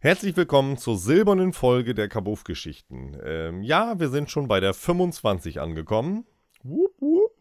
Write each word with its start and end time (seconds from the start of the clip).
Herzlich 0.00 0.36
willkommen 0.36 0.76
zur 0.76 0.96
silbernen 0.96 1.52
Folge 1.52 1.92
der 1.92 2.08
Kabuff-Geschichten. 2.08 3.18
Ähm, 3.20 3.64
ja, 3.64 3.98
wir 3.98 4.10
sind 4.10 4.30
schon 4.30 4.46
bei 4.46 4.60
der 4.60 4.72
25 4.72 5.60
angekommen. 5.60 6.24
Wup, 6.62 6.92
wup. 7.00 7.32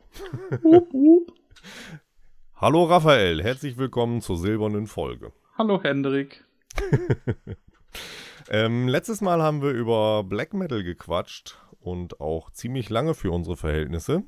wup, 0.64 0.92
wup. 0.92 1.34
Hallo 2.56 2.86
Raphael, 2.86 3.44
herzlich 3.44 3.78
willkommen 3.78 4.22
zur 4.22 4.40
silbernen 4.40 4.88
Folge. 4.88 5.34
Hallo 5.56 5.84
Hendrik. 5.84 6.46
ähm, 8.50 8.88
letztes 8.88 9.22
Mal 9.22 9.44
haben 9.44 9.62
wir 9.62 9.70
über 9.70 10.24
Black 10.24 10.56
Metal 10.56 10.84
gequatscht 10.84 11.60
und 11.80 12.20
auch 12.20 12.50
ziemlich 12.50 12.90
lange 12.90 13.14
für 13.14 13.30
unsere 13.30 13.56
Verhältnisse. 13.56 14.24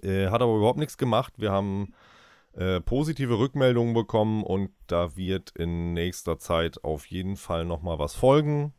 Äh, 0.00 0.28
hat 0.28 0.40
aber 0.40 0.56
überhaupt 0.56 0.78
nichts 0.78 0.96
gemacht. 0.96 1.34
Wir 1.36 1.52
haben 1.52 1.92
äh, 2.54 2.80
positive 2.80 3.38
Rückmeldungen 3.38 3.94
bekommen 3.94 4.42
und 4.42 4.70
da 4.86 5.16
wird 5.16 5.50
in 5.50 5.92
nächster 5.92 6.38
Zeit 6.38 6.82
auf 6.84 7.06
jeden 7.06 7.36
Fall 7.36 7.64
nochmal 7.64 7.98
was 7.98 8.14
folgen. 8.14 8.72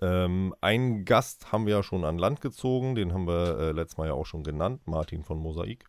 Ähm, 0.00 0.54
einen 0.60 1.04
Gast 1.04 1.52
haben 1.52 1.66
wir 1.66 1.76
ja 1.76 1.82
schon 1.82 2.04
an 2.04 2.18
Land 2.18 2.40
gezogen, 2.40 2.94
den 2.94 3.12
haben 3.12 3.26
wir 3.26 3.58
äh, 3.58 3.72
letztes 3.72 3.98
Mal 3.98 4.08
ja 4.08 4.14
auch 4.14 4.26
schon 4.26 4.42
genannt, 4.42 4.82
Martin 4.86 5.22
von 5.22 5.38
Mosaik. 5.38 5.86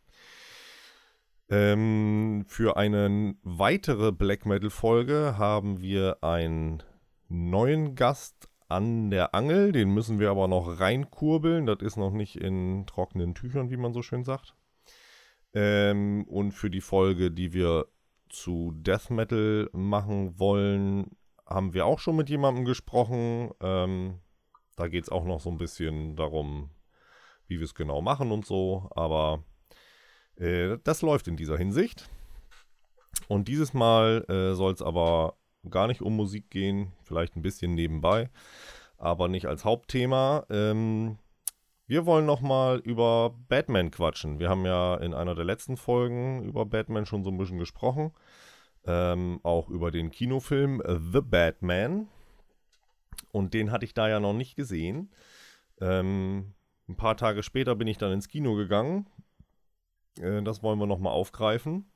Ähm, 1.49 2.43
für 2.47 2.75
eine 2.77 3.35
weitere 3.43 4.11
Black 4.11 4.45
Metal 4.45 4.69
Folge 4.69 5.35
haben 5.37 5.79
wir 5.79 6.23
einen 6.23 6.81
neuen 7.29 7.95
Gast 7.95 8.49
an 8.67 9.11
der 9.11 9.35
Angel, 9.35 9.71
den 9.71 9.93
müssen 9.93 10.19
wir 10.19 10.31
aber 10.31 10.47
noch 10.47 10.79
reinkurbeln, 10.79 11.65
das 11.65 11.79
ist 11.81 11.97
noch 11.97 12.11
nicht 12.11 12.35
in 12.35 12.85
trockenen 12.87 13.35
Tüchern, 13.35 13.69
wie 13.69 13.77
man 13.77 13.93
so 13.93 14.01
schön 14.01 14.23
sagt. 14.23 14.55
Ähm, 15.55 16.25
und 16.27 16.51
für 16.51 16.69
die 16.69 16.81
Folge, 16.81 17.31
die 17.31 17.53
wir 17.53 17.87
zu 18.29 18.73
Death 18.75 19.09
Metal 19.09 19.69
machen 19.71 20.37
wollen, 20.37 21.15
haben 21.47 21.73
wir 21.73 21.85
auch 21.85 21.99
schon 21.99 22.17
mit 22.17 22.29
jemandem 22.29 22.65
gesprochen. 22.65 23.51
Ähm, 23.61 24.19
da 24.75 24.89
geht 24.89 25.05
es 25.05 25.09
auch 25.09 25.23
noch 25.23 25.39
so 25.39 25.49
ein 25.49 25.57
bisschen 25.57 26.15
darum, 26.17 26.71
wie 27.47 27.59
wir 27.59 27.65
es 27.65 27.73
genau 27.73 28.01
machen 28.01 28.31
und 28.31 28.45
so. 28.45 28.89
Aber 28.95 29.43
äh, 30.35 30.77
das 30.83 31.01
läuft 31.01 31.27
in 31.27 31.37
dieser 31.37 31.57
Hinsicht. 31.57 32.09
Und 33.29 33.47
dieses 33.47 33.73
Mal 33.73 34.25
äh, 34.27 34.53
soll 34.55 34.73
es 34.73 34.81
aber 34.81 35.37
gar 35.69 35.87
nicht 35.87 36.01
um 36.01 36.15
Musik 36.15 36.49
gehen, 36.49 36.91
vielleicht 37.03 37.35
ein 37.35 37.41
bisschen 37.41 37.73
nebenbei, 37.73 38.29
aber 38.97 39.29
nicht 39.29 39.45
als 39.45 39.65
Hauptthema. 39.65 40.45
Ähm, 40.49 41.17
wir 41.87 42.05
wollen 42.05 42.25
nochmal 42.25 42.79
über 42.79 43.35
Batman 43.47 43.91
quatschen. 43.91 44.39
Wir 44.39 44.49
haben 44.49 44.65
ja 44.65 44.95
in 44.95 45.13
einer 45.13 45.35
der 45.35 45.45
letzten 45.45 45.77
Folgen 45.77 46.43
über 46.43 46.65
Batman 46.65 47.05
schon 47.05 47.23
so 47.23 47.29
ein 47.29 47.37
bisschen 47.37 47.59
gesprochen. 47.59 48.11
Ähm, 48.85 49.39
auch 49.43 49.69
über 49.69 49.91
den 49.91 50.11
Kinofilm 50.11 50.81
The 50.85 51.21
Batman. 51.21 52.07
Und 53.31 53.53
den 53.53 53.71
hatte 53.71 53.85
ich 53.85 53.93
da 53.93 54.07
ja 54.07 54.19
noch 54.19 54.33
nicht 54.33 54.55
gesehen. 54.55 55.11
Ähm, 55.81 56.53
ein 56.87 56.95
paar 56.95 57.17
Tage 57.17 57.43
später 57.43 57.75
bin 57.75 57.87
ich 57.87 57.97
dann 57.97 58.11
ins 58.11 58.27
Kino 58.27 58.55
gegangen. 58.55 59.07
Äh, 60.19 60.41
das 60.43 60.63
wollen 60.63 60.79
wir 60.79 60.87
nochmal 60.87 61.13
aufgreifen. 61.13 61.91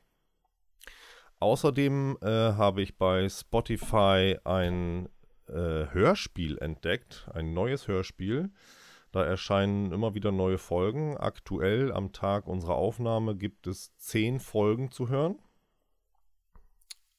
Außerdem 1.40 2.18
äh, 2.22 2.28
habe 2.28 2.82
ich 2.82 2.98
bei 2.98 3.30
Spotify 3.30 4.38
ein 4.44 5.08
äh, 5.48 5.86
Hörspiel 5.92 6.58
entdeckt, 6.58 7.30
ein 7.34 7.54
neues 7.54 7.88
Hörspiel. 7.88 8.52
Da 9.12 9.24
erscheinen 9.24 9.92
immer 9.92 10.14
wieder 10.14 10.32
neue 10.32 10.58
Folgen. 10.58 11.18
Aktuell 11.18 11.92
am 11.92 12.12
Tag 12.12 12.48
unserer 12.48 12.76
Aufnahme 12.76 13.36
gibt 13.36 13.66
es 13.66 13.96
zehn 13.98 14.40
Folgen 14.40 14.92
zu 14.92 15.10
hören, 15.10 15.40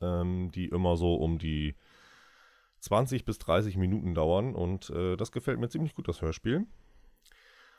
ähm, 0.00 0.50
die 0.52 0.66
immer 0.66 0.96
so 0.96 1.14
um 1.16 1.38
die 1.38 1.74
20 2.80 3.24
bis 3.24 3.38
30 3.38 3.77
Minuten 3.77 4.14
dauern. 4.14 4.55
Und 4.55 4.91
äh, 4.91 5.16
das 5.16 5.33
gefällt 5.33 5.58
mir 5.58 5.68
ziemlich 5.68 5.94
gut, 5.94 6.06
das 6.06 6.22
Hörspiel. 6.22 6.66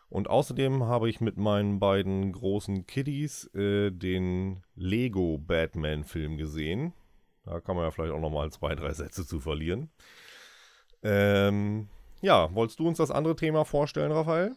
Und 0.09 0.29
außerdem 0.29 0.83
habe 0.83 1.09
ich 1.09 1.21
mit 1.21 1.37
meinen 1.37 1.79
beiden 1.79 2.33
großen 2.33 2.85
Kiddies 2.85 3.45
äh, 3.55 3.91
den 3.91 4.61
Lego 4.75 5.37
Batman-Film 5.37 6.35
gesehen. 6.35 6.93
Da 7.45 7.61
kann 7.61 7.77
man 7.77 7.85
ja 7.85 7.91
vielleicht 7.91 8.11
auch 8.11 8.19
nochmal 8.19 8.51
zwei, 8.51 8.75
drei 8.75 8.91
Sätze 8.91 9.25
zu 9.25 9.39
verlieren. 9.39 9.89
Ähm, 11.01 11.87
ja, 12.21 12.53
wolltest 12.53 12.79
du 12.79 12.87
uns 12.87 12.97
das 12.97 13.11
andere 13.11 13.35
Thema 13.35 13.65
vorstellen, 13.65 14.11
Raphael? 14.11 14.55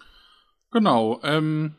Genau. 0.70 1.20
Ähm, 1.22 1.74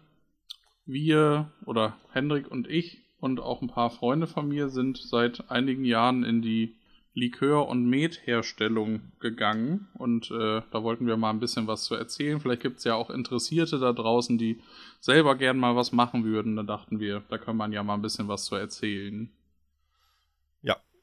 wir 0.86 1.52
oder 1.66 1.98
Hendrik 2.12 2.50
und 2.50 2.68
ich 2.68 3.02
und 3.20 3.40
auch 3.40 3.62
ein 3.62 3.68
paar 3.68 3.90
Freunde 3.90 4.28
von 4.28 4.48
mir 4.48 4.70
sind 4.70 4.98
seit 4.98 5.50
einigen 5.50 5.84
Jahren 5.84 6.24
in 6.24 6.42
die 6.42 6.76
Likör- 7.16 7.70
und 7.70 7.86
Metherstellung 7.86 9.00
gegangen 9.20 9.88
und 9.94 10.30
äh, 10.32 10.62
da 10.70 10.84
wollten 10.84 11.08
wir 11.08 11.16
mal 11.16 11.30
ein 11.30 11.40
bisschen 11.40 11.66
was 11.66 11.86
zu 11.86 11.96
erzählen. 11.96 12.42
Vielleicht 12.42 12.62
gibt 12.62 12.80
es 12.80 12.84
ja 12.84 12.96
auch 12.96 13.10
Interessierte 13.10 13.80
da 13.80 13.94
draußen, 13.94 14.38
die 14.38 14.60
selber 15.00 15.36
gern 15.36 15.58
mal 15.58 15.78
was 15.78 15.94
machen 15.94 16.26
würden. 16.26 16.58
Da 16.58 16.64
dachten 16.64 17.00
wir, 17.00 17.24
da 17.30 17.38
kann 17.38 17.56
man 17.56 17.72
ja 17.72 17.84
mal 17.84 17.94
ein 17.94 18.02
bisschen 18.02 18.28
was 18.28 18.44
zu 18.44 18.56
erzählen. 18.56 19.30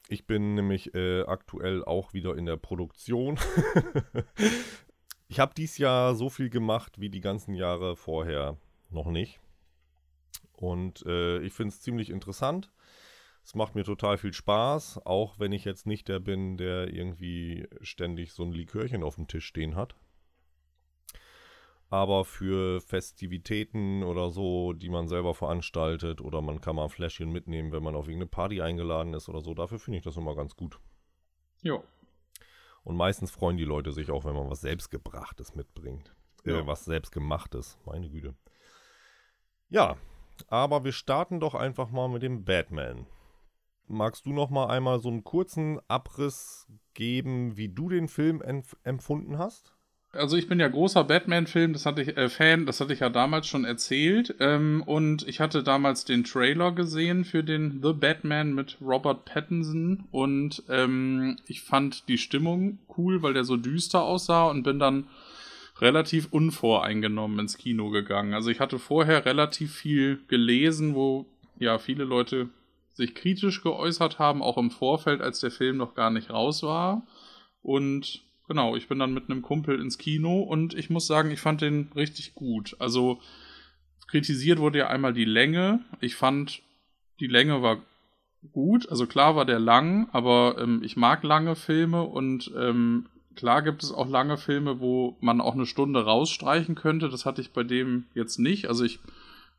Ich 0.09 0.27
bin 0.27 0.55
nämlich 0.55 0.95
äh, 0.95 1.23
aktuell 1.23 1.85
auch 1.85 2.13
wieder 2.13 2.37
in 2.37 2.47
der 2.47 2.57
Produktion. 2.57 3.39
ich 5.29 5.41
habe 5.41 5.55
dies 5.57 5.79
Jahr 5.79 6.15
so 6.15 6.29
viel 6.29 6.51
gemacht 6.51 7.01
wie 7.01 7.09
die 7.09 7.21
ganzen 7.21 7.55
Jahre 7.55 7.97
vorher 7.97 8.57
noch 8.91 9.07
nicht. 9.07 9.41
Und 10.53 11.05
äh, 11.07 11.39
ich 11.41 11.53
finde 11.53 11.73
es 11.73 11.81
ziemlich 11.81 12.11
interessant. 12.11 12.71
Es 13.45 13.55
macht 13.55 13.75
mir 13.75 13.85
total 13.85 14.19
viel 14.19 14.33
Spaß, 14.33 15.05
auch 15.05 15.39
wenn 15.39 15.53
ich 15.53 15.65
jetzt 15.65 15.87
nicht 15.87 16.09
der 16.09 16.21
bin, 16.21 16.57
der 16.57 16.93
irgendwie 16.93 17.67
ständig 17.81 18.33
so 18.33 18.45
ein 18.45 18.53
Likörchen 18.53 19.03
auf 19.03 19.17
dem 19.17 19.27
Tisch 19.27 19.47
stehen 19.47 19.75
hat. 19.75 19.97
Aber 21.93 22.25
für 22.25 22.81
Festivitäten 22.81 24.03
oder 24.03 24.31
so, 24.31 24.73
die 24.73 24.89
man 24.89 25.09
selber 25.09 25.35
veranstaltet, 25.35 26.23
oder 26.23 26.41
man 26.41 26.63
kann 26.63 26.77
mal 26.77 26.85
ein 26.85 26.89
Fläschchen 26.89 27.31
mitnehmen, 27.31 27.71
wenn 27.71 27.83
man 27.83 27.95
auf 27.95 28.07
irgendeine 28.07 28.31
Party 28.31 28.63
eingeladen 28.63 29.13
ist 29.13 29.29
oder 29.29 29.43
so, 29.43 29.53
dafür 29.53 29.79
finde 29.79 29.99
ich 29.99 30.03
das 30.03 30.17
immer 30.17 30.35
ganz 30.35 30.57
gut. 30.57 30.81
Ja. 31.61 31.83
Und 32.83 32.97
meistens 32.97 33.31
freuen 33.31 33.59
die 33.59 33.67
Leute 33.67 33.93
sich 33.93 34.11
auch, 34.11 34.25
wenn 34.25 34.35
man 34.35 34.49
was 34.49 34.63
selbstgebrachtes 34.63 35.55
mitbringt. 35.55 36.17
Äh, 36.47 36.53
ja. 36.53 36.61
Äh, 36.61 36.67
was 36.67 36.87
selbstgemachtes, 36.87 37.77
meine 37.85 38.09
Güte. 38.09 38.35
Ja, 39.69 39.99
aber 40.49 40.85
wir 40.85 40.93
starten 40.93 41.41
doch 41.41 41.55
einfach 41.55 41.91
mal 41.91 42.09
mit 42.09 42.23
dem 42.23 42.47
Batman. 42.47 43.07
Magst 43.87 44.25
du 44.25 44.33
noch 44.33 44.49
mal 44.49 44.69
einmal 44.69 44.99
so 44.99 45.11
einen 45.11 45.25
kurzen 45.25 45.79
Abriss 45.89 46.67
geben, 46.95 47.59
wie 47.59 47.69
du 47.69 47.91
den 47.91 48.09
Film 48.09 48.41
empfunden 48.83 49.37
hast? 49.37 49.75
Also 50.15 50.37
ich 50.37 50.47
bin 50.47 50.61
ja 50.61 50.69
großer 50.69 51.05
Batman-Film, 51.05 51.73
das 51.73 51.87
hatte 51.87 52.03
ich 52.03 52.17
äh, 52.19 52.29
Fan, 52.29 52.67
das 52.67 52.81
hatte 52.81 52.93
ich 52.93 53.01
ja 53.01 53.09
damals 53.09 53.47
schon 53.47 53.65
erzählt. 53.65 54.35
Ähm, 54.41 54.83
und 54.85 55.27
ich 55.27 55.41
hatte 55.41 55.63
damals 55.63 56.05
den 56.05 56.23
Trailer 56.25 56.73
gesehen 56.73 57.25
für 57.25 57.43
den 57.43 57.81
The 57.83 57.95
Batman 57.95 58.53
mit 58.53 58.77
Robert 58.83 59.25
Pattinson 59.25 60.05
und 60.11 60.63
ähm, 60.69 61.39
ich 61.47 61.63
fand 61.63 62.09
die 62.09 62.19
Stimmung 62.19 62.79
cool, 62.99 63.23
weil 63.23 63.33
der 63.33 63.45
so 63.45 63.57
düster 63.57 64.03
aussah 64.03 64.51
und 64.51 64.65
bin 64.65 64.79
dann 64.79 65.07
relativ 65.81 66.29
unvoreingenommen 66.31 67.39
ins 67.39 67.57
Kino 67.57 67.89
gegangen. 67.89 68.35
Also 68.35 68.51
ich 68.51 68.61
hatte 68.61 68.79
vorher 68.79 69.25
relativ 69.25 69.75
viel 69.75 70.21
gelesen, 70.29 70.95
wo 70.95 71.25
ja 71.59 71.79
viele 71.79 72.05
Leute 72.05 72.51
sich 72.93 73.15
kritisch 73.15 73.63
geäußert 73.63 74.19
haben, 74.19 74.43
auch 74.43 74.59
im 74.59 74.71
Vorfeld, 74.71 75.23
als 75.23 75.41
der 75.41 75.51
Film 75.51 75.79
noch 75.79 75.95
gar 75.95 76.11
nicht 76.11 76.29
raus 76.29 76.63
war. 76.63 77.07
Und 77.63 78.23
genau, 78.49 78.77
ich 78.77 78.89
bin 78.89 78.99
dann 78.99 79.15
mit 79.15 79.31
einem 79.31 79.43
Kumpel 79.43 79.81
ins 79.81 79.99
Kino 79.99 80.41
und 80.41 80.75
ich 80.75 80.91
muss 80.91 81.07
sagen, 81.07 81.31
ich 81.31 81.41
fand 81.41 81.61
den 81.61 81.91
richtig 81.95 82.35
gut. 82.35 82.77
Also 82.79 83.21
kritisiert 84.09 84.59
wurde 84.59 84.79
ja 84.79 84.89
einmal 84.89 85.13
die 85.13 85.25
Länge. 85.25 85.81
Ich 86.01 86.17
fand, 86.17 86.63
die 87.21 87.27
Länge 87.27 87.63
war 87.63 87.79
gut. 88.53 88.89
Also 88.89 89.07
klar 89.07 89.37
war 89.37 89.45
der 89.45 89.61
lang, 89.61 90.09
aber 90.13 90.57
ähm, 90.59 90.83
ich 90.83 90.97
mag 90.97 91.23
lange 91.23 91.55
Filme 91.55 92.03
und 92.03 92.51
ähm, 92.57 93.07
klar 93.37 93.63
gibt 93.63 93.83
es 93.83 93.93
auch 93.93 94.09
lange 94.09 94.37
Filme, 94.37 94.81
wo 94.81 95.17
man 95.21 95.41
auch 95.41 95.55
eine 95.55 95.67
Stunde 95.67 96.05
rausstreichen 96.05 96.75
könnte. 96.75 97.09
Das 97.09 97.25
hatte 97.25 97.41
ich 97.41 97.53
bei 97.53 97.63
dem 97.63 98.05
jetzt 98.15 98.39
nicht. 98.39 98.69
Also 98.69 98.85
ich 98.85 98.99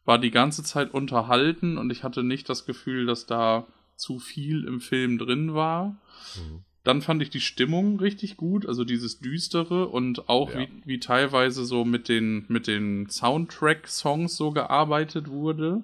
war 0.05 0.19
die 0.19 0.31
ganze 0.31 0.63
Zeit 0.63 0.93
unterhalten 0.93 1.77
und 1.77 1.91
ich 1.91 2.03
hatte 2.03 2.23
nicht 2.23 2.49
das 2.49 2.65
Gefühl, 2.65 3.05
dass 3.05 3.25
da 3.25 3.65
zu 3.95 4.19
viel 4.19 4.65
im 4.65 4.81
Film 4.81 5.17
drin 5.17 5.53
war. 5.53 5.95
Mhm. 6.35 6.63
Dann 6.83 7.01
fand 7.01 7.21
ich 7.21 7.29
die 7.29 7.39
Stimmung 7.39 7.99
richtig 7.99 8.35
gut, 8.35 8.65
also 8.65 8.83
dieses 8.83 9.19
Düstere 9.19 9.87
und 9.87 10.27
auch 10.27 10.53
ja. 10.53 10.59
wie, 10.59 10.67
wie 10.85 10.99
teilweise 10.99 11.63
so 11.63 11.85
mit 11.85 12.09
den, 12.09 12.45
mit 12.49 12.67
den 12.67 13.09
Soundtrack-Songs 13.09 14.35
so 14.35 14.51
gearbeitet 14.51 15.29
wurde. 15.29 15.83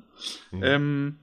Mhm. 0.51 0.63
Ähm, 0.63 1.16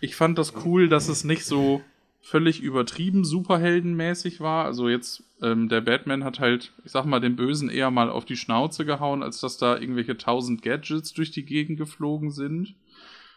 ich 0.00 0.16
fand 0.16 0.36
das 0.36 0.52
cool, 0.64 0.88
dass 0.88 1.08
es 1.08 1.24
nicht 1.24 1.46
so 1.46 1.80
völlig 2.20 2.60
übertrieben 2.60 3.24
superheldenmäßig 3.24 4.40
war. 4.40 4.64
Also 4.64 4.88
jetzt, 4.88 5.24
ähm, 5.42 5.68
der 5.68 5.80
Batman 5.80 6.24
hat 6.24 6.38
halt, 6.38 6.72
ich 6.84 6.92
sag 6.92 7.04
mal, 7.04 7.20
den 7.20 7.36
Bösen 7.36 7.68
eher 7.68 7.90
mal 7.90 8.10
auf 8.10 8.24
die 8.24 8.36
Schnauze 8.36 8.84
gehauen, 8.84 9.22
als 9.22 9.40
dass 9.40 9.58
da 9.58 9.78
irgendwelche 9.78 10.16
tausend 10.16 10.62
Gadgets 10.62 11.12
durch 11.12 11.30
die 11.30 11.44
Gegend 11.44 11.78
geflogen 11.78 12.30
sind. 12.30 12.74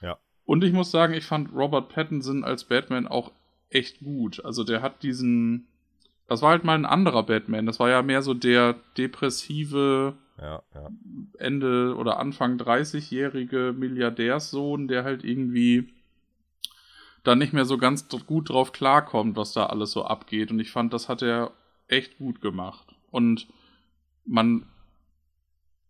Ja. 0.01 0.17
Und 0.45 0.63
ich 0.63 0.71
muss 0.71 0.91
sagen, 0.91 1.13
ich 1.13 1.25
fand 1.25 1.51
Robert 1.53 1.89
Pattinson 1.89 2.43
als 2.43 2.65
Batman 2.65 3.07
auch 3.07 3.31
echt 3.69 3.99
gut. 3.99 4.43
Also 4.45 4.63
der 4.63 4.81
hat 4.81 5.01
diesen, 5.01 5.67
Das 6.27 6.41
war 6.41 6.51
halt 6.51 6.63
mal 6.63 6.73
ein 6.73 6.85
anderer 6.85 7.23
Batman. 7.23 7.65
Das 7.65 7.79
war 7.79 7.89
ja 7.89 8.01
mehr 8.01 8.21
so 8.21 8.33
der 8.33 8.75
depressive 8.97 10.15
Ja, 10.39 10.63
ja. 10.73 10.89
Ende 11.37 11.95
oder 11.95 12.19
Anfang 12.19 12.57
30-jährige 12.57 13.73
Milliardärssohn, 13.77 14.87
der 14.87 15.03
halt 15.03 15.23
irgendwie 15.23 15.93
da 17.23 17.35
nicht 17.35 17.53
mehr 17.53 17.65
so 17.65 17.77
ganz 17.77 18.07
gut 18.25 18.49
drauf 18.49 18.71
klarkommt, 18.71 19.35
was 19.35 19.53
da 19.53 19.67
alles 19.67 19.91
so 19.91 20.05
abgeht. 20.05 20.51
Und 20.51 20.59
ich 20.59 20.71
fand, 20.71 20.93
das 20.93 21.09
hat 21.09 21.21
er 21.21 21.51
echt 21.87 22.17
gut 22.17 22.41
gemacht. 22.41 22.95
Und 23.11 23.47
man 24.25 24.65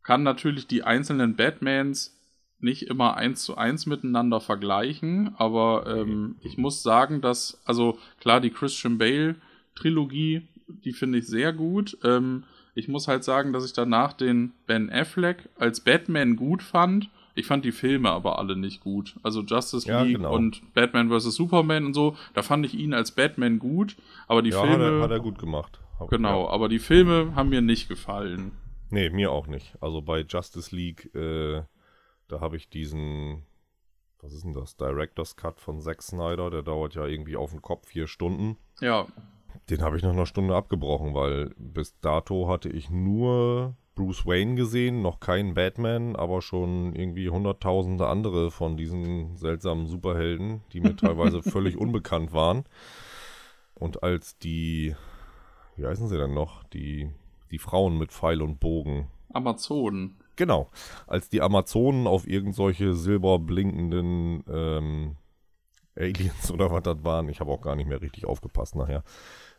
kann 0.04 0.24
natürlich 0.24 0.68
die 0.68 0.84
einzelnen 0.84 1.36
Batmans 1.36 2.16
nicht 2.60 2.84
immer 2.84 3.18
eins 3.18 3.44
zu 3.44 3.58
eins 3.58 3.86
miteinander 3.86 4.40
vergleichen, 4.40 5.36
aber 5.38 5.86
ähm, 5.88 6.38
ich 6.42 6.58
muss 6.58 6.84
sagen, 6.84 7.22
dass, 7.22 7.62
also 7.66 7.98
klar, 8.20 8.40
die 8.40 8.50
Christian 8.50 8.98
Bale 8.98 9.36
Trilogie, 9.76 10.48
die 10.68 10.94
finde 10.94 11.20
ich 11.20 11.28
sehr 11.28 11.54
gut. 11.54 11.98
Ähm, 12.04 12.44
ich 12.74 12.88
muss 12.88 13.08
halt 13.08 13.24
sagen, 13.24 13.54
dass 13.54 13.66
ich 13.66 13.74
danach 13.74 14.14
den 14.14 14.54
Ben 14.68 14.90
Affleck 14.90 15.50
als 15.58 15.80
Batman 15.82 16.36
gut 16.36 16.64
fand. 16.64 17.10
Ich 17.36 17.46
fand 17.48 17.66
die 17.66 17.72
Filme 17.74 18.10
aber 18.12 18.40
alle 18.40 18.56
nicht 18.56 18.82
gut. 18.82 19.16
Also 19.22 19.42
Justice 19.42 19.88
Ja, 19.88 20.02
League 20.04 20.18
genau. 20.18 20.34
und 20.34 20.74
Batman 20.74 21.10
vs. 21.10 21.36
Superman 21.36 21.86
und 21.86 21.94
so, 21.94 22.16
da 22.34 22.42
fand 22.42 22.66
ich 22.66 22.74
ihn 22.74 22.94
als 22.94 23.12
Batman 23.12 23.60
gut, 23.60 23.98
aber 24.28 24.42
die 24.42 24.52
ja, 24.52 24.62
hat 24.62 24.70
Filme. 24.70 24.98
er, 25.00 25.02
hat 25.04 25.12
er 25.12 25.20
gut 25.20 25.38
gemacht. 25.38 25.80
Genau, 26.10 26.46
Ja. 26.46 26.50
aber 26.52 26.68
die 26.70 26.80
Filme 26.80 27.34
haben 27.36 27.50
mir 27.50 27.62
nicht 27.62 27.88
gefallen. 27.88 28.52
Nee, 28.90 29.10
mir 29.10 29.32
auch 29.32 29.48
nicht. 29.48 29.76
Also 29.82 30.02
bei 30.02 30.22
Justice 30.22 30.74
League, 30.76 31.14
äh, 31.16 31.62
da 32.28 32.40
habe 32.42 32.56
ich 32.58 32.70
diesen, 32.70 33.44
was 34.22 34.34
ist 34.34 34.44
denn 34.46 34.54
das, 34.54 34.76
Director's 34.78 35.36
Cut 35.36 35.60
von 35.60 35.82
Zack 35.82 36.02
Snyder, 36.04 36.50
der 36.50 36.62
dauert 36.64 36.96
ja 36.96 37.06
irgendwie 37.06 37.36
auf 37.36 37.52
den 37.52 37.62
Kopf 37.62 37.88
vier 37.88 38.08
Stunden. 38.08 38.58
Ja, 38.82 39.08
Den 39.70 39.82
habe 39.82 39.98
ich 39.98 40.04
nach 40.04 40.12
einer 40.12 40.26
Stunde 40.26 40.56
abgebrochen, 40.56 41.14
weil 41.14 41.54
bis 41.58 42.00
dato 42.00 42.48
hatte 42.48 42.70
ich 42.70 42.90
nur 42.90 43.76
Bruce 43.96 44.26
Wayne 44.26 44.56
gesehen, 44.56 45.02
noch 45.02 45.20
keinen 45.20 45.54
Batman, 45.54 46.16
aber 46.16 46.42
schon 46.42 46.94
irgendwie 46.94 47.30
hunderttausende 47.30 48.08
andere 48.08 48.52
von 48.52 48.78
diesen 48.78 49.36
seltsamen 49.38 49.88
Superhelden, 49.88 50.62
die 50.74 50.82
mir 50.82 50.96
teilweise 50.98 51.42
völlig 51.42 51.78
unbekannt 51.78 52.34
waren. 52.34 52.66
Und 53.74 54.04
als 54.04 54.38
die, 54.38 54.96
wie 55.76 55.86
heißen 55.86 56.08
sie 56.08 56.18
denn 56.18 56.34
noch, 56.34 56.64
die, 56.66 57.10
die 57.52 57.60
Frauen 57.60 57.98
mit 57.98 58.12
Pfeil 58.12 58.42
und 58.42 58.60
Bogen, 58.60 59.08
Amazonen. 59.36 60.18
Genau. 60.36 60.70
Als 61.08 61.30
die 61.30 61.42
Amazonen 61.42 62.08
auf 62.08 62.28
irgendwolche 62.28 62.94
silberblinkenden 62.94 64.44
ähm, 64.48 65.16
Aliens 65.96 66.52
oder 66.54 66.72
was 66.72 66.84
das 66.84 67.04
waren, 67.04 67.30
ich 67.30 67.40
habe 67.40 67.52
auch 67.52 67.62
gar 67.62 67.76
nicht 67.76 67.88
mehr 67.88 68.02
richtig 68.02 68.26
aufgepasst 68.26 68.76
nachher, 68.76 69.04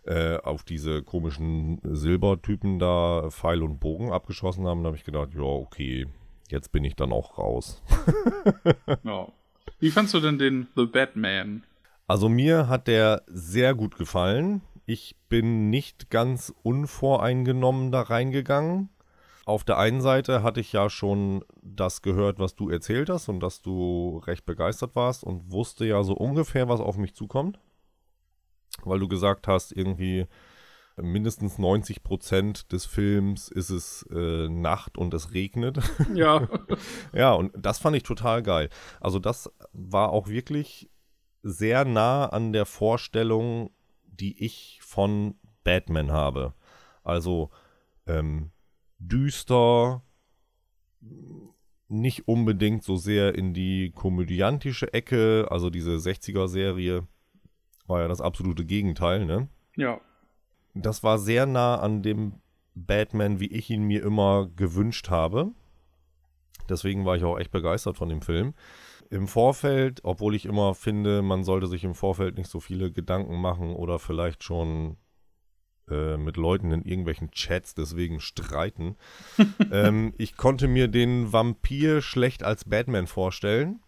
äh, 0.07 0.39
auf 0.39 0.63
diese 0.63 1.03
komischen 1.03 1.81
Silbertypen 1.83 2.79
da 2.79 3.29
Pfeil 3.31 3.63
und 3.63 3.81
Bogen 3.81 4.13
abgeschossen 4.13 4.67
haben, 4.67 4.83
da 4.83 4.89
habe 4.89 4.97
ich 4.97 5.05
gedacht, 5.05 5.31
ja, 5.35 5.43
okay, 5.43 6.07
jetzt 6.49 6.73
bin 6.73 6.85
ich 6.85 6.97
dann 6.97 7.13
auch 7.13 7.39
raus. 7.39 7.83
Ja. 9.03 9.29
Wie 9.79 9.91
fandst 9.91 10.15
du 10.15 10.21
denn 10.21 10.39
den 10.39 10.69
The 10.75 10.87
Batman? 10.87 11.65
Also 12.07 12.29
mir 12.29 12.69
hat 12.69 12.87
der 12.87 13.23
sehr 13.27 13.75
gut 13.75 13.97
gefallen. 13.99 14.63
Ich 14.87 15.17
bin 15.29 15.71
nicht 15.71 16.09
ganz 16.09 16.55
unvoreingenommen 16.63 17.91
da 17.91 18.03
reingegangen. 18.03 18.91
Auf 19.45 19.65
der 19.65 19.79
einen 19.79 20.01
Seite 20.01 20.43
hatte 20.43 20.61
ich 20.61 20.73
ja 20.73 20.89
schon 20.89 21.45
das 21.63 22.03
gehört, 22.03 22.39
was 22.39 22.55
du 22.55 22.71
erzählt 22.71 23.11
hast 23.11 23.29
und 23.29 23.41
dass 23.41 23.61
du 23.63 24.23
recht 24.27 24.47
begeistert 24.47 24.95
warst 24.95 25.25
und 25.25 25.53
wusste 25.53 25.85
ja 25.85 26.03
so 26.03 26.15
ungefähr, 26.15 26.69
was 26.69 26.81
auf 26.81 26.97
mich 26.97 27.15
zukommt. 27.15 27.59
Weil 28.85 28.99
du 28.99 29.09
gesagt 29.09 29.49
hast, 29.49 29.73
irgendwie 29.73 30.27
mindestens 30.97 31.59
90 31.59 32.03
Prozent 32.03 32.73
des 32.73 32.87
Films 32.87 33.49
ist 33.49 33.71
es 33.71 34.07
äh, 34.11 34.49
Nacht 34.49 34.97
und 34.99 35.13
es 35.15 35.33
regnet. 35.33 35.79
Ja. 36.15 36.49
Ja, 37.13 37.33
und 37.33 37.53
das 37.57 37.79
fand 37.79 37.97
ich 37.97 38.03
total 38.03 38.43
geil. 38.43 38.69
Also 39.01 39.19
das 39.19 39.51
war 39.73 40.11
auch 40.11 40.29
wirklich 40.29 40.91
sehr 41.43 41.85
nah 41.85 42.27
an 42.27 42.53
der 42.53 42.67
Vorstellung, 42.67 43.71
die 44.05 44.43
ich 44.45 44.81
von 44.83 45.37
Batman 45.65 46.13
habe. 46.13 46.55
Also 47.05 47.51
ähm, 48.07 48.51
düster, 48.99 50.03
nicht 51.89 52.27
unbedingt 52.27 52.83
so 52.83 52.97
sehr 52.97 53.35
in 53.35 53.55
die 53.55 53.93
komödiantische 53.93 54.93
Ecke, 54.93 55.47
also 55.51 55.71
diese 55.71 55.97
60er-Serie 55.97 57.07
war 57.89 58.03
ja 58.03 58.09
das 58.09 58.21
absolute 58.21 58.65
Gegenteil, 58.65 59.25
ne? 59.25 59.49
ja. 59.77 60.01
Das 60.79 61.03
war 61.03 61.19
sehr 61.19 61.47
nah 61.47 61.77
an 61.77 62.03
dem 62.03 62.35
Batman, 62.75 63.41
wie 63.41 63.47
ich 63.47 63.71
ihn 63.71 63.85
mir 63.85 64.03
immer 64.03 64.51
gewünscht 64.55 65.09
habe. 65.09 65.53
Deswegen 66.69 67.07
war 67.07 67.17
ich 67.17 67.25
auch 67.25 67.39
echt 67.39 67.51
begeistert 67.51 67.97
von 67.97 68.11
dem 68.11 68.21
Film. 68.21 68.53
Im 69.09 69.27
Vorfeld, 69.27 70.01
obwohl 70.03 70.35
ich 70.35 70.45
immer 70.45 70.75
finde, 70.75 71.23
man 71.23 71.45
sollte 71.45 71.67
sich 71.67 71.85
im 71.85 71.95
Vorfeld 71.95 72.37
nicht 72.37 72.51
so 72.51 72.61
viele 72.61 72.93
Gedanken 72.93 73.41
machen 73.41 73.75
oder 73.75 73.99
vielleicht 73.99 74.43
schon 74.43 74.97
äh, 75.89 76.17
mit 76.17 76.37
Leuten 76.37 76.73
in 76.73 76.83
irgendwelchen 76.83 77.31
Chats 77.31 77.75
deswegen 77.75 78.21
streiten. 78.21 78.97
ähm, 79.73 80.13
ich 80.19 80.37
konnte 80.37 80.69
mir 80.69 80.89
den 80.89 81.33
Vampir 81.33 82.03
schlecht 82.03 82.43
als 82.43 82.65
Batman 82.65 83.07
vorstellen. 83.07 83.81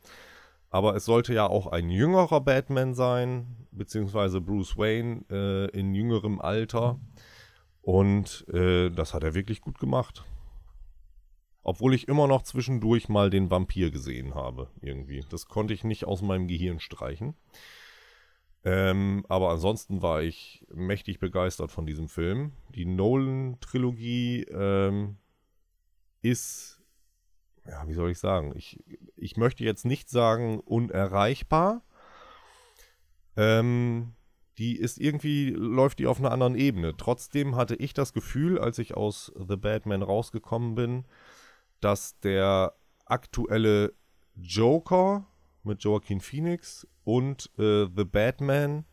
Aber 0.70 0.94
es 0.94 1.04
sollte 1.04 1.32
ja 1.32 1.46
auch 1.46 1.66
ein 1.66 1.90
jüngerer 1.90 2.40
Batman 2.40 2.94
sein, 2.94 3.66
beziehungsweise 3.70 4.40
Bruce 4.40 4.76
Wayne 4.76 5.24
äh, 5.30 5.66
in 5.78 5.94
jüngerem 5.94 6.40
Alter. 6.40 7.00
Und 7.80 8.46
äh, 8.52 8.90
das 8.90 9.14
hat 9.14 9.24
er 9.24 9.34
wirklich 9.34 9.60
gut 9.60 9.78
gemacht. 9.78 10.24
Obwohl 11.62 11.94
ich 11.94 12.08
immer 12.08 12.26
noch 12.26 12.42
zwischendurch 12.42 13.08
mal 13.08 13.30
den 13.30 13.50
Vampir 13.50 13.90
gesehen 13.90 14.34
habe, 14.34 14.70
irgendwie. 14.80 15.24
Das 15.30 15.46
konnte 15.46 15.74
ich 15.74 15.84
nicht 15.84 16.04
aus 16.06 16.22
meinem 16.22 16.48
Gehirn 16.48 16.80
streichen. 16.80 17.34
Ähm, 18.64 19.24
aber 19.28 19.50
ansonsten 19.50 20.02
war 20.02 20.22
ich 20.22 20.66
mächtig 20.74 21.18
begeistert 21.18 21.70
von 21.70 21.86
diesem 21.86 22.08
Film. 22.08 22.52
Die 22.74 22.84
Nolan-Trilogie 22.84 24.42
ähm, 24.50 25.16
ist, 26.22 26.77
ja, 27.68 27.86
wie 27.86 27.94
soll 27.94 28.10
ich 28.10 28.18
sagen? 28.18 28.52
Ich, 28.56 28.82
ich 29.16 29.36
möchte 29.36 29.64
jetzt 29.64 29.84
nicht 29.84 30.08
sagen 30.08 30.60
unerreichbar. 30.60 31.82
Ähm, 33.36 34.14
die 34.56 34.76
ist 34.76 34.98
irgendwie, 34.98 35.50
läuft 35.50 35.98
die 35.98 36.06
auf 36.06 36.18
einer 36.18 36.32
anderen 36.32 36.56
Ebene. 36.56 36.96
Trotzdem 36.96 37.56
hatte 37.56 37.76
ich 37.76 37.94
das 37.94 38.12
Gefühl, 38.12 38.58
als 38.58 38.78
ich 38.78 38.96
aus 38.96 39.32
The 39.36 39.56
Batman 39.56 40.02
rausgekommen 40.02 40.74
bin, 40.74 41.04
dass 41.80 42.18
der 42.20 42.74
aktuelle 43.04 43.94
Joker 44.34 45.26
mit 45.62 45.84
Joaquin 45.84 46.20
Phoenix 46.20 46.86
und 47.04 47.50
äh, 47.58 47.86
The 47.94 48.04
Batman 48.04 48.84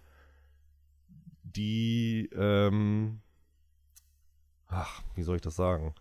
die, 1.44 2.30
ähm, 2.36 3.22
ach, 4.68 5.02
wie 5.16 5.24
soll 5.24 5.38
ich 5.38 5.42
das 5.42 5.56
sagen, 5.56 5.96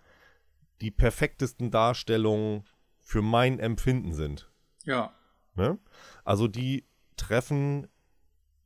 die 0.85 0.91
perfektesten 0.91 1.71
Darstellungen 1.71 2.65
für 3.01 3.23
mein 3.23 3.59
Empfinden 3.59 4.13
sind. 4.13 4.51
Ja. 4.85 5.15
Ne? 5.55 5.79
Also 6.25 6.47
die 6.47 6.85
treffen 7.17 7.89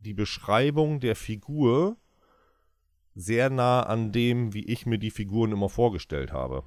die 0.01 0.15
Beschreibung 0.15 0.99
der 0.99 1.15
Figur 1.15 1.97
sehr 3.15 3.51
nah 3.51 3.83
an 3.83 4.11
dem, 4.11 4.53
wie 4.53 4.65
ich 4.65 4.85
mir 4.85 4.99
die 4.99 5.11
Figuren 5.11 5.53
immer 5.53 5.69
vorgestellt 5.69 6.33
habe. 6.33 6.65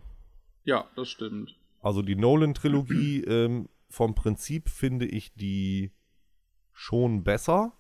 Ja, 0.63 0.89
das 0.95 1.09
stimmt. 1.09 1.57
Also 1.81 2.01
die 2.01 2.15
Nolan-Trilogie, 2.15 3.23
ähm, 3.27 3.67
vom 3.89 4.15
Prinzip 4.15 4.69
finde 4.69 5.05
ich 5.05 5.33
die 5.33 5.91
schon 6.71 7.23
besser. 7.23 7.73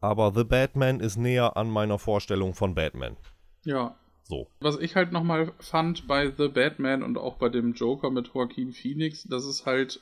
Aber 0.00 0.32
The 0.34 0.42
Batman 0.42 0.98
ist 0.98 1.16
näher 1.16 1.56
an 1.56 1.70
meiner 1.70 2.00
Vorstellung 2.00 2.54
von 2.54 2.74
Batman. 2.74 3.16
Ja. 3.64 3.96
So. 4.24 4.48
Was 4.60 4.78
ich 4.78 4.94
halt 4.96 5.12
nochmal 5.12 5.52
fand 5.58 6.06
bei 6.06 6.32
The 6.36 6.48
Batman 6.48 7.02
und 7.02 7.18
auch 7.18 7.36
bei 7.36 7.48
dem 7.48 7.74
Joker 7.74 8.10
mit 8.10 8.30
Joaquin 8.32 8.72
Phoenix, 8.72 9.24
das 9.24 9.44
ist 9.44 9.66
halt, 9.66 10.00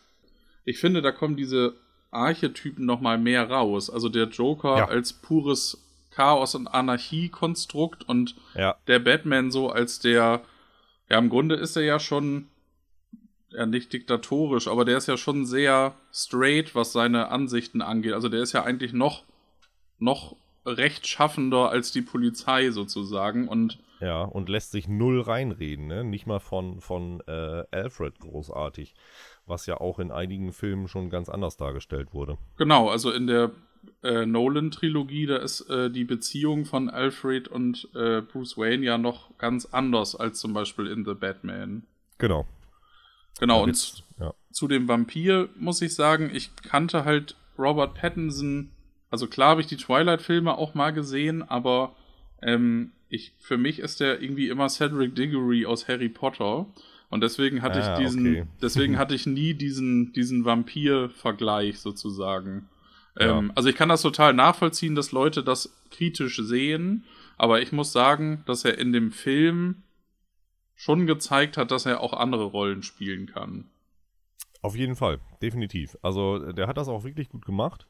ich 0.65 0.79
finde, 0.79 1.03
da 1.03 1.11
kommen 1.13 1.37
diese 1.37 1.75
Archetypen 2.11 2.85
nochmal 2.85 3.19
mehr 3.19 3.49
raus. 3.51 3.89
Also 3.91 4.09
der 4.09 4.29
Joker 4.29 4.77
Ja. 4.79 4.89
als 4.89 5.13
pures 5.13 5.79
Chaos- 6.11 6.55
und 6.55 6.67
Anarchie-Konstrukt 6.69 8.09
und 8.09 8.35
Ja. 8.55 8.77
der 8.89 8.99
Batman 8.99 9.51
so 9.51 9.71
als 9.71 10.01
der, 10.01 10.43
ja, 11.09 11.19
im 11.19 11.29
Grunde 11.29 11.55
ist 11.55 11.77
er 11.77 11.83
ja 11.85 11.99
schon, 12.01 12.49
ja, 13.51 13.65
nicht 13.67 13.93
diktatorisch, 13.93 14.69
aber 14.69 14.85
der 14.85 14.99
ist 14.99 15.07
ja 15.09 15.17
schon 15.17 15.47
sehr 15.47 15.95
straight, 16.13 16.75
was 16.75 16.93
seine 16.93 17.29
Ansichten 17.29 17.81
angeht. 17.81 18.13
Also 18.13 18.29
der 18.29 18.43
ist 18.43 18.53
ja 18.53 18.65
eigentlich 18.65 18.93
noch, 18.93 19.25
noch 19.99 20.37
rechtschaffender 20.67 21.71
als 21.71 21.91
die 21.93 22.03
Polizei 22.03 22.71
sozusagen 22.71 23.49
und 23.49 23.79
Ja, 24.01 24.23
und 24.23 24.49
lässt 24.49 24.71
sich 24.71 24.89
null 24.89 25.21
reinreden, 25.21 25.87
ne? 25.87 26.05
Nicht 26.05 26.27
mal 26.27 26.41
von, 26.41 26.81
von 26.81 27.23
äh, 27.27 27.65
Alfred 27.71 28.19
großartig. 28.19 28.95
Was 29.47 29.67
ja 29.67 29.79
auch 29.79 29.99
in 29.99 30.11
einigen 30.11 30.53
Filmen 30.53 30.89
schon 30.89 31.11
ganz 31.11 31.29
anders 31.29 31.57
dargestellt 31.57 32.15
wurde. 32.15 32.39
Genau, 32.57 32.89
also 32.89 33.11
in 33.11 33.27
der 33.27 33.51
äh, 34.03 34.25
Nolan-Trilogie, 34.25 35.27
da 35.27 35.37
ist 35.37 35.69
äh, 35.69 35.91
die 35.91 36.05
Beziehung 36.05 36.65
von 36.65 36.89
Alfred 36.89 37.49
und 37.49 37.89
äh, 37.95 38.23
Bruce 38.23 38.57
Wayne 38.57 38.85
ja 38.85 38.97
noch 38.97 39.37
ganz 39.39 39.67
anders 39.67 40.17
als 40.17 40.39
zum 40.41 40.55
Beispiel 40.55 40.87
in 40.87 41.05
The 41.05 41.15
Batman. 41.15 41.85
Genau. 42.19 42.47
Genau, 43.39 43.63
und 43.63 44.05
ja. 44.19 44.35
zu 44.51 44.69
dem 44.69 44.89
Vampir 44.89 45.49
muss 45.57 45.81
ich 45.83 45.95
sagen, 45.95 46.31
ich 46.33 46.55
kannte 46.57 47.05
halt 47.05 47.37
Robert 47.59 47.95
Pattinson. 47.95 48.71
Also 49.11 49.27
klar 49.27 49.51
habe 49.51 49.61
ich 49.61 49.67
die 49.67 49.77
Twilight-Filme 49.77 50.57
auch 50.57 50.75
mal 50.75 50.93
gesehen, 50.93 51.43
aber 51.43 51.95
ähm, 52.43 52.93
ich, 53.11 53.33
für 53.39 53.59
mich 53.59 53.81
ist 53.81 54.01
der 54.01 54.23
irgendwie 54.23 54.49
immer 54.49 54.69
Cedric 54.69 55.15
Diggory 55.15 55.67
aus 55.67 55.89
Harry 55.89 56.09
Potter. 56.09 56.67
Und 57.11 57.23
deswegen 57.23 57.61
hatte 57.61 57.83
Ah, 57.83 57.99
ich 57.99 58.05
diesen, 58.07 58.21
okay. 58.21 58.47
deswegen 58.63 58.97
hatte 58.97 59.15
ich 59.15 59.27
nie 59.27 59.53
diesen, 59.55 60.13
diesen 60.13 60.45
Vampir-Vergleich 60.45 61.81
sozusagen. 61.81 62.69
Ja. 63.19 63.39
Ähm, 63.39 63.53
also 63.57 63.69
ich 63.69 63.75
kann 63.75 63.89
das 63.89 64.03
total 64.03 64.33
nachvollziehen, 64.33 64.95
dass 64.95 65.11
Leute 65.11 65.43
das 65.43 65.75
kritisch 65.91 66.37
sehen, 66.37 67.05
aber 67.37 67.61
ich 67.61 67.73
muss 67.73 67.93
sagen, 67.93 68.45
dass 68.47 68.65
er 68.65 68.79
in 68.79 68.93
dem 68.93 69.11
Film 69.11 69.83
schon 70.77 71.07
gezeigt 71.07 71.57
hat, 71.57 71.73
dass 71.73 71.85
er 71.85 72.01
auch 72.01 72.13
andere 72.13 72.45
Rollen 72.45 72.83
spielen 72.85 73.27
kann. 73.27 73.69
Auf 74.63 74.77
jeden 74.77 74.95
Fall, 74.95 75.19
definitiv. 75.43 75.97
Also 76.03 76.53
der 76.53 76.69
hat 76.69 76.77
das 76.77 76.89
auch 76.89 77.03
wirklich 77.03 77.29
gut 77.29 77.45
gemacht. 77.45 77.89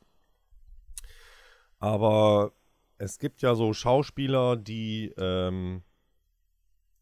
Aber 1.79 2.53
es 3.01 3.19
gibt 3.19 3.41
ja 3.41 3.55
so 3.55 3.73
Schauspieler, 3.73 4.57
die 4.57 5.13
ähm, 5.17 5.83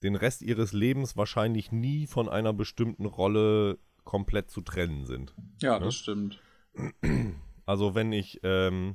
den 0.04 0.14
Rest 0.14 0.42
ihres 0.42 0.72
Lebens 0.72 1.16
wahrscheinlich 1.16 1.72
nie 1.72 2.06
von 2.06 2.28
einer 2.28 2.52
bestimmten 2.52 3.04
Rolle 3.04 3.78
komplett 4.04 4.48
zu 4.48 4.60
trennen 4.60 5.04
sind. 5.06 5.34
Ja, 5.60 5.78
Ne? 5.78 5.86
das 5.86 5.96
stimmt. 5.96 6.40
Also 7.66 7.96
wenn 7.96 8.12
ich, 8.12 8.38
ähm, 8.44 8.94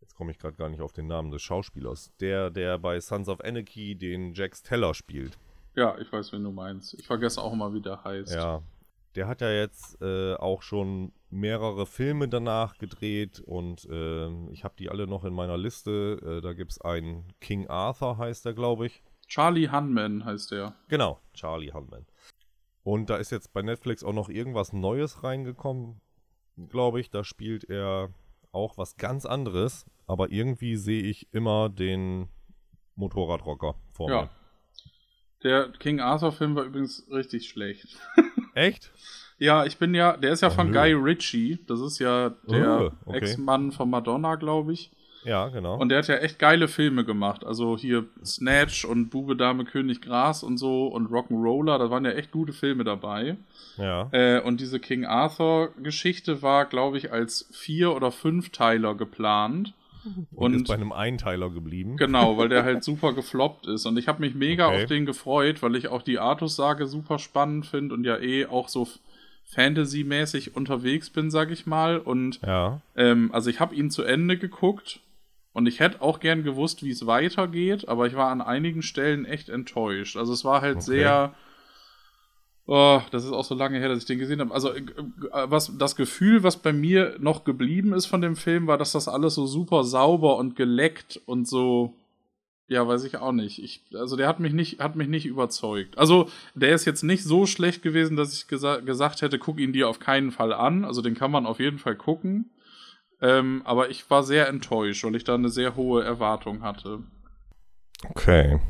jetzt 0.00 0.14
komme 0.14 0.30
ich 0.30 0.38
gerade 0.38 0.56
gar 0.56 0.68
nicht 0.68 0.80
auf 0.80 0.92
den 0.92 1.08
Namen 1.08 1.32
des 1.32 1.42
Schauspielers, 1.42 2.12
der, 2.20 2.50
der 2.50 2.78
bei 2.78 3.00
Sons 3.00 3.28
of 3.28 3.40
Anarchy 3.40 3.96
den 3.96 4.32
Jax 4.32 4.62
Teller 4.62 4.94
spielt. 4.94 5.38
Ja, 5.74 5.98
ich 5.98 6.12
weiß, 6.12 6.32
wen 6.32 6.44
du 6.44 6.52
meinst. 6.52 6.94
Ich 6.94 7.06
vergesse 7.08 7.42
auch 7.42 7.54
mal, 7.54 7.74
wie 7.74 7.80
der 7.82 8.02
heißt. 8.04 8.32
Ja, 8.32 8.62
der 9.16 9.26
hat 9.26 9.40
ja 9.40 9.50
jetzt 9.50 10.00
äh, 10.00 10.34
auch 10.34 10.62
schon 10.62 11.12
mehrere 11.30 11.86
Filme 11.86 12.28
danach 12.28 12.76
gedreht 12.78 13.40
und 13.40 13.86
ähm, 13.90 14.48
ich 14.52 14.64
habe 14.64 14.74
die 14.78 14.88
alle 14.90 15.06
noch 15.06 15.24
in 15.24 15.32
meiner 15.32 15.56
Liste. 15.56 16.18
Äh, 16.38 16.40
da 16.42 16.52
gibt 16.52 16.72
es 16.72 16.80
einen 16.80 17.32
King 17.40 17.68
Arthur, 17.68 18.18
heißt 18.18 18.44
der, 18.44 18.52
glaube 18.54 18.86
ich. 18.86 19.02
Charlie 19.28 19.70
Hunman 19.70 20.24
heißt 20.24 20.50
der. 20.50 20.74
Genau, 20.88 21.20
Charlie 21.34 21.72
Hunman. 21.72 22.04
Und 22.82 23.10
da 23.10 23.16
ist 23.16 23.30
jetzt 23.30 23.52
bei 23.52 23.62
Netflix 23.62 24.02
auch 24.02 24.12
noch 24.12 24.28
irgendwas 24.28 24.72
Neues 24.72 25.22
reingekommen, 25.22 26.00
glaube 26.68 26.98
ich. 27.00 27.10
Da 27.10 27.22
spielt 27.22 27.64
er 27.70 28.08
auch 28.52 28.76
was 28.76 28.96
ganz 28.96 29.26
anderes, 29.26 29.86
aber 30.06 30.32
irgendwie 30.32 30.74
sehe 30.76 31.02
ich 31.02 31.32
immer 31.32 31.68
den 31.68 32.28
Motorradrocker 32.96 33.76
vor 33.92 34.10
Ja. 34.10 34.22
mir. 34.22 34.30
Der 35.42 35.68
King 35.78 36.00
Arthur-Film 36.00 36.54
war 36.56 36.64
übrigens 36.64 37.06
richtig 37.10 37.48
schlecht. 37.48 37.96
Echt? 38.54 38.92
Ja, 39.40 39.64
ich 39.64 39.78
bin 39.78 39.94
ja, 39.94 40.16
der 40.16 40.32
ist 40.32 40.42
ja 40.42 40.48
Oh, 40.48 40.52
von 40.52 40.68
nö. 40.70 40.72
Guy 40.74 40.92
Ritchie. 40.92 41.58
Das 41.66 41.80
ist 41.80 41.98
ja 41.98 42.30
der 42.48 42.80
Oh, 42.82 42.90
okay. 43.06 43.18
Ex-Mann 43.18 43.72
von 43.72 43.90
Madonna, 43.90 44.36
glaube 44.36 44.72
ich. 44.74 44.90
Ja, 45.24 45.48
genau. 45.48 45.76
Und 45.76 45.88
der 45.90 45.98
hat 45.98 46.08
ja 46.08 46.16
echt 46.16 46.38
geile 46.38 46.66
Filme 46.68 47.04
gemacht. 47.04 47.44
Also 47.44 47.76
hier 47.76 48.04
Snatch 48.24 48.84
und 48.86 49.10
Bube, 49.10 49.36
Dame, 49.36 49.64
König, 49.64 50.00
Gras 50.00 50.42
und 50.42 50.56
so 50.56 50.86
und 50.86 51.10
Rock'n'Roller. 51.10 51.78
Da 51.78 51.90
waren 51.90 52.04
ja 52.06 52.12
echt 52.12 52.30
gute 52.32 52.52
Filme 52.54 52.84
dabei. 52.84 53.36
ja. 53.76 54.08
Äh, 54.12 54.40
und 54.40 54.60
diese 54.60 54.78
King 54.80 55.04
Arthur-Geschichte 55.04 56.42
war, 56.42 56.64
glaube 56.66 56.98
ich, 56.98 57.12
als 57.12 57.48
Vier- 57.52 57.94
oder 57.94 58.12
Fünfteiler 58.12 58.94
geplant. 58.94 59.74
Und, 60.34 60.54
ist 60.54 60.60
Und 60.60 60.68
bei 60.68 60.74
einem 60.74 60.92
Einteiler 60.92 61.50
geblieben. 61.50 61.98
Genau, 61.98 62.38
weil 62.38 62.48
der 62.48 62.64
halt 62.64 62.82
super 62.84 63.12
gefloppt 63.12 63.66
ist. 63.66 63.84
Und 63.84 63.98
ich 63.98 64.08
habe 64.08 64.20
mich 64.20 64.34
mega 64.34 64.68
Okay. 64.68 64.82
auf 64.82 64.88
den 64.88 65.04
gefreut, 65.04 65.62
weil 65.62 65.76
ich 65.76 65.88
auch 65.88 66.00
die 66.02 66.18
Artus-Sage 66.18 66.86
super 66.86 67.18
spannend 67.18 67.66
finde 67.66 67.94
und 67.94 68.04
ja 68.04 68.16
eh 68.18 68.46
auch 68.46 68.68
so 68.68 68.88
Fantasy-mäßig 69.52 70.56
unterwegs 70.56 71.10
bin, 71.10 71.30
sag 71.30 71.50
ich 71.50 71.66
mal. 71.66 71.98
Und 71.98 72.40
Ja. 72.42 72.80
ähm, 72.96 73.30
also 73.32 73.50
ich 73.50 73.60
habe 73.60 73.74
ihn 73.74 73.90
zu 73.90 74.02
Ende 74.02 74.38
geguckt 74.38 75.00
und 75.52 75.66
ich 75.66 75.80
hätte 75.80 76.00
auch 76.02 76.20
gern 76.20 76.42
gewusst, 76.44 76.82
wie 76.84 76.90
es 76.90 77.06
weitergeht, 77.06 77.88
aber 77.88 78.06
ich 78.06 78.14
war 78.14 78.30
an 78.30 78.40
einigen 78.40 78.82
Stellen 78.82 79.24
echt 79.24 79.48
enttäuscht. 79.48 80.16
Also 80.16 80.32
es 80.32 80.44
war 80.44 80.60
halt 80.62 80.76
Okay. 80.78 80.86
sehr. 80.86 81.34
Oh, 82.66 83.00
das 83.10 83.24
ist 83.24 83.32
auch 83.32 83.44
so 83.44 83.56
lange 83.56 83.78
her, 83.80 83.88
dass 83.88 83.98
ich 83.98 84.04
den 84.04 84.20
gesehen 84.20 84.40
habe. 84.40 84.54
Also, 84.54 84.72
äh, 84.72 84.78
äh, 84.78 85.50
was 85.50 85.76
das 85.76 85.96
Gefühl, 85.96 86.44
was 86.44 86.56
bei 86.58 86.72
mir 86.72 87.16
noch 87.18 87.42
geblieben 87.42 87.92
ist 87.92 88.06
von 88.06 88.20
dem 88.20 88.36
Film, 88.36 88.68
war, 88.68 88.78
dass 88.78 88.92
das 88.92 89.08
alles 89.08 89.34
so 89.34 89.46
super 89.46 89.82
sauber 89.82 90.36
und 90.36 90.54
geleckt 90.54 91.20
und 91.26 91.48
so. 91.48 91.94
Ja, 92.70 92.86
weiß 92.86 93.02
ich 93.02 93.16
auch 93.16 93.32
nicht. 93.32 93.60
Ich, 93.60 93.82
also 93.94 94.14
der 94.16 94.28
hat 94.28 94.38
mich 94.38 94.52
nicht, 94.52 94.78
hat 94.78 94.94
mich 94.94 95.08
nicht 95.08 95.26
überzeugt. 95.26 95.98
Also 95.98 96.28
der 96.54 96.72
ist 96.72 96.84
jetzt 96.84 97.02
nicht 97.02 97.24
so 97.24 97.44
schlecht 97.44 97.82
gewesen, 97.82 98.16
dass 98.16 98.32
ich 98.32 98.46
gesa 98.46 98.76
gesagt 98.76 99.22
hätte, 99.22 99.40
guck 99.40 99.58
ihn 99.58 99.72
dir 99.72 99.88
auf 99.88 99.98
keinen 99.98 100.30
Fall 100.30 100.52
an. 100.52 100.84
Also 100.84 101.02
den 101.02 101.16
kann 101.16 101.32
man 101.32 101.46
auf 101.46 101.58
jeden 101.58 101.80
Fall 101.80 101.96
gucken. 101.96 102.52
Ähm, 103.20 103.62
aber 103.64 103.90
ich 103.90 104.08
war 104.08 104.22
sehr 104.22 104.46
enttäuscht, 104.46 105.02
weil 105.02 105.16
ich 105.16 105.24
da 105.24 105.34
eine 105.34 105.48
sehr 105.48 105.74
hohe 105.74 106.04
Erwartung 106.04 106.62
hatte. 106.62 107.00
Okay. 108.08 108.60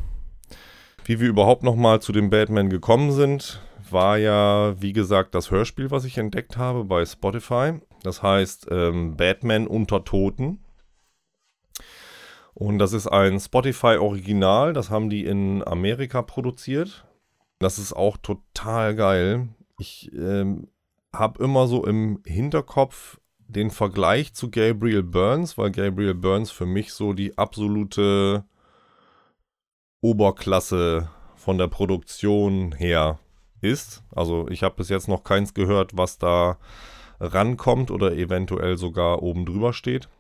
Wie 1.05 1.21
wir 1.21 1.29
überhaupt 1.29 1.63
nochmal 1.63 2.01
zu 2.01 2.13
dem 2.13 2.31
Batman 2.31 2.71
gekommen 2.71 3.13
sind, 3.13 3.61
war 3.91 4.17
ja, 4.17 4.81
wie 4.81 4.95
gesagt, 4.95 5.35
das 5.35 5.51
Hörspiel, 5.51 5.91
was 5.91 6.07
ich 6.07 6.17
entdeckt 6.17 6.57
habe 6.57 6.85
bei 6.87 7.05
Spotify. 7.05 7.75
Das 8.03 8.23
heißt 8.23 8.69
ähm, 8.71 9.19
Batman 9.19 9.67
unter 9.67 10.05
Toten. 10.05 10.61
Und 12.61 12.79
das 12.79 12.93
ist 12.93 13.07
ein 13.07 13.41
Spotify-Original, 13.41 14.75
das 14.75 14.91
haben 14.91 15.09
die 15.09 15.25
in 15.25 15.67
Amerika 15.67 16.21
produziert. 16.21 17.07
Das 17.59 17.79
ist 17.79 17.95
auch 17.95 18.19
total 18.19 18.95
geil. 18.95 19.49
Ich 19.79 20.13
ähm, 20.13 20.69
habe 21.11 21.43
immer 21.43 21.67
so 21.67 21.87
im 21.87 22.21
Hinterkopf 22.27 23.19
den 23.39 23.71
Vergleich 23.71 24.35
zu 24.35 24.51
Gabriel 24.51 25.03
Burns, 25.03 25.57
weil 25.57 25.71
Gabriel 25.71 26.13
Burns 26.13 26.51
für 26.51 26.67
mich 26.67 26.93
so 26.93 27.15
die 27.15 27.39
absolute 27.39 28.45
Oberklasse 30.03 31.09
von 31.37 31.57
der 31.57 31.69
Produktion 31.69 32.73
her 32.73 33.19
ist. 33.63 34.03
Also 34.15 34.49
ich 34.49 34.63
habe 34.65 34.75
bis 34.77 34.91
jetzt 34.91 35.09
noch 35.09 35.25
keins 35.25 35.55
gehört, 35.55 35.97
was 35.97 36.19
da 36.19 36.59
rankommt 37.21 37.91
oder 37.91 38.13
eventuell 38.13 38.77
sogar 38.77 39.23
oben 39.23 39.47
drüber 39.47 39.73
steht. 39.73 40.11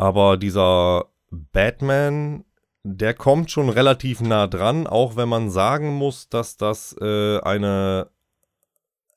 Aber 0.00 0.38
dieser 0.38 1.10
Batman, 1.30 2.46
der 2.84 3.12
kommt 3.12 3.50
schon 3.50 3.68
relativ 3.68 4.22
nah 4.22 4.46
dran, 4.46 4.86
auch 4.86 5.16
wenn 5.16 5.28
man 5.28 5.50
sagen 5.50 5.92
muss, 5.92 6.30
dass 6.30 6.56
das 6.56 6.96
äh, 7.02 7.38
eine 7.40 8.08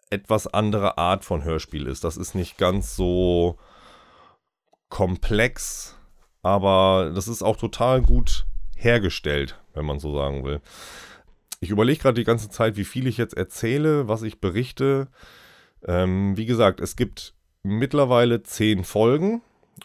etwas 0.09 0.45
andere 0.45 0.97
Art 0.97 1.23
von 1.23 1.45
Hörspiel 1.45 1.87
ist. 1.87 2.03
Das 2.03 2.17
ist 2.17 2.35
nicht 2.35 2.57
ganz 2.57 2.97
so 2.97 3.57
komplex, 4.89 5.95
aber 6.41 7.13
das 7.15 7.29
ist 7.29 7.43
auch 7.43 7.55
total 7.55 8.01
gut 8.01 8.45
hergestellt, 8.75 9.57
wenn 9.73 9.85
man 9.85 9.99
so 9.99 10.13
sagen 10.13 10.43
will. 10.43 10.59
Ich 11.61 11.69
überlege 11.69 12.01
gerade 12.01 12.19
die 12.19 12.25
ganze 12.25 12.49
Zeit, 12.49 12.75
wie 12.75 12.83
viel 12.83 13.07
ich 13.07 13.15
jetzt 13.15 13.37
erzähle, 13.37 14.09
was 14.09 14.21
ich 14.21 14.41
berichte. 14.41 15.07
Ähm, 15.85 16.35
wie 16.35 16.45
gesagt, 16.45 16.81
es 16.81 16.97
gibt 16.97 17.35
mittlerweile 17.63 18.43
zehn 18.43 18.83
Folgen 18.83 19.41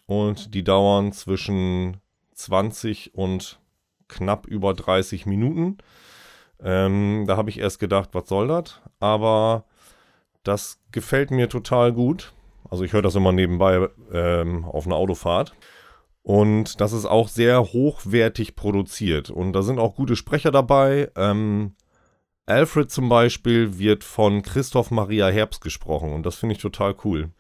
und 0.07 0.55
die 0.55 0.65
dauern 0.65 1.13
zwischen 1.13 1.99
20 2.35 3.15
und 3.15 3.61
knapp 4.09 4.47
über 4.47 4.75
30 4.75 5.27
Minuten. 5.27 5.79
Ähm, 6.63 7.25
da 7.27 7.37
habe 7.37 7.51
ich 7.51 7.59
erst 7.59 7.79
gedacht, 7.79 8.11
was 8.13 8.29
soll 8.29 8.49
das? 8.49 8.81
Aber 9.01 9.65
das 10.43 10.81
gefällt 10.93 11.31
mir 11.31 11.49
total 11.49 11.93
gut. 11.93 12.33
Also 12.71 12.85
ich 12.85 12.93
höre 12.93 13.03
das 13.03 13.15
immer 13.15 13.33
nebenbei 13.33 13.89
ähm, 14.13 14.65
auf 14.65 14.87
einer 14.87 14.97
Autofahrt. 14.97 15.55
Und 16.23 16.81
das 16.81 16.93
ist 16.93 17.07
auch 17.07 17.29
sehr 17.29 17.63
hochwertig 17.63 18.55
produziert. 18.55 19.31
Und 19.31 19.53
da 19.53 19.63
sind 19.63 19.79
auch 19.79 19.95
gute 19.95 20.17
Sprecher 20.17 20.51
dabei. 20.51 21.11
Ähm, 21.17 21.75
Alfred 22.45 22.91
zum 22.91 23.09
Beispiel 23.09 23.79
wird 23.79 24.05
von 24.05 24.43
Christoph 24.43 24.91
Maria 24.91 25.29
Herbst 25.29 25.63
gesprochen. 25.63 26.13
Und 26.13 26.27
das 26.27 26.37
finde 26.37 26.55
ich 26.55 26.61
total 26.61 26.95
cool. 27.05 27.31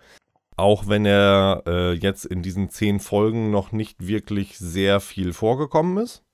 Auch 0.58 0.88
wenn 0.88 1.06
er 1.06 1.62
äh, 1.68 1.92
jetzt 1.92 2.24
in 2.24 2.42
diesen 2.42 2.68
zehn 2.68 2.98
Folgen 2.98 3.52
noch 3.52 3.70
nicht 3.70 4.08
wirklich 4.08 4.58
sehr 4.58 4.98
viel 4.98 5.32
vorgekommen 5.32 5.98
ist. 6.02 6.24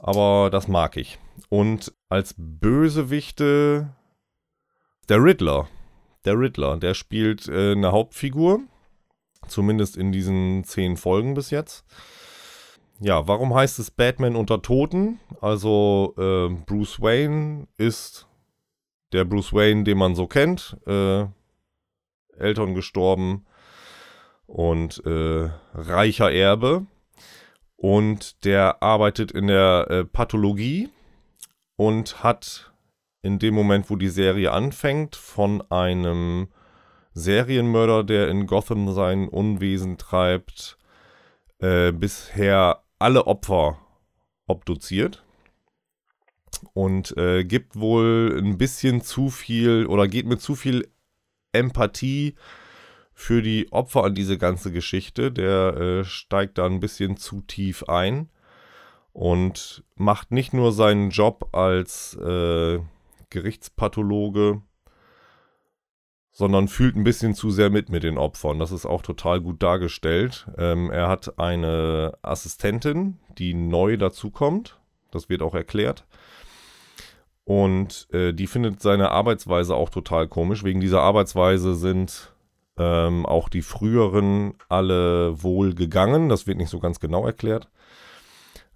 Aber 0.00 0.50
das 0.50 0.66
mag 0.66 0.96
ich. 0.96 1.20
Und 1.50 1.94
als 2.08 2.34
Bösewichte 2.36 3.94
der 5.08 5.22
Riddler. 5.22 5.68
Der 6.24 6.36
Riddler, 6.36 6.78
der 6.78 6.94
spielt 6.94 7.46
äh, 7.46 7.72
eine 7.72 7.92
Hauptfigur. 7.92 8.60
Zumindest 9.46 9.96
in 9.96 10.10
diesen 10.10 10.64
zehn 10.64 10.96
Folgen 10.96 11.34
bis 11.34 11.50
jetzt. 11.50 11.84
Ja, 12.98 13.28
warum 13.28 13.54
heißt 13.54 13.78
es 13.78 13.92
Batman 13.92 14.34
unter 14.34 14.62
Toten? 14.62 15.20
Also 15.40 16.14
äh, 16.18 16.48
Bruce 16.66 17.00
Wayne 17.00 17.68
ist 17.76 18.26
der 19.12 19.24
Bruce 19.24 19.52
Wayne, 19.52 19.84
den 19.84 19.98
man 19.98 20.16
so 20.16 20.26
kennt. 20.26 20.76
Äh, 20.88 21.26
Eltern 22.38 22.74
gestorben. 22.74 23.46
und 24.46 25.02
äh, 25.06 25.50
reicher 25.72 26.30
Erbe. 26.32 26.86
Und 27.76 28.44
der 28.44 28.82
arbeitet 28.82 29.32
in 29.32 29.46
der 29.46 29.86
äh, 29.90 30.04
Pathologie 30.04 30.90
und 31.76 32.22
hat 32.22 32.72
in 33.22 33.38
dem 33.38 33.54
Moment, 33.54 33.90
wo 33.90 33.96
die 33.96 34.08
Serie 34.08 34.52
anfängt, 34.52 35.16
von 35.16 35.62
einem 35.70 36.48
Serienmörder, 37.14 38.04
der 38.04 38.28
in 38.28 38.46
Gotham 38.46 38.92
sein 38.92 39.28
Unwesen 39.28 39.98
treibt, 39.98 40.78
äh, 41.58 41.92
bisher 41.92 42.82
alle 42.98 43.26
Opfer 43.26 43.78
obduziert 44.46 45.24
und 46.72 47.16
äh, 47.16 47.44
gibt 47.44 47.76
wohl 47.76 48.40
ein 48.42 48.58
bisschen 48.58 49.00
zu 49.00 49.30
viel 49.30 49.86
oder 49.86 50.08
geht 50.08 50.26
mit 50.26 50.40
zu 50.40 50.54
viel 50.54 50.88
Empathie 51.54 52.34
für 53.14 53.42
die 53.42 53.72
Opfer 53.72 54.04
an 54.04 54.14
diese 54.14 54.36
ganze 54.38 54.72
Geschichte. 54.72 55.32
Der 55.32 55.76
äh, 55.76 56.04
steigt 56.04 56.58
da 56.58 56.66
ein 56.66 56.80
bisschen 56.80 57.16
zu 57.16 57.40
tief 57.42 57.84
ein 57.84 58.28
und 59.12 59.84
macht 59.94 60.32
nicht 60.32 60.52
nur 60.52 60.72
seinen 60.72 61.10
Job 61.10 61.48
als 61.52 62.14
äh, 62.16 62.80
Gerichtspathologe, 63.30 64.60
sondern 66.32 66.66
fühlt 66.66 66.96
ein 66.96 67.04
bisschen 67.04 67.34
zu 67.34 67.52
sehr 67.52 67.70
mit 67.70 67.88
mit 67.88 68.02
den 68.02 68.18
Opfern. 68.18 68.58
Das 68.58 68.72
ist 68.72 68.86
auch 68.86 69.02
total 69.02 69.40
gut 69.40 69.62
dargestellt. 69.62 70.48
Ähm, 70.58 70.90
er 70.90 71.08
hat 71.08 71.38
eine 71.38 72.18
Assistentin, 72.22 73.18
die 73.38 73.54
neu 73.54 73.96
dazukommt. 73.96 74.80
Das 75.12 75.28
wird 75.28 75.42
auch 75.42 75.54
erklärt. 75.54 76.04
Und 77.44 78.08
äh, 78.12 78.32
die 78.32 78.46
findet 78.46 78.80
seine 78.80 79.10
Arbeitsweise 79.10 79.74
auch 79.74 79.90
total 79.90 80.28
komisch. 80.28 80.64
Wegen 80.64 80.80
dieser 80.80 81.02
Arbeitsweise 81.02 81.74
sind 81.74 82.32
ähm, 82.78 83.26
auch 83.26 83.48
die 83.48 83.62
früheren 83.62 84.54
alle 84.68 85.42
wohl 85.42 85.74
gegangen. 85.74 86.28
Das 86.28 86.46
wird 86.46 86.58
nicht 86.58 86.70
so 86.70 86.80
ganz 86.80 87.00
genau 87.00 87.26
erklärt. 87.26 87.68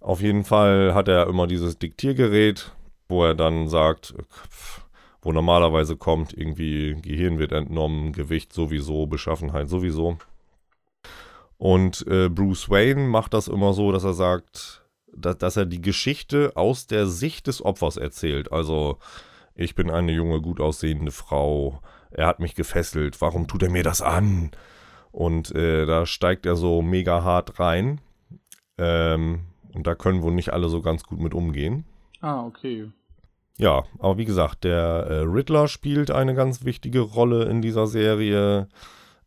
Auf 0.01 0.21
jeden 0.21 0.45
Fall 0.45 0.95
hat 0.95 1.09
er 1.09 1.27
immer 1.27 1.47
dieses 1.47 1.79
Diktiergerät, 1.79 2.73
wo 3.09 3.25
er 3.25 3.35
dann 3.35 3.69
sagt, 3.69 4.15
wo 5.23 5.33
normalerweise 5.33 5.97
kommt, 5.97 6.33
irgendwie 6.33 6.97
Gehirn 7.03 7.39
wird 7.39 7.53
entnommen, 7.53 8.13
Gewicht 8.13 8.53
sowieso, 8.53 9.07
Beschaffenheit 9.07 9.69
sowieso. 9.69 10.19
Und 11.57 12.07
äh, 12.07 12.29
Bruce 12.29 12.71
Wayne 12.71 13.09
macht 13.09 13.35
das 13.35 13.49
immer 13.49 13.73
so, 13.73 13.91
dass 13.91 14.05
er 14.05 14.15
sagt, 14.15 14.85
dass, 15.15 15.39
dass 15.39 15.57
er 15.57 15.67
die 15.67 15.81
Geschichte 15.81 16.53
aus 16.55 16.87
der 16.87 17.07
Sicht 17.07 17.47
des 17.47 17.65
Opfers 17.65 17.97
erzählt. 17.97 18.53
Also, 18.53 18.99
ich 19.55 19.75
bin 19.75 19.91
eine 19.91 20.13
junge, 20.13 20.41
gut 20.41 20.61
aussehende 20.61 21.11
Frau. 21.11 21.81
Er 22.11 22.27
hat 22.27 22.41
mich 22.41 22.55
gefesselt. 22.55 23.21
Warum 23.21 23.49
tut 23.49 23.63
er 23.63 23.71
mir 23.71 23.83
das 23.83 24.03
an? 24.03 24.51
Und 25.11 25.55
äh, 25.55 25.85
da 25.87 26.07
steigt 26.07 26.47
er 26.47 26.57
so 26.57 26.83
mega 26.83 27.25
hart 27.25 27.59
rein. 27.59 28.01
Ähm, 28.79 29.41
und 29.75 29.87
da 29.87 29.95
können 29.95 30.23
wohl 30.23 30.33
nicht 30.33 30.53
alle 30.53 30.69
so 30.69 30.81
ganz 30.81 31.03
gut 31.03 31.21
mit 31.21 31.35
umgehen. 31.35 31.85
Ah, 32.21 32.45
okay. 32.45 32.91
Ja, 33.59 33.85
aber 33.99 34.19
wie 34.19 34.25
gesagt, 34.25 34.65
der 34.65 34.79
äh, 34.79 35.19
Riddler 35.21 35.67
spielt 35.67 36.11
eine 36.13 36.35
ganz 36.35 36.65
wichtige 36.65 37.01
Rolle 37.01 37.45
in 37.47 37.61
dieser 37.61 37.89
Serie. 37.89 38.69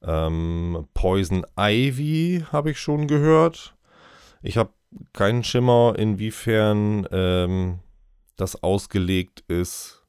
Ähm, 0.01 0.87
Poison 0.93 1.45
Ivy 1.57 2.45
habe 2.51 2.71
ich 2.71 2.79
schon 2.79 3.07
gehört. 3.07 3.75
Ich 4.41 4.57
habe 4.57 4.71
keinen 5.13 5.43
Schimmer, 5.43 5.95
inwiefern 5.97 7.07
ähm, 7.11 7.79
das 8.35 8.61
ausgelegt 8.63 9.43
ist 9.47 10.05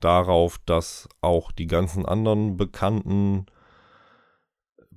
darauf, 0.00 0.58
dass 0.64 1.08
auch 1.20 1.52
die 1.52 1.66
ganzen 1.66 2.06
anderen 2.06 2.56
bekannten 2.56 3.46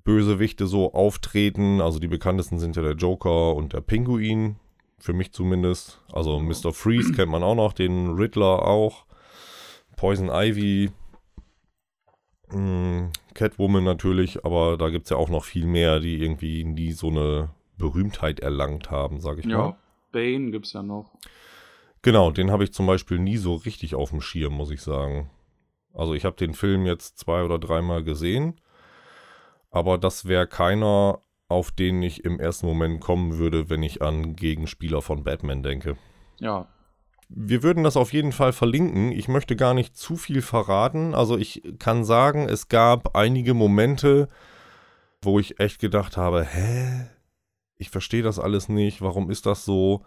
Bösewichte 0.04 0.68
so 0.68 0.94
auftreten. 0.94 1.82
Also 1.82 2.00
die 2.00 2.08
bekanntesten 2.08 2.60
sind 2.60 2.76
ja 2.76 2.82
der 2.82 2.96
Joker 2.96 3.56
und 3.56 3.74
der 3.74 3.82
Pinguin, 3.82 4.58
für 5.00 5.14
mich 5.14 5.32
zumindest. 5.32 6.02
Also 6.12 6.40
Mr. 6.40 6.74
Freeze 6.74 7.14
kennt 7.14 7.32
man 7.32 7.44
auch 7.44 7.56
noch, 7.56 7.74
den 7.74 8.16
Riddler 8.16 8.66
auch. 8.68 9.06
Poison 9.96 10.30
Ivy, 10.32 10.92
mh, 12.50 12.56
hm, 12.56 13.12
Catwoman 13.34 13.84
natürlich, 13.84 14.44
aber 14.46 14.78
da 14.78 14.90
gibt 14.90 15.06
es 15.06 15.12
ja 15.12 15.18
auch 15.18 15.30
noch 15.30 15.44
viel 15.44 15.66
mehr, 15.66 16.00
die 16.00 16.22
irgendwie 16.22 16.64
nie 16.64 16.92
so 16.92 17.10
eine 17.10 17.50
Berühmtheit 17.82 18.40
erlangt 18.40 18.90
haben, 18.90 19.20
sage 19.20 19.42
ich 19.42 19.46
ja, 19.48 19.58
mal. 19.58 19.66
Ja, 19.70 19.78
Bane 20.12 20.52
gibt 20.52 20.68
es 20.68 20.74
ja 20.74 20.84
noch. 20.84 21.12
Genau, 22.02 22.32
den 22.32 22.52
habe 22.52 22.64
ich 22.64 22.74
zum 22.74 22.88
Beispiel 22.88 23.20
nie 23.20 23.38
so 23.38 23.56
richtig 23.56 23.96
auf 23.96 24.10
dem 24.10 24.22
Schirm, 24.22 24.54
muss 24.54 24.72
ich 24.72 24.82
sagen. 24.82 25.30
Also 25.94 26.14
ich 26.14 26.26
habe 26.26 26.36
den 26.36 26.54
Film 26.54 26.86
jetzt 26.86 27.20
zwei 27.20 27.44
oder 27.44 27.60
dreimal 27.60 28.04
gesehen, 28.04 28.60
aber 29.70 29.98
das 29.98 30.26
wäre 30.26 30.48
keiner, 30.48 31.20
auf 31.48 31.72
den 31.72 32.02
ich 32.02 32.24
im 32.24 32.40
ersten 32.40 32.66
Moment 32.66 33.02
kommen 33.02 33.38
würde, 33.38 33.70
wenn 33.70 33.84
ich 33.84 34.02
an 34.02 34.36
Gegenspieler 34.36 35.02
von 35.02 35.24
Batman 35.24 35.64
denke. 35.64 35.98
Ja. 36.40 36.68
Wir 37.28 37.64
würden 37.64 37.84
das 37.84 37.98
auf 37.98 38.14
jeden 38.14 38.32
Fall 38.32 38.52
verlinken. 38.52 39.12
Ich 39.12 39.28
möchte 39.28 39.56
gar 39.56 39.74
nicht 39.74 39.96
zu 39.96 40.16
viel 40.16 40.42
verraten. 40.42 41.14
Also 41.14 41.38
ich 41.38 41.62
kann 41.80 42.04
sagen, 42.04 42.50
es 42.50 42.68
gab 42.68 43.16
einige 43.16 43.54
Momente, 43.54 44.28
wo 45.22 45.40
ich 45.40 45.60
echt 45.60 45.80
gedacht 45.80 46.18
habe, 46.18 46.44
hä? 46.44 47.08
Ich 47.82 47.90
verstehe 47.90 48.22
das 48.22 48.40
alles 48.40 48.70
nicht, 48.70 49.02
warum 49.02 49.32
ist 49.32 49.48
das 49.48 49.66
so? 49.66 50.06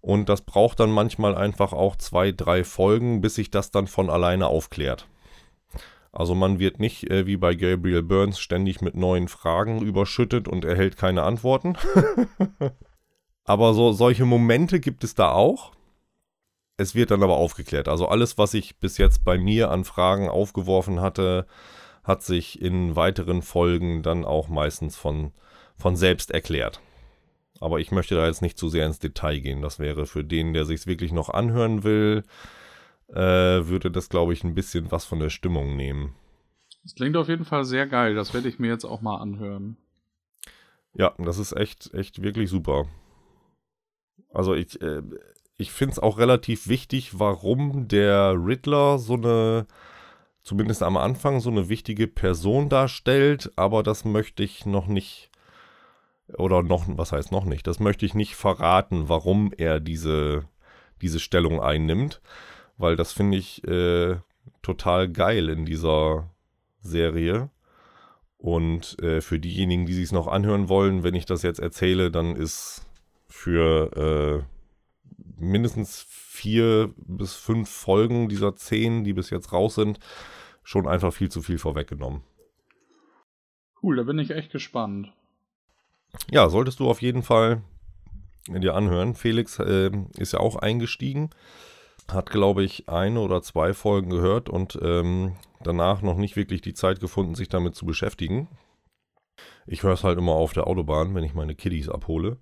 Und 0.00 0.28
das 0.28 0.42
braucht 0.42 0.80
dann 0.80 0.90
manchmal 0.90 1.34
einfach 1.34 1.72
auch 1.72 1.96
zwei, 1.96 2.32
drei 2.32 2.64
Folgen, 2.64 3.20
bis 3.20 3.34
sich 3.34 3.50
das 3.50 3.70
dann 3.70 3.88
von 3.88 4.08
alleine 4.08 4.46
aufklärt. 4.46 5.06
Also 6.12 6.34
man 6.34 6.58
wird 6.58 6.78
nicht 6.78 7.10
äh, 7.10 7.26
wie 7.26 7.36
bei 7.36 7.54
Gabriel 7.54 8.02
Burns 8.02 8.38
ständig 8.38 8.82
mit 8.82 8.94
neuen 8.94 9.28
Fragen 9.28 9.80
überschüttet 9.82 10.46
und 10.46 10.64
erhält 10.64 10.96
keine 10.96 11.22
Antworten. 11.22 11.76
aber 13.44 13.74
so 13.74 13.92
solche 13.92 14.24
Momente 14.24 14.78
gibt 14.78 15.02
es 15.04 15.14
da 15.14 15.32
auch. 15.32 15.72
Es 16.76 16.94
wird 16.94 17.10
dann 17.10 17.22
aber 17.22 17.36
aufgeklärt. 17.36 17.88
Also 17.88 18.06
alles, 18.06 18.38
was 18.38 18.54
ich 18.54 18.78
bis 18.78 18.98
jetzt 18.98 19.24
bei 19.24 19.38
mir 19.38 19.70
an 19.70 19.84
Fragen 19.84 20.28
aufgeworfen 20.28 21.00
hatte, 21.00 21.46
hat 22.04 22.22
sich 22.22 22.60
in 22.60 22.94
weiteren 22.94 23.42
Folgen 23.42 24.02
dann 24.02 24.24
auch 24.24 24.48
meistens 24.48 24.96
von, 24.96 25.32
von 25.76 25.96
selbst 25.96 26.30
erklärt. 26.30 26.80
Aber 27.62 27.78
ich 27.78 27.92
möchte 27.92 28.16
da 28.16 28.26
jetzt 28.26 28.42
nicht 28.42 28.58
zu 28.58 28.68
sehr 28.68 28.86
ins 28.86 28.98
Detail 28.98 29.38
gehen. 29.38 29.62
Das 29.62 29.78
wäre 29.78 30.04
für 30.06 30.24
den, 30.24 30.52
der 30.52 30.64
sich 30.64 30.88
wirklich 30.88 31.12
noch 31.12 31.28
anhören 31.28 31.84
will, 31.84 32.24
äh, 33.06 33.14
würde 33.14 33.88
das, 33.88 34.08
glaube 34.08 34.32
ich, 34.32 34.42
ein 34.42 34.56
bisschen 34.56 34.90
was 34.90 35.04
von 35.04 35.20
der 35.20 35.30
Stimmung 35.30 35.76
nehmen. 35.76 36.12
Das 36.82 36.96
klingt 36.96 37.16
auf 37.16 37.28
jeden 37.28 37.44
Fall 37.44 37.64
sehr 37.64 37.86
geil. 37.86 38.16
Das 38.16 38.34
werde 38.34 38.48
ich 38.48 38.58
mir 38.58 38.66
jetzt 38.66 38.84
auch 38.84 39.00
mal 39.00 39.18
anhören. 39.18 39.76
Ja, 40.94 41.14
das 41.18 41.38
ist 41.38 41.52
echt, 41.52 41.94
echt 41.94 42.20
wirklich 42.20 42.50
super. 42.50 42.86
Also 44.34 44.54
ich, 44.54 44.82
äh, 44.82 45.02
ich 45.56 45.70
finde 45.70 45.92
es 45.92 45.98
auch 46.00 46.18
relativ 46.18 46.66
wichtig, 46.66 47.20
warum 47.20 47.86
der 47.86 48.34
Riddler 48.36 48.98
so 48.98 49.14
eine, 49.14 49.68
zumindest 50.42 50.82
am 50.82 50.96
Anfang, 50.96 51.38
so 51.38 51.50
eine 51.50 51.68
wichtige 51.68 52.08
Person 52.08 52.68
darstellt, 52.68 53.52
aber 53.54 53.84
das 53.84 54.04
möchte 54.04 54.42
ich 54.42 54.66
noch 54.66 54.88
nicht 54.88 55.31
oder 56.38 56.62
noch, 56.62 56.84
was 56.88 57.12
heißt 57.12 57.32
noch 57.32 57.44
nicht? 57.44 57.66
Das 57.66 57.80
möchte 57.80 58.06
ich 58.06 58.14
nicht 58.14 58.34
verraten, 58.34 59.08
warum 59.08 59.52
er 59.56 59.80
diese, 59.80 60.44
diese 61.00 61.20
Stellung 61.20 61.60
einnimmt, 61.60 62.20
weil 62.76 62.96
das 62.96 63.12
finde 63.12 63.38
ich 63.38 63.66
äh, 63.66 64.16
total 64.62 65.08
geil 65.08 65.48
in 65.48 65.64
dieser 65.64 66.30
Serie. 66.80 67.50
Und 68.38 69.00
äh, 69.00 69.20
für 69.20 69.38
diejenigen, 69.38 69.86
die 69.86 69.94
sich 69.94 70.10
noch 70.10 70.26
anhören 70.26 70.68
wollen, 70.68 71.04
wenn 71.04 71.14
ich 71.14 71.26
das 71.26 71.42
jetzt 71.42 71.60
erzähle, 71.60 72.10
dann 72.10 72.34
ist 72.34 72.84
für 73.28 74.44
äh, 74.44 74.52
mindestens 75.38 76.04
vier 76.08 76.92
bis 76.96 77.34
fünf 77.34 77.68
Folgen 77.70 78.28
dieser 78.28 78.56
zehn, 78.56 79.04
die 79.04 79.12
bis 79.12 79.30
jetzt 79.30 79.52
raus 79.52 79.76
sind, 79.76 80.00
schon 80.64 80.88
einfach 80.88 81.12
viel 81.12 81.30
zu 81.30 81.40
viel 81.40 81.58
vorweggenommen. 81.58 82.22
Cool, 83.82 83.96
da 83.96 84.02
bin 84.04 84.18
ich 84.18 84.30
echt 84.30 84.52
gespannt. 84.52 85.12
Ja, 86.30 86.48
solltest 86.48 86.80
du 86.80 86.88
auf 86.88 87.02
jeden 87.02 87.22
Fall 87.22 87.62
dir 88.48 88.74
anhören. 88.74 89.14
Felix 89.14 89.58
äh, 89.58 89.90
ist 90.16 90.32
ja 90.32 90.40
auch 90.40 90.56
eingestiegen, 90.56 91.30
hat, 92.10 92.30
glaube 92.30 92.64
ich, 92.64 92.88
eine 92.88 93.20
oder 93.20 93.42
zwei 93.42 93.72
Folgen 93.72 94.10
gehört 94.10 94.48
und 94.48 94.78
ähm, 94.82 95.36
danach 95.62 96.02
noch 96.02 96.16
nicht 96.16 96.36
wirklich 96.36 96.60
die 96.60 96.74
Zeit 96.74 97.00
gefunden, 97.00 97.34
sich 97.34 97.48
damit 97.48 97.74
zu 97.74 97.86
beschäftigen. 97.86 98.48
Ich 99.66 99.82
höre 99.82 99.94
es 99.94 100.04
halt 100.04 100.18
immer 100.18 100.32
auf 100.32 100.52
der 100.52 100.66
Autobahn, 100.66 101.14
wenn 101.14 101.24
ich 101.24 101.34
meine 101.34 101.54
Kiddies 101.54 101.88
abhole. 101.88 102.38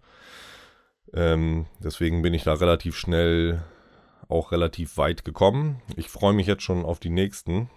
Ähm, 1.12 1.66
deswegen 1.78 2.22
bin 2.22 2.34
ich 2.34 2.44
da 2.44 2.54
relativ 2.54 2.96
schnell 2.96 3.62
auch 4.28 4.52
relativ 4.52 4.96
weit 4.96 5.24
gekommen. 5.24 5.82
Ich 5.96 6.08
freue 6.08 6.32
mich 6.32 6.46
jetzt 6.46 6.62
schon 6.62 6.84
auf 6.84 7.00
die 7.00 7.10
nächsten. 7.10 7.68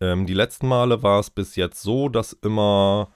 Ähm, 0.00 0.26
die 0.26 0.34
letzten 0.34 0.68
Male 0.68 1.02
war 1.02 1.20
es 1.20 1.30
bis 1.30 1.54
jetzt 1.56 1.82
so, 1.82 2.08
dass 2.08 2.32
immer 2.32 3.12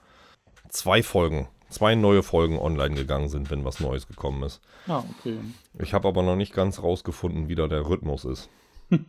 zwei 0.73 1.03
Folgen, 1.03 1.47
zwei 1.69 1.95
neue 1.95 2.23
Folgen 2.23 2.59
online 2.59 2.95
gegangen 2.95 3.29
sind, 3.29 3.49
wenn 3.49 3.63
was 3.63 3.79
Neues 3.79 4.07
gekommen 4.07 4.43
ist. 4.43 4.61
Ah, 4.87 5.03
okay. 5.17 5.37
Ich 5.79 5.93
habe 5.93 6.07
aber 6.07 6.23
noch 6.23 6.35
nicht 6.35 6.53
ganz 6.53 6.81
rausgefunden, 6.81 7.47
wie 7.47 7.55
da 7.55 7.67
der 7.67 7.87
Rhythmus 7.87 8.25
ist. 8.25 8.49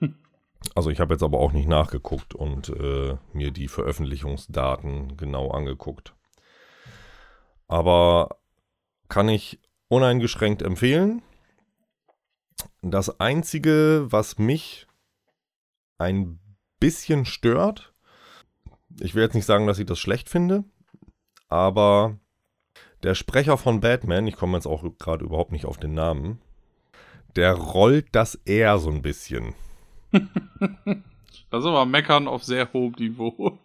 also 0.74 0.90
ich 0.90 1.00
habe 1.00 1.14
jetzt 1.14 1.22
aber 1.22 1.40
auch 1.40 1.52
nicht 1.52 1.68
nachgeguckt 1.68 2.34
und 2.34 2.68
äh, 2.68 3.16
mir 3.32 3.50
die 3.50 3.68
Veröffentlichungsdaten 3.68 5.16
genau 5.16 5.50
angeguckt. 5.50 6.14
Aber 7.66 8.36
kann 9.08 9.28
ich 9.28 9.58
uneingeschränkt 9.88 10.62
empfehlen. 10.62 11.22
Das 12.82 13.20
Einzige, 13.20 14.06
was 14.10 14.38
mich 14.38 14.86
ein 15.98 16.38
bisschen 16.78 17.24
stört, 17.24 17.94
ich 19.00 19.14
will 19.14 19.22
jetzt 19.22 19.34
nicht 19.34 19.46
sagen, 19.46 19.66
dass 19.66 19.78
ich 19.78 19.86
das 19.86 19.98
schlecht 19.98 20.28
finde, 20.28 20.64
aber 21.54 22.18
der 23.04 23.14
Sprecher 23.14 23.56
von 23.56 23.80
Batman, 23.80 24.26
ich 24.26 24.34
komme 24.34 24.56
jetzt 24.56 24.66
auch 24.66 24.84
gerade 24.98 25.24
überhaupt 25.24 25.52
nicht 25.52 25.66
auf 25.66 25.78
den 25.78 25.94
Namen, 25.94 26.40
der 27.36 27.52
rollt 27.52 28.08
das 28.10 28.34
eher 28.44 28.78
so 28.78 28.90
ein 28.90 29.02
bisschen. 29.02 29.54
das 30.10 31.60
ist 31.60 31.66
aber 31.66 31.86
Meckern 31.86 32.26
auf 32.26 32.42
sehr 32.42 32.72
hohem 32.72 32.94
Niveau. 32.98 33.58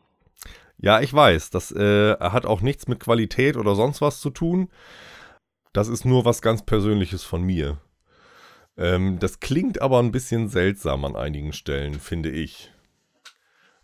Ja, 0.77 1.01
ich 1.01 1.11
weiß. 1.11 1.49
Das 1.49 1.71
äh, 1.71 2.15
hat 2.19 2.45
auch 2.45 2.61
nichts 2.61 2.87
mit 2.87 2.99
Qualität 2.99 3.57
oder 3.57 3.73
sonst 3.73 4.01
was 4.01 4.21
zu 4.21 4.29
tun. 4.29 4.69
Das 5.73 5.87
ist 5.87 6.05
nur 6.05 6.25
was 6.25 6.43
ganz 6.43 6.63
Persönliches 6.63 7.23
von 7.23 7.41
mir. 7.41 7.77
Ähm, 8.77 9.17
das 9.19 9.39
klingt 9.39 9.81
aber 9.81 9.99
ein 9.99 10.11
bisschen 10.11 10.47
seltsam 10.47 11.05
an 11.05 11.15
einigen 11.15 11.53
Stellen, 11.53 11.99
finde 11.99 12.29
ich. 12.29 12.71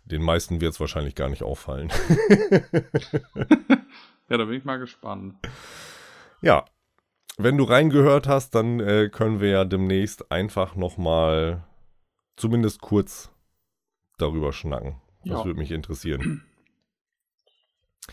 Den 0.04 0.22
meisten 0.22 0.60
wird 0.60 0.72
es 0.74 0.80
wahrscheinlich 0.80 1.16
gar 1.16 1.28
nicht 1.28 1.42
auffallen. 1.42 1.90
ja, 4.28 4.36
da 4.36 4.44
bin 4.44 4.54
ich 4.54 4.64
mal 4.64 4.78
gespannt. 4.78 5.36
Ja, 6.42 6.64
wenn 7.38 7.58
du 7.58 7.64
reingehört 7.64 8.28
hast, 8.28 8.54
dann 8.54 8.80
äh, 8.80 9.10
können 9.10 9.40
wir 9.40 9.50
ja 9.50 9.64
demnächst 9.64 10.30
einfach 10.32 10.74
nochmal 10.74 11.64
zumindest 12.36 12.80
kurz 12.80 13.30
darüber 14.18 14.52
schnacken. 14.52 14.96
Das 15.24 15.40
ja. 15.40 15.44
würde 15.44 15.58
mich 15.58 15.72
interessieren. 15.72 16.44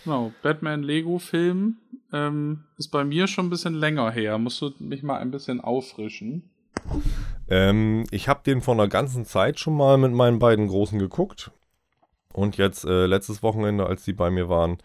Genau, 0.03 0.33
Batman-Lego-Film 0.41 1.77
ähm, 2.11 2.63
ist 2.77 2.89
bei 2.89 3.03
mir 3.03 3.27
schon 3.27 3.47
ein 3.47 3.49
bisschen 3.49 3.75
länger 3.75 4.09
her. 4.11 4.37
Musst 4.37 4.61
du 4.61 4.73
mich 4.79 5.03
mal 5.03 5.19
ein 5.19 5.31
bisschen 5.31 5.61
auffrischen? 5.61 6.49
Ähm, 7.47 8.05
ich 8.11 8.27
habe 8.27 8.41
den 8.43 8.61
vor 8.61 8.73
einer 8.73 8.87
ganzen 8.87 9.25
Zeit 9.25 9.59
schon 9.59 9.77
mal 9.77 9.97
mit 9.97 10.11
meinen 10.11 10.39
beiden 10.39 10.67
Großen 10.67 10.99
geguckt. 10.99 11.51
Und 12.33 12.57
jetzt 12.57 12.83
äh, 12.85 13.05
letztes 13.05 13.43
Wochenende, 13.43 13.85
als 13.85 14.03
die 14.03 14.13
bei 14.13 14.31
mir 14.31 14.49
waren, 14.49 14.79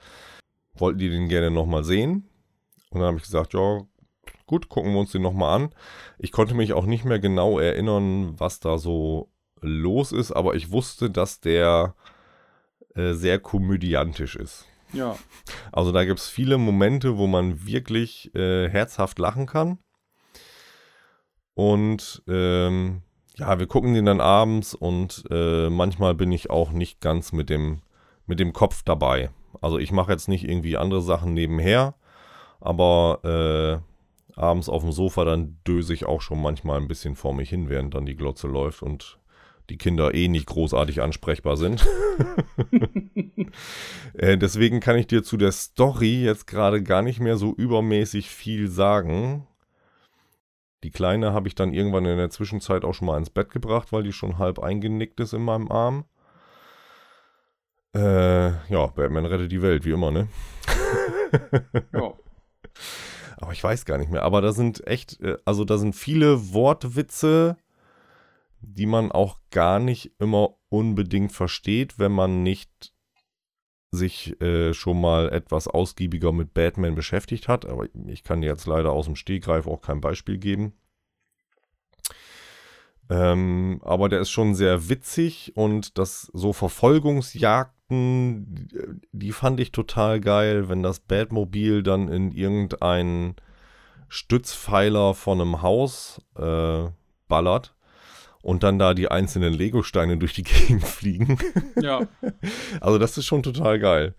wollten 0.81 0.99
die 0.99 1.11
den 1.11 1.29
gerne 1.29 1.51
nochmal 1.51 1.85
sehen. 1.85 2.29
Und 2.91 3.01
dann 3.01 3.09
habe 3.09 3.19
ich 3.19 3.25
gesagt, 3.25 3.55
ja, 3.55 3.83
gut, 4.47 4.69
gucken 4.69 4.93
wir 4.93 5.01
uns 5.01 5.13
den 5.13 5.23
nochmal 5.23 5.55
an. 5.61 5.75
Ich 6.19 6.33
konnte 6.33 6.55
mich 6.55 6.73
auch 6.73 6.87
nicht 6.87 7.05
mehr 7.05 7.19
genau 7.19 7.59
erinnern, 7.59 8.35
was 8.39 8.61
da 8.61 8.79
so 8.79 9.31
los 9.61 10.13
ist, 10.13 10.33
aber 10.33 10.55
ich 10.55 10.71
wusste, 10.71 11.11
dass 11.11 11.41
der 11.41 11.95
äh, 12.95 13.13
sehr 13.13 13.39
komödiantisch 13.39 14.37
ist. 14.37 14.67
Ja. 14.93 15.19
Also 15.73 15.93
da 15.93 16.05
gibt 16.05 16.21
es 16.21 16.29
viele 16.29 16.59
Momente, 16.59 17.19
wo 17.19 17.27
man 17.27 17.67
wirklich 17.67 18.35
äh, 18.35 18.69
herzhaft 18.69 19.19
lachen 19.19 19.47
kann. 19.47 19.79
Und 21.55 22.23
ähm, 22.29 23.03
ja, 23.35 23.59
wir 23.59 23.67
gucken 23.67 23.95
den 23.95 24.07
dann 24.07 24.21
abends 24.21 24.75
und 24.75 25.25
äh, 25.31 25.69
manchmal 25.71 26.15
bin 26.15 26.33
ich 26.33 26.51
auch 26.51 26.71
nicht 26.71 27.01
ganz 27.01 27.33
mit 27.33 27.51
dem, 27.51 27.83
mit 28.27 28.41
dem 28.41 28.53
Kopf 28.53 28.83
dabei. 28.85 29.31
Also 29.61 29.79
ich 29.79 29.93
mache 29.93 30.13
jetzt 30.13 30.29
nicht 30.29 30.49
irgendwie 30.49 30.77
andere 30.77 31.03
Sachen 31.03 31.35
nebenher, 31.35 31.95
aber 32.61 33.83
äh, 34.35 34.39
abends 34.39 34.69
auf 34.69 34.83
dem 34.83 34.93
Sofa 34.93 35.25
dann 35.25 35.59
döse 35.67 35.95
ich 35.95 36.07
auch 36.07 36.21
schon 36.21 36.41
manchmal 36.41 36.81
ein 36.81 36.89
bisschen 36.89 37.17
vor 37.17 37.35
mich 37.35 37.51
hin, 37.51 37.69
während 37.69 37.95
dann 37.95 38.07
die 38.07 38.17
Glotze 38.17 38.47
läuft 38.47 38.83
und 38.83 39.19
die 39.71 39.77
Kinder 39.77 40.15
eh 40.15 40.29
nicht 40.29 40.47
großartig 40.47 41.03
ansprechbar 41.03 41.57
sind. 41.57 41.87
äh, 44.15 44.39
deswegen 44.39 44.81
kann 44.81 44.97
ich 44.97 45.07
dir 45.07 45.23
zu 45.23 45.37
der 45.37 45.53
Story 45.53 46.23
jetzt 46.23 46.47
gerade 46.47 46.83
gar 46.83 47.03
nicht 47.03 47.21
mehr 47.21 47.37
so 47.37 47.53
übermäßig 47.55 48.31
viel 48.31 48.69
sagen. 48.69 49.47
Die 50.85 50.91
Kleine 50.91 51.33
habe 51.33 51.49
ich 51.49 51.55
dann 51.55 51.75
irgendwann 51.75 52.07
in 52.07 52.17
der 52.17 52.31
Zwischenzeit 52.31 52.85
auch 52.85 52.95
schon 52.95 53.07
mal 53.07 53.19
ins 53.19 53.31
Bett 53.31 53.51
gebracht, 53.51 53.93
weil 53.93 54.05
die 54.05 54.13
schon 54.13 54.39
halb 54.39 54.59
eingenickt 54.59 55.21
ist 55.21 55.33
in 55.33 55.43
meinem 55.43 55.71
Arm. 55.71 56.05
Äh, 57.99 58.73
ja, 58.73 58.87
Batman 58.87 59.27
rettet 59.27 59.51
die 59.51 59.63
Welt, 59.63 59.85
wie 59.85 59.91
immer, 59.91 60.11
ne? 60.11 60.29
ja. 61.93 62.15
Aber 63.39 63.53
ich 63.53 63.63
weiß 63.63 63.85
gar 63.85 63.99
nicht 63.99 64.11
mehr. 64.11 64.23
Aber 64.23 64.41
da 64.41 64.53
sind 64.53 64.87
echt, 64.87 65.21
äh, 65.21 65.37
also 65.45 65.65
da 65.65 65.79
sind 65.79 65.95
viele 65.95 66.53
Wortwitze 66.53 67.57
die 68.61 68.87
man 68.87 69.13
auch 69.13 69.39
gar 69.51 69.79
nicht 69.79 70.13
immer 70.19 70.57
unbedingt 70.69 71.33
versteht, 71.33 71.99
wenn 71.99 72.13
man 72.13 72.43
nicht 72.43 72.93
sich 73.91 74.39
äh, 74.43 74.75
schon 74.75 75.01
mal 75.01 75.31
etwas 75.31 75.67
ausgiebiger 75.67 76.33
mit 76.33 76.53
Batman 76.53 76.95
beschäftigt 76.95 77.49
hat. 77.49 77.65
Aber 77.65 77.87
ich 78.07 78.23
kann 78.23 78.43
jetzt 78.43 78.67
leider 78.67 78.93
aus 78.93 79.07
dem 79.07 79.17
Stehgreif 79.17 79.67
auch 79.67 79.81
kein 79.81 80.01
Beispiel 80.01 80.39
geben. 80.39 80.75
Ähm, 83.09 83.81
aber 83.83 84.11
der 84.11 84.21
ist 84.21 84.31
schon 84.31 84.55
sehr 84.55 84.91
witzig 84.91 85.57
und 85.57 85.97
das 85.97 86.31
so 86.35 86.53
Verfolgungsjagden, 87.89 89.01
die 89.13 89.33
fand 89.33 89.61
ich 89.61 89.73
total 89.73 90.21
geil, 90.21 90.69
wenn 90.69 90.83
das 90.83 91.01
Batmobil 91.01 91.83
dann 91.83 92.09
in 92.09 92.33
irgendeinen 92.33 93.37
Stützpfeiler 94.09 95.15
von 95.15 95.41
einem 95.41 95.63
Haus 95.63 96.21
äh, 96.37 96.87
ballert 97.29 97.75
und 98.43 98.63
dann 98.63 98.79
da 98.79 98.95
die 98.95 99.11
einzelnen 99.11 99.53
Lego-Steine 99.53 100.17
durch 100.17 100.33
die 100.33 100.43
Gegend 100.45 100.85
fliegen. 100.85 101.39
Ja. 101.81 102.07
Also 102.81 102.99
das 102.99 103.19
ist 103.19 103.27
schon 103.27 103.43
total 103.43 103.79
geil. 103.79 104.15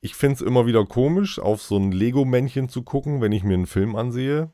Ich 0.00 0.14
finde 0.14 0.36
es 0.36 0.40
immer 0.40 0.66
wieder 0.66 0.84
komisch, 0.86 1.38
auf 1.38 1.60
so 1.62 1.76
ein 1.76 1.92
Lego-Männchen 1.92 2.68
zu 2.68 2.82
gucken, 2.82 3.20
wenn 3.20 3.32
ich 3.32 3.42
mir 3.42 3.54
einen 3.54 3.66
Film 3.66 3.96
ansehe. 3.96 4.50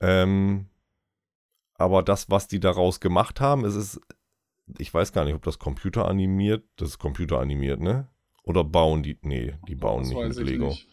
Ähm, 0.00 0.66
aber 1.76 2.02
das, 2.02 2.30
was 2.30 2.48
die 2.48 2.60
daraus 2.60 3.00
gemacht 3.00 3.40
haben, 3.40 3.64
es 3.64 3.74
ist, 3.74 4.00
ich 4.78 4.92
weiß 4.92 5.12
gar 5.12 5.24
nicht, 5.24 5.34
ob 5.34 5.42
das 5.42 5.58
Computer 5.58 6.08
animiert, 6.08 6.64
das 6.76 6.90
ist 6.90 6.98
Computer 6.98 7.40
animiert, 7.40 7.80
ne? 7.80 8.08
Oder 8.42 8.64
bauen 8.64 9.02
die, 9.02 9.18
nee, 9.22 9.54
die 9.68 9.74
bauen 9.74 10.02
das 10.02 10.08
nicht 10.10 10.38
mit 10.38 10.48
Lego. 10.48 10.66
Nicht. 10.68 10.88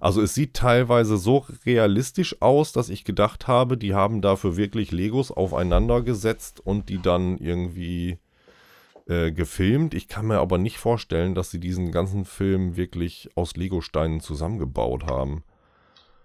Also 0.00 0.22
es 0.22 0.34
sieht 0.34 0.54
teilweise 0.54 1.16
so 1.16 1.44
realistisch 1.66 2.40
aus, 2.40 2.72
dass 2.72 2.88
ich 2.88 3.04
gedacht 3.04 3.48
habe, 3.48 3.76
die 3.76 3.94
haben 3.94 4.22
dafür 4.22 4.56
wirklich 4.56 4.92
Legos 4.92 5.30
aufeinander 5.30 6.02
gesetzt 6.02 6.60
und 6.64 6.88
die 6.88 7.00
dann 7.00 7.38
irgendwie 7.38 8.18
äh, 9.06 9.32
gefilmt. 9.32 9.94
Ich 9.94 10.08
kann 10.08 10.26
mir 10.26 10.38
aber 10.38 10.58
nicht 10.58 10.78
vorstellen, 10.78 11.34
dass 11.34 11.50
sie 11.50 11.60
diesen 11.60 11.90
ganzen 11.90 12.24
Film 12.24 12.76
wirklich 12.76 13.30
aus 13.34 13.56
Legosteinen 13.56 14.20
zusammengebaut 14.20 15.06
haben. 15.06 15.42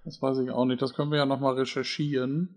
Das 0.03 0.21
weiß 0.21 0.39
ich 0.39 0.51
auch 0.51 0.65
nicht. 0.65 0.81
Das 0.81 0.93
können 0.93 1.11
wir 1.11 1.17
ja 1.17 1.25
nochmal 1.25 1.53
recherchieren. 1.55 2.55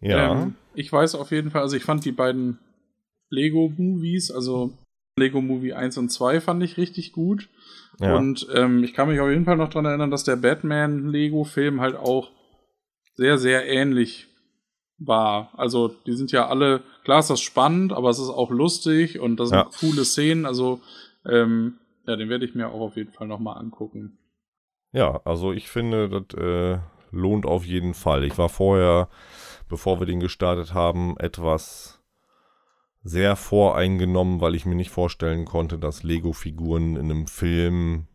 Ja. 0.00 0.32
Ähm, 0.32 0.56
ich 0.74 0.92
weiß 0.92 1.14
auf 1.14 1.30
jeden 1.30 1.50
Fall, 1.50 1.62
also 1.62 1.76
ich 1.76 1.84
fand 1.84 2.04
die 2.04 2.12
beiden 2.12 2.58
Lego-Movies, 3.30 4.30
also 4.30 4.72
Lego 5.18 5.40
Movie 5.40 5.72
1 5.72 5.96
und 5.98 6.10
2 6.10 6.40
fand 6.40 6.62
ich 6.62 6.76
richtig 6.76 7.12
gut. 7.12 7.48
Ja. 8.00 8.16
Und 8.16 8.46
ähm, 8.54 8.84
ich 8.84 8.92
kann 8.92 9.08
mich 9.08 9.20
auf 9.20 9.30
jeden 9.30 9.46
Fall 9.46 9.56
noch 9.56 9.70
daran 9.70 9.86
erinnern, 9.86 10.10
dass 10.10 10.24
der 10.24 10.36
Batman-Lego-Film 10.36 11.80
halt 11.80 11.96
auch 11.96 12.30
sehr, 13.14 13.38
sehr 13.38 13.66
ähnlich 13.66 14.28
war. 14.98 15.52
Also, 15.56 15.88
die 15.88 16.12
sind 16.12 16.32
ja 16.32 16.48
alle, 16.48 16.82
klar 17.04 17.20
ist 17.20 17.30
das 17.30 17.40
spannend, 17.40 17.94
aber 17.94 18.10
es 18.10 18.18
ist 18.18 18.28
auch 18.28 18.50
lustig 18.50 19.18
und 19.18 19.40
das 19.40 19.48
sind 19.48 19.58
ja. 19.58 19.70
coole 19.80 20.04
Szenen. 20.04 20.44
Also, 20.44 20.80
ähm, 21.26 21.78
ja, 22.06 22.16
den 22.16 22.28
werde 22.28 22.44
ich 22.44 22.54
mir 22.54 22.68
auch 22.68 22.80
auf 22.80 22.96
jeden 22.96 23.12
Fall 23.12 23.26
nochmal 23.26 23.58
angucken. 23.58 24.18
Ja, 24.92 25.20
also 25.24 25.52
ich 25.52 25.68
finde, 25.68 26.08
das 26.08 26.38
äh, 26.38 26.78
lohnt 27.10 27.46
auf 27.46 27.64
jeden 27.64 27.94
Fall. 27.94 28.24
Ich 28.24 28.36
war 28.36 28.50
vorher, 28.50 29.08
bevor 29.68 29.98
wir 29.98 30.06
den 30.06 30.20
gestartet 30.20 30.74
haben, 30.74 31.16
etwas 31.18 31.95
sehr 33.06 33.36
voreingenommen, 33.36 34.40
weil 34.40 34.56
ich 34.56 34.66
mir 34.66 34.74
nicht 34.74 34.90
vorstellen 34.90 35.44
konnte, 35.44 35.78
dass 35.78 36.02
Lego-Figuren 36.02 36.96
in 36.96 37.10
einem 37.10 37.26
Film 37.28 38.08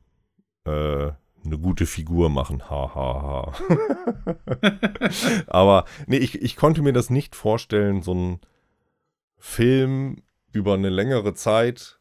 äh, 0.65 1.11
eine 1.43 1.57
gute 1.59 1.85
Figur 1.85 2.29
machen. 2.29 2.69
Ha, 2.69 2.93
ha, 2.93 3.53
ha. 3.55 4.33
Aber 5.47 5.85
nee, 6.07 6.17
ich, 6.17 6.41
ich 6.41 6.57
konnte 6.57 6.81
mir 6.81 6.91
das 6.91 7.09
nicht 7.09 7.35
vorstellen, 7.35 8.01
so 8.01 8.11
einen 8.11 8.41
Film 9.37 10.23
über 10.51 10.73
eine 10.73 10.89
längere 10.89 11.33
Zeit 11.35 11.99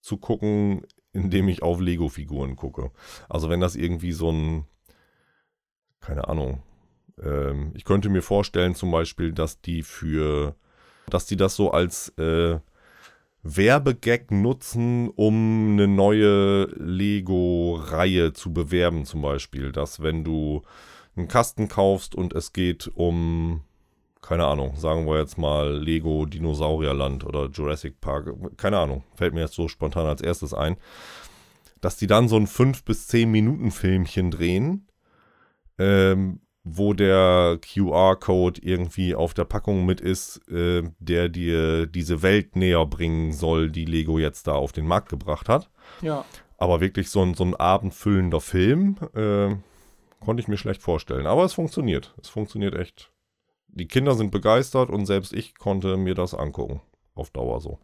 zu 0.00 0.16
gucken, 0.16 0.84
indem 1.12 1.46
ich 1.46 1.62
auf 1.62 1.78
Lego-Figuren 1.78 2.56
gucke. 2.56 2.90
Also 3.28 3.48
wenn 3.48 3.60
das 3.60 3.76
irgendwie 3.76 4.12
so 4.12 4.32
ein, 4.32 4.66
keine 6.00 6.26
Ahnung, 6.26 6.64
ähm, 7.22 7.70
ich 7.74 7.84
könnte 7.84 8.08
mir 8.08 8.22
vorstellen 8.22 8.74
zum 8.74 8.90
Beispiel, 8.90 9.32
dass 9.32 9.60
die 9.60 9.84
für 9.84 10.56
dass 11.08 11.26
die 11.26 11.36
das 11.36 11.56
so 11.56 11.70
als 11.70 12.10
äh, 12.18 12.58
Werbegag 13.42 14.30
nutzen, 14.30 15.08
um 15.10 15.72
eine 15.72 15.88
neue 15.88 16.66
Lego-Reihe 16.76 18.32
zu 18.32 18.52
bewerben, 18.52 19.04
zum 19.04 19.22
Beispiel. 19.22 19.72
Dass 19.72 20.00
wenn 20.00 20.22
du 20.22 20.62
einen 21.16 21.28
Kasten 21.28 21.68
kaufst 21.68 22.14
und 22.14 22.34
es 22.34 22.52
geht 22.52 22.90
um, 22.94 23.62
keine 24.20 24.46
Ahnung, 24.46 24.76
sagen 24.76 25.06
wir 25.06 25.18
jetzt 25.18 25.38
mal 25.38 25.76
Lego 25.76 26.24
Dinosaurierland 26.24 27.24
oder 27.24 27.48
Jurassic 27.48 28.00
Park, 28.00 28.32
keine 28.56 28.78
Ahnung, 28.78 29.02
fällt 29.16 29.34
mir 29.34 29.40
jetzt 29.40 29.54
so 29.54 29.66
spontan 29.66 30.06
als 30.06 30.22
erstes 30.22 30.54
ein, 30.54 30.76
dass 31.80 31.96
die 31.96 32.06
dann 32.06 32.28
so 32.28 32.36
ein 32.36 32.46
5 32.46 32.84
bis 32.84 33.08
10 33.08 33.30
Minuten 33.30 33.72
Filmchen 33.72 34.30
drehen, 34.30 34.86
ähm, 35.78 36.41
wo 36.64 36.92
der 36.92 37.58
QR-Code 37.60 38.60
irgendwie 38.62 39.14
auf 39.14 39.34
der 39.34 39.44
Packung 39.44 39.84
mit 39.84 40.00
ist, 40.00 40.48
äh, 40.48 40.82
der 41.00 41.28
dir 41.28 41.86
diese 41.86 42.22
Welt 42.22 42.54
näher 42.54 42.86
bringen 42.86 43.32
soll, 43.32 43.70
die 43.70 43.84
Lego 43.84 44.18
jetzt 44.18 44.46
da 44.46 44.52
auf 44.52 44.72
den 44.72 44.86
Markt 44.86 45.08
gebracht 45.08 45.48
hat. 45.48 45.70
Ja. 46.02 46.24
Aber 46.58 46.80
wirklich 46.80 47.10
so 47.10 47.22
ein, 47.22 47.34
so 47.34 47.44
ein 47.44 47.56
abendfüllender 47.56 48.40
Film 48.40 48.96
äh, 49.14 49.56
konnte 50.20 50.40
ich 50.40 50.48
mir 50.48 50.56
schlecht 50.56 50.82
vorstellen. 50.82 51.26
Aber 51.26 51.44
es 51.44 51.52
funktioniert. 51.52 52.14
Es 52.20 52.28
funktioniert 52.28 52.74
echt. 52.76 53.10
Die 53.66 53.88
Kinder 53.88 54.14
sind 54.14 54.30
begeistert 54.30 54.90
und 54.90 55.06
selbst 55.06 55.32
ich 55.32 55.56
konnte 55.56 55.96
mir 55.96 56.14
das 56.14 56.34
angucken. 56.34 56.80
Auf 57.14 57.30
Dauer 57.30 57.60
so. 57.60 57.80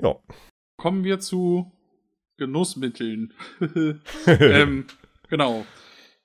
Ja. 0.00 0.14
Kommen 0.76 1.02
wir 1.02 1.18
zu 1.18 1.72
Genussmitteln. 2.36 3.34
ähm, 4.26 4.86
genau. 5.28 5.66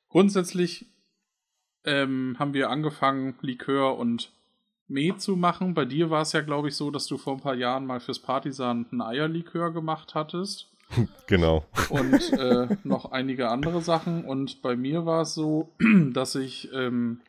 Grundsätzlich 0.09 0.92
ähm, 1.85 2.35
haben 2.39 2.53
wir 2.53 2.69
angefangen, 2.69 3.35
Likör 3.41 3.97
und 3.97 4.31
Met 4.87 5.21
zu 5.21 5.35
machen. 5.35 5.73
Bei 5.73 5.85
dir 5.85 6.09
war 6.09 6.21
es 6.21 6.33
ja, 6.33 6.41
glaube 6.41 6.67
ich, 6.67 6.75
so, 6.75 6.91
dass 6.91 7.07
du 7.07 7.17
vor 7.17 7.33
ein 7.33 7.41
paar 7.41 7.55
Jahren 7.55 7.85
mal 7.85 7.99
fürs 7.99 8.19
Partisan 8.19 8.85
ein 8.91 9.01
Eierlikör 9.01 9.71
gemacht 9.71 10.15
hattest. 10.15 10.69
Genau. 11.27 11.65
Und 11.89 12.33
äh, 12.33 12.67
noch 12.83 13.11
einige 13.11 13.49
andere 13.49 13.81
Sachen. 13.81 14.25
Und 14.25 14.61
bei 14.61 14.75
mir 14.75 15.07
war 15.07 15.21
es 15.21 15.33
so, 15.33 15.71
dass 16.13 16.35
ich 16.35 16.69
ähm, 16.73 17.21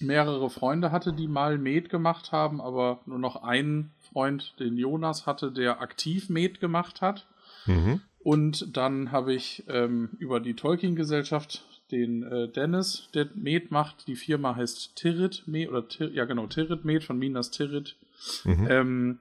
mehrere 0.00 0.50
Freunde 0.50 0.92
hatte, 0.92 1.12
die 1.12 1.28
mal 1.28 1.58
Met 1.58 1.88
gemacht 1.88 2.30
haben, 2.30 2.60
aber 2.60 3.00
nur 3.06 3.18
noch 3.18 3.42
einen 3.42 3.92
Freund, 3.98 4.54
den 4.60 4.76
Jonas 4.76 5.26
hatte, 5.26 5.50
der 5.50 5.80
aktiv 5.80 6.28
Met 6.28 6.60
gemacht 6.60 7.00
hat. 7.00 7.26
Mhm. 7.66 8.00
Und 8.22 8.76
dann 8.76 9.12
habe 9.12 9.32
ich 9.32 9.64
ähm, 9.68 10.10
über 10.18 10.40
die 10.40 10.54
Tolkien-Gesellschaft 10.54 11.64
den 11.90 12.22
äh, 12.22 12.48
Dennis, 12.48 13.08
der 13.14 13.28
Med 13.34 13.70
macht. 13.70 14.06
Die 14.06 14.16
Firma 14.16 14.56
heißt 14.56 14.96
Tirrit 14.96 15.44
Med, 15.46 15.68
oder 15.68 15.88
Tir, 15.88 16.10
ja 16.12 16.24
genau, 16.24 16.46
Tirrit 16.46 16.84
Med 16.84 17.04
von 17.04 17.18
Minas 17.18 17.50
Tirrit. 17.50 17.96
Mhm. 18.44 18.66
Ähm, 18.70 19.18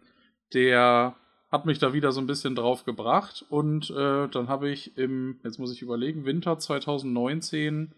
der 0.54 1.16
hat 1.52 1.66
mich 1.66 1.80
da 1.80 1.94
wieder 1.94 2.12
so 2.12 2.22
ein 2.22 2.28
bisschen 2.28 2.56
drauf 2.56 2.86
gebracht 2.86 3.46
und 3.50 3.90
äh, 3.90 4.28
dann 4.28 4.48
habe 4.48 4.70
ich 4.70 4.98
im, 4.98 5.40
jetzt 5.44 5.58
muss 5.58 5.74
ich 5.74 5.82
überlegen, 5.82 6.26
Winter 6.26 6.60
2019 6.60 7.92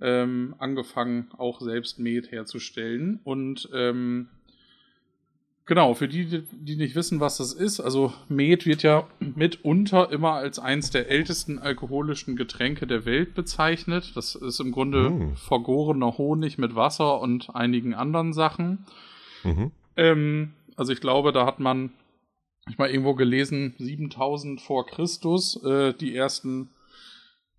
ähm, 0.00 0.54
angefangen, 0.58 1.30
auch 1.38 1.60
selbst 1.60 1.98
Med 1.98 2.32
herzustellen 2.32 3.20
und 3.22 3.68
ähm, 3.72 4.28
Genau, 5.66 5.94
für 5.94 6.08
die, 6.08 6.42
die 6.52 6.76
nicht 6.76 6.94
wissen, 6.94 7.20
was 7.20 7.38
das 7.38 7.54
ist, 7.54 7.80
also 7.80 8.12
Met 8.28 8.66
wird 8.66 8.82
ja 8.82 9.06
mitunter 9.18 10.12
immer 10.12 10.32
als 10.32 10.58
eins 10.58 10.90
der 10.90 11.08
ältesten 11.08 11.58
alkoholischen 11.58 12.36
Getränke 12.36 12.86
der 12.86 13.06
Welt 13.06 13.34
bezeichnet. 13.34 14.12
Das 14.14 14.34
ist 14.34 14.60
im 14.60 14.72
Grunde 14.72 15.08
Mm. 15.10 15.36
vergorener 15.36 16.18
Honig 16.18 16.58
mit 16.58 16.74
Wasser 16.74 17.18
und 17.20 17.54
einigen 17.54 17.94
anderen 17.94 18.34
Sachen. 18.34 18.84
Mhm. 19.42 19.70
Ähm, 19.96 20.52
also 20.76 20.92
ich 20.92 21.00
glaube, 21.00 21.32
da 21.32 21.46
hat 21.46 21.60
man, 21.60 21.92
ich 22.68 22.76
mal 22.76 22.90
irgendwo 22.90 23.14
gelesen, 23.14 23.74
7000 23.78 24.60
vor 24.60 24.86
Christus 24.86 25.62
äh, 25.64 25.94
die 25.94 26.14
ersten 26.14 26.68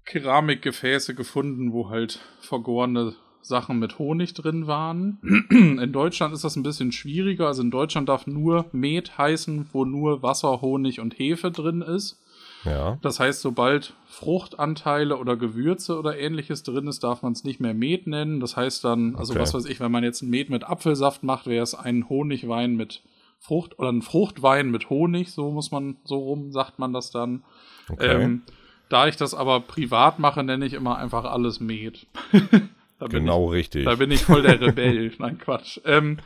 Keramikgefäße 0.06 1.16
gefunden, 1.16 1.74
wo 1.74 1.90
halt 1.90 2.20
vergorene 2.40 3.16
Sachen 3.48 3.80
mit 3.80 4.00
Honig 4.00 4.34
drin 4.34 4.68
waren. 4.68 5.20
In 5.50 5.92
Deutschland 5.92 6.34
ist 6.34 6.44
das 6.44 6.56
ein 6.56 6.64
bisschen 6.64 6.92
schwieriger. 6.92 7.48
Also 7.48 7.62
in 7.62 7.72
Deutschland 7.72 8.10
darf 8.10 8.28
nur 8.28 8.66
Met 8.72 9.18
heißen, 9.18 9.68
wo 9.72 9.86
nur 9.86 10.24
Wasser, 10.24 10.62
Honig 10.62 11.00
und 11.00 11.18
Hefe 11.20 11.52
drin 11.52 11.82
ist. 11.82 12.20
Ja. 12.64 12.98
Das 13.02 13.20
heißt, 13.20 13.42
sobald 13.42 13.94
Fruchtanteile 14.08 15.18
oder 15.18 15.38
Gewürze 15.38 16.00
oder 16.00 16.18
ähnliches 16.18 16.64
drin 16.64 16.88
ist, 16.88 17.04
darf 17.04 17.22
man 17.22 17.34
es 17.34 17.44
nicht 17.44 17.60
mehr 17.60 17.74
Met 17.74 18.08
nennen. 18.08 18.40
Das 18.40 18.58
heißt 18.58 18.84
dann, 18.84 19.16
also 19.16 19.34
Okay. 19.34 19.42
was 19.42 19.54
weiß 19.54 19.66
ich, 19.66 19.80
wenn 19.80 19.92
man 19.92 20.04
jetzt 20.04 20.22
ein 20.24 20.30
Met 20.30 20.50
mit 20.50 20.64
Apfelsaft 20.64 21.24
macht, 21.24 21.46
wäre 21.46 21.64
es 21.64 21.76
ein 21.76 22.10
Honigwein 22.10 22.76
mit 22.76 23.04
Frucht 23.40 23.78
oder 23.78 23.92
ein 23.92 24.02
Fruchtwein 24.02 24.72
mit 24.72 24.90
Honig, 24.90 25.32
so 25.32 25.52
muss 25.52 25.70
man, 25.70 25.98
so 26.06 26.18
rum 26.18 26.52
sagt 26.52 26.80
man 26.80 26.94
das 26.94 27.12
dann. 27.12 27.44
Okay. 27.90 28.24
Ähm, 28.24 28.42
da 28.90 29.08
ich 29.08 29.18
das 29.18 29.34
aber 29.36 29.60
privat 29.60 30.18
mache, 30.20 30.44
nenne 30.44 30.66
ich 30.66 30.74
immer 30.74 30.98
einfach 30.98 31.26
alles 31.26 31.60
Met. 31.60 32.08
Da 32.98 33.08
genau 33.08 33.48
richtig. 33.48 33.86
da 33.86 33.96
bin 33.96 34.12
ich 34.12 34.24
voll 34.24 34.42
der 34.42 34.60
Rebell. 34.62 35.14
Nein, 35.20 35.38
Quatsch. 35.38 35.80
Ähm, 35.86 36.20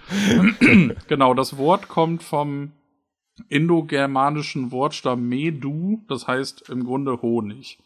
genau, 1.08 1.34
das 1.34 1.58
Wort 1.58 1.88
kommt 1.88 2.21
vom 2.21 2.73
indogermanischen 3.47 4.71
Wortstamm 4.71 5.27
Medu, 5.27 6.03
das 6.08 6.27
heißt 6.27 6.69
im 6.69 6.84
Grunde 6.84 7.21
Honig. 7.21 7.79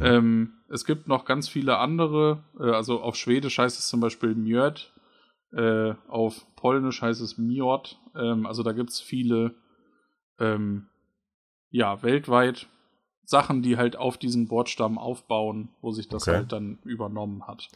Ähm, 0.00 0.54
es 0.68 0.84
gibt 0.84 1.08
noch 1.08 1.24
ganz 1.24 1.48
viele 1.48 1.78
andere, 1.78 2.44
äh, 2.58 2.70
also 2.70 3.00
auf 3.00 3.16
Schwedisch 3.16 3.58
heißt 3.58 3.78
es 3.78 3.88
zum 3.88 4.00
Beispiel 4.00 4.34
Mjöd, 4.34 4.92
äh, 5.52 5.94
auf 6.08 6.46
Polnisch 6.56 7.02
heißt 7.02 7.20
es 7.20 7.36
Miot, 7.36 7.98
ähm, 8.14 8.46
also 8.46 8.62
da 8.62 8.72
gibt 8.72 8.90
es 8.90 9.00
viele, 9.00 9.54
ähm, 10.38 10.86
ja, 11.70 12.02
weltweit 12.02 12.68
Sachen, 13.24 13.62
die 13.62 13.76
halt 13.76 13.96
auf 13.96 14.18
diesen 14.18 14.50
Wortstamm 14.50 14.98
aufbauen, 14.98 15.70
wo 15.80 15.90
sich 15.90 16.08
das 16.08 16.28
Okay. 16.28 16.36
halt 16.38 16.52
dann 16.52 16.78
übernommen 16.84 17.46
hat. 17.46 17.68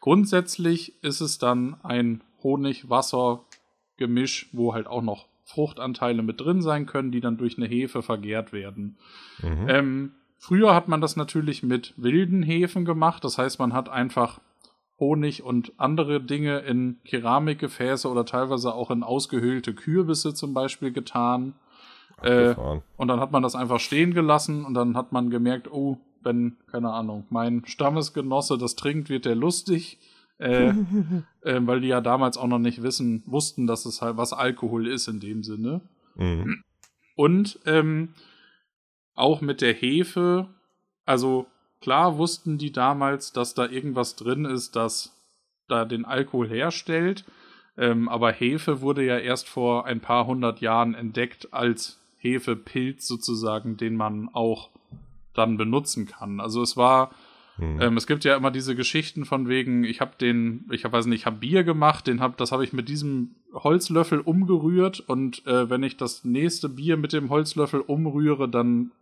Grundsätzlich 0.00 1.02
ist 1.02 1.20
es 1.20 1.38
dann 1.38 1.76
ein 1.82 2.22
Honig-Wasser-Gemisch, 2.42 4.48
wo 4.52 4.74
halt 4.74 4.86
auch 4.86 5.02
noch 5.02 5.26
Fruchtanteile 5.44 6.22
mit 6.22 6.40
drin 6.40 6.62
sein 6.62 6.86
können, 6.86 7.10
die 7.10 7.20
dann 7.20 7.38
durch 7.38 7.56
eine 7.56 7.66
Hefe 7.66 8.02
vergärt 8.02 8.52
werden. 8.52 8.98
Mhm. 9.42 9.68
Ähm, 9.68 10.12
früher 10.38 10.74
hat 10.74 10.88
man 10.88 11.00
das 11.00 11.16
natürlich 11.16 11.62
mit 11.62 11.94
wilden 11.96 12.42
Hefen 12.42 12.84
gemacht. 12.84 13.24
Das 13.24 13.38
heißt, 13.38 13.58
man 13.58 13.72
hat 13.72 13.88
einfach 13.88 14.40
Honig 15.00 15.42
und 15.42 15.72
andere 15.78 16.20
Dinge 16.20 16.58
in 16.60 16.98
Keramikgefäße 17.04 18.08
oder 18.08 18.24
teilweise 18.24 18.74
auch 18.74 18.90
in 18.90 19.02
ausgehöhlte 19.02 19.74
Kürbisse 19.74 20.34
zum 20.34 20.54
Beispiel 20.54 20.92
getan. 20.92 21.54
Äh, 22.22 22.54
und 22.96 23.08
dann 23.08 23.20
hat 23.20 23.30
man 23.30 23.42
das 23.42 23.54
einfach 23.54 23.78
stehen 23.78 24.12
gelassen 24.12 24.64
und 24.64 24.74
dann 24.74 24.96
hat 24.96 25.12
man 25.12 25.30
gemerkt, 25.30 25.70
oh, 25.70 25.98
wenn, 26.22 26.56
keine 26.70 26.92
Ahnung, 26.92 27.26
mein 27.30 27.62
Stammesgenosse 27.66 28.58
das 28.58 28.76
trinkt, 28.76 29.08
wird 29.08 29.24
der 29.24 29.34
lustig. 29.34 29.98
Äh, 30.38 30.68
äh, 31.42 31.60
weil 31.60 31.80
die 31.80 31.88
ja 31.88 32.00
damals 32.00 32.36
auch 32.36 32.46
noch 32.46 32.60
nicht 32.60 32.82
wissen, 32.82 33.22
wussten, 33.26 33.66
dass 33.66 33.86
es 33.86 34.02
halt 34.02 34.16
was 34.16 34.32
Alkohol 34.32 34.86
ist 34.86 35.08
in 35.08 35.20
dem 35.20 35.42
Sinne. 35.42 35.80
Mhm. 36.14 36.62
Und 37.16 37.58
ähm, 37.66 38.14
auch 39.14 39.40
mit 39.40 39.60
der 39.60 39.74
Hefe, 39.74 40.48
also 41.04 41.46
klar 41.80 42.18
wussten 42.18 42.58
die 42.58 42.70
damals, 42.70 43.32
dass 43.32 43.54
da 43.54 43.66
irgendwas 43.66 44.14
drin 44.14 44.44
ist, 44.44 44.76
das 44.76 45.12
da 45.66 45.84
den 45.84 46.04
Alkohol 46.04 46.48
herstellt. 46.48 47.24
Ähm, 47.76 48.08
aber 48.08 48.32
Hefe 48.32 48.80
wurde 48.80 49.04
ja 49.04 49.18
erst 49.18 49.48
vor 49.48 49.86
ein 49.86 50.00
paar 50.00 50.26
hundert 50.26 50.60
Jahren 50.60 50.94
entdeckt 50.94 51.52
als 51.52 51.98
Hefepilz 52.18 53.06
sozusagen, 53.06 53.76
den 53.76 53.94
man 53.94 54.28
auch 54.32 54.70
dann 55.38 55.56
benutzen 55.56 56.04
kann. 56.04 56.40
Also 56.40 56.60
es 56.60 56.76
war 56.76 57.10
Mhm. 57.58 57.80
ähm, 57.80 57.96
es 57.96 58.06
gibt 58.06 58.24
ja 58.24 58.36
immer 58.36 58.50
diese 58.50 58.76
Geschichten 58.76 59.24
von 59.24 59.48
wegen, 59.48 59.84
ich 59.84 60.00
habe 60.00 60.12
den, 60.20 60.64
ich 60.70 60.84
hab, 60.84 60.92
weiß 60.92 61.06
nicht, 61.06 61.20
ich 61.20 61.26
habe 61.26 61.38
Bier 61.38 61.64
gemacht, 61.64 62.06
den 62.06 62.20
hab, 62.20 62.36
das 62.36 62.52
habe 62.52 62.64
ich 62.64 62.72
mit 62.72 62.88
diesem 62.88 63.34
Holzlöffel 63.52 64.20
umgerührt 64.20 65.00
und 65.00 65.44
äh, 65.46 65.68
wenn 65.68 65.82
ich 65.82 65.96
das 65.96 66.24
nächste 66.24 66.68
Bier 66.68 66.96
mit 66.96 67.12
dem 67.12 67.30
Holzlöffel 67.30 67.80
umrühre, 67.80 68.48
dann 68.48 68.92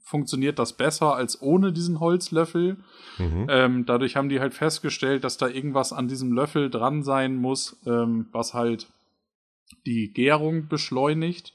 funktioniert 0.00 0.58
das 0.58 0.72
besser 0.72 1.14
als 1.14 1.42
ohne 1.42 1.70
diesen 1.70 2.00
Holzlöffel. 2.00 2.78
Mhm. 3.18 3.46
Ähm, 3.50 3.84
dadurch 3.84 4.16
haben 4.16 4.30
die 4.30 4.40
halt 4.40 4.54
festgestellt, 4.54 5.22
dass 5.22 5.36
da 5.36 5.46
irgendwas 5.46 5.92
an 5.92 6.08
diesem 6.08 6.32
Löffel 6.32 6.70
dran 6.70 7.02
sein 7.02 7.36
muss, 7.36 7.78
ähm, 7.84 8.26
was 8.32 8.54
halt 8.54 8.86
die 9.84 10.10
Gärung 10.14 10.68
beschleunigt. 10.68 11.52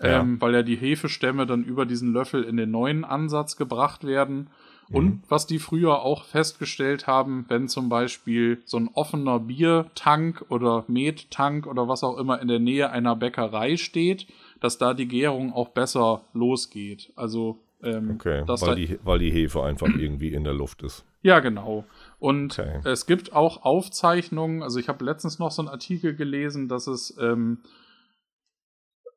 Ja. 0.00 0.20
Ähm, 0.20 0.40
weil 0.40 0.52
ja 0.54 0.62
die 0.62 0.76
Hefestämme 0.76 1.46
dann 1.46 1.64
über 1.64 1.86
diesen 1.86 2.12
Löffel 2.12 2.42
in 2.44 2.56
den 2.58 2.70
neuen 2.70 3.04
Ansatz 3.04 3.56
gebracht 3.56 4.04
werden. 4.04 4.48
Und 4.90 5.04
Mhm. 5.06 5.22
was 5.28 5.46
die 5.48 5.58
früher 5.58 6.02
auch 6.02 6.22
festgestellt 6.24 7.06
haben, 7.08 7.44
wenn 7.48 7.66
zum 7.68 7.88
Beispiel 7.88 8.62
so 8.66 8.76
ein 8.76 8.88
offener 8.94 9.40
Biertank 9.40 10.44
oder 10.48 10.84
Mettank 10.86 11.66
oder 11.66 11.88
was 11.88 12.04
auch 12.04 12.18
immer 12.18 12.40
in 12.40 12.46
der 12.48 12.60
Nähe 12.60 12.90
einer 12.90 13.16
Bäckerei 13.16 13.76
steht, 13.78 14.26
dass 14.60 14.78
da 14.78 14.94
die 14.94 15.08
Gärung 15.08 15.52
auch 15.52 15.70
besser 15.70 16.20
losgeht. 16.34 17.12
Also 17.16 17.58
ähm, 17.82 18.12
Okay, 18.14 18.44
dass 18.46 18.60
da 18.60 18.68
weil 18.68 18.76
die, 18.76 18.98
weil 19.02 19.18
die 19.18 19.30
Hefe 19.32 19.62
einfach 19.64 19.88
irgendwie 19.98 20.32
in 20.32 20.44
der 20.44 20.54
Luft 20.54 20.82
ist. 20.82 21.04
ja, 21.22 21.40
genau. 21.40 21.84
Und 22.20 22.58
Okay. 22.58 22.80
es 22.84 23.06
gibt 23.06 23.32
auch 23.32 23.64
Aufzeichnungen, 23.64 24.62
also 24.62 24.78
ich 24.78 24.88
habe 24.88 25.04
letztens 25.04 25.38
noch 25.38 25.50
so 25.50 25.62
einen 25.62 25.68
Artikel 25.68 26.14
gelesen, 26.14 26.68
dass 26.68 26.86
es 26.86 27.16
ähm, 27.20 27.58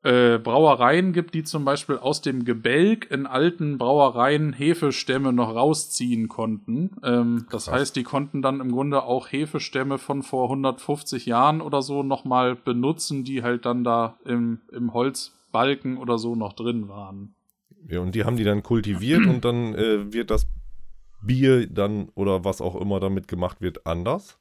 äh, 0.02 0.38
Brauereien 0.38 1.12
gibt, 1.12 1.34
die 1.34 1.44
zum 1.44 1.64
Beispiel 1.64 1.98
aus 1.98 2.22
dem 2.22 2.44
Gebälk 2.44 3.10
in 3.10 3.26
alten 3.26 3.76
Brauereien 3.76 4.54
Hefestämme 4.54 5.32
noch 5.32 5.54
rausziehen 5.54 6.28
konnten. 6.28 6.96
Ähm, 7.04 7.46
das 7.50 7.70
heißt, 7.70 7.96
die 7.96 8.02
konnten 8.02 8.40
dann 8.40 8.60
im 8.60 8.72
Grunde 8.72 9.02
auch 9.02 9.30
Hefestämme 9.30 9.98
von 9.98 10.22
vor 10.22 10.44
150 10.44 11.26
Jahren 11.26 11.60
oder 11.60 11.82
so 11.82 12.02
nochmal 12.02 12.56
benutzen, 12.56 13.24
die 13.24 13.42
halt 13.42 13.66
dann 13.66 13.84
da 13.84 14.16
im, 14.24 14.60
im 14.72 14.94
Holzbalken 14.94 15.98
oder 15.98 16.16
so 16.16 16.34
noch 16.34 16.54
drin 16.54 16.88
waren. 16.88 17.34
Ja, 17.86 18.00
und 18.00 18.14
die 18.14 18.24
haben 18.24 18.36
die 18.36 18.44
dann 18.44 18.62
kultiviert 18.62 19.26
und 19.26 19.44
dann 19.44 19.74
äh, 19.74 20.12
wird 20.12 20.30
das 20.30 20.46
Bier 21.22 21.66
dann 21.66 22.08
oder 22.14 22.44
was 22.44 22.60
auch 22.60 22.80
immer 22.80 23.00
damit 23.00 23.28
gemacht 23.28 23.60
wird 23.60 23.86
anders? 23.86 24.38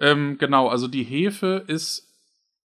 Ähm, 0.00 0.36
genau, 0.38 0.68
also 0.68 0.86
die 0.86 1.02
Hefe 1.02 1.64
ist 1.66 2.07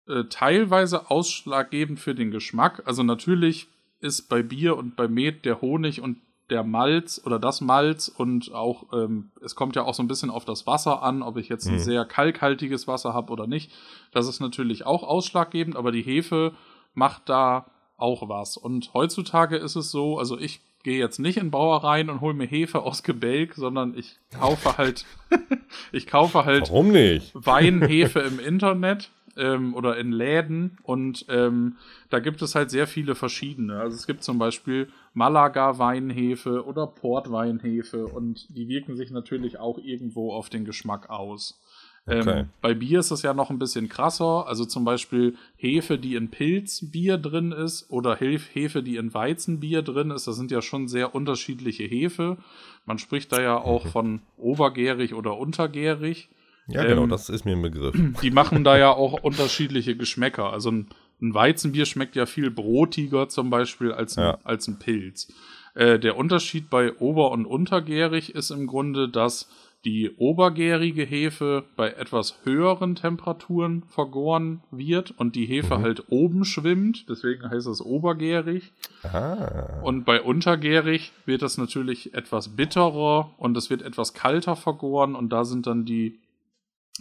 äh, 0.09 0.25
teilweise 0.29 1.09
ausschlaggebend 1.09 1.99
für 1.99 2.15
den 2.15 2.31
Geschmack. 2.31 2.83
Also 2.85 3.03
natürlich 3.03 3.67
ist 4.01 4.29
bei 4.29 4.41
Bier 4.41 4.77
und 4.77 4.95
bei 4.95 5.07
Met 5.07 5.45
der 5.45 5.61
Honig 5.61 6.01
und 6.01 6.17
der 6.49 6.63
Malz 6.63 7.21
oder 7.23 7.37
das 7.37 7.61
Malz 7.61 8.07
und 8.07 8.53
auch, 8.53 8.91
ähm, 8.91 9.31
es 9.43 9.55
kommt 9.55 9.75
ja 9.75 9.83
auch 9.83 9.93
so 9.93 10.01
ein 10.01 10.07
bisschen 10.07 10.31
auf 10.31 10.45
das 10.45 10.65
Wasser 10.65 11.03
an, 11.03 11.21
ob 11.21 11.37
ich 11.37 11.47
jetzt 11.47 11.67
ein 11.67 11.75
mhm. 11.75 11.79
sehr 11.79 12.05
kalkhaltiges 12.05 12.87
Wasser 12.87 13.13
habe 13.13 13.31
oder 13.31 13.45
nicht. 13.45 13.71
Das 14.11 14.27
ist 14.27 14.39
natürlich 14.39 14.85
auch 14.85 15.03
ausschlaggebend, 15.03 15.75
aber 15.75 15.91
die 15.91 16.01
Hefe 16.01 16.53
macht 16.93 17.29
da 17.29 17.67
auch 17.97 18.29
was. 18.29 18.57
Und 18.57 18.93
heutzutage 18.93 19.57
ist 19.57 19.75
es 19.75 19.91
so, 19.91 20.17
also 20.17 20.39
ich 20.39 20.61
gehe 20.83 20.97
jetzt 20.97 21.19
nicht 21.19 21.37
in 21.37 21.51
Bauereien 21.51 22.09
und 22.09 22.21
hole 22.21 22.33
mir 22.33 22.47
Hefe 22.47 22.81
aus 22.81 23.03
Gebälk, 23.03 23.53
sondern 23.55 23.95
ich 23.97 24.17
kaufe 24.31 24.77
halt, 24.77 25.05
ich 25.91 26.07
kaufe 26.07 26.45
halt 26.45 26.69
Warum 26.69 26.91
nicht? 26.91 27.31
Weinhefe 27.33 28.21
im 28.21 28.39
Internet 28.39 29.11
ähm, 29.39 29.73
oder 29.73 29.97
in 29.97 30.11
Läden 30.11 30.77
und 30.83 31.25
ähm, 31.29 31.77
da 32.09 32.19
gibt 32.19 32.41
es 32.41 32.55
halt 32.55 32.69
sehr 32.69 32.87
viele 32.87 33.15
verschiedene. 33.15 33.79
Also 33.79 33.95
es 33.95 34.05
gibt 34.05 34.23
zum 34.23 34.37
Beispiel 34.37 34.89
Malaga 35.13 35.79
Weinhefe 35.79 36.65
oder 36.65 36.87
Portweinhefe 36.87 38.05
und 38.05 38.47
die 38.55 38.67
wirken 38.67 38.95
sich 38.95 39.11
natürlich 39.11 39.59
auch 39.59 39.77
irgendwo 39.77 40.33
auf 40.33 40.49
den 40.49 40.65
Geschmack 40.65 41.09
aus. 41.09 41.59
Ähm, 42.09 42.21
okay. 42.21 42.39
Ähm, 42.39 42.49
bei 42.61 42.73
Bier 42.73 42.99
ist 42.99 43.11
es 43.11 43.21
ja 43.21 43.33
noch 43.33 43.49
ein 43.49 43.59
bisschen 43.59 43.89
krasser. 43.89 44.47
Also 44.47 44.65
zum 44.65 44.83
Beispiel 44.83 45.35
Hefe, 45.55 45.97
die 45.97 46.15
in 46.15 46.29
Pilzbier 46.29 47.17
drin 47.17 47.51
ist 47.51 47.89
oder 47.89 48.15
Hefe, 48.15 48.83
die 48.83 48.97
in 48.97 49.13
Weizenbier 49.13 49.81
drin 49.81 50.11
ist. 50.11 50.27
Das 50.27 50.35
sind 50.35 50.51
ja 50.51 50.61
schon 50.61 50.87
sehr 50.87 51.13
unterschiedliche 51.15 51.83
Hefe. 51.83 52.37
Man 52.85 52.97
spricht 52.97 53.31
da 53.31 53.41
ja 53.41 53.57
auch 53.57 53.85
mhm. 53.85 53.89
von 53.89 54.21
obergärig 54.37 55.13
oder 55.13 55.37
untergärig. 55.37 56.29
Ja, 56.69 56.83
genau, 56.83 57.03
ähm, 57.03 57.09
das 57.09 57.29
ist 57.29 57.45
mir 57.45 57.53
ein 57.55 57.61
Begriff. 57.61 57.95
Die 58.21 58.31
machen 58.31 58.63
da 58.63 58.77
ja 58.77 58.91
auch 58.91 59.23
unterschiedliche 59.23 59.95
Geschmäcker. 59.95 60.51
Also 60.51 60.71
ein, 60.71 60.87
ein, 61.21 61.33
Weizenbier 61.33 61.85
schmeckt 61.85 62.15
ja 62.15 62.25
viel 62.25 62.51
brotiger 62.51 63.29
zum 63.29 63.49
Beispiel 63.49 63.91
als 63.91 64.17
ein, 64.17 64.23
ja. 64.23 64.37
als 64.43 64.67
ein 64.67 64.79
Pilz. 64.79 65.33
Äh, 65.75 65.99
der 65.99 66.17
Unterschied 66.17 66.69
bei 66.69 66.93
ober- 66.97 67.31
und 67.31 67.45
untergärig 67.45 68.35
ist 68.35 68.51
im 68.51 68.67
Grunde, 68.67 69.09
dass 69.09 69.49
die 69.85 70.11
obergärige 70.17 71.03
Hefe 71.03 71.63
bei 71.77 71.91
etwas 71.91 72.35
höheren 72.43 72.95
Temperaturen 72.95 73.83
vergoren 73.83 74.61
wird 74.71 75.11
und 75.11 75.35
die 75.35 75.45
Hefe 75.45 75.77
mhm. 75.77 75.83
halt 75.83 76.03
oben 76.09 76.43
schwimmt, 76.43 77.05
deswegen 77.07 77.49
heißt 77.49 77.67
es 77.67 77.81
obergärig. 77.81 78.73
Ah. 79.03 79.79
Und 79.81 80.03
bei 80.03 80.21
untergärig 80.21 81.13
wird 81.25 81.41
das 81.41 81.57
natürlich 81.57 82.13
etwas 82.13 82.57
bitterer 82.57 83.31
und 83.37 83.55
es 83.55 83.69
wird 83.69 83.81
etwas 83.81 84.13
kalter 84.13 84.57
vergoren 84.57 85.15
und 85.15 85.29
da 85.29 85.45
sind 85.45 85.65
dann 85.65 85.85
die 85.85 86.19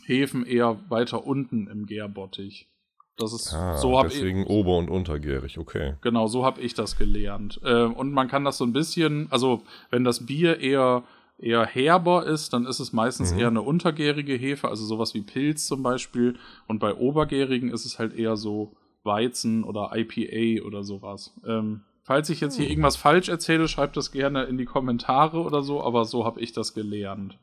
Hefen 0.07 0.47
eher 0.47 0.79
weiter 0.89 1.27
unten 1.27 1.67
im 1.69 1.87
Gärbottich. 1.87 2.69
Das 3.17 3.33
ist 3.33 3.53
ah, 3.53 3.77
so 3.77 3.99
habe 3.99 4.09
deswegen 4.09 4.43
ich, 4.43 4.49
ober- 4.49 4.79
und 4.79 4.89
untergärig, 4.89 5.59
okay. 5.59 5.95
Genau, 6.03 6.29
so 6.29 6.45
habe 6.45 6.61
ich 6.61 6.75
das 6.75 6.97
gelernt. 6.97 7.61
Äh, 7.65 7.83
und 7.83 8.13
man 8.13 8.29
kann 8.29 8.45
das 8.45 8.59
so 8.59 8.65
ein 8.65 8.73
bisschen, 8.73 9.27
also 9.31 9.63
wenn 9.91 10.05
das 10.05 10.25
Bier 10.27 10.61
eher 10.61 11.03
eher 11.39 11.65
herber 11.65 12.27
ist, 12.27 12.53
dann 12.53 12.67
ist 12.67 12.81
es 12.81 12.93
meistens 12.93 13.33
mhm. 13.33 13.39
eher 13.39 13.47
eine 13.49 13.63
untergärige 13.63 14.35
Hefe, 14.35 14.69
also 14.69 14.85
sowas 14.85 15.15
wie 15.15 15.23
Pilz 15.23 15.67
zum 15.67 15.83
Beispiel. 15.83 16.37
Und 16.67 16.81
bei 16.81 16.95
obergärigen 16.95 17.71
ist 17.71 17.85
es 17.85 17.99
halt 17.99 18.15
eher 18.15 18.37
so 18.37 18.73
Weizen 19.05 19.65
oder 19.65 19.93
IPA 19.95 20.65
oder 20.67 20.83
sowas. 20.83 21.33
Ähm, 21.47 21.83
falls 22.03 22.29
ich 22.31 22.41
jetzt 22.41 22.57
hier 22.57 22.65
mhm. 22.65 22.73
irgendwas 22.73 22.97
falsch 22.97 23.29
erzähle, 23.29 23.69
schreibt 23.69 23.97
das 23.97 24.11
gerne 24.11 24.45
in 24.45 24.59
die 24.59 24.65
Kommentare 24.65 25.41
oder 25.41 25.63
so, 25.63 25.83
aber 25.83 26.05
so 26.05 26.25
habe 26.25 26.41
ich 26.41 26.53
das 26.53 26.75
gelernt. 26.75 27.39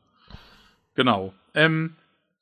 Genau. 0.93 1.33
Ähm, 1.53 1.95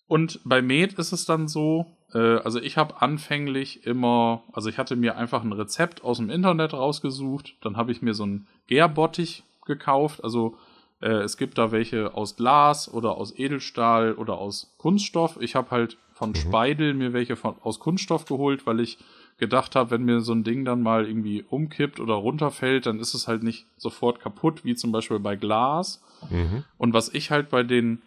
und 0.07 0.39
bei 0.43 0.61
Met 0.61 0.93
ist 0.93 1.11
es 1.11 1.25
dann 1.25 1.47
so, 1.47 1.85
äh, 2.13 2.37
also 2.37 2.59
ich 2.59 2.77
habe 2.77 3.01
anfänglich 3.01 3.85
immer, 3.85 4.43
also 4.51 4.69
ich 4.69 4.77
hatte 4.77 4.95
mir 4.95 5.17
einfach 5.17 5.43
ein 5.43 5.53
Rezept 5.53 6.03
aus 6.03 6.17
dem 6.17 6.29
Internet 6.29 6.73
rausgesucht, 6.73 7.55
dann 7.61 7.77
habe 7.77 7.91
ich 7.91 8.01
mir 8.01 8.13
so 8.13 8.23
einen 8.23 8.47
Gärbottich 8.67 9.43
gekauft, 9.65 10.23
also 10.23 10.57
äh, 11.03 11.21
es 11.23 11.37
gibt 11.37 11.57
da 11.57 11.71
welche 11.71 12.13
aus 12.13 12.37
Glas 12.37 12.91
oder 12.91 13.17
aus 13.17 13.37
Edelstahl 13.37 14.13
oder 14.13 14.37
aus 14.37 14.73
Kunststoff. 14.77 15.37
Ich 15.41 15.53
habe 15.53 15.69
halt 15.71 15.97
von 16.13 16.29
mhm. 16.29 16.35
Speidel 16.35 16.93
mir 16.93 17.11
welche 17.11 17.35
von, 17.35 17.55
aus 17.61 17.79
Kunststoff 17.79 18.25
geholt, 18.25 18.65
weil 18.65 18.79
ich 18.79 18.97
gedacht 19.37 19.75
habe, 19.75 19.91
wenn 19.91 20.03
mir 20.03 20.21
so 20.21 20.31
ein 20.31 20.45
Ding 20.45 20.63
dann 20.63 20.81
mal 20.81 21.05
irgendwie 21.05 21.43
umkippt 21.43 21.99
oder 21.99 22.13
runterfällt, 22.13 22.85
dann 22.85 22.99
ist 22.99 23.13
es 23.13 23.27
halt 23.27 23.43
nicht 23.43 23.65
sofort 23.75 24.21
kaputt, 24.21 24.63
wie 24.63 24.75
zum 24.75 24.93
Beispiel 24.93 25.19
bei 25.19 25.35
Glas. 25.35 26.01
Mhm. 26.29 26.63
Und 26.77 26.93
was 26.93 27.13
ich 27.13 27.31
halt 27.31 27.49
bei 27.49 27.63
den, 27.63 28.01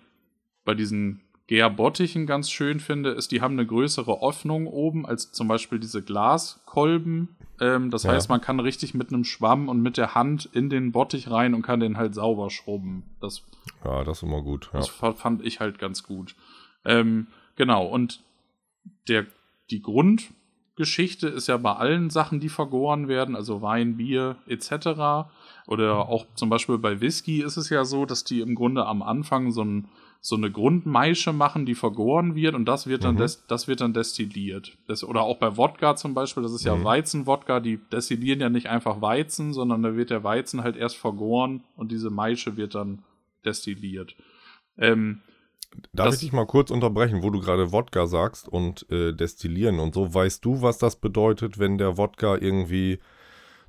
bei 0.65 0.75
diesen 0.75 1.21
Gärbottichen 1.47 2.27
ganz 2.27 2.51
schön 2.51 2.81
finde, 2.81 3.11
ist, 3.11 3.31
die 3.31 3.41
haben 3.41 3.55
eine 3.55 3.67
größere 3.67 4.21
Öffnung 4.23 4.67
oben 4.67 5.07
als 5.07 5.31
zum 5.31 5.47
Beispiel 5.47 5.79
diese 5.79 6.03
Glaskolben. 6.03 7.37
Ähm, 7.61 7.91
das 7.91 8.03
ja. 8.03 8.13
heißt, 8.13 8.29
man 8.29 8.41
kann 8.41 8.59
richtig 8.59 8.95
mit 8.95 9.13
einem 9.13 9.25
Schwamm 9.25 9.69
und 9.69 9.81
mit 9.81 9.97
der 9.97 10.15
Hand 10.15 10.49
in 10.53 10.69
den 10.71 10.91
Bottich 10.91 11.31
rein 11.31 11.55
und 11.55 11.63
kann 11.63 11.79
den 11.79 11.97
halt 11.97 12.15
sauber 12.15 12.51
schrubben. 12.51 13.05
Das, 13.21 13.43
ja, 13.85 14.03
das 14.03 14.19
ist 14.19 14.23
immer 14.25 14.43
gut. 14.43 14.71
Ja. 14.73 14.81
Das 14.81 14.89
fand 14.89 15.45
ich 15.45 15.61
halt 15.61 15.79
ganz 15.79 16.03
gut. 16.03 16.35
Ähm, 16.85 17.29
genau, 17.55 17.87
und 17.87 18.23
der, 19.09 19.27
die 19.71 19.81
Grundgeschichte 20.77 21.29
ist 21.29 21.47
ja 21.47 21.57
bei 21.57 21.73
allen 21.73 22.11
Sachen, 22.11 22.39
die 22.39 22.51
vergoren 22.51 23.09
werden, 23.09 23.35
also 23.35 23.63
Wein, 23.63 23.97
Bier 23.97 24.37
etc. 24.47 25.31
Oder 25.67 26.09
auch 26.09 26.27
zum 26.35 26.51
Beispiel 26.51 26.77
bei 26.77 27.01
Whisky 27.01 27.43
ist 27.43 27.57
es 27.57 27.71
ja 27.71 27.87
so, 27.87 28.05
dass 28.05 28.25
die 28.25 28.41
im 28.41 28.55
Grunde 28.55 28.85
am 28.85 29.03
Anfang 29.03 29.53
so 29.53 29.65
ein 29.65 29.89
so 30.21 30.35
eine 30.35 30.51
Grundmaische 30.51 31.33
machen, 31.33 31.67
die 31.67 31.77
vergoren 31.77 32.35
wird 32.35 32.57
und 32.57 32.65
das 32.65 32.89
wird 32.89 33.05
dann, 33.05 33.15
mhm. 33.15 33.19
des, 33.19 33.47
das 33.47 33.69
wird 33.69 33.81
dann 33.81 33.93
destilliert. 33.93 34.77
Das, 34.89 35.05
oder 35.05 35.21
auch 35.21 35.39
bei 35.39 35.57
Wodka 35.57 35.95
zum 35.95 36.15
Beispiel, 36.15 36.43
das 36.43 36.53
ist 36.53 36.65
ja 36.65 36.75
mhm. 36.75 36.83
Weizenwodka, 36.83 37.61
die 37.61 37.79
destillieren 37.93 38.41
ja 38.41 38.49
nicht 38.49 38.67
einfach 38.67 39.01
Weizen, 39.01 39.53
sondern 39.53 39.83
da 39.85 39.95
wird 39.95 40.11
der 40.11 40.25
Weizen 40.25 40.65
halt 40.65 40.77
erst 40.77 40.97
vergoren 40.97 41.63
und 41.77 41.93
diese 41.93 42.11
Maische 42.11 42.57
wird 42.57 42.75
dann 42.75 43.05
destilliert. 43.45 44.17
Ähm, 44.79 45.21
Darf 45.93 46.15
ich 46.15 46.21
dich 46.21 46.33
mal 46.33 46.47
kurz 46.47 46.71
unterbrechen, 46.71 47.23
wo 47.23 47.31
du 47.31 47.41
gerade 47.41 47.73
Wodka 47.73 48.07
sagst 48.07 48.49
und 48.49 48.91
äh, 48.91 49.13
destillieren 49.13 49.79
und 49.79 49.95
so? 49.95 50.13
Weißt 50.15 50.45
du, 50.45 50.63
was 50.63 50.79
das 50.79 50.97
bedeutet, 50.97 51.59
wenn 51.59 51.79
der 51.79 51.97
Wodka 51.97 52.37
irgendwie 52.37 52.99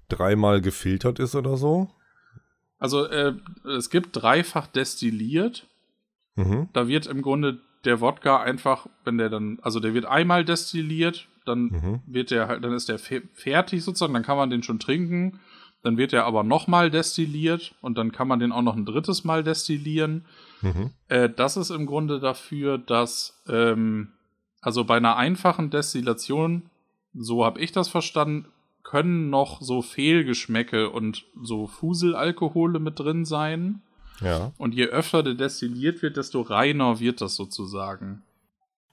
dreimal 0.08 0.62
gefiltert 0.62 1.20
ist 1.20 1.36
oder 1.36 1.58
so? 1.58 1.90
Also 2.80 3.06
äh, 3.06 3.34
es 3.66 3.90
gibt 3.90 4.16
dreifach 4.16 4.68
destilliert 4.68 5.68
Mhm. 6.38 6.70
Da 6.72 6.88
wird 6.88 7.08
im 7.08 7.22
Grunde 7.22 7.60
der 7.84 8.00
Wodka 8.00 8.42
einfach, 8.42 8.88
wenn 9.04 9.18
der 9.18 9.30
dann, 9.30 9.60
also 9.62 9.80
der 9.80 9.94
wird 9.94 10.06
einmal 10.06 10.46
destilliert, 10.46 11.28
dann 11.46 11.64
mhm. 11.64 12.02
wird 12.06 12.32
der 12.32 12.48
halt, 12.48 12.64
dann 12.64 12.74
ist 12.74 12.90
der 12.90 13.00
fertig 13.00 13.84
sozusagen, 13.84 14.14
dann 14.14 14.24
kann 14.24 14.38
man 14.38 14.50
den 14.50 14.64
schon 14.64 14.80
trinken. 14.80 15.40
Dann 15.84 15.98
wird 15.98 16.14
er 16.14 16.26
aber 16.26 16.44
nochmal 16.44 16.90
destilliert 16.90 17.76
und 17.82 17.98
dann 17.98 18.12
kann 18.12 18.28
man 18.28 18.40
den 18.40 18.52
auch 18.52 18.62
noch 18.62 18.76
ein 18.76 18.86
drittes 18.86 19.24
Mal 19.24 19.44
destillieren. 19.44 20.26
Mhm. 20.62 20.92
Äh, 21.08 21.30
das 21.30 21.56
ist 21.58 21.70
im 21.70 21.86
Grunde 21.86 22.20
dafür, 22.20 22.78
dass, 22.78 23.42
ähm, 23.48 24.14
also 24.62 24.84
bei 24.84 24.98
einer 24.98 25.16
einfachen 25.16 25.70
Destillation, 25.70 26.70
so 27.14 27.46
habe 27.46 27.60
ich 27.60 27.72
das 27.72 27.88
verstanden, 27.88 28.48
können 28.84 29.30
noch 29.30 29.62
so 29.62 29.82
Fehlgeschmäcke 29.82 30.90
und 30.90 31.26
so 31.42 31.68
Fuselalkohole 31.68 32.80
mit 32.80 33.00
drin 33.00 33.26
sein. 33.26 33.82
Ja. 34.22 34.54
Und 34.58 34.74
je 34.74 34.86
öfter 34.86 35.24
der 35.24 35.36
destilliert 35.36 36.02
wird, 36.02 36.18
desto 36.18 36.42
reiner 36.42 37.00
wird 37.00 37.22
das 37.22 37.36
sozusagen. 37.36 38.24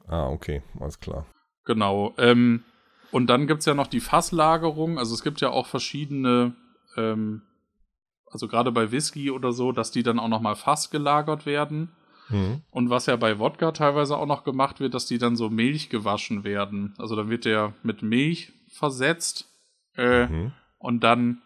Ah, 0.07 0.29
okay, 0.29 0.63
alles 0.81 1.01
klar. 1.01 1.27
Genau. 1.65 2.13
Ähm, 2.19 2.65
und 3.11 3.29
dann 3.29 3.47
gibt 3.47 3.61
es 3.61 3.67
ja 3.67 3.75
noch 3.75 3.87
die 3.87 4.01
Fasslagerung. 4.01 4.99
Also 4.99 5.15
es 5.15 5.23
gibt 5.23 5.41
ja 5.41 5.51
auch 5.51 5.67
verschiedene, 5.67 6.55
ähm, 6.97 7.43
also 8.31 8.49
gerade 8.49 8.73
bei 8.73 8.91
Whisky 8.91 9.31
oder 9.31 9.53
so, 9.53 9.73
dass 9.73 9.91
die 9.91 10.03
dann 10.03 10.19
auch 10.19 10.29
nochmal 10.29 10.57
Fass 10.57 10.91
gelagert 10.91 11.47
werden. 11.47 11.91
Mhm. 12.29 12.63
Und 12.71 12.91
was 12.91 13.07
ja 13.07 13.17
bei 13.17 13.39
Wodka 13.39 13.73
teilweise 13.73 14.17
auch 14.17 14.27
noch 14.27 14.45
gemacht 14.45 14.81
wird, 14.81 14.95
dass 14.95 15.07
die 15.07 15.19
dann 15.19 15.37
so 15.37 15.51
Milch 15.51 15.89
gewaschen 15.91 16.43
werden. 16.43 16.95
Also 16.99 17.15
dann 17.17 17.31
wird 17.31 17.45
der 17.45 17.75
mit 17.83 18.03
Milch 18.03 18.53
versetzt 18.69 19.49
äh, 19.97 20.27
mhm. 20.27 20.53
und 20.79 21.05
dann 21.05 21.43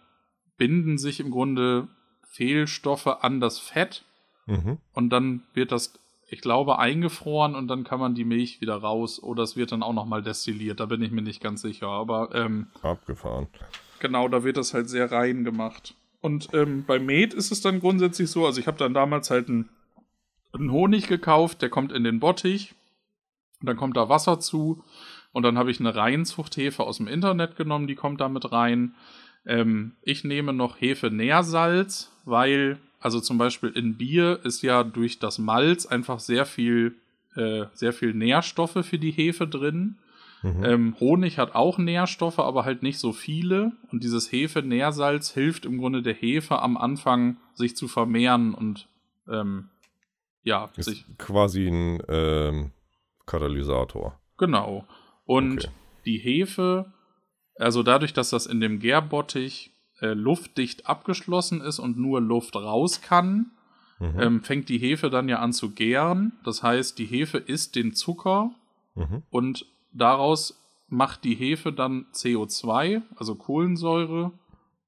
binden 0.57 0.99
sich 0.99 1.20
im 1.20 1.30
Grunde 1.30 1.88
Fehlstoffe 2.26 3.07
an 3.07 3.40
das 3.40 3.59
Fett 3.59 4.05
mhm. 4.46 4.78
und 4.92 5.11
dann 5.11 5.42
wird 5.55 5.72
das, 5.72 5.94
ich 6.28 6.40
glaube, 6.40 6.78
eingefroren 6.78 7.55
und 7.55 7.68
dann 7.68 7.84
kann 7.84 8.01
man 8.01 8.14
die 8.14 8.24
Milch 8.24 8.61
wieder 8.61 8.76
raus 8.76 9.22
oder 9.22 9.42
es 9.42 9.57
wird 9.57 9.72
dann 9.72 9.82
auch 9.82 9.92
nochmal 9.92 10.22
destilliert, 10.22 10.80
da 10.80 10.86
bin 10.86 11.03
ich 11.03 11.11
mir 11.11 11.22
nicht 11.22 11.42
ganz 11.42 11.62
sicher, 11.62 11.88
aber 11.88 12.34
ähm, 12.34 12.68
abgefahren. 12.82 13.49
Genau, 14.01 14.28
da 14.28 14.44
wird 14.44 14.57
das 14.57 14.74
halt 14.74 14.88
sehr 14.88 15.11
rein 15.11 15.44
gemacht. 15.44 15.94
Und 16.20 16.49
ähm, 16.53 16.84
bei 16.86 16.99
Met 16.99 17.34
ist 17.34 17.53
es 17.53 17.61
dann 17.61 17.80
grundsätzlich 17.80 18.30
so, 18.30 18.46
also 18.46 18.61
ich 18.61 18.66
habe 18.66 18.78
dann 18.78 18.94
damals 18.94 19.30
halt 19.30 19.49
einen, 19.49 19.68
Honig 20.55 21.07
gekauft, 21.07 21.62
der 21.62 21.68
kommt 21.68 21.92
in 21.92 22.05
den 22.05 22.20
Bottich, 22.20 22.74
dann 23.61 23.76
kommt 23.76 23.96
da 23.96 24.09
Wasser 24.09 24.40
zu 24.40 24.82
und 25.32 25.42
dann 25.42 25.59
habe 25.59 25.70
ich 25.70 25.78
eine 25.78 25.94
Reinzuchthefe 25.94 26.82
aus 26.82 26.96
dem 26.96 27.07
Internet 27.07 27.55
genommen, 27.55 27.86
die 27.86 27.94
kommt 27.94 28.20
da 28.20 28.28
mit 28.28 28.51
rein 28.51 28.94
Ähm, 29.46 29.92
ich 30.03 30.24
nehme 30.24 30.53
noch 30.53 30.80
Hefe-Nährsalz, 30.80 32.11
weil, 32.24 32.78
also 32.99 33.20
zum 33.20 33.38
Beispiel 33.38 33.70
in 33.70 33.96
Bier 33.96 34.40
ist 34.42 34.62
ja 34.62 34.84
durch 34.84 35.20
das 35.20 35.38
Malz 35.38 35.86
einfach 35.86 36.18
sehr 36.18 36.44
viel, 36.44 36.96
äh, 37.36 37.66
sehr 37.72 37.92
viel 37.92 38.14
Nährstoffe 38.14 38.84
für 38.84 38.99
die 38.99 39.12
Hefe 39.12 39.46
drin. 39.46 39.96
Mhm. 40.43 40.64
Ähm, 40.64 40.97
Honig 41.01 41.39
hat 41.39 41.55
auch 41.55 41.78
Nährstoffe, 41.78 42.39
aber 42.39 42.64
halt 42.64 42.82
nicht 42.82 42.99
so 42.99 43.12
viele. 43.12 43.72
Und 43.91 44.05
dieses 44.05 44.30
Hefe-Nährsalz 44.30 45.30
hilft 45.30 45.64
im 45.64 45.78
Grunde 45.78 46.03
der 46.03 46.14
Hefe 46.14 46.61
am 46.61 46.76
Anfang, 46.76 47.39
sich 47.55 47.76
zu 47.76 47.89
vermehren 47.89 48.55
und 48.55 48.89
ähm, 49.28 49.70
ja, 50.43 50.70
ist 50.76 50.86
sich. 50.86 51.05
Quasi 51.18 51.68
ein 51.68 52.03
ähm, 52.09 52.70
Katalysator. 53.26 54.18
Genau. 54.39 54.86
Und 55.24 55.64
okay. 55.64 55.74
die 56.07 56.18
Hefe, 56.18 56.93
also 57.57 57.82
dadurch, 57.82 58.12
dass 58.12 58.30
das 58.30 58.47
in 58.47 58.61
dem 58.61 58.78
Gärbottich 58.78 59.72
äh, 60.01 60.14
luftdicht 60.14 60.86
abgeschlossen 60.86 61.61
ist 61.61 61.78
und 61.80 61.99
nur 61.99 62.20
Luft 62.20 62.55
raus 62.57 63.03
kann, 63.03 63.51
mhm. 63.99 64.20
ähm, 64.20 64.43
fängt 64.43 64.68
die 64.68 64.78
Hefe 64.78 65.11
dann 65.11 65.28
ja 65.28 65.41
an 65.41 65.53
zu 65.53 65.70
gären. 65.70 66.32
Das 66.45 66.62
heißt, 66.62 66.99
die 66.99 67.07
Hefe 67.07 67.39
isst 67.39 67.74
den 67.74 67.95
Zucker 67.95 68.53
mhm. 68.95 69.22
und 69.30 69.66
daraus 69.93 70.61
macht 70.89 71.24
die 71.24 71.34
Hefe 71.34 71.72
dann 71.72 72.07
CO2, 72.12 73.03
also 73.16 73.34
Kohlensäure 73.34 74.32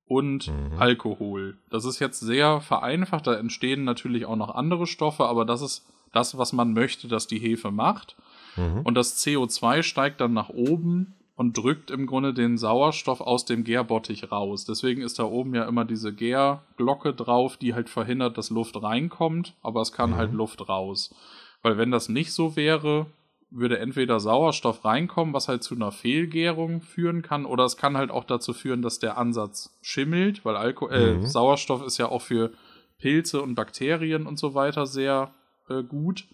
und 0.06 0.48
mhm. 0.48 0.78
Alkohol. 0.78 1.58
Das 1.70 1.84
ist 1.84 1.98
jetzt 2.00 2.20
sehr 2.20 2.60
vereinfacht, 2.60 3.26
da 3.26 3.34
entstehen 3.34 3.84
natürlich 3.84 4.26
auch 4.26 4.36
noch 4.36 4.54
andere 4.54 4.86
Stoffe, 4.86 5.24
aber 5.26 5.44
das 5.44 5.62
ist 5.62 5.86
das, 6.12 6.36
was 6.36 6.52
man 6.52 6.72
möchte, 6.72 7.06
dass 7.06 7.26
die 7.26 7.38
Hefe 7.38 7.70
macht. 7.70 8.16
Mhm. 8.56 8.80
Und 8.82 8.94
das 8.94 9.24
CO2 9.24 9.82
steigt 9.82 10.20
dann 10.20 10.32
nach 10.32 10.48
oben 10.48 11.14
und 11.36 11.56
drückt 11.56 11.90
im 11.90 12.06
Grunde 12.06 12.34
den 12.34 12.58
Sauerstoff 12.58 13.20
aus 13.20 13.44
dem 13.44 13.64
Gärbottich 13.64 14.30
raus. 14.30 14.64
Deswegen 14.64 15.00
ist 15.00 15.18
da 15.18 15.24
oben 15.24 15.54
ja 15.54 15.64
immer 15.64 15.84
diese 15.84 16.12
Gärglocke 16.12 17.14
drauf, 17.14 17.56
die 17.56 17.72
halt 17.74 17.88
verhindert, 17.88 18.36
dass 18.36 18.50
Luft 18.50 18.82
reinkommt, 18.82 19.54
aber 19.62 19.80
es 19.80 19.92
kann 19.92 20.10
mhm. 20.10 20.16
halt 20.16 20.32
Luft 20.32 20.68
raus. 20.68 21.14
Weil 21.62 21.78
wenn 21.78 21.90
das 21.90 22.08
nicht 22.08 22.32
so 22.32 22.56
wäre, 22.56 23.06
würde 23.50 23.78
entweder 23.78 24.20
Sauerstoff 24.20 24.84
reinkommen, 24.84 25.34
was 25.34 25.48
halt 25.48 25.62
zu 25.62 25.74
einer 25.74 25.92
Fehlgärung 25.92 26.82
führen 26.82 27.22
kann, 27.22 27.44
oder 27.44 27.64
es 27.64 27.76
kann 27.76 27.96
halt 27.96 28.10
auch 28.10 28.24
dazu 28.24 28.52
führen, 28.52 28.82
dass 28.82 28.98
der 28.98 29.18
Ansatz 29.18 29.76
schimmelt, 29.82 30.44
weil 30.44 30.56
Alko 30.56 30.88
äh, 30.88 31.14
mhm. 31.14 31.26
Sauerstoff 31.26 31.84
ist 31.84 31.98
ja 31.98 32.08
auch 32.08 32.22
für 32.22 32.52
Pilze 32.98 33.42
und 33.42 33.54
Bakterien 33.54 34.26
und 34.26 34.38
so 34.38 34.54
weiter 34.54 34.86
sehr 34.86 35.34
äh, 35.68 35.82
gut. 35.82 36.26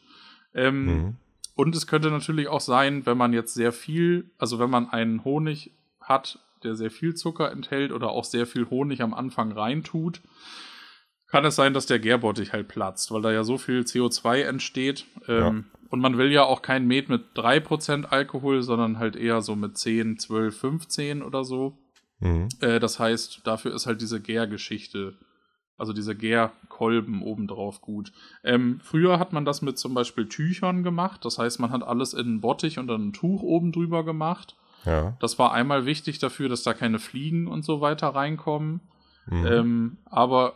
Ähm, 0.55 0.85
mhm. 0.85 1.17
Und 1.55 1.75
es 1.75 1.87
könnte 1.87 2.11
natürlich 2.11 2.49
auch 2.49 2.61
sein, 2.61 3.07
wenn 3.07 3.17
man 3.17 3.33
jetzt 3.33 3.55
sehr 3.55 3.73
viel, 3.73 4.31
also 4.37 4.59
wenn 4.59 4.69
man 4.69 4.91
einen 4.91 5.25
Honig 5.25 5.73
hat, 6.01 6.39
der 6.63 6.75
sehr 6.75 6.91
viel 6.91 7.15
Zucker 7.15 7.51
enthält 7.51 7.93
oder 7.93 8.11
auch 8.11 8.25
sehr 8.25 8.47
viel 8.47 8.69
Honig 8.69 9.01
am 9.01 9.15
Anfang 9.15 9.53
reintut, 9.53 10.21
kann 11.29 11.45
es 11.45 11.57
sein, 11.57 11.75
dass 11.75 11.87
der 11.87 11.99
Gärbottich 11.99 12.53
halt 12.53 12.69
platzt, 12.69 13.11
weil 13.11 13.23
da 13.23 13.33
ja 13.33 13.43
so 13.43 13.59
viel 13.59 13.81
CO2 13.81 14.43
entsteht. 14.43 15.07
Ähm, 15.29 15.65
ja. 15.73 15.76
Und 15.89 16.01
man 16.01 16.19
will 16.19 16.33
ja 16.33 16.45
auch 16.45 16.63
kein 16.63 16.87
Met 16.87 17.09
mit 17.09 17.37
3% 17.37 18.07
Alkohol, 18.07 18.63
sondern 18.63 18.99
halt 18.99 19.17
eher 19.17 19.41
so 19.43 19.57
mit 19.57 19.77
10, 19.77 20.19
12, 20.19 20.59
15 20.59 21.23
oder 21.23 21.45
so. 21.45 21.79
Mhm. 22.21 22.49
Äh, 22.61 22.81
das 22.81 22.99
heißt, 22.99 23.43
dafür 23.45 23.75
ist 23.75 23.87
halt 23.87 24.01
diese 24.01 24.21
Gärgeschichte, 24.21 25.15
also 25.77 25.93
diese 25.93 26.17
Gärkolben 26.17 27.23
obendrauf 27.23 27.81
gut. 27.81 28.13
Ähm, 28.43 28.81
früher 28.83 29.19
hat 29.19 29.33
man 29.33 29.45
das 29.45 29.63
mit 29.63 29.79
zum 29.79 29.95
Beispiel 29.95 30.29
Tüchern 30.29 30.83
gemacht. 30.83 31.25
Das 31.25 31.39
heißt, 31.39 31.61
man 31.61 31.71
hat 31.71 31.83
alles 31.83 32.15
in 32.15 32.27
einen 32.27 32.41
Bottich 32.41 32.79
und 32.79 32.87
dann 32.89 33.09
ein 33.09 33.13
Tuch 33.13 33.43
oben 33.43 33.73
drüber 33.73 34.05
gemacht. 34.05 34.57
Ja. 34.85 35.17
Das 35.21 35.39
war 35.39 35.53
einmal 35.53 35.85
wichtig 35.85 36.19
dafür, 36.19 36.49
dass 36.49 36.63
da 36.63 36.73
keine 36.73 36.99
Fliegen 36.99 37.49
und 37.49 37.65
so 37.65 37.81
weiter 37.81 38.09
reinkommen. 38.09 38.81
Mhm. 39.27 39.47
Ähm, 39.47 39.97
aber 40.05 40.55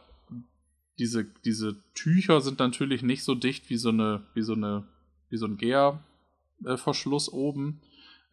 diese, 0.99 1.25
diese 1.45 1.83
Tücher 1.95 2.41
sind 2.41 2.59
natürlich 2.59 3.03
nicht 3.03 3.25
so 3.25 3.35
dicht 3.35 3.71
wie 3.71 3.77
so 3.77 3.89
eine, 3.89 4.23
wie 4.35 4.43
so 4.43 4.53
eine 4.53 4.85
wie 5.31 5.37
so 5.37 5.47
ein 5.47 5.57
Gärverschluss 5.57 7.33
oben. 7.33 7.81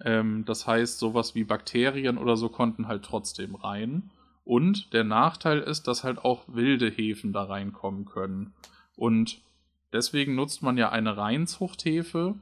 Ähm, 0.04 0.44
das 0.46 0.68
heißt, 0.68 1.00
sowas 1.00 1.36
wie 1.36 1.44
Bakterien 1.44 2.18
oder 2.18 2.38
so 2.38 2.50
konnten 2.50 2.88
halt 2.88 3.04
trotzdem 3.04 3.56
rein. 3.56 4.12
Und 4.44 4.94
der 4.94 5.04
Nachteil 5.04 5.60
ist, 5.60 5.88
dass 5.88 6.04
halt 6.04 6.20
auch 6.20 6.44
wilde 6.48 6.90
Hefen 6.90 7.34
da 7.34 7.44
reinkommen 7.44 8.06
können. 8.06 8.54
Und 8.96 9.42
deswegen 9.92 10.36
nutzt 10.36 10.64
man 10.64 10.78
ja 10.78 10.90
eine 10.90 11.18
Reinzuchthefe, 11.18 12.36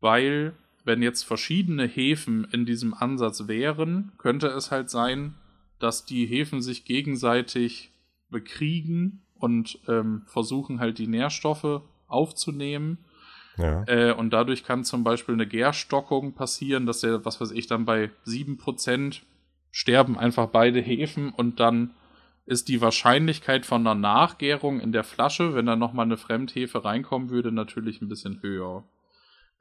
weil 0.00 0.54
wenn 0.84 1.02
jetzt 1.02 1.24
verschiedene 1.24 1.86
Hefen 1.86 2.44
in 2.50 2.66
diesem 2.66 2.94
Ansatz 2.94 3.46
wären, 3.46 4.12
könnte 4.18 4.48
es 4.48 4.70
halt 4.70 4.90
sein, 4.90 5.34
dass 5.78 6.04
die 6.04 6.26
Hefen 6.26 6.62
sich 6.62 6.84
gegenseitig 6.84 7.92
bekriegen 8.28 9.22
und 9.34 9.78
ähm, 9.88 10.22
versuchen 10.26 10.80
halt 10.80 10.98
die 10.98 11.06
Nährstoffe 11.06 11.82
aufzunehmen 12.08 12.98
ja. 13.60 13.84
Äh, 13.86 14.12
und 14.12 14.30
dadurch 14.30 14.64
kann 14.64 14.84
zum 14.84 15.04
Beispiel 15.04 15.34
eine 15.34 15.46
Gärstockung 15.46 16.34
passieren, 16.34 16.86
dass 16.86 17.00
der, 17.00 17.24
was 17.24 17.40
weiß 17.40 17.50
ich, 17.52 17.66
dann 17.66 17.84
bei 17.84 18.10
7% 18.26 19.20
sterben 19.70 20.18
einfach 20.18 20.48
beide 20.48 20.80
Hefen 20.80 21.30
und 21.30 21.60
dann 21.60 21.94
ist 22.46 22.68
die 22.68 22.80
Wahrscheinlichkeit 22.80 23.64
von 23.64 23.86
einer 23.86 23.94
Nachgärung 23.94 24.80
in 24.80 24.92
der 24.92 25.04
Flasche, 25.04 25.54
wenn 25.54 25.66
da 25.66 25.76
nochmal 25.76 26.06
eine 26.06 26.16
Fremdhefe 26.16 26.84
reinkommen 26.84 27.30
würde, 27.30 27.52
natürlich 27.52 28.02
ein 28.02 28.08
bisschen 28.08 28.42
höher. 28.42 28.84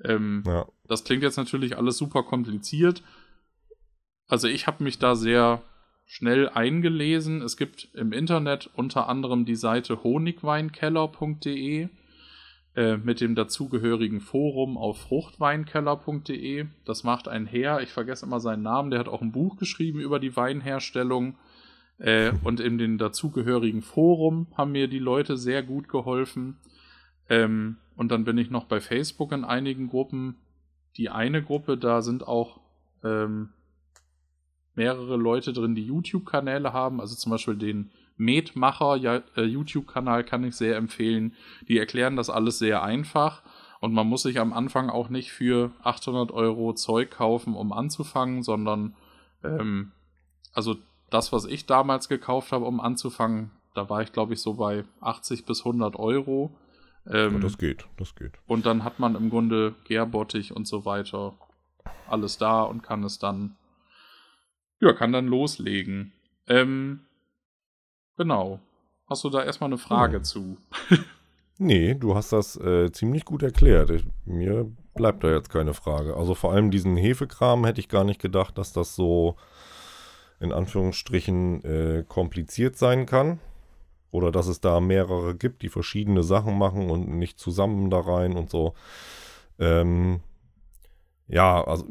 Ähm, 0.04 0.44
ja. 0.46 0.66
Das 0.88 1.04
klingt 1.04 1.24
jetzt 1.24 1.38
natürlich 1.38 1.78
alles 1.78 1.98
super 1.98 2.24
kompliziert. 2.24 3.04
Also 4.28 4.48
ich 4.48 4.66
habe 4.66 4.84
mich 4.84 4.98
da 4.98 5.16
sehr 5.16 5.62
schnell 6.06 6.50
eingelesen. 6.50 7.42
Es 7.44 7.58
gibt 7.58 7.90
im 7.94 8.12
Internet 8.12 8.70
unter 8.76 9.08
anderem 9.08 9.46
die 9.46 9.56
Seite 9.56 10.04
honigweinkeller.de. 10.04 11.90
Äh, 12.76 12.98
mit 12.98 13.20
dem 13.20 13.34
dazugehörigen 13.34 14.22
Forum 14.22 14.78
auf 14.78 15.02
fruchtweinkeller.de. 15.02 16.68
Das 16.86 17.04
macht 17.04 17.28
ein 17.28 17.48
Herr, 17.48 17.82
ich 17.82 17.90
vergesse 17.90 18.28
immer 18.28 18.40
seinen 18.40 18.62
Namen, 18.62 18.92
der 18.92 19.00
hat 19.00 19.08
auch 19.08 19.24
ein 19.24 19.32
Buch 19.32 19.58
geschrieben 19.58 20.00
über 20.00 20.20
die 20.20 20.36
Weinherstellung. 20.36 21.36
Äh, 21.98 22.32
und 22.44 22.60
in 22.60 22.78
dem 22.78 23.00
dazugehörigen 23.00 23.82
Forum 23.82 24.48
haben 24.56 24.72
mir 24.72 24.88
die 24.88 25.00
Leute 25.00 25.36
sehr 25.36 25.64
gut 25.64 25.90
geholfen. 25.90 26.58
Ähm, 27.28 27.78
und 27.96 28.12
dann 28.12 28.24
bin 28.24 28.38
ich 28.38 28.52
noch 28.52 28.66
bei 28.66 28.80
Facebook 28.80 29.32
in 29.32 29.46
einigen 29.46 29.90
Gruppen. 29.90 30.36
Die 30.96 31.10
eine 31.10 31.42
Gruppe, 31.42 31.76
da 31.76 32.04
sind 32.04 32.28
auch 32.28 32.60
ähm, 33.04 33.50
mehrere 34.76 35.18
Leute 35.18 35.54
drin, 35.54 35.74
die 35.74 35.86
YouTube-Kanäle 35.86 36.72
haben, 36.72 37.02
also 37.02 37.16
zum 37.16 37.32
Beispiel 37.32 37.58
den 37.58 37.90
Metmacher 38.20 38.98
ja, 38.98 39.22
äh, 39.36 39.44
YouTube-Kanal 39.44 40.24
kann 40.24 40.44
ich 40.44 40.56
sehr 40.56 40.76
empfehlen. 40.76 41.34
Die 41.68 41.78
erklären 41.78 42.16
das 42.16 42.30
alles 42.30 42.60
sehr 42.60 42.84
einfach 42.84 43.42
und 43.80 43.94
man 43.94 44.08
muss 44.08 44.24
sich 44.24 44.40
am 44.40 44.54
Anfang 44.54 44.90
auch 44.90 45.10
nicht 45.10 45.32
für 45.32 45.72
800 45.84 46.32
Euro 46.32 46.74
Zeug 46.74 47.12
kaufen, 47.12 47.56
um 47.56 47.72
anzufangen, 47.72 48.44
sondern 48.44 48.96
ähm, 49.44 49.94
also 50.54 50.76
das, 51.10 51.32
was 51.32 51.46
ich 51.46 51.66
damals 51.66 52.10
gekauft 52.10 52.52
habe, 52.52 52.66
um 52.66 52.82
anzufangen, 52.82 53.52
da 53.74 53.90
war 53.90 54.02
ich 54.02 54.12
glaube 54.12 54.34
ich 54.34 54.42
so 54.42 54.56
bei 54.56 54.84
80 55.00 55.46
bis 55.46 55.60
100 55.60 55.96
Euro. 55.96 56.56
Ähm, 57.08 57.36
ja, 57.36 57.40
das 57.40 57.58
geht, 57.58 57.88
das 57.98 58.16
geht. 58.16 58.34
Und 58.48 58.66
dann 58.66 58.84
hat 58.84 59.00
man 59.00 59.16
im 59.16 59.30
Grunde 59.30 59.76
Gärbottich 59.86 60.54
und 60.54 60.68
so 60.68 60.84
weiter 60.84 61.34
alles 62.08 62.38
da 62.38 62.64
und 62.64 62.84
kann 62.84 63.04
es 63.04 63.18
dann, 63.18 63.56
ja, 64.82 64.92
kann 64.92 65.14
dann 65.14 65.28
loslegen. 65.28 66.12
Ähm, 66.48 67.06
Genau. 68.20 68.60
Hast 69.10 69.24
du 69.24 69.30
da 69.30 69.44
erstmal 69.44 69.70
eine 69.70 69.78
Frage 69.78 70.18
hm. 70.18 70.24
zu? 70.26 70.58
nee, 71.58 71.96
du 71.96 72.16
hast 72.16 72.34
das 72.34 72.58
äh, 72.58 72.92
ziemlich 72.92 73.24
gut 73.24 73.44
erklärt. 73.44 73.92
Ich, 73.92 74.04
mir 74.26 74.70
bleibt 74.94 75.24
da 75.24 75.32
jetzt 75.32 75.50
keine 75.50 75.74
Frage. 75.74 76.18
Also 76.18 76.36
vor 76.36 76.52
allem 76.52 76.70
diesen 76.70 76.98
Hefekram 76.98 77.66
hätte 77.66 77.80
ich 77.80 77.88
gar 77.88 78.04
nicht 78.04 78.22
gedacht, 78.22 78.58
dass 78.58 78.74
das 78.74 78.94
so 78.94 79.38
in 80.42 80.52
Anführungsstrichen 80.52 81.64
äh, 81.64 82.04
kompliziert 82.06 82.76
sein 82.76 83.06
kann. 83.06 83.40
Oder 84.12 84.32
dass 84.32 84.48
es 84.48 84.60
da 84.60 84.82
mehrere 84.82 85.34
gibt, 85.34 85.62
die 85.62 85.70
verschiedene 85.70 86.22
Sachen 86.22 86.58
machen 86.58 86.90
und 86.90 87.08
nicht 87.08 87.40
zusammen 87.40 87.90
da 87.90 88.02
rein 88.02 88.36
und 88.36 88.50
so. 88.50 88.74
Ähm, 89.60 90.20
ja, 91.30 91.64
also 91.64 91.86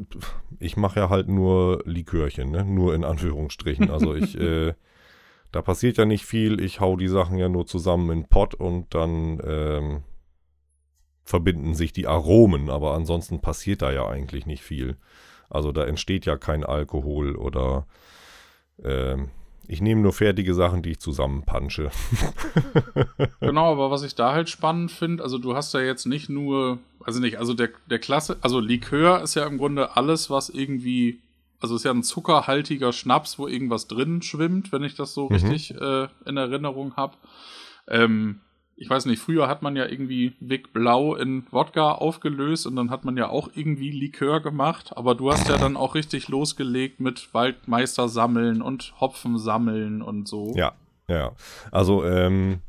ich 0.59 0.77
mache 0.77 0.99
ja 0.99 1.09
halt 1.09 1.27
nur 1.27 1.81
Likörchen, 1.85 2.51
ne? 2.51 2.65
Nur 2.65 2.93
in 2.93 3.03
Anführungsstrichen. 3.03 3.89
Also 3.89 4.13
ich 4.13 4.39
äh, 4.39 4.73
da 5.51 5.61
passiert 5.61 5.97
ja 5.97 6.05
nicht 6.05 6.25
viel. 6.25 6.59
Ich 6.59 6.79
hau 6.79 6.95
die 6.95 7.07
Sachen 7.07 7.37
ja 7.37 7.49
nur 7.49 7.65
zusammen 7.65 8.09
in 8.11 8.25
Pott 8.27 8.53
und 8.55 8.93
dann 8.93 9.41
ähm, 9.45 10.03
verbinden 11.23 11.75
sich 11.75 11.93
die 11.93 12.07
Aromen, 12.07 12.69
aber 12.69 12.93
ansonsten 12.93 13.39
passiert 13.39 13.81
da 13.81 13.91
ja 13.91 14.07
eigentlich 14.07 14.45
nicht 14.45 14.63
viel. 14.63 14.97
Also 15.49 15.71
da 15.71 15.85
entsteht 15.85 16.25
ja 16.25 16.37
kein 16.37 16.63
Alkohol 16.63 17.35
oder 17.35 17.87
ähm, 18.83 19.29
ich 19.67 19.81
nehme 19.81 20.01
nur 20.01 20.13
fertige 20.13 20.55
Sachen, 20.55 20.81
die 20.81 20.91
ich 20.91 20.99
zusammenpansche. 20.99 21.91
genau, 23.39 23.71
aber 23.71 23.91
was 23.91 24.01
ich 24.01 24.15
da 24.15 24.33
halt 24.33 24.49
spannend 24.49 24.91
finde, 24.91 25.23
also 25.23 25.37
du 25.37 25.55
hast 25.55 25.75
ja 25.75 25.79
jetzt 25.79 26.07
nicht 26.07 26.29
nur, 26.29 26.79
also 27.03 27.19
nicht, 27.19 27.37
also 27.37 27.53
der, 27.53 27.69
der 27.87 27.99
Klasse, 27.99 28.37
also 28.41 28.59
Likör 28.59 29.21
ist 29.21 29.35
ja 29.35 29.45
im 29.45 29.59
Grunde 29.59 29.95
alles, 29.95 30.31
was 30.31 30.49
irgendwie 30.49 31.19
also 31.59 31.75
ist 31.75 31.85
ja 31.85 31.91
ein 31.91 32.03
zuckerhaltiger 32.03 32.93
Schnaps, 32.93 33.37
wo 33.37 33.47
irgendwas 33.47 33.87
drin 33.87 34.21
schwimmt, 34.21 34.71
wenn 34.71 34.83
ich 34.83 34.95
das 34.95 35.13
so 35.13 35.25
mhm. 35.25 35.35
richtig 35.35 35.75
äh, 35.75 36.07
in 36.25 36.37
Erinnerung 36.37 36.95
habe. 36.95 37.17
Ähm, 37.87 38.41
ich 38.81 38.89
weiß 38.89 39.07
nicht, 39.07 39.21
früher 39.21 39.49
hat 39.49 39.61
man 39.61 39.75
ja 39.75 39.85
irgendwie 39.85 40.35
Vic 40.39 40.71
Blau 40.71 41.15
in 41.15 41.45
Wodka 41.51 41.91
aufgelöst 41.91 42.65
und 42.65 42.77
dann 42.77 42.89
hat 42.89 43.03
man 43.03 43.17
ja 43.17 43.27
auch 43.27 43.49
irgendwie 43.53 43.91
Likör 43.91 44.39
gemacht, 44.39 44.95
aber 44.95 45.15
du 45.15 45.31
hast 45.33 45.49
ja 45.49 45.57
dann 45.57 45.75
auch 45.75 45.95
richtig 45.95 46.29
losgelegt 46.29 47.01
mit 47.01 47.33
Waldmeister 47.33 48.07
sammeln 48.07 48.61
und 48.61 48.93
Hopfen 49.01 49.37
sammeln 49.37 50.01
und 50.01 50.29
so. 50.29 50.53
Ja, 50.55 50.75
ja. 51.09 51.33
Also, 51.71 52.05
ähm, 52.05 52.61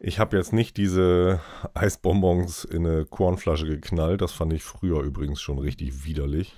ich 0.00 0.18
habe 0.18 0.36
jetzt 0.36 0.52
nicht 0.52 0.76
diese 0.76 1.40
Eisbonbons 1.72 2.64
in 2.64 2.86
eine 2.86 3.06
Kornflasche 3.06 3.66
geknallt. 3.66 4.20
Das 4.20 4.32
fand 4.32 4.52
ich 4.52 4.62
früher 4.62 5.00
übrigens 5.00 5.40
schon 5.40 5.58
richtig 5.58 6.04
widerlich. 6.04 6.54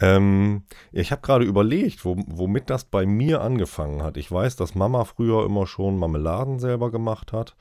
Ähm, 0.00 0.64
ich 0.92 1.12
habe 1.12 1.22
gerade 1.22 1.44
überlegt, 1.44 2.04
wo, 2.04 2.16
womit 2.26 2.70
das 2.70 2.84
bei 2.84 3.06
mir 3.06 3.40
angefangen 3.40 4.02
hat. 4.02 4.16
Ich 4.16 4.30
weiß, 4.30 4.56
dass 4.56 4.74
Mama 4.74 5.04
früher 5.04 5.44
immer 5.44 5.66
schon 5.66 5.98
Marmeladen 5.98 6.58
selber 6.58 6.90
gemacht 6.90 7.32
hat. 7.32 7.54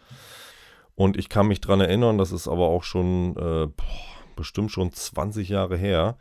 Und 0.95 1.17
ich 1.17 1.29
kann 1.29 1.47
mich 1.47 1.61
daran 1.61 1.81
erinnern, 1.81 2.17
das 2.17 2.31
ist 2.31 2.47
aber 2.47 2.67
auch 2.67 2.83
schon 2.83 3.35
äh, 3.35 3.67
boah, 3.67 3.75
bestimmt 4.35 4.71
schon 4.71 4.91
20 4.91 5.49
Jahre 5.49 5.77
her. 5.77 6.17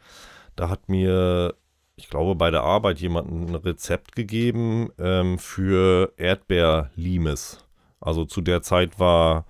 Da 0.57 0.69
hat 0.69 0.89
mir, 0.89 1.55
ich 1.97 2.09
glaube, 2.09 2.35
bei 2.35 2.51
der 2.51 2.63
Arbeit 2.63 2.99
jemand 2.99 3.31
ein 3.31 3.55
Rezept 3.55 4.15
gegeben 4.15 4.91
ähm, 4.99 5.39
für 5.39 6.13
Erdbeerlimes. 6.17 7.65
Also 8.01 8.25
zu 8.25 8.41
der 8.41 8.63
Zeit 8.63 8.99
war 8.99 9.47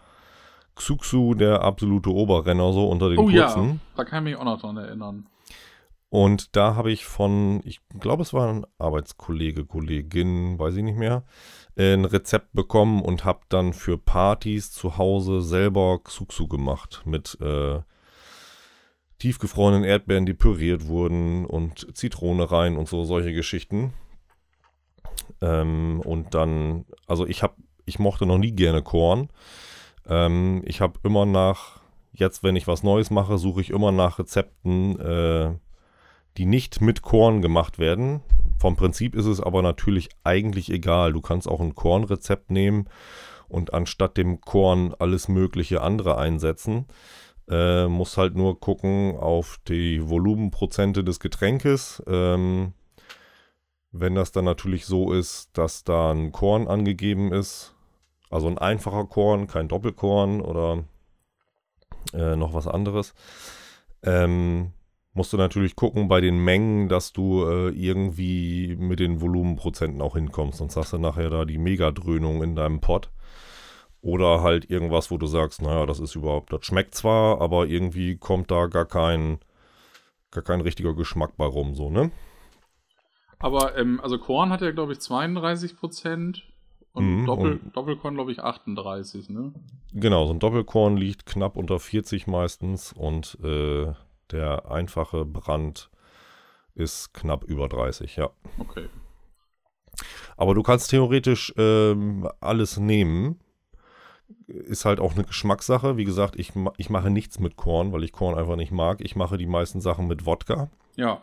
Xuxu 0.75 1.35
der 1.35 1.63
absolute 1.63 2.11
Oberrenner 2.11 2.73
so 2.73 2.89
unter 2.89 3.09
den 3.09 3.19
oh, 3.19 3.25
Kurzen. 3.25 3.69
Ja, 3.69 3.77
da 3.97 4.05
kann 4.05 4.27
ich 4.27 4.33
mich 4.33 4.41
auch 4.41 4.45
noch 4.45 4.61
dran 4.61 4.77
erinnern. 4.77 5.27
Und 6.13 6.57
da 6.57 6.75
habe 6.75 6.93
ich 6.93 7.07
von, 7.07 7.63
ich 7.65 7.81
glaube, 7.99 8.21
es 8.21 8.35
war 8.35 8.53
ein 8.53 8.67
Arbeitskollege, 8.77 9.65
Kollegin, 9.65 10.59
weiß 10.59 10.77
ich 10.77 10.83
nicht 10.83 10.99
mehr, 10.99 11.25
ein 11.75 12.05
Rezept 12.05 12.53
bekommen 12.53 13.01
und 13.01 13.25
habe 13.25 13.41
dann 13.49 13.73
für 13.73 13.97
Partys 13.97 14.71
zu 14.73 14.99
Hause 14.99 15.41
selber 15.41 16.01
Xuxu 16.05 16.49
gemacht 16.49 17.01
mit 17.07 17.39
äh, 17.41 17.81
tiefgefrorenen 19.21 19.85
Erdbeeren, 19.85 20.27
die 20.27 20.35
püriert 20.35 20.87
wurden 20.87 21.47
und 21.47 21.97
Zitrone 21.97 22.53
rein 22.53 22.77
und 22.77 22.91
so 22.91 23.05
solche 23.05 23.33
Geschichten. 23.33 23.95
Ähm, 25.41 26.03
und 26.05 26.35
dann, 26.35 26.85
also 27.07 27.27
ich 27.27 27.43
habe 27.43 27.55
ich 27.87 27.99
mochte 27.99 28.27
noch 28.27 28.37
nie 28.37 28.53
gerne 28.53 28.83
Korn. 28.83 29.31
Ähm, 30.07 30.61
ich 30.67 30.83
habe 30.83 31.01
immer 31.05 31.25
nach, 31.25 31.81
jetzt 32.13 32.43
wenn 32.43 32.55
ich 32.55 32.67
was 32.67 32.83
Neues 32.83 33.11
mache, 33.11 33.39
suche 33.39 33.63
ich 33.63 33.71
immer 33.71 33.93
nach 33.93 34.19
Rezepten, 34.19 35.01
äh, 35.01 35.55
die 36.37 36.47
nicht 36.47 36.81
mit 36.81 37.03
Korn 37.03 37.43
gemacht 37.43 37.79
werden. 37.79 38.21
Vom 38.59 38.77
Prinzip 38.77 39.15
ist 39.15 39.27
es 39.27 39.41
aber 39.41 39.63
natürlich 39.63 40.11
eigentlich 40.25 40.71
egal. 40.71 41.13
Du 41.13 41.21
kannst 41.21 41.49
auch 41.49 41.61
ein 41.61 41.75
Kornrezept 41.75 42.51
nehmen 42.51 42.89
und 43.49 43.75
anstatt 43.75 44.17
dem 44.17 44.41
Korn 44.41 44.95
alles 44.99 45.29
mögliche 45.29 45.83
andere 45.83 46.17
einsetzen. 46.17 46.87
Äh, 47.49 47.89
musst 47.89 48.17
halt 48.17 48.37
nur 48.37 48.61
gucken 48.61 49.17
auf 49.17 49.59
die 49.69 50.09
Volumenprozente 50.09 51.05
des 51.05 51.21
Getränkes. 51.21 52.03
Ähm, 52.07 52.73
wenn 53.91 54.15
das 54.15 54.33
dann 54.33 54.47
natürlich 54.47 54.87
so 54.87 55.13
ist, 55.13 55.51
dass 55.53 55.85
da 55.85 56.13
ein 56.13 56.33
Korn 56.33 56.67
angegeben 56.67 57.33
ist, 57.33 57.75
also 58.31 58.49
ein 58.49 58.57
einfacher 58.57 59.05
Korn, 59.05 59.49
kein 59.49 59.69
Doppelkorn 59.69 60.41
oder 60.41 60.85
äh, 62.15 62.37
noch 62.37 62.55
was 62.55 62.67
anderes, 62.67 63.13
ähm, 64.03 64.73
musst 65.15 65.33
du 65.33 65.37
natürlich 65.37 65.77
gucken 65.77 66.09
bei 66.09 66.21
den 66.21 66.43
Mengen, 66.43 66.89
dass 66.89 67.13
du 67.13 67.45
äh, 67.45 67.69
irgendwie 67.71 68.77
mit 68.79 68.99
den 68.99 69.21
Volumenprozenten 69.21 70.01
auch 70.01 70.15
hinkommst. 70.15 70.59
Sonst 70.59 70.77
hast 70.77 70.93
du 70.93 70.99
nachher 70.99 71.31
da 71.31 71.45
die 71.45 71.59
Megadröhnung 71.59 72.43
in 72.43 72.57
deinem 72.57 72.81
Pot. 72.81 73.11
Oder 74.01 74.43
halt 74.43 74.69
irgendwas, 74.69 75.11
wo 75.11 75.19
du 75.19 75.27
sagst, 75.27 75.63
naja, 75.63 75.87
das 75.87 76.01
ist 76.01 76.17
überhaupt, 76.17 76.53
das 76.53 76.67
schmeckt 76.67 76.95
zwar, 76.95 77.41
aber 77.41 77.67
irgendwie 77.67 78.17
kommt 78.17 78.51
da 78.51 78.67
gar 78.67 78.85
kein, 78.85 79.39
gar 80.33 80.43
kein 80.43 80.61
richtiger 80.61 80.93
Geschmack 80.95 81.37
bei 81.37 81.45
rum, 81.45 81.77
so, 81.77 81.89
ne? 81.89 82.11
Aber, 83.39 83.77
ähm, 83.77 84.01
also 84.03 84.19
Korn 84.19 84.51
hat 84.51 84.61
ja, 84.61 84.73
glaube 84.73 84.93
ich, 84.93 85.01
32 85.01 85.77
Prozent 85.77 86.43
und, 86.95 87.21
mhm, 87.21 87.27
Doppel, 87.27 87.61
und 87.63 87.77
Doppelkorn, 87.77 88.15
glaube 88.15 88.33
ich, 88.33 88.41
38, 88.41 89.29
ne? 89.31 89.53
Genau, 89.93 90.27
so 90.27 90.33
ein 90.33 90.41
Doppelkorn 90.41 90.97
liegt 90.97 91.25
knapp 91.27 91.57
unter 91.57 91.79
40 91.79 92.27
meistens 92.27 92.93
und 92.93 93.39
äh, 93.43 93.93
der 94.33 94.71
einfache 94.71 95.25
Brand 95.25 95.91
ist 96.75 97.13
knapp 97.15 97.45
über 97.45 97.69
30, 97.69 98.17
ja. 98.17 98.31
Okay. 98.59 98.89
Aber 100.37 100.55
du 100.55 100.63
kannst 100.63 100.91
theoretisch 100.91 101.53
ähm, 101.57 102.29
alles 102.41 102.79
nehmen. 102.79 103.41
Ist 104.47 104.85
halt 104.85 104.99
auch 104.99 105.15
eine 105.15 105.25
Geschmackssache. 105.25 105.97
Wie 105.97 106.05
gesagt, 106.05 106.37
ich, 106.37 106.53
ich 106.79 106.91
mache 106.91 107.11
nichts 107.11 107.39
mit 107.39 107.57
Korn, 107.57 107.93
weil 107.93 108.03
ich 108.03 108.13
Korn 108.13 108.39
einfach 108.39 108.57
nicht 108.57 108.73
mag. 108.73 109.01
Ich 109.01 109.15
mache 109.15 109.37
die 109.37 109.47
meisten 109.47 109.81
Sachen 109.81 110.09
mit 110.09 110.25
Wodka. 110.25 110.71
Ja. 110.97 111.21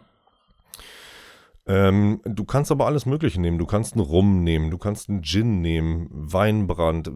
Ähm, 1.65 2.21
du 2.25 2.45
kannst 2.45 2.71
aber 2.71 2.85
alles 2.85 3.05
Mögliche 3.05 3.41
nehmen. 3.41 3.57
Du 3.57 3.65
kannst 3.65 3.93
einen 3.93 4.05
Rum 4.05 4.43
nehmen, 4.43 4.71
du 4.71 4.77
kannst 4.77 5.09
einen 5.09 5.23
Gin 5.23 5.61
nehmen, 5.61 6.07
Weinbrand. 6.11 7.11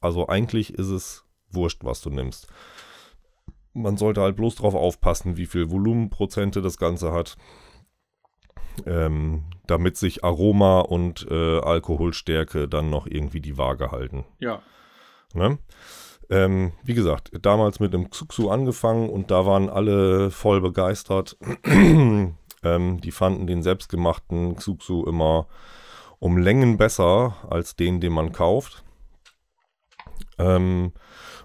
Also 0.00 0.28
eigentlich 0.28 0.74
ist 0.74 0.88
es 0.88 1.24
wurscht, 1.50 1.84
was 1.84 2.00
du 2.00 2.10
nimmst. 2.10 2.48
Man 3.72 3.96
sollte 3.96 4.20
halt 4.20 4.36
bloß 4.36 4.56
darauf 4.56 4.74
aufpassen, 4.74 5.36
wie 5.36 5.46
viel 5.46 5.70
Volumenprozente 5.70 6.62
das 6.62 6.78
Ganze 6.78 7.12
hat. 7.12 7.36
Ähm, 8.86 9.44
damit 9.66 9.96
sich 9.96 10.22
Aroma 10.22 10.80
und 10.80 11.26
äh, 11.30 11.58
Alkoholstärke 11.58 12.68
dann 12.68 12.90
noch 12.90 13.06
irgendwie 13.06 13.40
die 13.40 13.58
Waage 13.58 13.90
halten. 13.90 14.24
Ja. 14.38 14.62
Ne? 15.34 15.58
Ähm, 16.30 16.72
wie 16.84 16.94
gesagt, 16.94 17.32
damals 17.42 17.80
mit 17.80 17.92
dem 17.92 18.08
Xuxu 18.10 18.50
angefangen 18.50 19.08
und 19.08 19.30
da 19.30 19.46
waren 19.46 19.68
alle 19.68 20.30
voll 20.30 20.60
begeistert. 20.60 21.36
Ähm, 22.62 23.00
die 23.00 23.12
fanden 23.12 23.46
den 23.46 23.62
selbstgemachten 23.62 24.56
Xuxu 24.56 25.04
immer 25.04 25.46
um 26.18 26.36
Längen 26.36 26.76
besser 26.76 27.36
als 27.48 27.76
den, 27.76 28.00
den 28.00 28.12
man 28.12 28.32
kauft. 28.32 28.84
Ähm, 30.38 30.92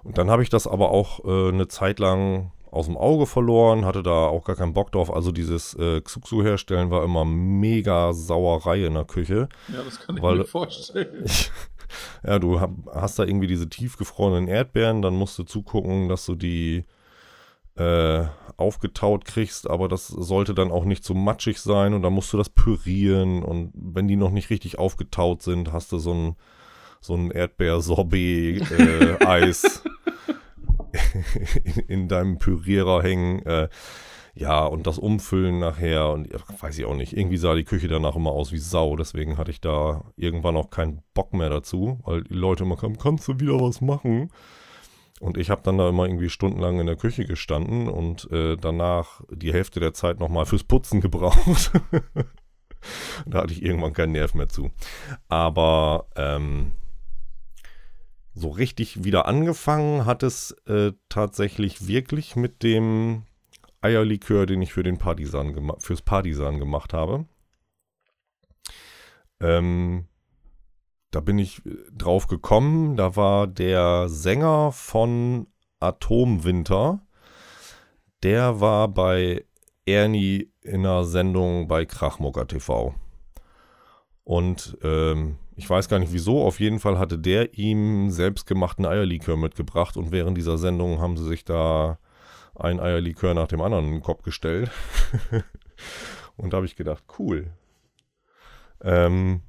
und 0.04 0.18
dann 0.18 0.30
habe 0.30 0.44
ich 0.44 0.50
das 0.50 0.68
aber 0.68 0.92
auch 0.92 1.24
äh, 1.26 1.50
eine 1.50 1.68
Zeit 1.68 2.00
lang 2.00 2.52
aus 2.74 2.88
dem 2.88 2.98
Auge 2.98 3.28
verloren, 3.28 3.86
hatte 3.86 4.02
da 4.02 4.26
auch 4.26 4.46
gar 4.46 4.56
keinen 4.56 4.74
Bock 4.74 4.92
drauf. 4.92 5.14
Also 5.14 5.32
dieses 5.32 5.76
äh, 5.76 6.02
Xuxu 6.02 6.42
herstellen 6.42 6.90
war 6.90 7.04
immer 7.04 7.24
mega 7.24 8.14
Sauerei 8.14 8.86
in 8.86 8.96
der 8.96 9.06
Küche. 9.06 9.48
Ja, 9.68 9.84
das 9.84 10.00
kann 10.00 10.18
ich 10.18 10.24
weil, 10.24 10.38
mir 10.38 10.46
vorstellen. 10.46 11.24
ja, 12.26 12.40
du 12.40 12.60
hab, 12.60 12.72
hast 12.92 13.20
da 13.20 13.26
irgendwie 13.26 13.46
diese 13.46 13.70
tiefgefrorenen 13.70 14.48
Erdbeeren, 14.48 15.04
dann 15.04 15.14
musst 15.14 15.38
du 15.38 15.44
zugucken, 15.44 16.10
dass 16.10 16.26
du 16.26 16.34
die 16.34 16.86
äh, 17.76 18.24
aufgetaut 18.58 19.26
kriegst, 19.26 19.70
aber 19.70 19.88
das 19.88 20.08
sollte 20.08 20.56
dann 20.56 20.72
auch 20.72 20.86
nicht 20.86 21.04
so 21.04 21.14
matschig 21.14 21.60
sein 21.60 21.94
und 21.94 22.02
dann 22.02 22.14
musst 22.14 22.34
du 22.34 22.38
das 22.38 22.50
pürieren 22.50 23.44
und 23.44 23.72
wenn 23.76 24.08
die 24.08 24.16
noch 24.16 24.32
nicht 24.32 24.50
richtig 24.50 24.80
aufgetaut 24.80 25.44
sind, 25.44 25.72
hast 25.74 25.92
du 25.92 26.00
so 26.00 26.14
ein, 26.14 26.36
so 27.02 27.14
ein 27.16 27.30
Erdbeer-Sorbet-Eis 27.30 29.84
äh, 29.86 29.90
in, 31.64 31.80
in, 31.88 32.08
deinem 32.08 32.38
Pürierer 32.38 33.04
hängen. 33.04 33.46
Äh, 33.46 33.70
ja, 34.36 34.66
und 34.66 34.88
das 34.88 34.98
Umfüllen 34.98 35.60
nachher 35.60 36.10
und 36.10 36.28
weiß 36.34 36.78
ich 36.80 36.86
auch 36.86 36.96
nicht. 36.96 37.16
Irgendwie 37.16 37.38
sah 37.38 37.54
die 37.54 37.66
Küche 37.66 37.88
danach 37.88 38.16
immer 38.16 38.32
aus 38.32 38.52
wie 38.52 38.58
Sau. 38.58 38.96
Deswegen 38.96 39.38
hatte 39.38 39.52
ich 39.52 39.62
da 39.62 40.06
irgendwann 40.16 40.58
auch 40.58 40.72
keinen 40.72 41.04
Bock 41.14 41.34
mehr 41.34 41.50
dazu, 41.50 42.00
weil 42.04 42.24
die 42.24 42.34
Leute 42.34 42.64
immer 42.64 42.76
kamen, 42.76 42.98
kannst 42.98 43.28
du 43.28 43.40
wieder 43.40 43.60
was 43.62 43.82
machen? 43.82 44.32
Und 45.20 45.38
ich 45.38 45.50
habe 45.50 45.62
dann 45.64 45.78
da 45.78 45.88
immer 45.88 46.06
irgendwie 46.06 46.30
stundenlang 46.30 46.80
in 46.80 46.88
der 46.88 46.96
Küche 46.96 47.26
gestanden 47.26 47.88
und 47.88 48.30
äh, 48.32 48.58
danach 48.58 49.22
die 49.32 49.54
Hälfte 49.54 49.80
der 49.80 49.94
Zeit 49.94 50.20
nochmal 50.20 50.46
fürs 50.46 50.64
Putzen 50.64 51.00
gebraucht. 51.02 51.72
da 53.28 53.44
hatte 53.44 53.54
ich 53.54 53.64
irgendwann 53.64 53.94
keinen 53.94 54.14
Nerv 54.14 54.34
mehr 54.34 54.50
zu. 54.50 54.72
Aber 55.30 56.08
ähm, 56.16 56.72
so 58.34 58.50
richtig 58.50 59.04
wieder 59.04 59.28
angefangen 59.28 60.06
hat 60.06 60.24
es 60.24 60.52
äh, 60.68 60.94
tatsächlich 61.10 61.88
wirklich 61.88 62.36
mit 62.36 62.64
dem 62.64 63.24
Eierlikör, 63.82 64.46
den 64.46 64.62
ich 64.62 64.74
für 64.74 64.84
den 64.84 64.98
Partisan 64.98 65.74
fürs 65.80 66.02
Partisan 66.02 66.58
gemacht 66.58 66.94
habe. 66.94 67.26
Ähm, 69.40 70.08
da 71.12 71.20
bin 71.20 71.38
ich 71.38 71.66
äh, 71.66 71.76
drauf 71.92 72.28
gekommen. 72.28 72.96
Da 72.96 73.16
war 73.16 73.46
der 73.46 74.10
Sänger 74.10 74.72
von 74.72 75.48
Atomwinter. 75.80 77.02
Der 78.24 78.62
war 78.62 78.88
bei 78.88 79.46
Ernie 79.86 80.52
in 80.62 80.86
einer 80.86 81.04
Sendung 81.04 81.68
bei 81.68 81.86
Krachmucker 81.86 82.48
TV. 82.48 82.96
Und 84.24 84.78
ähm, 84.82 85.38
ich 85.56 85.70
weiß 85.70 85.90
gar 85.90 86.00
nicht 86.00 86.14
wieso, 86.14 86.44
auf 86.44 86.60
jeden 86.60 86.80
Fall 86.80 86.98
hatte 86.98 87.18
der 87.18 87.58
ihm 87.58 88.10
selbstgemachten 88.10 88.86
Eierlikör 88.86 89.38
mitgebracht 89.38 89.98
und 89.98 90.12
während 90.12 90.38
dieser 90.38 90.58
Sendung 90.58 91.00
haben 91.00 91.18
sie 91.18 91.28
sich 91.28 91.46
da 91.46 92.00
ein 92.56 92.80
Eierlikör 92.80 93.34
nach 93.34 93.48
dem 93.48 93.62
anderen 93.62 93.86
in 93.86 93.92
den 93.94 94.02
Kopf 94.02 94.24
gestellt. 94.24 94.72
und 96.38 96.54
da 96.54 96.58
habe 96.58 96.66
ich 96.66 96.76
gedacht, 96.76 97.04
cool. 97.20 97.52
Ähm, 98.82 99.42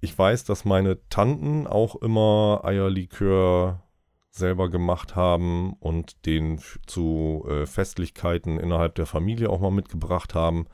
ich 0.00 0.16
weiß, 0.16 0.44
dass 0.44 0.64
meine 0.64 0.98
Tanten 1.08 1.66
auch 1.66 1.96
immer 1.96 2.60
Eierlikör 2.64 3.82
selber 4.30 4.68
gemacht 4.68 5.14
haben 5.14 5.74
und 5.74 6.26
den 6.26 6.60
zu 6.86 7.46
äh, 7.48 7.66
Festlichkeiten 7.66 8.58
innerhalb 8.58 8.96
der 8.96 9.06
Familie 9.06 9.48
auch 9.48 9.60
mal 9.60 9.70
mitgebracht 9.70 10.34
haben. 10.34 10.66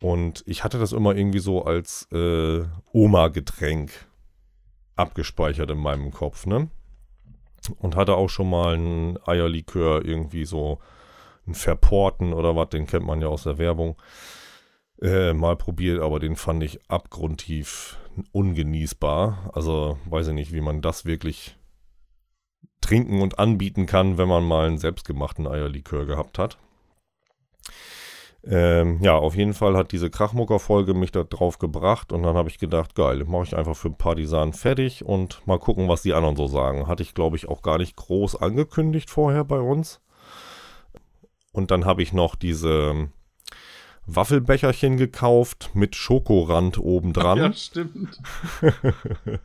Und 0.00 0.42
ich 0.46 0.64
hatte 0.64 0.78
das 0.78 0.92
immer 0.92 1.14
irgendwie 1.14 1.40
so 1.40 1.64
als 1.64 2.08
äh, 2.10 2.64
Oma-Getränk 2.92 3.92
abgespeichert 4.96 5.70
in 5.70 5.78
meinem 5.78 6.10
Kopf, 6.10 6.46
ne? 6.46 6.70
Und 7.78 7.96
hatte 7.96 8.14
auch 8.16 8.30
schon 8.30 8.48
mal 8.48 8.76
ein 8.76 9.18
Eierlikör, 9.26 10.04
irgendwie 10.04 10.46
so 10.46 10.78
ein 11.46 11.54
Verporten 11.54 12.32
oder 12.32 12.56
was, 12.56 12.70
den 12.70 12.86
kennt 12.86 13.04
man 13.04 13.20
ja 13.20 13.28
aus 13.28 13.42
der 13.42 13.58
Werbung, 13.58 13.96
äh, 15.02 15.34
mal 15.34 15.56
probiert, 15.56 16.00
aber 16.00 16.20
den 16.20 16.36
fand 16.36 16.62
ich 16.62 16.80
abgrundtief 16.88 17.98
ungenießbar. 18.32 19.50
Also 19.52 19.98
weiß 20.06 20.28
ich 20.28 20.34
nicht, 20.34 20.52
wie 20.52 20.60
man 20.60 20.80
das 20.80 21.04
wirklich 21.04 21.56
trinken 22.80 23.20
und 23.20 23.38
anbieten 23.38 23.86
kann, 23.86 24.18
wenn 24.18 24.28
man 24.28 24.44
mal 24.44 24.66
einen 24.66 24.78
selbstgemachten 24.78 25.46
Eierlikör 25.46 26.06
gehabt 26.06 26.38
hat. 26.38 26.58
Ähm, 28.42 29.00
ja, 29.02 29.16
auf 29.16 29.36
jeden 29.36 29.52
Fall 29.52 29.76
hat 29.76 29.92
diese 29.92 30.08
Krachmucker-Folge 30.08 30.94
mich 30.94 31.12
da 31.12 31.24
drauf 31.24 31.58
gebracht 31.58 32.10
und 32.10 32.22
dann 32.22 32.36
habe 32.36 32.48
ich 32.48 32.58
gedacht, 32.58 32.94
geil, 32.94 33.24
mache 33.26 33.44
ich 33.44 33.56
einfach 33.56 33.76
für 33.76 33.90
Partisan 33.90 34.54
fertig 34.54 35.04
und 35.04 35.46
mal 35.46 35.58
gucken, 35.58 35.88
was 35.88 36.02
die 36.02 36.14
anderen 36.14 36.36
so 36.36 36.46
sagen. 36.46 36.86
Hatte 36.86 37.02
ich, 37.02 37.14
glaube 37.14 37.36
ich, 37.36 37.48
auch 37.48 37.60
gar 37.60 37.78
nicht 37.78 37.96
groß 37.96 38.36
angekündigt 38.36 39.10
vorher 39.10 39.44
bei 39.44 39.60
uns. 39.60 40.00
Und 41.52 41.70
dann 41.70 41.84
habe 41.84 42.02
ich 42.02 42.12
noch 42.12 42.34
diese 42.34 43.10
Waffelbecherchen 44.06 44.96
gekauft 44.96 45.70
mit 45.74 45.94
Schokorand 45.94 46.78
obendran. 46.78 47.38
Ja, 47.38 47.52
stimmt. 47.52 48.20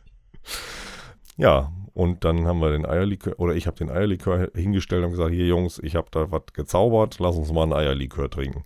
ja, 1.36 1.70
und 1.96 2.24
dann 2.26 2.46
haben 2.46 2.60
wir 2.60 2.72
den 2.72 2.84
Eierlikör, 2.84 3.40
oder 3.40 3.54
ich 3.54 3.66
habe 3.66 3.78
den 3.78 3.88
Eierlikör 3.88 4.50
hingestellt 4.54 5.02
und 5.02 5.12
gesagt, 5.12 5.32
hier 5.32 5.46
Jungs, 5.46 5.78
ich 5.78 5.96
habe 5.96 6.08
da 6.10 6.30
was 6.30 6.42
gezaubert, 6.52 7.18
lass 7.20 7.36
uns 7.36 7.50
mal 7.50 7.62
einen 7.62 7.72
Eierlikör 7.72 8.28
trinken. 8.28 8.64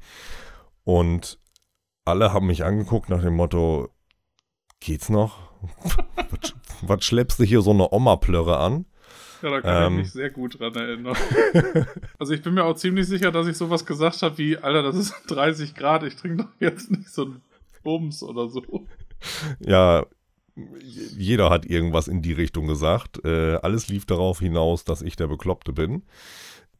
Und 0.83 1.39
alle 2.05 2.33
haben 2.33 2.49
mich 2.49 2.64
angeguckt 2.64 3.09
nach 3.09 3.22
dem 3.22 3.37
Motto, 3.37 3.89
geht's 4.81 5.11
noch? 5.11 5.53
was, 6.16 6.55
was, 6.83 7.05
schleppst 7.05 7.39
du 7.39 7.45
hier 7.45 7.62
so 7.62 7.70
eine 7.70 7.93
Oma-Plörre 7.93 8.59
an? 8.59 8.87
Ja, 9.43 9.51
da 9.51 9.61
kann 9.61 9.83
ähm, 9.85 9.93
ich 9.93 9.99
mich 10.07 10.12
sehr 10.12 10.31
gut 10.31 10.59
dran 10.59 10.74
erinnern. 10.74 11.16
also 12.18 12.35
ich 12.35 12.43
bin 12.43 12.55
mir 12.55 12.64
auch 12.64 12.74
ziemlich 12.74 13.07
sicher, 13.07 13.31
dass 13.31 13.47
ich 13.47 13.57
sowas 13.57 13.87
gesagt 13.87 14.22
habe 14.22 14.39
wie, 14.39 14.59
Alter, 14.59 14.83
das 14.83 14.97
ist 14.97 15.14
30 15.28 15.76
Grad, 15.76 16.03
ich 16.03 16.16
trinke 16.16 16.43
doch 16.43 16.51
jetzt 16.59 16.91
nicht 16.91 17.09
so 17.09 17.26
einen 17.26 17.43
Bums 17.85 18.24
oder 18.24 18.49
so. 18.49 18.89
Ja, 19.61 20.05
jeder 21.16 21.50
hat 21.50 21.66
irgendwas 21.66 22.08
in 22.08 22.22
die 22.22 22.32
Richtung 22.32 22.66
gesagt. 22.66 23.24
Äh, 23.24 23.56
alles 23.56 23.88
lief 23.88 24.06
darauf 24.06 24.40
hinaus, 24.40 24.84
dass 24.84 25.02
ich 25.02 25.16
der 25.16 25.28
Bekloppte 25.28 25.72
bin. 25.72 26.02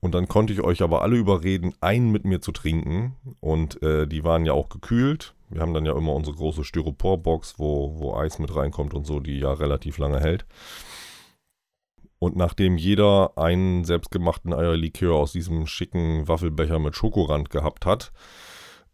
Und 0.01 0.15
dann 0.15 0.29
konnte 0.29 0.53
ich 0.53 0.63
euch 0.63 0.83
aber 0.83 1.03
alle 1.03 1.17
überreden, 1.17 1.75
einen 1.81 2.11
mit 2.11 2.25
mir 2.25 2.41
zu 2.41 2.53
trinken. 2.53 3.17
Und 3.41 3.83
äh, 3.83 4.07
die 4.07 4.25
waren 4.25 4.47
ja 4.47 4.53
auch 4.53 4.69
gekühlt. 4.69 5.35
Wir 5.51 5.61
haben 5.61 5.75
dann 5.75 5.85
ja 5.85 5.97
immer 5.97 6.15
unsere 6.15 6.37
große 6.37 6.65
Styroporbox, 6.65 7.59
wo, 7.59 7.99
wo 7.99 8.15
Eis 8.15 8.39
mit 8.39 8.55
reinkommt 8.55 8.95
und 8.95 9.07
so, 9.07 9.21
die 9.21 9.39
ja 9.39 9.53
relativ 9.53 9.99
lange 9.99 10.21
hält. 10.21 10.47
Und 12.19 12.37
nachdem 12.37 12.77
jeder 12.77 13.33
einen 13.37 13.85
selbstgemachten 13.85 14.53
Eierlikör 14.53 15.15
aus 15.15 15.33
diesem 15.33 15.67
schicken 15.67 16.29
Waffelbecher 16.29 16.79
mit 16.79 16.95
Schokorand 16.95 17.51
gehabt 17.51 17.87
hat, 17.87 18.13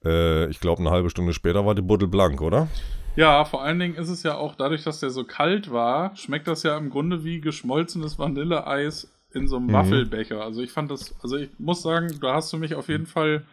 äh, 0.04 0.48
ich 0.48 0.60
glaube, 0.60 0.80
eine 0.80 0.90
halbe 0.90 1.10
Stunde 1.10 1.32
später 1.32 1.66
war 1.66 1.74
die 1.74 1.82
Buddel 1.82 2.08
blank, 2.08 2.40
oder? 2.40 2.68
Ja, 3.16 3.44
vor 3.46 3.62
allen 3.62 3.78
Dingen 3.78 3.94
ist 3.94 4.10
es 4.10 4.22
ja 4.22 4.36
auch 4.36 4.54
dadurch, 4.54 4.84
dass 4.84 5.00
der 5.00 5.10
so 5.10 5.24
kalt 5.24 5.70
war, 5.70 6.14
schmeckt 6.16 6.46
das 6.46 6.62
ja 6.62 6.76
im 6.76 6.90
Grunde 6.90 7.24
wie 7.24 7.40
geschmolzenes 7.40 8.18
Vanilleeis 8.18 9.10
in 9.32 9.48
so 9.48 9.56
einem 9.56 9.66
mhm. 9.66 9.72
Waffelbecher. 9.72 10.42
Also 10.42 10.62
ich 10.62 10.70
fand 10.70 10.90
das, 10.90 11.14
also 11.22 11.36
ich 11.36 11.50
muss 11.58 11.82
sagen, 11.82 12.18
da 12.20 12.34
hast 12.34 12.52
du 12.52 12.58
mich 12.58 12.74
auf 12.74 12.88
jeden 12.88 13.06
Fall 13.06 13.46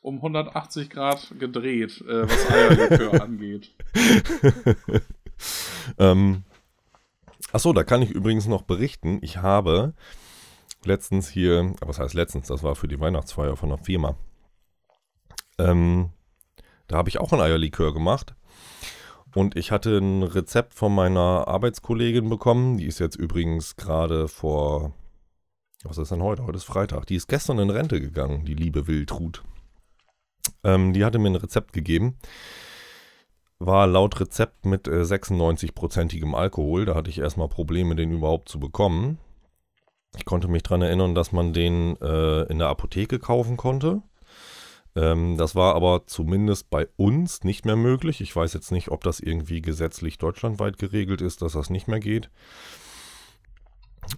um 0.00 0.16
180 0.16 0.90
Grad 0.90 1.34
gedreht, 1.38 2.00
äh, 2.02 2.28
was 2.28 2.50
Eierlikör 2.50 3.20
angeht. 3.22 3.74
ähm, 5.98 6.44
achso, 7.52 7.72
da 7.72 7.82
kann 7.82 8.02
ich 8.02 8.10
übrigens 8.10 8.46
noch 8.46 8.62
berichten. 8.62 9.18
Ich 9.22 9.38
habe 9.38 9.94
letztens 10.84 11.28
hier, 11.28 11.74
was 11.80 11.98
heißt 11.98 12.14
letztens, 12.14 12.46
das 12.46 12.62
war 12.62 12.76
für 12.76 12.88
die 12.88 13.00
Weihnachtsfeier 13.00 13.56
von 13.56 13.70
der 13.70 13.78
Firma. 13.78 14.16
Ähm, 15.58 16.10
da 16.86 16.96
habe 16.96 17.08
ich 17.08 17.18
auch 17.18 17.32
ein 17.32 17.40
Eierlikör 17.40 17.92
gemacht. 17.92 18.34
Und 19.34 19.56
ich 19.56 19.70
hatte 19.70 19.98
ein 19.98 20.22
Rezept 20.22 20.74
von 20.74 20.94
meiner 20.94 21.48
Arbeitskollegin 21.48 22.28
bekommen. 22.28 22.78
Die 22.78 22.86
ist 22.86 22.98
jetzt 22.98 23.16
übrigens 23.16 23.76
gerade 23.76 24.28
vor, 24.28 24.92
was 25.84 25.98
ist 25.98 26.10
denn 26.10 26.22
heute? 26.22 26.46
Heute 26.46 26.56
ist 26.56 26.64
Freitag. 26.64 27.06
Die 27.06 27.16
ist 27.16 27.28
gestern 27.28 27.58
in 27.58 27.70
Rente 27.70 28.00
gegangen, 28.00 28.44
die 28.44 28.54
liebe 28.54 28.86
Wildrut. 28.86 29.44
Ähm, 30.64 30.92
die 30.92 31.04
hatte 31.04 31.18
mir 31.18 31.30
ein 31.30 31.36
Rezept 31.36 31.72
gegeben. 31.72 32.16
War 33.58 33.86
laut 33.86 34.18
Rezept 34.20 34.64
mit 34.64 34.88
äh, 34.88 35.02
96-prozentigem 35.02 36.34
Alkohol. 36.34 36.84
Da 36.84 36.94
hatte 36.94 37.10
ich 37.10 37.18
erstmal 37.18 37.48
Probleme, 37.48 37.96
den 37.96 38.12
überhaupt 38.12 38.48
zu 38.48 38.58
bekommen. 38.58 39.18
Ich 40.16 40.24
konnte 40.24 40.48
mich 40.48 40.62
daran 40.62 40.82
erinnern, 40.82 41.14
dass 41.14 41.32
man 41.32 41.52
den 41.52 41.96
äh, 42.00 42.42
in 42.44 42.58
der 42.58 42.68
Apotheke 42.68 43.18
kaufen 43.18 43.56
konnte. 43.56 44.02
Ähm, 44.98 45.36
das 45.36 45.54
war 45.54 45.76
aber 45.76 46.06
zumindest 46.06 46.70
bei 46.70 46.88
uns 46.96 47.44
nicht 47.44 47.64
mehr 47.64 47.76
möglich. 47.76 48.20
Ich 48.20 48.34
weiß 48.34 48.52
jetzt 48.54 48.72
nicht, 48.72 48.88
ob 48.90 49.04
das 49.04 49.20
irgendwie 49.20 49.62
gesetzlich 49.62 50.18
deutschlandweit 50.18 50.76
geregelt 50.76 51.20
ist, 51.20 51.40
dass 51.40 51.52
das 51.52 51.70
nicht 51.70 51.86
mehr 51.86 52.00
geht. 52.00 52.30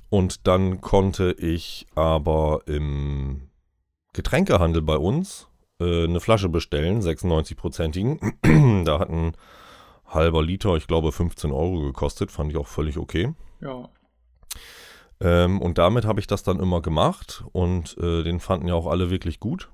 Und 0.09 0.47
dann 0.47 0.81
konnte 0.81 1.33
ich 1.33 1.87
aber 1.95 2.63
im 2.65 3.51
Getränkehandel 4.15 4.81
bei 4.81 4.97
uns 4.97 5.49
äh, 5.81 6.05
eine 6.05 6.21
Flasche 6.21 6.49
bestellen, 6.49 7.03
96-prozentigen. 7.03 8.85
da 8.85 9.01
hat 9.01 9.11
ein 9.11 9.37
halber 10.07 10.43
Liter, 10.43 10.77
ich 10.77 10.87
glaube, 10.87 11.13
15 11.13 11.53
Euro 11.53 11.81
gekostet. 11.81 12.31
Fand 12.31 12.53
ich 12.53 12.57
auch 12.57 12.69
völlig 12.69 12.97
okay. 12.97 13.35
Ja. 13.61 13.91
Ähm, 15.21 15.61
und 15.61 15.77
damit 15.77 16.07
habe 16.07 16.21
ich 16.21 16.27
das 16.27 16.43
dann 16.43 16.59
immer 16.59 16.81
gemacht 16.81 17.45
und 17.53 17.99
äh, 17.99 18.23
den 18.23 18.41
fanden 18.41 18.69
ja 18.69 18.75
auch 18.75 18.87
alle 18.87 19.11
wirklich 19.11 19.41
gut. 19.41 19.69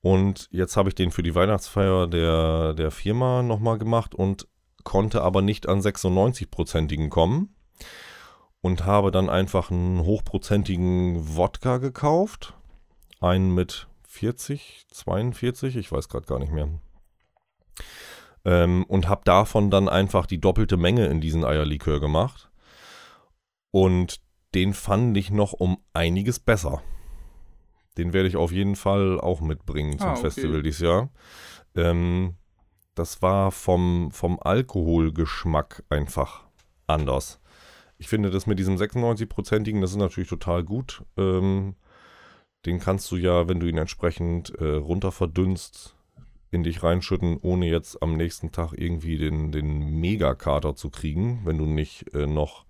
Und 0.00 0.48
jetzt 0.52 0.76
habe 0.76 0.88
ich 0.88 0.94
den 0.94 1.10
für 1.10 1.22
die 1.22 1.34
Weihnachtsfeier 1.34 2.06
der, 2.06 2.74
der 2.74 2.90
Firma 2.90 3.42
nochmal 3.42 3.78
gemacht 3.78 4.14
und 4.14 4.46
konnte 4.84 5.22
aber 5.22 5.42
nicht 5.42 5.68
an 5.68 5.80
96-prozentigen 5.80 7.08
kommen. 7.08 7.54
Und 8.60 8.84
habe 8.84 9.10
dann 9.12 9.30
einfach 9.30 9.70
einen 9.70 10.04
hochprozentigen 10.04 11.36
Wodka 11.36 11.78
gekauft. 11.78 12.54
Einen 13.20 13.54
mit 13.54 13.86
40, 14.08 14.86
42, 14.90 15.76
ich 15.76 15.92
weiß 15.92 16.08
gerade 16.08 16.26
gar 16.26 16.38
nicht 16.40 16.52
mehr. 16.52 16.68
Ähm, 18.44 18.84
und 18.88 19.08
habe 19.08 19.22
davon 19.24 19.70
dann 19.70 19.88
einfach 19.88 20.26
die 20.26 20.40
doppelte 20.40 20.76
Menge 20.76 21.06
in 21.06 21.20
diesen 21.20 21.44
Eierlikör 21.44 22.00
gemacht. 22.00 22.50
Und 23.70 24.20
den 24.54 24.74
fand 24.74 25.16
ich 25.16 25.30
noch 25.30 25.52
um 25.52 25.78
einiges 25.92 26.40
besser. 26.40 26.82
Den 27.98 28.12
werde 28.12 28.28
ich 28.28 28.36
auf 28.36 28.52
jeden 28.52 28.76
Fall 28.76 29.20
auch 29.20 29.40
mitbringen 29.40 29.98
zum 29.98 30.08
ah, 30.08 30.12
okay. 30.12 30.22
Festival 30.22 30.62
dieses 30.62 30.80
Jahr. 30.80 31.10
Ähm, 31.74 32.36
das 32.94 33.22
war 33.22 33.52
vom, 33.52 34.10
vom 34.12 34.38
Alkoholgeschmack 34.40 35.84
einfach 35.88 36.46
anders. 36.86 37.40
Ich 37.98 38.08
finde 38.08 38.30
das 38.30 38.46
mit 38.46 38.58
diesem 38.58 38.76
96-prozentigen, 38.76 39.80
das 39.80 39.90
ist 39.90 39.96
natürlich 39.96 40.28
total 40.28 40.64
gut. 40.64 41.02
Ähm, 41.16 41.74
den 42.66 42.78
kannst 42.78 43.10
du 43.10 43.16
ja, 43.16 43.48
wenn 43.48 43.60
du 43.60 43.66
ihn 43.66 43.78
entsprechend 43.78 44.50
äh, 44.58 44.76
runter 44.76 45.12
verdünnst, 45.12 45.96
in 46.50 46.62
dich 46.62 46.82
reinschütten, 46.82 47.38
ohne 47.42 47.68
jetzt 47.68 48.02
am 48.02 48.16
nächsten 48.16 48.52
Tag 48.52 48.72
irgendwie 48.72 49.18
den, 49.18 49.52
den 49.52 50.00
Megakater 50.00 50.74
zu 50.74 50.90
kriegen, 50.90 51.42
wenn 51.44 51.58
du 51.58 51.66
nicht 51.66 52.14
äh, 52.14 52.26
noch 52.26 52.64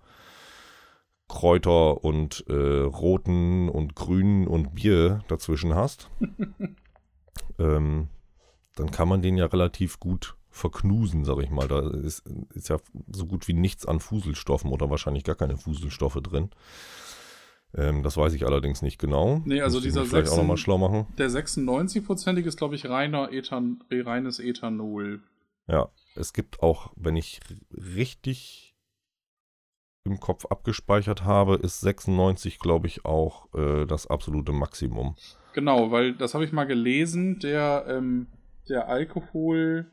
Kräuter 1.29 2.03
und 2.03 2.43
äh, 2.49 2.81
roten 2.81 3.69
und 3.69 3.95
grünen 3.95 4.47
und 4.47 4.75
Bier 4.75 5.23
dazwischen 5.29 5.75
hast, 5.75 6.09
ähm, 7.59 8.09
dann 8.75 8.91
kann 8.91 9.07
man 9.07 9.21
den 9.21 9.37
ja 9.37 9.45
relativ 9.45 9.99
gut 9.99 10.35
verknusen, 10.49 11.23
sag 11.23 11.37
ich 11.39 11.51
mal. 11.51 11.67
Da 11.67 11.87
ist, 11.89 12.23
ist, 12.53 12.69
ja 12.69 12.77
so 13.11 13.25
gut 13.25 13.47
wie 13.47 13.53
nichts 13.53 13.85
an 13.85 13.99
Fuselstoffen 13.99 14.71
oder 14.71 14.89
wahrscheinlich 14.89 15.23
gar 15.23 15.35
keine 15.35 15.55
Fuselstoffe 15.55 16.19
drin. 16.21 16.49
Ähm, 17.75 18.01
das 18.03 18.17
weiß 18.17 18.33
ich 18.33 18.45
allerdings 18.45 18.81
nicht 18.81 18.97
genau. 18.97 19.41
Nee, 19.45 19.61
also 19.61 19.79
dieser 19.79 20.05
vielleicht 20.05 20.27
6, 20.27 20.31
auch 20.31 20.37
noch 20.37 20.47
mal 20.47 20.57
schlau 20.57 20.77
machen. 20.77 21.05
Der 21.17 21.29
96-prozentige 21.29 22.47
ist, 22.47 22.57
glaube 22.57 22.75
ich, 22.75 22.89
reiner 22.89 23.31
Ethan, 23.31 23.83
reines 23.91 24.39
Ethanol. 24.39 25.21
Ja, 25.67 25.89
es 26.15 26.33
gibt 26.33 26.63
auch, 26.63 26.91
wenn 26.95 27.15
ich 27.15 27.39
richtig 27.71 28.68
im 30.09 30.19
Kopf 30.19 30.45
abgespeichert 30.45 31.23
habe, 31.23 31.55
ist 31.55 31.81
96, 31.81 32.59
glaube 32.59 32.87
ich, 32.87 33.05
auch 33.05 33.53
äh, 33.53 33.85
das 33.85 34.07
absolute 34.07 34.51
Maximum. 34.51 35.15
Genau, 35.53 35.91
weil 35.91 36.13
das 36.13 36.33
habe 36.33 36.45
ich 36.45 36.51
mal 36.51 36.65
gelesen, 36.65 37.39
der, 37.39 37.85
ähm, 37.87 38.27
der 38.67 38.87
Alkohol, 38.87 39.87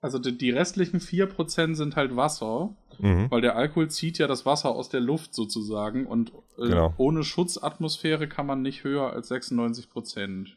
also 0.00 0.18
die, 0.18 0.36
die 0.36 0.50
restlichen 0.50 1.00
4% 1.00 1.74
sind 1.74 1.96
halt 1.96 2.16
Wasser, 2.16 2.74
mhm. 2.98 3.30
weil 3.30 3.40
der 3.40 3.56
Alkohol 3.56 3.88
zieht 3.88 4.18
ja 4.18 4.26
das 4.26 4.46
Wasser 4.46 4.70
aus 4.70 4.88
der 4.88 5.00
Luft 5.00 5.34
sozusagen 5.34 6.06
und 6.06 6.32
äh, 6.58 6.68
genau. 6.68 6.94
ohne 6.96 7.24
Schutzatmosphäre 7.24 8.28
kann 8.28 8.46
man 8.46 8.62
nicht 8.62 8.84
höher 8.84 9.12
als 9.12 9.30
96%. 9.30 10.48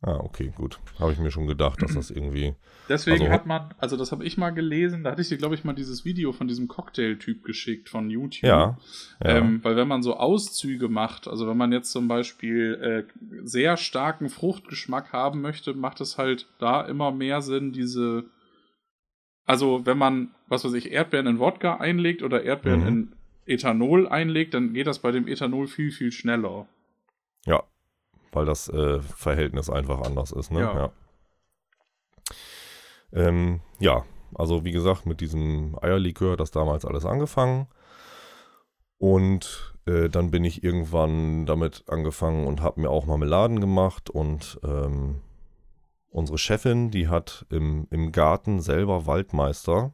Ah, 0.00 0.20
okay, 0.22 0.52
gut. 0.54 0.78
Habe 1.00 1.12
ich 1.12 1.18
mir 1.18 1.32
schon 1.32 1.48
gedacht, 1.48 1.82
dass 1.82 1.94
das 1.94 2.10
irgendwie. 2.12 2.54
Deswegen 2.88 3.22
also, 3.22 3.32
hat 3.32 3.46
man, 3.46 3.74
also 3.78 3.96
das 3.96 4.12
habe 4.12 4.24
ich 4.24 4.38
mal 4.38 4.50
gelesen, 4.50 5.02
da 5.02 5.10
hatte 5.10 5.22
ich 5.22 5.28
dir, 5.28 5.38
glaube 5.38 5.56
ich, 5.56 5.64
mal 5.64 5.72
dieses 5.72 6.04
Video 6.04 6.32
von 6.32 6.46
diesem 6.46 6.68
Cocktail-Typ 6.68 7.42
geschickt 7.42 7.88
von 7.88 8.08
YouTube. 8.08 8.48
Ja. 8.48 8.78
ja. 9.22 9.38
Ähm, 9.38 9.58
weil 9.64 9.74
wenn 9.74 9.88
man 9.88 10.04
so 10.04 10.16
Auszüge 10.16 10.88
macht, 10.88 11.26
also 11.26 11.48
wenn 11.48 11.56
man 11.56 11.72
jetzt 11.72 11.90
zum 11.90 12.06
Beispiel 12.06 13.06
äh, 13.10 13.42
sehr 13.42 13.76
starken 13.76 14.28
Fruchtgeschmack 14.28 15.12
haben 15.12 15.40
möchte, 15.40 15.74
macht 15.74 16.00
es 16.00 16.16
halt 16.16 16.46
da 16.60 16.82
immer 16.82 17.10
mehr 17.10 17.42
Sinn, 17.42 17.72
diese. 17.72 18.24
Also 19.46 19.84
wenn 19.84 19.98
man, 19.98 20.30
was 20.46 20.64
weiß 20.64 20.74
ich, 20.74 20.92
Erdbeeren 20.92 21.26
in 21.26 21.38
Wodka 21.40 21.78
einlegt 21.78 22.22
oder 22.22 22.44
Erdbeeren 22.44 22.82
mhm. 22.82 22.86
in 22.86 23.12
Ethanol 23.46 24.06
einlegt, 24.06 24.54
dann 24.54 24.74
geht 24.74 24.86
das 24.86 25.00
bei 25.00 25.10
dem 25.10 25.26
Ethanol 25.26 25.66
viel, 25.66 25.90
viel 25.90 26.12
schneller. 26.12 26.68
Ja, 27.46 27.64
weil 28.38 28.46
das 28.46 28.68
äh, 28.68 29.00
Verhältnis 29.00 29.68
einfach 29.68 30.00
anders 30.00 30.30
ist. 30.30 30.52
Ne? 30.52 30.60
Ja. 30.60 30.76
Ja. 30.76 30.92
Ähm, 33.12 33.60
ja, 33.80 34.04
also 34.34 34.64
wie 34.64 34.70
gesagt, 34.70 35.06
mit 35.06 35.20
diesem 35.20 35.76
Eierlikör 35.82 36.32
hat 36.32 36.40
das 36.40 36.52
damals 36.52 36.84
alles 36.84 37.04
angefangen. 37.04 37.66
Und 38.98 39.74
äh, 39.86 40.08
dann 40.08 40.30
bin 40.30 40.44
ich 40.44 40.62
irgendwann 40.62 41.46
damit 41.46 41.84
angefangen 41.88 42.46
und 42.46 42.60
habe 42.60 42.80
mir 42.80 42.90
auch 42.90 43.06
Marmeladen 43.06 43.60
gemacht. 43.60 44.08
Und 44.08 44.60
ähm, 44.62 45.20
unsere 46.10 46.38
Chefin, 46.38 46.92
die 46.92 47.08
hat 47.08 47.44
im, 47.50 47.88
im 47.90 48.12
Garten 48.12 48.60
selber 48.60 49.06
Waldmeister. 49.06 49.92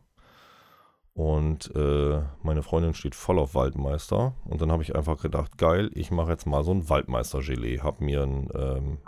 Und 1.15 1.75
äh, 1.77 2.23
meine 2.43 2.63
Freundin 2.63 2.93
steht 2.93 3.15
voll 3.15 3.39
auf 3.39 3.55
Waldmeister. 3.55 4.35
Und 4.45 4.61
dann 4.61 4.73
habe 4.73 4.83
ich 4.83 4.97
einfach 4.97 5.23
gedacht, 5.23 5.59
geil, 5.59 5.91
ich 5.95 6.11
mache 6.11 6.33
jetzt 6.33 6.47
mal 6.47 6.65
so 6.65 6.73
ein 6.73 6.89
Waldmeister-Gelee. 6.89 7.81
Habe 7.81 8.05
mir 8.05 8.23
ein 8.25 8.49
ähm, 8.55 8.99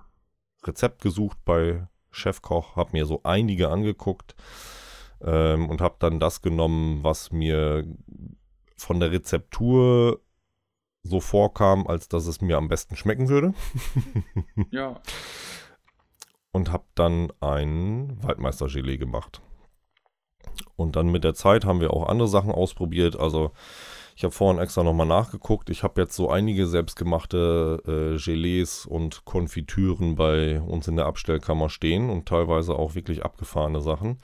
Rezept 0.65 1.03
gesucht 1.03 1.39
bei 1.45 1.89
Chefkoch, 2.13 2.77
habe 2.77 2.91
mir 2.93 3.07
so 3.07 3.21
einige 3.25 3.69
angeguckt 3.69 4.37
ähm, 5.21 5.69
und 5.69 5.81
habe 5.81 5.97
dann 5.99 6.21
das 6.21 6.43
genommen, 6.43 7.03
was 7.03 7.33
mir 7.33 7.85
von 8.77 9.01
der 9.01 9.11
Rezeptur 9.11 10.21
so 11.03 11.21
vorkam, 11.21 11.87
als 11.87 12.09
dass 12.09 12.27
es 12.27 12.41
mir 12.41 12.57
am 12.57 12.69
besten 12.69 12.97
schmecken 12.97 13.29
würde. 13.29 13.53
ja. 14.71 15.01
Und 16.53 16.73
habe 16.73 16.85
dann 16.95 17.31
ein 17.41 18.17
Waldmeister-Gelee 18.23 18.97
gemacht. 18.97 19.43
Und 20.77 20.97
dann 20.97 21.11
mit 21.11 21.25
der 21.25 21.35
Zeit 21.35 21.65
haben 21.65 21.81
wir 21.81 21.93
auch 21.93 22.09
andere 22.09 22.29
Sachen 22.29 22.53
ausprobiert. 22.53 23.19
Also 23.19 23.53
ich 24.17 24.25
habe 24.25 24.33
vorhin 24.33 24.63
extra 24.63 24.83
nochmal 24.83 25.07
nachgeguckt. 25.07 25.69
Ich 25.69 25.83
habe 25.83 26.01
jetzt 26.01 26.17
so 26.17 26.31
einige 26.31 26.67
selbstgemachte 26.67 27.83
äh, 27.87 28.23
Gelees 28.23 28.87
und 28.87 29.27
Konfitüren 29.27 30.17
bei 30.17 30.61
uns 30.61 30.89
in 30.89 30.97
der 30.97 31.05
Abstellkammer 31.05 31.69
stehen 31.69 32.09
und 32.09 32.27
teilweise 32.27 32.75
auch 32.77 32.95
wirklich 32.95 33.25
abgefahrene 33.25 33.83
Sachen. 33.83 34.19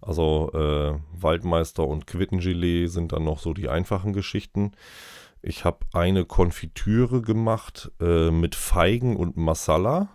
Also 0.00 0.50
äh, 0.54 0.98
Waldmeister 1.12 1.86
und 1.86 2.06
Quittengelee 2.06 2.86
sind 2.86 3.12
dann 3.12 3.24
noch 3.24 3.38
so 3.38 3.52
die 3.52 3.68
einfachen 3.68 4.14
Geschichten. 4.14 4.72
Ich 5.42 5.66
habe 5.66 5.80
eine 5.92 6.24
Konfitüre 6.24 7.20
gemacht 7.20 7.92
äh, 8.00 8.30
mit 8.30 8.54
Feigen 8.54 9.14
und 9.14 9.36
Masala. 9.36 10.08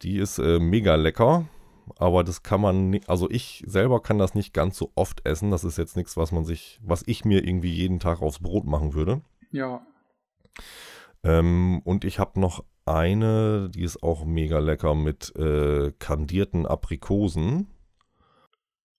Die 0.00 0.16
ist 0.16 0.38
äh, 0.38 0.58
mega 0.58 0.94
lecker 0.94 1.44
aber 1.98 2.24
das 2.24 2.42
kann 2.42 2.60
man 2.60 2.98
also 3.06 3.30
ich 3.30 3.62
selber 3.66 4.00
kann 4.00 4.18
das 4.18 4.34
nicht 4.34 4.52
ganz 4.52 4.76
so 4.76 4.90
oft 4.94 5.26
essen. 5.26 5.50
Das 5.50 5.64
ist 5.64 5.78
jetzt 5.78 5.96
nichts, 5.96 6.16
was 6.16 6.32
man 6.32 6.44
sich, 6.44 6.80
was 6.82 7.02
ich 7.06 7.24
mir 7.24 7.46
irgendwie 7.46 7.72
jeden 7.72 8.00
Tag 8.00 8.22
aufs 8.22 8.40
Brot 8.40 8.64
machen 8.64 8.94
würde. 8.94 9.22
Ja. 9.50 9.86
Ähm, 11.22 11.80
und 11.84 12.04
ich 12.04 12.18
habe 12.18 12.38
noch 12.40 12.64
eine, 12.86 13.70
die 13.70 13.82
ist 13.82 14.02
auch 14.02 14.24
mega 14.24 14.58
lecker 14.58 14.94
mit 14.94 15.34
äh, 15.36 15.92
kandierten 15.98 16.66
Aprikosen. 16.66 17.68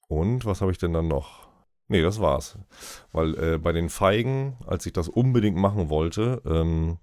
Und 0.08 0.46
was 0.46 0.62
habe 0.62 0.72
ich 0.72 0.78
denn 0.78 0.94
dann 0.94 1.08
noch? 1.08 1.48
Nee, 1.88 2.02
das 2.02 2.20
war's. 2.20 2.58
Weil 3.12 3.38
äh, 3.38 3.58
bei 3.60 3.72
den 3.72 3.90
Feigen, 3.90 4.58
als 4.66 4.86
ich 4.86 4.94
das 4.94 5.08
unbedingt 5.08 5.58
machen 5.58 5.90
wollte, 5.90 6.42
ähm, 6.46 6.98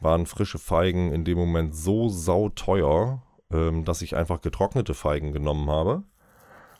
waren 0.00 0.26
frische 0.26 0.58
Feigen 0.58 1.12
in 1.12 1.24
dem 1.24 1.38
Moment 1.38 1.74
so 1.74 2.08
sauteuer, 2.08 3.22
ähm, 3.52 3.84
dass 3.84 4.02
ich 4.02 4.16
einfach 4.16 4.40
getrocknete 4.40 4.94
Feigen 4.94 5.32
genommen 5.32 5.70
habe 5.70 6.04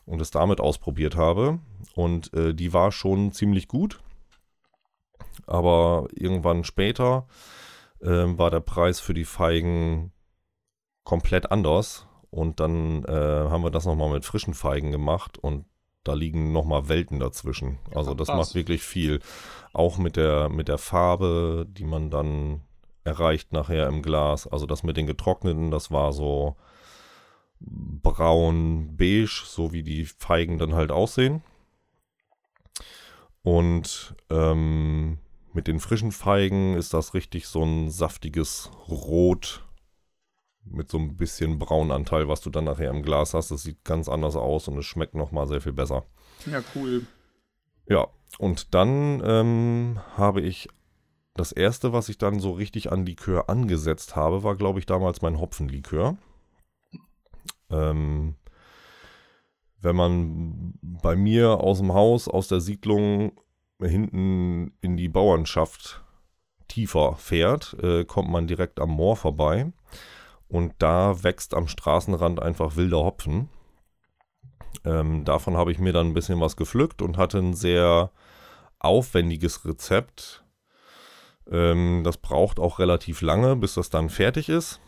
und 0.07 0.21
es 0.21 0.31
damit 0.31 0.61
ausprobiert 0.61 1.17
habe. 1.17 1.59
Und 1.95 2.33
äh, 2.35 2.55
die 2.55 2.73
war 2.73 2.93
schon 2.93 3.33
ziemlich 3.33 3.69
gut. 3.69 4.01
Aber 5.47 6.09
irgendwann 6.15 6.65
später 6.65 7.27
äh, 8.01 8.09
war 8.09 8.51
der 8.51 8.61
Preis 8.61 9.01
für 9.01 9.15
die 9.15 9.25
Feigen 9.25 10.13
komplett 11.05 11.51
anders. 11.51 12.07
Und 12.31 12.61
dann 12.61 13.05
äh, 13.05 13.13
haben 13.13 13.63
wir 13.63 13.71
das 13.71 13.85
nochmal 13.85 14.11
mit 14.11 14.25
frischen 14.25 14.55
Feigen 14.55 14.91
gemacht 14.91 15.37
und 15.37 15.67
da 16.05 16.15
liegen 16.15 16.53
nochmal 16.53 16.89
Welten 16.89 17.21
dazwischen. 17.21 17.79
Also 17.95 18.15
das 18.15 18.29
macht 18.29 18.55
wirklich 18.55 18.83
viel. 18.83 19.21
Auch 19.73 19.99
mit 19.99 20.17
der, 20.17 20.49
mit 20.49 20.69
der 20.69 20.79
Farbe, 20.79 21.67
die 21.69 21.85
man 21.85 22.11
dann 22.11 22.63
erreicht 23.05 23.53
nachher 23.53 23.87
im 23.87 24.03
Glas. 24.03 24.47
Also 24.47 24.67
das 24.67 24.83
mit 24.83 24.97
den 24.97 25.07
getrockneten, 25.07 25.71
das 25.71 25.91
war 25.91 26.13
so 26.13 26.57
braun-beige, 27.61 29.43
so 29.45 29.73
wie 29.73 29.83
die 29.83 30.05
Feigen 30.05 30.59
dann 30.59 30.75
halt 30.75 30.91
aussehen. 30.91 31.43
Und 33.43 34.15
ähm, 34.31 35.19
mit 35.53 35.67
den 35.67 35.81
frischen 35.81 36.13
Feigen 36.13 36.75
ist 36.75 36.95
das 36.95 37.15
richtig 37.15 37.47
so 37.47 37.63
ein 37.65 37.91
saftiges 37.91 38.71
Rot 38.89 39.65
mit 40.65 40.91
so 40.91 40.99
ein 40.99 41.17
bisschen 41.17 41.59
Braunanteil, 41.59 42.29
was 42.29 42.41
du 42.41 42.51
dann 42.51 42.65
nachher 42.65 42.91
im 42.91 43.03
Glas 43.03 43.35
hast. 43.35 43.51
Das 43.51 43.63
sieht 43.63 43.85
ganz 43.85 44.09
anders 44.09 44.37
aus 44.37 44.69
und 44.69 44.79
es 44.79 44.87
schmeckt 44.87 45.15
nochmal 45.15 45.49
sehr 45.49 45.61
viel 45.61 45.73
besser. 45.73 46.05
Ja, 46.47 46.63
cool. 46.75 47.07
Ja, 47.89 48.09
und 48.39 48.75
dann 48.75 49.23
ähm, 49.25 50.01
habe 50.17 50.41
ich 50.41 50.69
das 51.35 51.53
erste, 51.53 51.93
was 51.93 52.09
ich 52.09 52.19
dann 52.19 52.41
so 52.41 52.53
richtig 52.53 52.93
an 52.93 53.07
Likör 53.07 53.49
angesetzt 53.49 54.17
habe, 54.17 54.43
war, 54.43 54.57
glaube 54.57 54.79
ich, 54.79 54.87
damals 54.87 55.23
mein 55.23 55.41
Hopfenlikör. 55.41 56.17
Ähm, 57.71 58.37
wenn 59.81 59.97
man 59.97 60.75
bei 60.81 61.17
mir 61.17 61.61
aus 61.61 61.79
dem 61.79 61.95
Haus, 61.95 62.29
aus 62.29 62.49
der 62.49 62.61
Siedlung 62.61 63.33
hinten 63.81 64.73
in 64.81 64.97
die 64.97 65.09
Bauernschaft 65.09 66.05
tiefer 66.69 67.17
fährt, 67.17 67.77
äh, 67.83 68.05
kommt 68.05 68.31
man 68.31 68.47
direkt 68.47 68.79
am 68.79 68.91
Moor 68.91 69.17
vorbei. 69.17 69.73
Und 70.49 70.75
da 70.79 71.23
wächst 71.23 71.55
am 71.55 71.67
Straßenrand 71.67 72.41
einfach 72.41 72.77
wilder 72.77 72.99
Hopfen. 73.05 73.49
Ähm, 74.85 75.25
davon 75.25 75.57
habe 75.57 75.73
ich 75.73 75.79
mir 75.79 75.93
dann 75.93 76.09
ein 76.09 76.15
bisschen 76.15 76.41
was 76.41 76.57
gepflückt 76.57 77.03
und 77.03 77.17
hatte 77.17 77.39
ein 77.39 77.55
sehr 77.55 78.11
aufwendiges 78.79 79.65
Rezept. 79.65 80.45
Ähm, 81.53 82.01
das 82.03 82.17
braucht 82.17 82.59
auch 82.59 82.79
relativ 82.79 83.21
lange, 83.21 83.55
bis 83.55 83.75
das 83.75 83.91
dann 83.91 84.09
fertig 84.09 84.49
ist. 84.49 84.81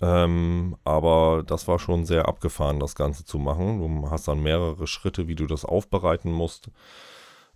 Ähm, 0.00 0.76
aber 0.84 1.42
das 1.46 1.68
war 1.68 1.78
schon 1.78 2.06
sehr 2.06 2.26
abgefahren, 2.26 2.80
das 2.80 2.94
Ganze 2.94 3.24
zu 3.24 3.38
machen. 3.38 3.80
Du 3.80 4.10
hast 4.10 4.28
dann 4.28 4.42
mehrere 4.42 4.86
Schritte, 4.86 5.28
wie 5.28 5.34
du 5.34 5.46
das 5.46 5.64
aufbereiten 5.64 6.32
musst. 6.32 6.70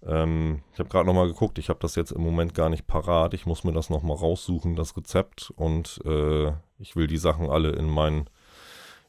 Ähm, 0.07 0.63
ich 0.73 0.79
habe 0.79 0.91
gerade 0.91 1.07
nochmal 1.07 1.29
geguckt, 1.29 1.59
ich 1.59 1.71
habe 1.71 1.79
das 1.81 1.95
jetzt 1.95 2.13
im 2.13 2.23
Moment 2.23 2.55
gar 2.55 2.69
nicht 2.69 2.87
parat. 2.87 3.33
Ich 3.33 3.47
muss 3.47 3.65
mir 3.65 3.73
das 3.73 3.89
nochmal 3.89 4.17
raussuchen, 4.17 4.77
das 4.77 4.97
Rezept. 4.97 5.53
Und 5.57 6.03
äh, 6.05 6.53
ich 6.79 6.97
will 6.97 7.07
die 7.07 7.17
Sachen 7.17 7.49
alle 7.49 7.71
in 7.71 7.89
mein, 7.89 8.29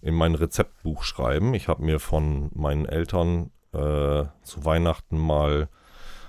in 0.01 0.13
mein 0.13 0.35
Rezeptbuch 0.35 1.03
schreiben. 1.03 1.53
Ich 1.53 1.67
habe 1.67 1.83
mir 1.83 1.99
von 1.99 2.51
meinen 2.53 2.85
Eltern 2.85 3.51
äh, 3.73 4.23
zu 4.43 4.63
Weihnachten 4.63 5.17
mal 5.17 5.67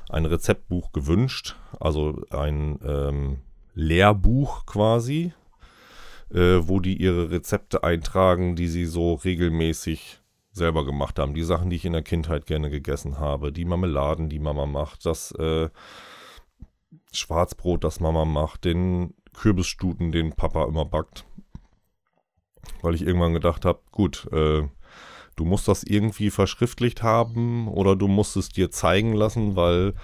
ein 0.09 0.25
Rezeptbuch 0.25 0.93
gewünscht. 0.93 1.57
Also 1.81 2.23
ein 2.31 2.79
ähm, 2.85 3.39
Lehrbuch 3.75 4.67
quasi 4.67 5.33
äh, 6.31 6.67
wo 6.67 6.81
die 6.81 7.01
ihre 7.01 7.31
Rezepte 7.31 7.85
eintragen, 7.85 8.57
die 8.57 8.69
sie 8.69 8.85
so 8.85 9.15
regelmäßig 9.15 10.21
selber 10.53 10.85
gemacht 10.85 11.19
haben. 11.19 11.35
Die 11.35 11.43
Sachen, 11.43 11.71
die 11.71 11.77
ich 11.77 11.85
in 11.85 11.93
der 11.93 12.03
Kindheit 12.03 12.47
gerne 12.47 12.71
gegessen 12.71 13.19
habe. 13.19 13.53
Die 13.53 13.65
Marmeladen, 13.65 14.29
die 14.29 14.39
Mama 14.39 14.67
macht. 14.67 15.05
Das 15.07 15.33
äh, 15.33 15.69
Schwarzbrot, 17.13 17.85
das 17.85 18.01
Mama 18.01 18.25
macht. 18.25 18.65
Den 18.65 19.15
Kürbisstuten, 19.35 20.13
den 20.13 20.33
Papa 20.33 20.65
immer 20.65 20.85
backt. 20.85 21.25
Weil 22.83 22.95
ich 22.95 23.03
irgendwann 23.03 23.35
gedacht 23.35 23.65
habe, 23.65 23.81
gut, 23.93 24.27
äh, 24.33 24.63
du 25.37 25.45
musst 25.45 25.69
das 25.69 25.85
irgendwie 25.85 26.31
verschriftlicht 26.31 27.03
haben 27.03 27.69
oder 27.69 27.95
du 27.95 28.09
musst 28.09 28.37
es 28.37 28.49
dir 28.49 28.71
zeigen 28.71 29.13
lassen, 29.13 29.55
weil 29.55 29.95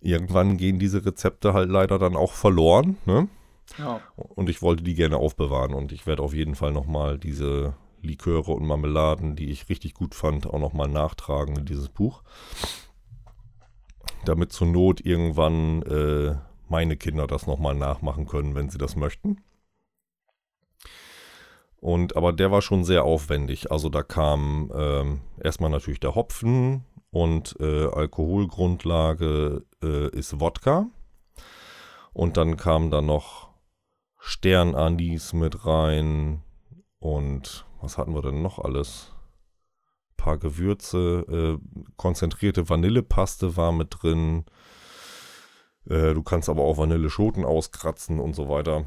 irgendwann 0.00 0.56
gehen 0.56 0.78
diese 0.78 1.04
Rezepte 1.04 1.54
halt 1.54 1.70
leider 1.70 1.98
dann 1.98 2.14
auch 2.14 2.32
verloren. 2.32 2.98
Ne? 3.06 3.28
Ja. 3.78 4.00
Und 4.16 4.48
ich 4.48 4.62
wollte 4.62 4.84
die 4.84 4.94
gerne 4.94 5.16
aufbewahren 5.16 5.72
und 5.72 5.92
ich 5.92 6.06
werde 6.06 6.22
auf 6.22 6.34
jeden 6.34 6.54
Fall 6.54 6.72
nochmal 6.72 7.18
diese 7.18 7.74
Liköre 8.02 8.52
und 8.52 8.66
Marmeladen, 8.66 9.34
die 9.34 9.50
ich 9.50 9.68
richtig 9.70 9.94
gut 9.94 10.14
fand, 10.14 10.46
auch 10.46 10.60
nochmal 10.60 10.88
nachtragen 10.88 11.56
in 11.56 11.64
dieses 11.64 11.88
Buch. 11.88 12.22
Damit 14.26 14.52
zur 14.52 14.66
Not 14.66 15.00
irgendwann 15.00 15.82
äh, 15.82 16.34
meine 16.68 16.96
Kinder 16.96 17.26
das 17.26 17.46
nochmal 17.46 17.74
nachmachen 17.74 18.26
können, 18.26 18.54
wenn 18.54 18.68
sie 18.68 18.78
das 18.78 18.96
möchten. 18.96 19.38
Und 21.84 22.16
aber 22.16 22.32
der 22.32 22.50
war 22.50 22.62
schon 22.62 22.82
sehr 22.82 23.04
aufwendig. 23.04 23.70
Also 23.70 23.90
da 23.90 24.02
kam 24.02 24.72
ähm, 24.74 25.20
erstmal 25.38 25.68
natürlich 25.68 26.00
der 26.00 26.14
Hopfen 26.14 26.86
und 27.10 27.56
äh, 27.60 27.88
Alkoholgrundlage 27.88 29.66
äh, 29.82 30.08
ist 30.16 30.40
Wodka. 30.40 30.86
Und 32.14 32.38
dann 32.38 32.56
kam 32.56 32.90
da 32.90 33.02
noch 33.02 33.50
Sternanis 34.18 35.34
mit 35.34 35.66
rein 35.66 36.42
und 37.00 37.66
was 37.82 37.98
hatten 37.98 38.14
wir 38.14 38.22
denn 38.22 38.40
noch 38.40 38.58
alles? 38.58 39.12
Ein 40.12 40.16
paar 40.16 40.38
Gewürze, 40.38 41.58
äh, 41.60 41.82
konzentrierte 41.98 42.66
Vanillepaste 42.66 43.58
war 43.58 43.72
mit 43.72 43.94
drin. 44.00 44.46
Äh, 45.84 46.14
du 46.14 46.22
kannst 46.22 46.48
aber 46.48 46.62
auch 46.62 46.78
Vanilleschoten 46.78 47.44
auskratzen 47.44 48.20
und 48.20 48.34
so 48.34 48.48
weiter. 48.48 48.86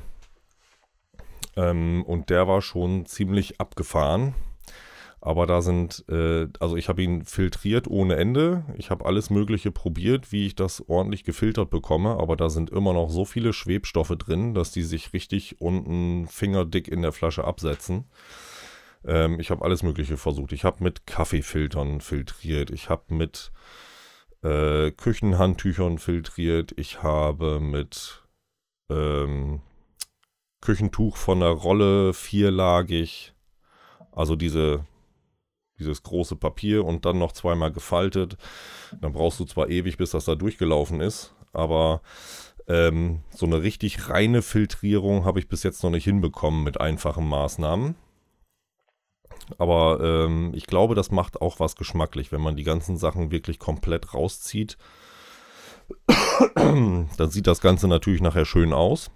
Ähm, 1.58 2.04
und 2.06 2.30
der 2.30 2.48
war 2.48 2.62
schon 2.62 3.06
ziemlich 3.06 3.60
abgefahren. 3.60 4.36
Aber 5.20 5.48
da 5.48 5.62
sind, 5.62 6.06
äh, 6.10 6.48
also 6.60 6.78
ich 6.78 6.88
habe 6.88 7.02
ihn 7.02 7.26
filtriert 7.26 7.88
ohne 7.88 8.16
Ende. 8.16 8.64
Ich 8.78 8.92
habe 8.92 9.06
alles 9.06 9.32
Mögliche 9.32 9.72
probiert, 9.72 10.32
wie 10.32 10.46
ich 10.46 10.56
das 10.56 10.88
ordentlich 10.88 11.24
gefiltert 11.24 11.72
bekomme. 11.72 12.18
Aber 12.20 12.38
da 12.38 12.50
sind 12.50 12.70
immer 12.70 12.94
noch 12.94 13.10
so 13.10 13.26
viele 13.26 13.52
Schwebstoffe 13.52 14.16
drin, 14.18 14.54
dass 14.54 14.72
die 14.72 14.84
sich 14.84 15.12
richtig 15.14 15.60
unten 15.60 16.28
fingerdick 16.28 16.88
in 16.88 17.02
der 17.02 17.12
Flasche 17.12 17.44
absetzen. 17.44 18.06
Ähm, 19.06 19.40
ich 19.40 19.50
habe 19.50 19.66
alles 19.66 19.82
Mögliche 19.82 20.18
versucht. 20.18 20.54
Ich 20.54 20.64
habe 20.64 20.84
mit 20.84 21.08
Kaffeefiltern 21.08 22.00
filtriert. 22.00 22.70
Ich 22.70 22.90
habe 22.90 23.14
mit 23.14 23.52
äh, 24.44 24.92
Küchenhandtüchern 24.92 25.98
filtriert. 25.98 26.74
Ich 26.78 27.02
habe 27.02 27.60
mit 27.60 28.24
ähm, 28.90 29.62
Küchentuch 30.68 31.16
von 31.16 31.40
der 31.40 31.52
Rolle 31.52 32.12
vierlagig, 32.14 33.34
also 34.12 34.36
diese, 34.36 34.86
dieses 35.80 36.04
große 36.04 36.36
Papier 36.36 36.84
und 36.84 37.06
dann 37.06 37.18
noch 37.18 37.32
zweimal 37.32 37.72
gefaltet. 37.72 38.36
Dann 39.00 39.14
brauchst 39.14 39.40
du 39.40 39.46
zwar 39.46 39.70
ewig, 39.70 39.96
bis 39.96 40.12
das 40.12 40.26
da 40.26 40.36
durchgelaufen 40.36 41.00
ist, 41.00 41.34
aber 41.54 42.02
ähm, 42.68 43.22
so 43.30 43.46
eine 43.46 43.64
richtig 43.64 44.10
reine 44.10 44.42
Filtrierung 44.42 45.24
habe 45.24 45.40
ich 45.40 45.48
bis 45.48 45.64
jetzt 45.64 45.84
noch 45.84 45.90
nicht 45.90 46.04
hinbekommen 46.04 46.66
mit 46.66 46.82
einfachen 46.82 47.30
Maßnahmen. 47.30 47.96
Aber 49.58 50.02
ähm, 50.02 50.52
ich 50.54 50.68
glaube, 50.68 50.96
das 50.96 51.12
macht 51.12 51.42
auch 51.42 51.62
was 51.62 51.78
geschmacklich, 51.78 52.34
wenn 52.34 52.42
man 52.42 52.58
die 52.58 52.66
ganzen 52.66 52.98
Sachen 52.98 53.32
wirklich 53.32 53.58
komplett 53.58 54.14
rauszieht. 54.14 54.78
dann 56.56 57.30
sieht 57.30 57.48
das 57.48 57.62
Ganze 57.62 57.88
natürlich 57.88 58.20
nachher 58.20 58.44
schön 58.44 58.74
aus. 58.74 59.10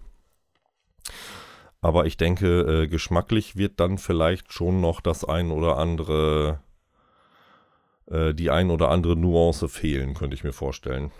Aber 1.81 2.05
ich 2.05 2.15
denke, 2.15 2.83
äh, 2.83 2.87
geschmacklich 2.87 3.57
wird 3.57 3.79
dann 3.79 3.97
vielleicht 3.97 4.53
schon 4.53 4.81
noch 4.81 5.01
das 5.01 5.25
ein 5.25 5.49
oder 5.49 5.77
andere, 5.77 6.59
äh, 8.05 8.35
die 8.35 8.51
ein 8.51 8.69
oder 8.69 8.89
andere 8.89 9.15
Nuance 9.15 9.67
fehlen, 9.67 10.13
könnte 10.13 10.35
ich 10.35 10.43
mir 10.43 10.53
vorstellen. 10.53 11.11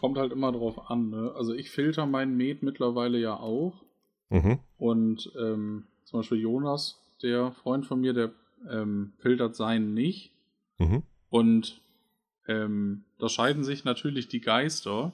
Kommt 0.00 0.16
halt 0.16 0.32
immer 0.32 0.50
drauf 0.50 0.90
an. 0.90 1.10
Ne? 1.10 1.32
Also 1.36 1.52
ich 1.52 1.70
filter 1.70 2.06
meinen 2.06 2.36
Met 2.36 2.62
mittlerweile 2.62 3.18
ja 3.18 3.36
auch. 3.36 3.84
Mhm. 4.30 4.58
Und 4.78 5.30
ähm, 5.38 5.84
zum 6.04 6.20
Beispiel 6.20 6.38
Jonas 6.40 6.98
der 7.22 7.52
Freund 7.52 7.86
von 7.86 8.00
mir, 8.00 8.14
der 8.14 8.32
ähm, 8.68 9.12
filtert 9.18 9.54
seinen 9.54 9.92
nicht. 9.92 10.32
Mhm. 10.78 11.02
Und 11.28 11.80
ähm, 12.48 13.04
da 13.18 13.28
scheiden 13.28 13.62
sich 13.62 13.84
natürlich 13.84 14.28
die 14.28 14.40
Geister. 14.40 15.12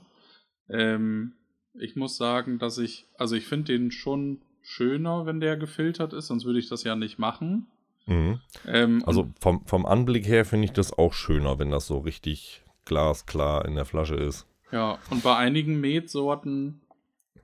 Ähm, 0.69 1.33
ich 1.75 1.97
muss 1.97 2.17
sagen, 2.17 2.59
dass 2.59 2.79
ich, 2.79 3.07
also 3.17 3.35
ich 3.35 3.47
finde 3.47 3.73
den 3.73 3.91
schon 3.91 4.41
schöner, 4.69 5.25
wenn 5.25 5.41
der 5.41 5.57
gefiltert 5.57 6.13
ist, 6.13 6.27
sonst 6.27 6.45
würde 6.45 6.59
ich 6.59 6.69
das 6.69 6.85
ja 6.85 6.95
nicht 6.95 7.19
machen. 7.19 7.67
Mhm. 8.07 8.41
Ähm, 8.67 9.03
also 9.07 9.31
vom, 9.41 9.65
vom 9.67 9.87
Anblick 9.87 10.27
her 10.27 10.45
finde 10.45 10.67
ich 10.67 10.73
das 10.73 10.93
auch 10.93 11.15
schöner, 11.15 11.59
wenn 11.59 11.71
das 11.71 11.87
so 11.87 11.99
richtig 11.99 12.63
glasklar 12.85 13.65
in 13.65 13.75
der 13.75 13.87
Flasche 13.87 14.15
ist. 14.15 14.47
Ja, 14.71 14.99
und 15.11 15.23
bei 15.23 15.37
einigen 15.37 15.81
Metsorten, 15.81 16.83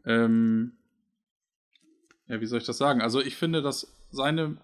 ähm, 0.05 0.73
ja, 2.29 2.41
wie 2.43 2.47
soll 2.47 2.59
ich 2.59 2.67
das 2.67 2.77
sagen? 2.77 3.01
Also 3.01 3.23
ich 3.23 3.37
finde, 3.37 3.63
dass 3.63 3.91
seine 4.11 4.59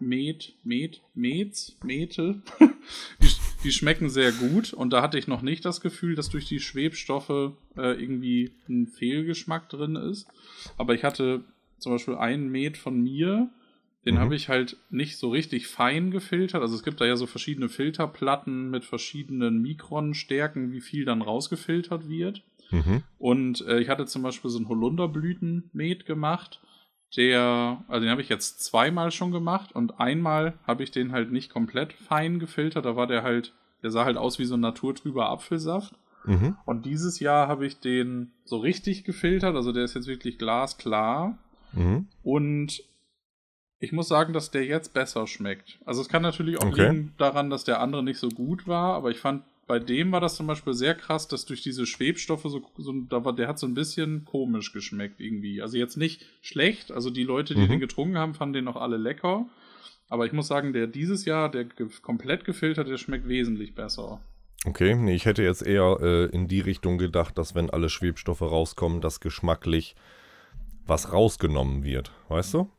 Met, 0.00 0.54
Met, 0.64 1.02
Mets, 1.14 1.76
Mete, 1.84 2.40
die, 3.22 3.28
die, 3.64 3.72
schmecken 3.72 4.08
sehr 4.08 4.32
gut 4.32 4.72
und 4.72 4.94
da 4.94 5.02
hatte 5.02 5.18
ich 5.18 5.28
noch 5.28 5.42
nicht 5.42 5.64
das 5.66 5.82
Gefühl, 5.82 6.14
dass 6.14 6.30
durch 6.30 6.46
die 6.46 6.60
Schwebstoffe 6.60 7.52
äh, 7.76 8.00
irgendwie 8.00 8.52
ein 8.66 8.86
Fehlgeschmack 8.86 9.68
drin 9.68 9.96
ist. 9.96 10.26
Aber 10.78 10.94
ich 10.94 11.04
hatte 11.04 11.44
zum 11.78 11.92
Beispiel 11.92 12.16
einen 12.16 12.48
Met 12.48 12.76
von 12.76 13.00
mir, 13.00 13.50
den 14.04 14.14
mhm. 14.14 14.18
habe 14.18 14.36
ich 14.36 14.48
halt 14.48 14.76
nicht 14.90 15.18
so 15.18 15.30
richtig 15.30 15.66
fein 15.66 16.10
gefiltert. 16.10 16.62
Also 16.62 16.74
es 16.74 16.82
gibt 16.82 17.00
da 17.00 17.04
ja 17.04 17.16
so 17.16 17.26
verschiedene 17.26 17.68
Filterplatten 17.68 18.70
mit 18.70 18.84
verschiedenen 18.84 19.60
Mikronstärken, 19.60 20.72
wie 20.72 20.80
viel 20.80 21.04
dann 21.04 21.22
rausgefiltert 21.22 22.08
wird. 22.08 22.44
Mhm. 22.70 23.02
Und 23.18 23.66
äh, 23.66 23.80
ich 23.80 23.88
hatte 23.88 24.06
zum 24.06 24.22
Beispiel 24.22 24.50
so 24.50 24.58
ein 24.58 24.68
Holunderblütenmet 24.68 26.06
gemacht 26.06 26.60
der, 27.16 27.82
also 27.88 28.00
den 28.02 28.10
habe 28.10 28.20
ich 28.20 28.28
jetzt 28.28 28.62
zweimal 28.62 29.10
schon 29.10 29.32
gemacht 29.32 29.72
und 29.74 29.98
einmal 29.98 30.58
habe 30.66 30.82
ich 30.82 30.90
den 30.90 31.12
halt 31.12 31.32
nicht 31.32 31.50
komplett 31.50 31.92
fein 31.94 32.38
gefiltert. 32.38 32.84
Da 32.84 32.96
war 32.96 33.06
der 33.06 33.22
halt, 33.22 33.54
der 33.82 33.90
sah 33.90 34.04
halt 34.04 34.18
aus 34.18 34.38
wie 34.38 34.44
so 34.44 34.56
ein 34.56 34.60
naturtrüber 34.60 35.30
Apfelsaft. 35.30 35.94
Mhm. 36.24 36.56
Und 36.66 36.84
dieses 36.84 37.20
Jahr 37.20 37.48
habe 37.48 37.66
ich 37.66 37.80
den 37.80 38.32
so 38.44 38.58
richtig 38.58 39.04
gefiltert, 39.04 39.56
also 39.56 39.72
der 39.72 39.84
ist 39.84 39.94
jetzt 39.94 40.08
wirklich 40.08 40.36
glasklar. 40.36 41.38
Mhm. 41.72 42.08
Und 42.22 42.82
ich 43.80 43.92
muss 43.92 44.08
sagen, 44.08 44.32
dass 44.32 44.50
der 44.50 44.64
jetzt 44.64 44.92
besser 44.92 45.26
schmeckt. 45.26 45.78
Also 45.84 46.00
es 46.00 46.08
kann 46.08 46.22
natürlich 46.22 46.58
auch 46.58 46.66
okay. 46.66 46.88
liegen 46.88 47.14
daran, 47.18 47.50
dass 47.50 47.64
der 47.64 47.80
andere 47.80 48.02
nicht 48.02 48.18
so 48.18 48.28
gut 48.28 48.66
war, 48.66 48.94
aber 48.94 49.10
ich 49.10 49.18
fand 49.18 49.44
bei 49.68 49.78
dem 49.78 50.10
war 50.10 50.20
das 50.20 50.34
zum 50.34 50.46
Beispiel 50.46 50.72
sehr 50.72 50.94
krass, 50.94 51.28
dass 51.28 51.44
durch 51.44 51.62
diese 51.62 51.86
Schwebstoffe 51.86 52.44
so, 52.44 52.62
so 52.78 52.92
da 53.08 53.24
war, 53.24 53.34
der 53.34 53.48
hat 53.48 53.58
so 53.58 53.66
ein 53.66 53.74
bisschen 53.74 54.24
komisch 54.24 54.72
geschmeckt 54.72 55.20
irgendwie. 55.20 55.60
Also 55.60 55.76
jetzt 55.76 55.96
nicht 55.96 56.24
schlecht, 56.40 56.90
also 56.90 57.10
die 57.10 57.22
Leute, 57.22 57.54
die 57.54 57.60
mhm. 57.60 57.68
den 57.68 57.80
getrunken 57.80 58.16
haben, 58.16 58.34
fanden 58.34 58.54
den 58.54 58.64
noch 58.64 58.76
alle 58.76 58.96
lecker. 58.96 59.46
Aber 60.08 60.24
ich 60.24 60.32
muss 60.32 60.48
sagen, 60.48 60.72
der 60.72 60.86
dieses 60.86 61.26
Jahr, 61.26 61.50
der 61.50 61.66
ge 61.66 61.86
komplett 62.00 62.46
gefiltert, 62.46 62.88
der 62.88 62.96
schmeckt 62.96 63.28
wesentlich 63.28 63.74
besser. 63.74 64.20
Okay, 64.64 64.94
nee, 64.96 65.14
ich 65.14 65.26
hätte 65.26 65.42
jetzt 65.42 65.62
eher 65.62 65.98
äh, 66.00 66.24
in 66.34 66.48
die 66.48 66.60
Richtung 66.60 66.96
gedacht, 66.96 67.36
dass 67.36 67.54
wenn 67.54 67.68
alle 67.68 67.90
Schwebstoffe 67.90 68.40
rauskommen, 68.40 69.02
dass 69.02 69.20
geschmacklich 69.20 69.94
was 70.88 71.12
rausgenommen 71.12 71.84
wird, 71.84 72.10
weißt 72.28 72.54
du? 72.54 72.70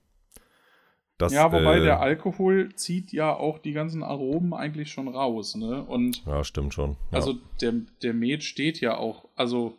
Das, 1.17 1.33
ja, 1.33 1.51
wobei 1.51 1.79
äh, 1.79 1.83
der 1.83 1.99
Alkohol 1.99 2.73
zieht 2.75 3.11
ja 3.11 3.35
auch 3.35 3.59
die 3.59 3.73
ganzen 3.73 4.03
Aromen 4.03 4.53
eigentlich 4.53 4.89
schon 4.89 5.09
raus, 5.09 5.55
ne? 5.55 5.83
Und 5.83 6.25
ja, 6.25 6.45
stimmt 6.45 6.73
schon. 6.73 6.91
Ja. 7.11 7.17
Also 7.17 7.35
der, 7.59 7.73
der 8.01 8.13
Met 8.13 8.43
steht 8.43 8.79
ja 8.79 8.97
auch, 8.97 9.25
also 9.35 9.77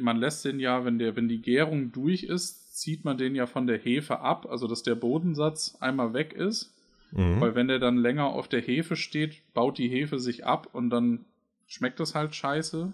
man 0.00 0.18
lässt 0.18 0.44
den 0.44 0.60
ja, 0.60 0.84
wenn 0.84 0.98
der, 0.98 1.16
wenn 1.16 1.28
die 1.28 1.40
Gärung 1.40 1.92
durch 1.92 2.24
ist, 2.24 2.78
zieht 2.78 3.04
man 3.04 3.16
den 3.16 3.34
ja 3.34 3.46
von 3.46 3.66
der 3.66 3.78
Hefe 3.78 4.20
ab, 4.20 4.46
also 4.48 4.66
dass 4.66 4.82
der 4.82 4.94
Bodensatz 4.94 5.76
einmal 5.80 6.12
weg 6.12 6.34
ist. 6.34 6.74
Mhm. 7.10 7.40
Weil 7.40 7.54
wenn 7.54 7.68
der 7.68 7.78
dann 7.78 7.96
länger 7.96 8.26
auf 8.26 8.48
der 8.48 8.60
Hefe 8.60 8.96
steht, 8.96 9.42
baut 9.54 9.78
die 9.78 9.88
Hefe 9.88 10.18
sich 10.18 10.44
ab 10.44 10.68
und 10.72 10.90
dann 10.90 11.24
schmeckt 11.66 12.00
das 12.00 12.14
halt 12.14 12.34
scheiße. 12.34 12.92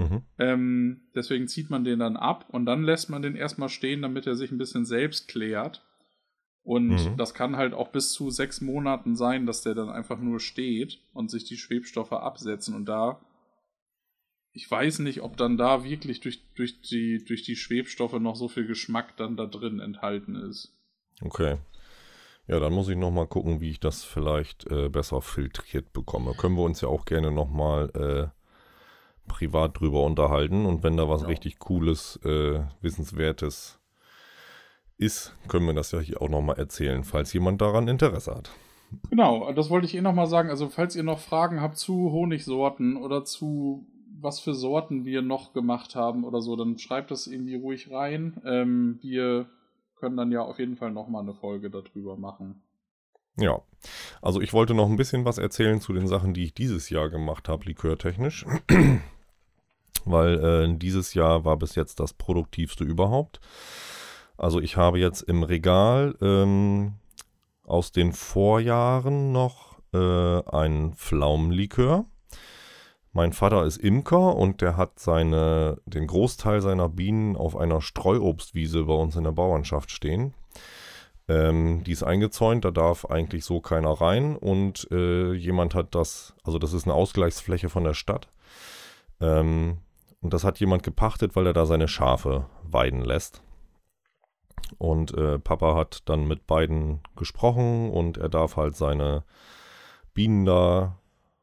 Mhm. 0.00 0.22
Ähm, 0.38 1.00
deswegen 1.14 1.48
zieht 1.48 1.70
man 1.70 1.84
den 1.84 1.98
dann 1.98 2.16
ab 2.16 2.46
und 2.48 2.66
dann 2.66 2.82
lässt 2.82 3.10
man 3.10 3.22
den 3.22 3.36
erstmal 3.36 3.68
stehen, 3.68 4.02
damit 4.02 4.26
er 4.26 4.34
sich 4.34 4.50
ein 4.50 4.58
bisschen 4.58 4.84
selbst 4.84 5.28
klärt. 5.28 5.84
Und 6.62 6.88
mhm. 6.88 7.16
das 7.16 7.34
kann 7.34 7.56
halt 7.56 7.72
auch 7.72 7.88
bis 7.88 8.12
zu 8.12 8.30
sechs 8.30 8.60
Monaten 8.60 9.16
sein, 9.16 9.46
dass 9.46 9.62
der 9.62 9.74
dann 9.74 9.88
einfach 9.88 10.18
nur 10.18 10.40
steht 10.40 10.98
und 11.12 11.30
sich 11.30 11.44
die 11.44 11.56
Schwebstoffe 11.56 12.12
absetzen. 12.12 12.74
Und 12.74 12.86
da, 12.86 13.20
ich 14.52 14.70
weiß 14.70 14.98
nicht, 15.00 15.22
ob 15.22 15.36
dann 15.36 15.56
da 15.56 15.84
wirklich 15.84 16.20
durch, 16.20 16.42
durch, 16.54 16.80
die, 16.82 17.24
durch 17.24 17.42
die 17.42 17.56
Schwebstoffe 17.56 18.18
noch 18.20 18.36
so 18.36 18.48
viel 18.48 18.66
Geschmack 18.66 19.16
dann 19.16 19.36
da 19.36 19.46
drin 19.46 19.80
enthalten 19.80 20.36
ist. 20.36 20.76
Okay. 21.22 21.56
Ja, 22.46 22.58
dann 22.58 22.72
muss 22.72 22.88
ich 22.88 22.96
nochmal 22.96 23.26
gucken, 23.26 23.60
wie 23.60 23.70
ich 23.70 23.80
das 23.80 24.04
vielleicht 24.04 24.70
äh, 24.70 24.88
besser 24.88 25.22
filtriert 25.22 25.92
bekomme. 25.92 26.34
Können 26.34 26.56
wir 26.56 26.64
uns 26.64 26.80
ja 26.80 26.88
auch 26.88 27.04
gerne 27.04 27.30
nochmal 27.30 27.90
äh, 27.94 28.39
privat 29.30 29.80
drüber 29.80 30.02
unterhalten. 30.02 30.66
Und 30.66 30.82
wenn 30.82 30.96
da 30.96 31.08
was 31.08 31.22
ja. 31.22 31.28
richtig 31.28 31.58
Cooles, 31.58 32.20
äh, 32.24 32.60
Wissenswertes 32.80 33.78
ist, 34.98 35.34
können 35.48 35.66
wir 35.66 35.74
das 35.74 35.92
ja 35.92 36.00
hier 36.00 36.20
auch 36.20 36.28
nochmal 36.28 36.58
erzählen, 36.58 37.04
falls 37.04 37.32
jemand 37.32 37.60
daran 37.60 37.88
Interesse 37.88 38.34
hat. 38.34 38.50
Genau, 39.08 39.50
das 39.52 39.70
wollte 39.70 39.86
ich 39.86 39.94
eh 39.94 40.00
nochmal 40.00 40.26
sagen. 40.26 40.50
Also, 40.50 40.68
falls 40.68 40.96
ihr 40.96 41.04
noch 41.04 41.20
Fragen 41.20 41.60
habt 41.60 41.78
zu 41.78 42.10
Honigsorten 42.12 42.96
oder 42.96 43.24
zu 43.24 43.86
was 44.22 44.40
für 44.40 44.54
Sorten 44.54 45.06
wir 45.06 45.22
noch 45.22 45.54
gemacht 45.54 45.94
haben 45.94 46.24
oder 46.24 46.42
so, 46.42 46.56
dann 46.56 46.76
schreibt 46.76 47.10
das 47.10 47.26
irgendwie 47.26 47.54
ruhig 47.54 47.90
rein. 47.90 48.40
Ähm, 48.44 48.98
wir 49.00 49.48
können 49.96 50.16
dann 50.16 50.32
ja 50.32 50.42
auf 50.42 50.58
jeden 50.58 50.76
Fall 50.76 50.90
nochmal 50.90 51.22
eine 51.22 51.34
Folge 51.34 51.70
darüber 51.70 52.16
machen. 52.16 52.62
Ja, 53.36 53.62
also 54.20 54.40
ich 54.40 54.52
wollte 54.52 54.74
noch 54.74 54.88
ein 54.88 54.96
bisschen 54.96 55.24
was 55.24 55.38
erzählen 55.38 55.80
zu 55.80 55.92
den 55.92 56.06
Sachen, 56.06 56.34
die 56.34 56.44
ich 56.44 56.54
dieses 56.54 56.90
Jahr 56.90 57.08
gemacht 57.08 57.48
habe, 57.48 57.64
likörtechnisch. 57.64 58.44
Weil 60.04 60.44
äh, 60.44 60.78
dieses 60.78 61.14
Jahr 61.14 61.44
war 61.44 61.56
bis 61.56 61.74
jetzt 61.74 62.00
das 62.00 62.12
produktivste 62.12 62.84
überhaupt. 62.84 63.40
Also 64.36 64.60
ich 64.60 64.76
habe 64.76 64.98
jetzt 64.98 65.22
im 65.22 65.42
Regal 65.42 66.16
ähm, 66.22 66.94
aus 67.64 67.92
den 67.92 68.12
Vorjahren 68.12 69.32
noch 69.32 69.78
äh, 69.92 70.42
ein 70.50 70.94
Pflaumenlikör. 70.94 72.06
Mein 73.12 73.32
Vater 73.32 73.64
ist 73.64 73.76
Imker 73.76 74.36
und 74.36 74.60
der 74.60 74.76
hat 74.76 75.00
seine, 75.00 75.78
den 75.84 76.06
Großteil 76.06 76.60
seiner 76.60 76.88
Bienen 76.88 77.36
auf 77.36 77.56
einer 77.56 77.80
Streuobstwiese 77.80 78.84
bei 78.84 78.94
uns 78.94 79.16
in 79.16 79.24
der 79.24 79.32
Bauernschaft 79.32 79.90
stehen. 79.90 80.32
Ähm, 81.28 81.82
die 81.84 81.92
ist 81.92 82.04
eingezäunt, 82.04 82.64
da 82.64 82.70
darf 82.70 83.04
eigentlich 83.04 83.44
so 83.44 83.60
keiner 83.60 83.90
rein 83.90 84.36
und 84.36 84.88
äh, 84.90 85.32
jemand 85.32 85.74
hat 85.74 85.94
das, 85.94 86.34
also 86.44 86.58
das 86.58 86.72
ist 86.72 86.84
eine 86.84 86.94
Ausgleichsfläche 86.94 87.68
von 87.68 87.84
der 87.84 87.94
Stadt. 87.94 88.28
Ähm, 89.20 89.78
und 90.20 90.34
das 90.34 90.44
hat 90.44 90.60
jemand 90.60 90.82
gepachtet, 90.82 91.36
weil 91.36 91.46
er 91.46 91.52
da 91.52 91.66
seine 91.66 91.88
Schafe 91.88 92.46
weiden 92.62 93.02
lässt. 93.02 93.42
Und 94.78 95.14
äh, 95.14 95.38
Papa 95.38 95.74
hat 95.74 96.08
dann 96.08 96.28
mit 96.28 96.46
beiden 96.46 97.00
gesprochen 97.16 97.90
und 97.90 98.18
er 98.18 98.28
darf 98.28 98.56
halt 98.56 98.76
seine 98.76 99.24
Bienen 100.14 100.44
da 100.44 100.98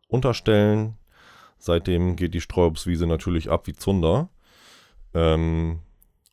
unterstellen. 0.08 0.98
Seitdem 1.58 2.16
geht 2.16 2.34
die 2.34 2.42
Streuobstwiese 2.42 3.08
natürlich 3.08 3.50
ab 3.50 3.68
wie 3.68 3.74
Zunder. 3.74 4.30
Ähm, 5.14 5.80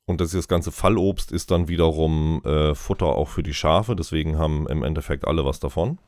und 0.06 0.20
das, 0.20 0.32
das 0.32 0.48
ganze 0.48 0.70
Fallobst 0.70 1.32
ist 1.32 1.50
dann 1.50 1.68
wiederum 1.68 2.42
äh, 2.44 2.74
Futter 2.74 3.06
auch 3.06 3.28
für 3.28 3.42
die 3.42 3.54
Schafe. 3.54 3.96
Deswegen 3.96 4.38
haben 4.38 4.68
im 4.68 4.82
Endeffekt 4.82 5.26
alle 5.26 5.44
was 5.44 5.60
davon. 5.60 5.98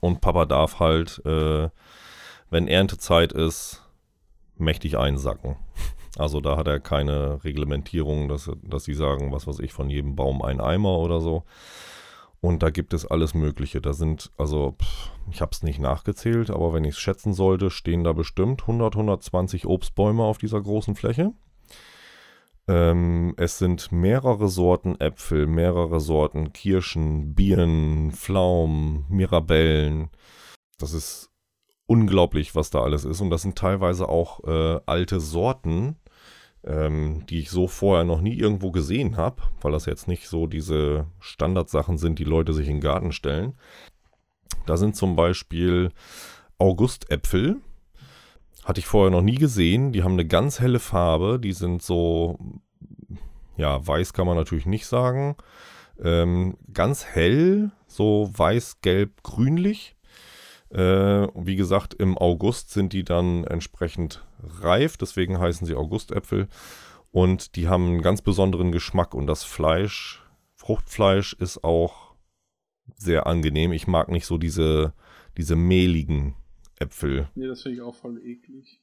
Und 0.00 0.22
Papa 0.22 0.46
darf 0.46 0.80
halt, 0.80 1.20
äh, 1.26 1.68
wenn 2.48 2.68
Erntezeit 2.68 3.32
ist, 3.32 3.83
mächtig 4.56 4.98
einsacken. 4.98 5.56
Also 6.16 6.40
da 6.40 6.56
hat 6.56 6.68
er 6.68 6.78
keine 6.78 7.42
Reglementierung, 7.42 8.28
dass, 8.28 8.50
dass 8.62 8.84
sie 8.84 8.94
sagen, 8.94 9.32
was 9.32 9.46
weiß 9.46 9.58
ich, 9.58 9.72
von 9.72 9.90
jedem 9.90 10.14
Baum 10.14 10.42
ein 10.42 10.60
Eimer 10.60 10.98
oder 10.98 11.20
so. 11.20 11.42
Und 12.40 12.62
da 12.62 12.70
gibt 12.70 12.92
es 12.92 13.06
alles 13.06 13.32
Mögliche. 13.34 13.80
Da 13.80 13.94
sind, 13.94 14.30
also, 14.36 14.76
ich 15.30 15.40
habe 15.40 15.52
es 15.52 15.62
nicht 15.62 15.80
nachgezählt, 15.80 16.50
aber 16.50 16.74
wenn 16.74 16.84
ich 16.84 16.94
es 16.94 17.00
schätzen 17.00 17.32
sollte, 17.32 17.70
stehen 17.70 18.04
da 18.04 18.12
bestimmt 18.12 18.62
100, 18.62 18.94
120 18.94 19.66
Obstbäume 19.66 20.22
auf 20.22 20.38
dieser 20.38 20.60
großen 20.60 20.94
Fläche. 20.94 21.32
Ähm, 22.68 23.34
es 23.36 23.58
sind 23.58 23.92
mehrere 23.92 24.48
Sorten 24.48 25.00
Äpfel, 25.00 25.46
mehrere 25.46 26.00
Sorten 26.00 26.52
Kirschen, 26.52 27.34
Birnen, 27.34 28.12
Pflaumen, 28.12 29.06
Mirabellen. 29.08 30.10
Das 30.78 30.92
ist 30.92 31.30
unglaublich, 31.86 32.54
was 32.54 32.70
da 32.70 32.82
alles 32.82 33.04
ist. 33.04 33.20
Und 33.20 33.30
das 33.30 33.42
sind 33.42 33.56
teilweise 33.56 34.08
auch 34.08 34.42
äh, 34.44 34.80
alte 34.86 35.20
Sorten, 35.20 35.96
ähm, 36.64 37.24
die 37.28 37.40
ich 37.40 37.50
so 37.50 37.68
vorher 37.68 38.04
noch 38.04 38.20
nie 38.20 38.36
irgendwo 38.36 38.70
gesehen 38.70 39.16
habe, 39.16 39.42
weil 39.60 39.72
das 39.72 39.86
jetzt 39.86 40.08
nicht 40.08 40.28
so 40.28 40.46
diese 40.46 41.06
Standardsachen 41.20 41.98
sind, 41.98 42.18
die 42.18 42.24
Leute 42.24 42.52
sich 42.52 42.68
in 42.68 42.76
den 42.76 42.80
Garten 42.80 43.12
stellen. 43.12 43.54
Da 44.66 44.76
sind 44.76 44.96
zum 44.96 45.16
Beispiel 45.16 45.90
Augustäpfel. 46.58 47.60
Hatte 48.64 48.80
ich 48.80 48.86
vorher 48.86 49.10
noch 49.10 49.22
nie 49.22 49.34
gesehen. 49.34 49.92
Die 49.92 50.02
haben 50.02 50.12
eine 50.12 50.26
ganz 50.26 50.60
helle 50.60 50.78
Farbe. 50.78 51.38
Die 51.38 51.52
sind 51.52 51.82
so, 51.82 52.38
ja, 53.56 53.86
weiß 53.86 54.14
kann 54.14 54.26
man 54.26 54.36
natürlich 54.36 54.64
nicht 54.66 54.86
sagen. 54.86 55.36
Ähm, 56.02 56.56
ganz 56.72 57.04
hell, 57.04 57.70
so 57.86 58.30
weiß, 58.34 58.80
gelb, 58.80 59.22
grünlich. 59.22 59.93
Äh, 60.74 61.28
wie 61.34 61.54
gesagt, 61.54 61.94
im 61.94 62.18
August 62.18 62.70
sind 62.70 62.92
die 62.92 63.04
dann 63.04 63.44
entsprechend 63.44 64.26
reif, 64.42 64.96
deswegen 64.96 65.38
heißen 65.38 65.66
sie 65.66 65.76
Augustäpfel. 65.76 66.48
Und 67.12 67.54
die 67.54 67.68
haben 67.68 67.86
einen 67.86 68.02
ganz 68.02 68.22
besonderen 68.22 68.72
Geschmack 68.72 69.14
und 69.14 69.28
das 69.28 69.44
Fleisch, 69.44 70.24
Fruchtfleisch 70.56 71.34
ist 71.34 71.62
auch 71.62 72.14
sehr 72.96 73.26
angenehm. 73.26 73.72
Ich 73.72 73.86
mag 73.86 74.08
nicht 74.08 74.26
so 74.26 74.36
diese, 74.36 74.94
diese 75.36 75.54
mehligen 75.54 76.34
Äpfel. 76.76 77.28
Nee, 77.36 77.46
das 77.46 77.62
finde 77.62 77.76
ich 77.76 77.82
auch 77.82 77.94
voll 77.94 78.20
eklig. 78.24 78.80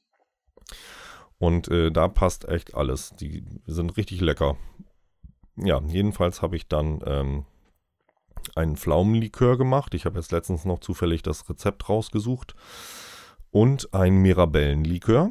Und 1.38 1.68
äh, 1.68 1.90
da 1.90 2.08
passt 2.08 2.48
echt 2.48 2.74
alles. 2.74 3.10
Die 3.20 3.44
sind 3.66 3.96
richtig 3.98 4.20
lecker. 4.20 4.56
Ja, 5.56 5.82
jedenfalls 5.86 6.40
habe 6.40 6.56
ich 6.56 6.68
dann 6.68 7.02
ähm, 7.04 7.44
einen 8.56 8.76
Pflaumenlikör 8.76 9.56
gemacht. 9.58 9.94
Ich 9.94 10.04
habe 10.04 10.18
jetzt 10.18 10.32
letztens 10.32 10.64
noch 10.64 10.80
zufällig 10.80 11.22
das 11.22 11.48
Rezept 11.48 11.88
rausgesucht. 11.88 12.54
Und 13.50 13.92
ein 13.92 14.16
Mirabellenlikör. 14.16 15.30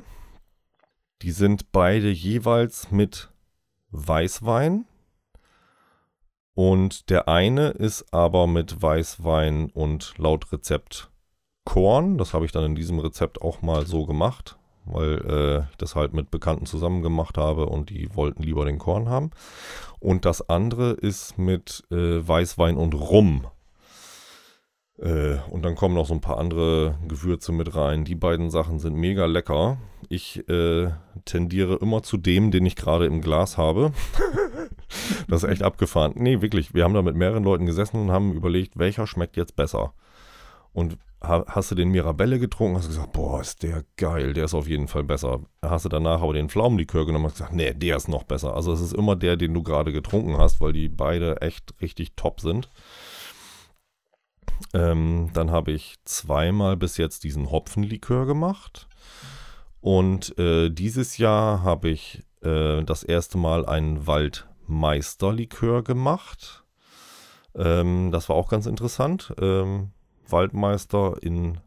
Die 1.21 1.31
sind 1.31 1.71
beide 1.71 2.09
jeweils 2.09 2.91
mit 2.91 3.31
Weißwein. 3.91 4.85
Und 6.53 7.09
der 7.09 7.27
eine 7.27 7.69
ist 7.69 8.13
aber 8.13 8.47
mit 8.47 8.81
Weißwein 8.81 9.69
und 9.69 10.17
laut 10.17 10.51
Rezept 10.51 11.11
Korn. 11.65 12.17
Das 12.17 12.33
habe 12.33 12.45
ich 12.45 12.51
dann 12.51 12.65
in 12.65 12.75
diesem 12.75 12.99
Rezept 12.99 13.41
auch 13.41 13.61
mal 13.61 13.85
so 13.85 14.05
gemacht 14.05 14.57
weil 14.85 15.17
äh, 15.25 15.59
ich 15.71 15.77
das 15.77 15.95
halt 15.95 16.13
mit 16.13 16.31
Bekannten 16.31 16.65
zusammen 16.65 17.01
gemacht 17.01 17.37
habe 17.37 17.67
und 17.67 17.89
die 17.89 18.15
wollten 18.15 18.43
lieber 18.43 18.65
den 18.65 18.79
Korn 18.79 19.09
haben. 19.09 19.31
Und 19.99 20.25
das 20.25 20.49
andere 20.49 20.91
ist 20.91 21.37
mit 21.37 21.83
äh, 21.91 22.27
Weißwein 22.27 22.77
und 22.77 22.93
Rum. 22.93 23.47
Äh, 25.01 25.37
und 25.49 25.63
dann 25.63 25.75
kommen 25.75 25.95
noch 25.95 26.05
so 26.05 26.13
ein 26.13 26.21
paar 26.21 26.37
andere 26.37 26.95
Gewürze 27.07 27.51
mit 27.51 27.75
rein. 27.75 28.05
Die 28.05 28.15
beiden 28.15 28.51
Sachen 28.51 28.79
sind 28.79 28.95
mega 28.95 29.25
lecker. 29.25 29.77
Ich 30.09 30.47
äh, 30.47 30.89
tendiere 31.25 31.75
immer 31.75 32.03
zu 32.03 32.17
dem, 32.17 32.51
den 32.51 32.65
ich 32.65 32.75
gerade 32.75 33.05
im 33.05 33.21
Glas 33.21 33.57
habe. 33.57 33.93
das 35.27 35.43
ist 35.43 35.49
echt 35.49 35.63
abgefahren. 35.63 36.13
Nee, 36.15 36.41
wirklich. 36.41 36.73
Wir 36.73 36.83
haben 36.83 36.93
da 36.93 37.01
mit 37.01 37.15
mehreren 37.15 37.43
Leuten 37.43 37.65
gesessen 37.65 37.99
und 37.99 38.11
haben 38.11 38.33
überlegt, 38.33 38.77
welcher 38.77 39.07
schmeckt 39.07 39.37
jetzt 39.37 39.55
besser. 39.55 39.93
Und 40.73 40.97
hast 41.21 41.69
du 41.69 41.75
den 41.75 41.89
Mirabelle 41.89 42.39
getrunken, 42.39 42.77
hast 42.77 42.85
du 42.85 42.89
gesagt, 42.89 43.13
boah, 43.13 43.41
ist 43.41 43.61
der 43.61 43.83
geil, 43.95 44.33
der 44.33 44.45
ist 44.45 44.55
auf 44.55 44.67
jeden 44.67 44.87
Fall 44.87 45.03
besser. 45.03 45.41
Hast 45.61 45.85
du 45.85 45.89
danach 45.89 46.21
aber 46.21 46.33
den 46.33 46.49
Pflaumenlikör 46.49 47.05
genommen 47.05 47.25
und 47.25 47.33
gesagt, 47.33 47.53
nee, 47.53 47.73
der 47.73 47.97
ist 47.97 48.07
noch 48.07 48.23
besser. 48.23 48.55
Also 48.55 48.73
es 48.73 48.81
ist 48.81 48.93
immer 48.93 49.15
der, 49.15 49.37
den 49.37 49.53
du 49.53 49.61
gerade 49.61 49.91
getrunken 49.91 50.37
hast, 50.37 50.59
weil 50.61 50.73
die 50.73 50.89
beide 50.89 51.41
echt 51.41 51.75
richtig 51.79 52.15
top 52.15 52.41
sind. 52.41 52.69
Ähm, 54.73 55.29
dann 55.33 55.51
habe 55.51 55.71
ich 55.71 55.97
zweimal 56.05 56.75
bis 56.75 56.97
jetzt 56.97 57.23
diesen 57.23 57.51
Hopfenlikör 57.51 58.25
gemacht. 58.25 58.87
Und 59.79 60.37
äh, 60.39 60.69
dieses 60.69 61.17
Jahr 61.17 61.63
habe 61.63 61.89
ich 61.89 62.23
äh, 62.41 62.81
das 62.83 63.03
erste 63.03 63.37
Mal 63.37 63.65
einen 63.67 64.07
Waldmeisterlikör 64.07 65.83
gemacht. 65.83 66.63
Ähm, 67.55 68.11
das 68.11 68.29
war 68.29 68.35
auch 68.35 68.49
ganz 68.49 68.65
interessant. 68.65 69.33
Ähm, 69.39 69.91
Waldmeister 70.31 71.15
in 71.21 71.59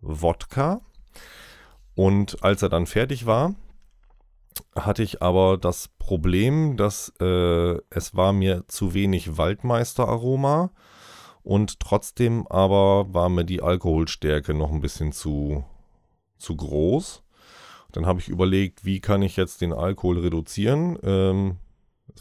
Wodka. 0.00 0.80
Und 1.94 2.42
als 2.42 2.62
er 2.62 2.68
dann 2.68 2.86
fertig 2.86 3.26
war, 3.26 3.54
hatte 4.74 5.02
ich 5.02 5.22
aber 5.22 5.58
das 5.58 5.88
Problem, 5.98 6.76
dass 6.76 7.12
äh, 7.20 7.78
es 7.90 8.14
war 8.14 8.32
mir 8.32 8.64
zu 8.68 8.94
wenig 8.94 9.36
Waldmeister-Aroma 9.36 10.70
und 11.42 11.80
trotzdem 11.80 12.46
aber 12.48 13.12
war 13.12 13.28
mir 13.28 13.44
die 13.44 13.62
Alkoholstärke 13.62 14.54
noch 14.54 14.70
ein 14.70 14.80
bisschen 14.80 15.12
zu, 15.12 15.64
zu 16.38 16.56
groß. 16.56 17.22
Dann 17.92 18.06
habe 18.06 18.20
ich 18.20 18.28
überlegt, 18.28 18.84
wie 18.84 19.00
kann 19.00 19.22
ich 19.22 19.36
jetzt 19.36 19.60
den 19.60 19.72
Alkohol 19.72 20.18
reduzieren. 20.20 20.98
Ähm, 21.02 21.58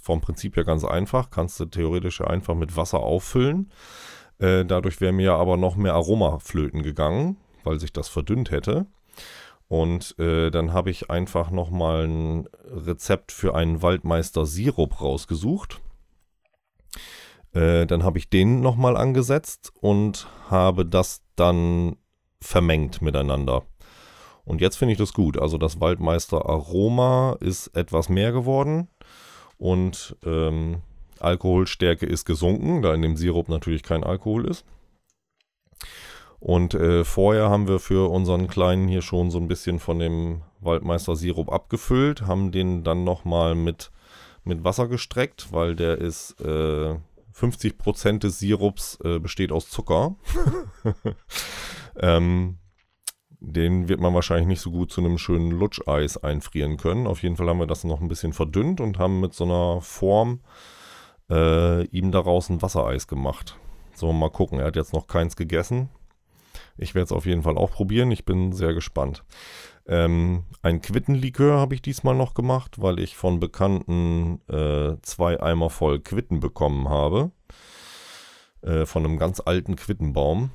vom 0.01 0.21
Prinzip 0.21 0.57
ja 0.57 0.63
ganz 0.63 0.83
einfach, 0.83 1.29
kannst 1.29 1.59
du 1.59 1.65
theoretisch 1.65 2.21
einfach 2.21 2.55
mit 2.55 2.75
Wasser 2.75 2.99
auffüllen. 2.99 3.71
Äh, 4.41 4.65
dadurch 4.65 4.99
wäre 4.99 5.13
mir 5.13 5.33
aber 5.33 5.55
noch 5.55 5.75
mehr 5.75 5.93
Aroma 5.93 6.39
flöten 6.39 6.81
gegangen, 6.81 7.37
weil 7.63 7.79
sich 7.79 7.93
das 7.93 8.09
verdünnt 8.09 8.49
hätte. 8.49 8.87
Und 9.67 10.17
äh, 10.19 10.49
dann 10.49 10.73
habe 10.73 10.89
ich 10.89 11.09
einfach 11.09 11.51
nochmal 11.51 12.07
ein 12.07 12.49
Rezept 12.65 13.31
für 13.31 13.55
einen 13.55 13.81
Waldmeister 13.81 14.45
Sirup 14.45 14.99
rausgesucht. 14.99 15.79
Äh, 17.53 17.85
dann 17.85 18.03
habe 18.03 18.17
ich 18.17 18.29
den 18.29 18.61
nochmal 18.61 18.97
angesetzt 18.97 19.71
und 19.79 20.27
habe 20.49 20.85
das 20.85 21.21
dann 21.35 21.97
vermengt 22.41 23.01
miteinander. 23.01 23.63
Und 24.43 24.59
jetzt 24.59 24.77
finde 24.77 24.93
ich 24.93 24.97
das 24.97 25.13
gut. 25.13 25.39
Also 25.39 25.59
das 25.59 25.79
Waldmeister 25.79 26.49
Aroma 26.49 27.37
ist 27.39 27.67
etwas 27.67 28.09
mehr 28.09 28.31
geworden. 28.31 28.89
Und 29.57 30.17
ähm, 30.25 30.81
Alkoholstärke 31.21 32.05
ist 32.05 32.25
gesunken, 32.25 32.81
da 32.81 32.93
in 32.93 33.01
dem 33.01 33.15
Sirup 33.15 33.49
natürlich 33.49 33.83
kein 33.83 34.03
Alkohol 34.03 34.47
ist. 34.47 34.65
Und 36.39 36.73
äh, 36.73 37.03
vorher 37.03 37.49
haben 37.49 37.67
wir 37.67 37.79
für 37.79 38.09
unseren 38.09 38.47
Kleinen 38.47 38.87
hier 38.87 39.03
schon 39.03 39.29
so 39.29 39.37
ein 39.37 39.47
bisschen 39.47 39.79
von 39.79 39.99
dem 39.99 40.41
Waldmeister-Sirup 40.59 41.51
abgefüllt, 41.51 42.23
haben 42.23 42.51
den 42.51 42.83
dann 42.83 43.03
nochmal 43.03 43.53
mit, 43.53 43.91
mit 44.43 44.63
Wasser 44.63 44.87
gestreckt, 44.87 45.53
weil 45.53 45.75
der 45.75 45.99
ist 45.99 46.41
äh, 46.41 46.95
50% 47.35 48.19
des 48.19 48.39
Sirups 48.39 48.99
äh, 49.03 49.19
besteht 49.19 49.51
aus 49.51 49.69
Zucker. 49.69 50.15
ähm, 51.99 52.57
den 53.39 53.87
wird 53.87 53.99
man 53.99 54.13
wahrscheinlich 54.13 54.47
nicht 54.47 54.61
so 54.61 54.71
gut 54.71 54.91
zu 54.91 55.01
einem 55.01 55.17
schönen 55.17 55.51
Lutscheis 55.51 56.17
einfrieren 56.17 56.77
können. 56.77 57.07
Auf 57.07 57.23
jeden 57.23 57.35
Fall 57.35 57.49
haben 57.49 57.59
wir 57.59 57.67
das 57.67 57.83
noch 57.83 58.01
ein 58.01 58.07
bisschen 58.07 58.33
verdünnt 58.33 58.79
und 58.79 58.99
haben 58.99 59.19
mit 59.19 59.33
so 59.33 59.43
einer 59.43 59.81
Form 59.81 60.41
äh, 61.31 61.83
ihm 61.85 62.11
daraus 62.11 62.49
ein 62.49 62.61
Wassereis 62.61 63.07
gemacht. 63.07 63.57
So, 63.95 64.11
mal 64.11 64.29
gucken. 64.29 64.59
Er 64.59 64.65
hat 64.67 64.75
jetzt 64.75 64.93
noch 64.93 65.07
keins 65.07 65.35
gegessen. 65.35 65.89
Ich 66.77 66.93
werde 66.93 67.05
es 67.05 67.11
auf 67.11 67.25
jeden 67.25 67.43
Fall 67.43 67.57
auch 67.57 67.71
probieren. 67.71 68.11
Ich 68.11 68.25
bin 68.25 68.51
sehr 68.51 68.73
gespannt. 68.73 69.23
Ähm, 69.87 70.43
ein 70.61 70.81
Quittenlikör 70.81 71.59
habe 71.59 71.75
ich 71.75 71.81
diesmal 71.81 72.15
noch 72.15 72.33
gemacht, 72.33 72.81
weil 72.81 72.99
ich 72.99 73.15
von 73.15 73.39
Bekannten 73.39 74.41
äh, 74.47 74.97
zwei 75.01 75.41
Eimer 75.41 75.69
voll 75.69 75.99
Quitten 75.99 76.39
bekommen 76.39 76.89
habe. 76.89 77.31
Äh, 78.61 78.85
von 78.85 79.05
einem 79.05 79.17
ganz 79.17 79.41
alten 79.43 79.75
Quittenbaum. 79.75 80.51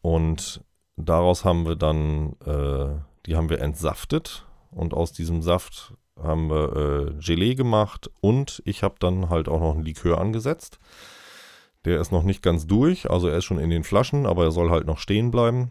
Und 0.00 0.64
daraus 0.96 1.44
haben 1.44 1.66
wir 1.66 1.76
dann, 1.76 2.34
äh, 2.44 3.00
die 3.26 3.36
haben 3.36 3.50
wir 3.50 3.60
entsaftet. 3.60 4.46
Und 4.70 4.94
aus 4.94 5.12
diesem 5.12 5.42
Saft 5.42 5.94
haben 6.22 6.48
wir 6.48 6.76
äh, 6.76 7.22
Gelee 7.22 7.54
gemacht. 7.54 8.10
Und 8.20 8.62
ich 8.64 8.82
habe 8.82 8.96
dann 8.98 9.30
halt 9.30 9.48
auch 9.48 9.60
noch 9.60 9.74
ein 9.74 9.82
Likör 9.82 10.18
angesetzt. 10.18 10.78
Der 11.84 12.00
ist 12.00 12.10
noch 12.10 12.24
nicht 12.24 12.42
ganz 12.42 12.66
durch, 12.66 13.08
also 13.10 13.28
er 13.28 13.38
ist 13.38 13.44
schon 13.44 13.60
in 13.60 13.70
den 13.70 13.84
Flaschen, 13.84 14.26
aber 14.26 14.44
er 14.44 14.50
soll 14.50 14.70
halt 14.70 14.86
noch 14.86 14.98
stehen 14.98 15.30
bleiben. 15.30 15.70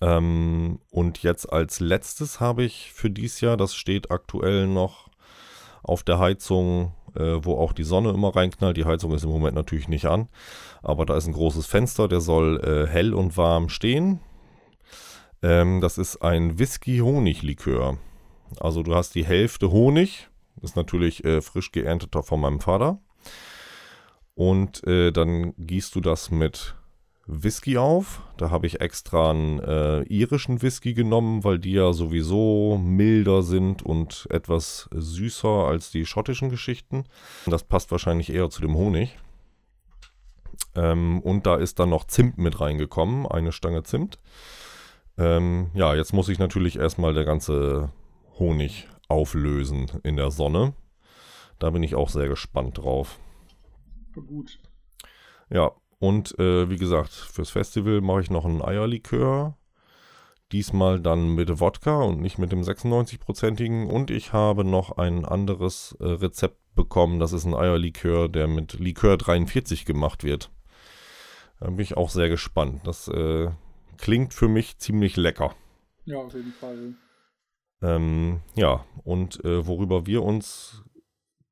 Ähm, 0.00 0.78
und 0.90 1.22
jetzt 1.24 1.52
als 1.52 1.80
letztes 1.80 2.38
habe 2.38 2.62
ich 2.62 2.92
für 2.92 3.10
dieses 3.10 3.40
Jahr, 3.40 3.56
das 3.56 3.74
steht 3.74 4.12
aktuell 4.12 4.68
noch 4.68 5.08
auf 5.82 6.04
der 6.04 6.20
Heizung, 6.20 6.94
äh, 7.16 7.38
wo 7.42 7.58
auch 7.58 7.72
die 7.72 7.82
Sonne 7.82 8.10
immer 8.10 8.34
reinknallt. 8.34 8.76
Die 8.76 8.84
Heizung 8.84 9.12
ist 9.12 9.24
im 9.24 9.30
Moment 9.30 9.56
natürlich 9.56 9.88
nicht 9.88 10.06
an, 10.06 10.28
aber 10.82 11.04
da 11.04 11.16
ist 11.16 11.26
ein 11.26 11.32
großes 11.32 11.66
Fenster, 11.66 12.06
der 12.06 12.20
soll 12.20 12.60
äh, 12.62 12.88
hell 12.88 13.12
und 13.12 13.36
warm 13.36 13.68
stehen. 13.68 14.20
Ähm, 15.42 15.80
das 15.80 15.98
ist 15.98 16.22
ein 16.22 16.58
Whisky-Honig-Likör. 16.58 17.98
Also 18.60 18.82
du 18.82 18.94
hast 18.94 19.14
die 19.14 19.24
Hälfte 19.24 19.70
Honig, 19.70 20.28
ist 20.62 20.76
natürlich 20.76 21.24
äh, 21.24 21.40
frisch 21.40 21.72
geernteter 21.72 22.22
von 22.22 22.40
meinem 22.40 22.60
Vater. 22.60 22.98
Und 24.34 24.84
äh, 24.86 25.12
dann 25.12 25.54
gießt 25.58 25.94
du 25.94 26.00
das 26.00 26.30
mit 26.30 26.74
Whisky 27.26 27.78
auf. 27.78 28.22
Da 28.36 28.50
habe 28.50 28.66
ich 28.66 28.80
extra 28.80 29.30
einen 29.30 29.60
äh, 29.60 30.02
irischen 30.02 30.60
Whisky 30.60 30.92
genommen, 30.92 31.44
weil 31.44 31.58
die 31.58 31.72
ja 31.72 31.92
sowieso 31.92 32.78
milder 32.78 33.42
sind 33.42 33.82
und 33.82 34.26
etwas 34.30 34.88
süßer 34.92 35.48
als 35.48 35.90
die 35.90 36.04
schottischen 36.04 36.50
Geschichten. 36.50 37.04
Das 37.46 37.64
passt 37.64 37.90
wahrscheinlich 37.92 38.32
eher 38.32 38.50
zu 38.50 38.60
dem 38.60 38.74
Honig. 38.74 39.16
Ähm, 40.74 41.20
und 41.20 41.46
da 41.46 41.56
ist 41.56 41.78
dann 41.78 41.90
noch 41.90 42.04
Zimt 42.04 42.38
mit 42.38 42.60
reingekommen, 42.60 43.26
eine 43.26 43.52
Stange 43.52 43.84
Zimt. 43.84 44.18
Ähm, 45.16 45.70
ja, 45.74 45.94
jetzt 45.94 46.12
muss 46.12 46.28
ich 46.28 46.38
natürlich 46.38 46.76
erstmal 46.78 47.14
der 47.14 47.24
ganze 47.24 47.90
Honig 48.38 48.88
auflösen 49.08 49.90
in 50.02 50.16
der 50.16 50.30
Sonne. 50.30 50.74
Da 51.58 51.70
bin 51.70 51.82
ich 51.82 51.94
auch 51.94 52.08
sehr 52.08 52.28
gespannt 52.28 52.78
drauf 52.78 53.18
gut. 54.22 54.58
Ja, 55.50 55.72
und 55.98 56.38
äh, 56.38 56.68
wie 56.70 56.76
gesagt, 56.76 57.12
fürs 57.12 57.50
Festival 57.50 58.00
mache 58.00 58.20
ich 58.20 58.30
noch 58.30 58.44
einen 58.44 58.62
Eierlikör. 58.62 59.56
Diesmal 60.52 61.00
dann 61.00 61.34
mit 61.34 61.60
Wodka 61.60 62.02
und 62.02 62.20
nicht 62.20 62.38
mit 62.38 62.52
dem 62.52 62.60
96-prozentigen. 62.60 63.86
Und 63.86 64.10
ich 64.10 64.32
habe 64.32 64.64
noch 64.64 64.98
ein 64.98 65.24
anderes 65.24 65.96
äh, 66.00 66.04
Rezept 66.04 66.58
bekommen. 66.74 67.18
Das 67.18 67.32
ist 67.32 67.44
ein 67.44 67.54
Eierlikör, 67.54 68.28
der 68.28 68.46
mit 68.46 68.78
Likör 68.78 69.16
43 69.16 69.84
gemacht 69.84 70.22
wird. 70.22 70.50
Da 71.60 71.70
bin 71.70 71.80
ich 71.80 71.96
auch 71.96 72.10
sehr 72.10 72.28
gespannt. 72.28 72.82
Das 72.84 73.08
äh, 73.08 73.50
klingt 73.96 74.34
für 74.34 74.48
mich 74.48 74.78
ziemlich 74.78 75.16
lecker. 75.16 75.54
Ja, 76.04 76.18
auf 76.18 76.34
jeden 76.34 76.52
Fall. 76.52 76.94
Ähm, 77.82 78.40
ja, 78.54 78.84
und 79.04 79.44
äh, 79.44 79.66
worüber 79.66 80.06
wir 80.06 80.22
uns 80.22 80.84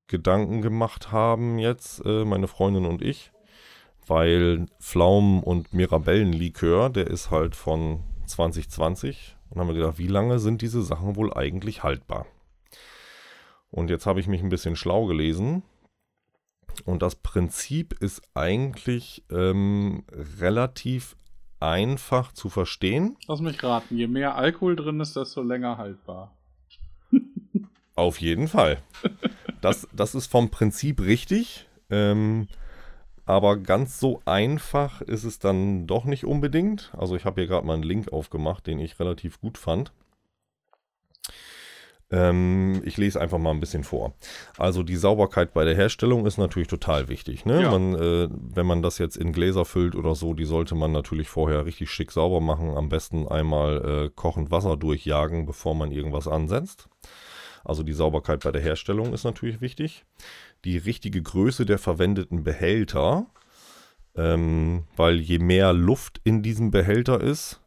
Gedanken 0.06 0.62
gemacht 0.62 1.10
haben 1.12 1.58
jetzt, 1.58 2.04
äh, 2.04 2.24
meine 2.24 2.48
Freundin 2.48 2.86
und 2.86 3.02
ich, 3.02 3.32
weil 4.06 4.66
Pflaumen- 4.80 5.42
und 5.42 5.72
Mirabellenlikör, 5.72 6.90
der 6.90 7.06
ist 7.06 7.30
halt 7.30 7.56
von 7.56 8.04
2020 8.26 9.36
und 9.50 9.60
haben 9.60 9.68
wir 9.68 9.74
gedacht, 9.74 9.98
wie 9.98 10.08
lange 10.08 10.38
sind 10.38 10.62
diese 10.62 10.82
Sachen 10.82 11.16
wohl 11.16 11.32
eigentlich 11.32 11.82
haltbar? 11.82 12.26
Und 13.70 13.88
jetzt 13.90 14.06
habe 14.06 14.20
ich 14.20 14.26
mich 14.26 14.42
ein 14.42 14.50
bisschen 14.50 14.76
schlau 14.76 15.06
gelesen 15.06 15.62
und 16.84 17.02
das 17.02 17.14
Prinzip 17.16 17.94
ist 18.00 18.22
eigentlich 18.34 19.24
ähm, 19.30 20.04
relativ 20.40 21.16
einfach 21.62 22.32
zu 22.32 22.48
verstehen. 22.48 23.16
Lass 23.28 23.40
mich 23.40 23.62
raten, 23.62 23.96
je 23.96 24.08
mehr 24.08 24.34
Alkohol 24.36 24.76
drin 24.76 25.00
ist, 25.00 25.16
desto 25.16 25.42
länger 25.42 25.78
haltbar. 25.78 26.34
Auf 27.94 28.20
jeden 28.20 28.48
Fall. 28.48 28.78
Das, 29.60 29.86
das 29.92 30.14
ist 30.14 30.26
vom 30.26 30.50
Prinzip 30.50 31.00
richtig. 31.00 31.66
Ähm, 31.90 32.48
aber 33.24 33.56
ganz 33.58 34.00
so 34.00 34.20
einfach 34.24 35.00
ist 35.02 35.24
es 35.24 35.38
dann 35.38 35.86
doch 35.86 36.04
nicht 36.04 36.24
unbedingt. 36.24 36.92
Also 36.96 37.14
ich 37.16 37.24
habe 37.24 37.40
hier 37.40 37.48
gerade 37.48 37.66
mal 37.66 37.74
einen 37.74 37.82
Link 37.82 38.12
aufgemacht, 38.12 38.66
den 38.66 38.80
ich 38.80 38.98
relativ 38.98 39.40
gut 39.40 39.58
fand. 39.58 39.92
Ähm, 42.12 42.82
ich 42.84 42.98
lese 42.98 43.20
einfach 43.20 43.38
mal 43.38 43.50
ein 43.50 43.60
bisschen 43.60 43.84
vor. 43.84 44.14
Also 44.58 44.82
die 44.82 44.96
Sauberkeit 44.96 45.54
bei 45.54 45.64
der 45.64 45.74
Herstellung 45.74 46.26
ist 46.26 46.36
natürlich 46.36 46.68
total 46.68 47.08
wichtig. 47.08 47.46
Ne? 47.46 47.62
Ja. 47.62 47.70
Man, 47.70 47.94
äh, 47.94 48.28
wenn 48.30 48.66
man 48.66 48.82
das 48.82 48.98
jetzt 48.98 49.16
in 49.16 49.32
Gläser 49.32 49.64
füllt 49.64 49.96
oder 49.96 50.14
so, 50.14 50.34
die 50.34 50.44
sollte 50.44 50.74
man 50.74 50.92
natürlich 50.92 51.28
vorher 51.28 51.64
richtig 51.64 51.90
schick 51.90 52.12
sauber 52.12 52.40
machen. 52.40 52.76
Am 52.76 52.90
besten 52.90 53.26
einmal 53.26 54.04
äh, 54.04 54.10
kochend 54.14 54.50
Wasser 54.50 54.76
durchjagen, 54.76 55.46
bevor 55.46 55.74
man 55.74 55.90
irgendwas 55.90 56.28
ansetzt. 56.28 56.90
Also 57.64 57.82
die 57.82 57.94
Sauberkeit 57.94 58.44
bei 58.44 58.52
der 58.52 58.62
Herstellung 58.62 59.14
ist 59.14 59.24
natürlich 59.24 59.62
wichtig. 59.62 60.04
Die 60.66 60.76
richtige 60.76 61.22
Größe 61.22 61.64
der 61.64 61.78
verwendeten 61.78 62.44
Behälter, 62.44 63.26
ähm, 64.16 64.84
weil 64.96 65.18
je 65.18 65.38
mehr 65.38 65.72
Luft 65.72 66.20
in 66.24 66.42
diesem 66.42 66.70
Behälter 66.70 67.22
ist, 67.22 67.60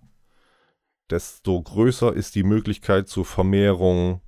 desto 1.09 1.59
größer 1.59 2.13
ist 2.13 2.35
die 2.35 2.43
Möglichkeit 2.43 3.07
zur 3.07 3.25
Vermehrung 3.25 4.21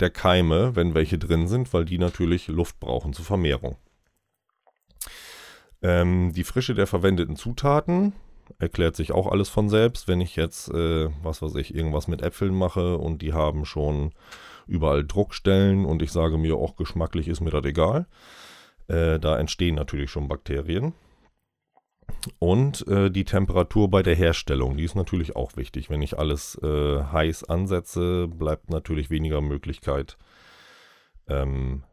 der 0.00 0.10
Keime, 0.10 0.76
wenn 0.76 0.94
welche 0.94 1.18
drin 1.18 1.48
sind, 1.48 1.72
weil 1.72 1.84
die 1.84 1.98
natürlich 1.98 2.48
Luft 2.48 2.80
brauchen 2.80 3.12
zur 3.12 3.24
Vermehrung. 3.24 3.76
Ähm, 5.82 6.32
die 6.34 6.44
Frische 6.44 6.74
der 6.74 6.86
verwendeten 6.86 7.36
Zutaten 7.36 8.12
erklärt 8.58 8.96
sich 8.96 9.12
auch 9.12 9.26
alles 9.26 9.48
von 9.48 9.68
selbst. 9.68 10.08
Wenn 10.08 10.20
ich 10.20 10.36
jetzt, 10.36 10.68
äh, 10.68 11.08
was 11.22 11.42
weiß 11.42 11.54
ich, 11.56 11.74
irgendwas 11.74 12.08
mit 12.08 12.22
Äpfeln 12.22 12.54
mache 12.54 12.98
und 12.98 13.22
die 13.22 13.32
haben 13.32 13.64
schon 13.64 14.12
überall 14.66 15.04
Druckstellen 15.04 15.84
und 15.84 16.02
ich 16.02 16.12
sage 16.12 16.38
mir, 16.38 16.56
auch 16.56 16.76
geschmacklich 16.76 17.28
ist 17.28 17.40
mir 17.40 17.50
das 17.50 17.64
egal. 17.64 18.06
Äh, 18.88 19.18
da 19.18 19.38
entstehen 19.38 19.76
natürlich 19.76 20.10
schon 20.10 20.28
Bakterien. 20.28 20.92
Und 22.38 22.86
äh, 22.88 23.10
die 23.10 23.24
Temperatur 23.24 23.90
bei 23.90 24.02
der 24.02 24.14
Herstellung, 24.14 24.76
die 24.76 24.84
ist 24.84 24.94
natürlich 24.94 25.36
auch 25.36 25.56
wichtig. 25.56 25.90
Wenn 25.90 26.02
ich 26.02 26.18
alles 26.18 26.58
äh, 26.62 27.02
heiß 27.02 27.44
ansetze, 27.44 28.28
bleibt 28.28 28.70
natürlich 28.70 29.10
weniger 29.10 29.40
Möglichkeit 29.40 30.16
ähm, 31.28 31.84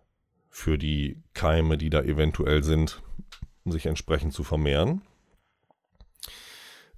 für 0.50 0.78
die 0.78 1.22
Keime, 1.34 1.78
die 1.78 1.90
da 1.90 2.02
eventuell 2.02 2.64
sind, 2.64 3.02
sich 3.66 3.86
entsprechend 3.86 4.34
zu 4.34 4.44
vermehren. 4.44 5.02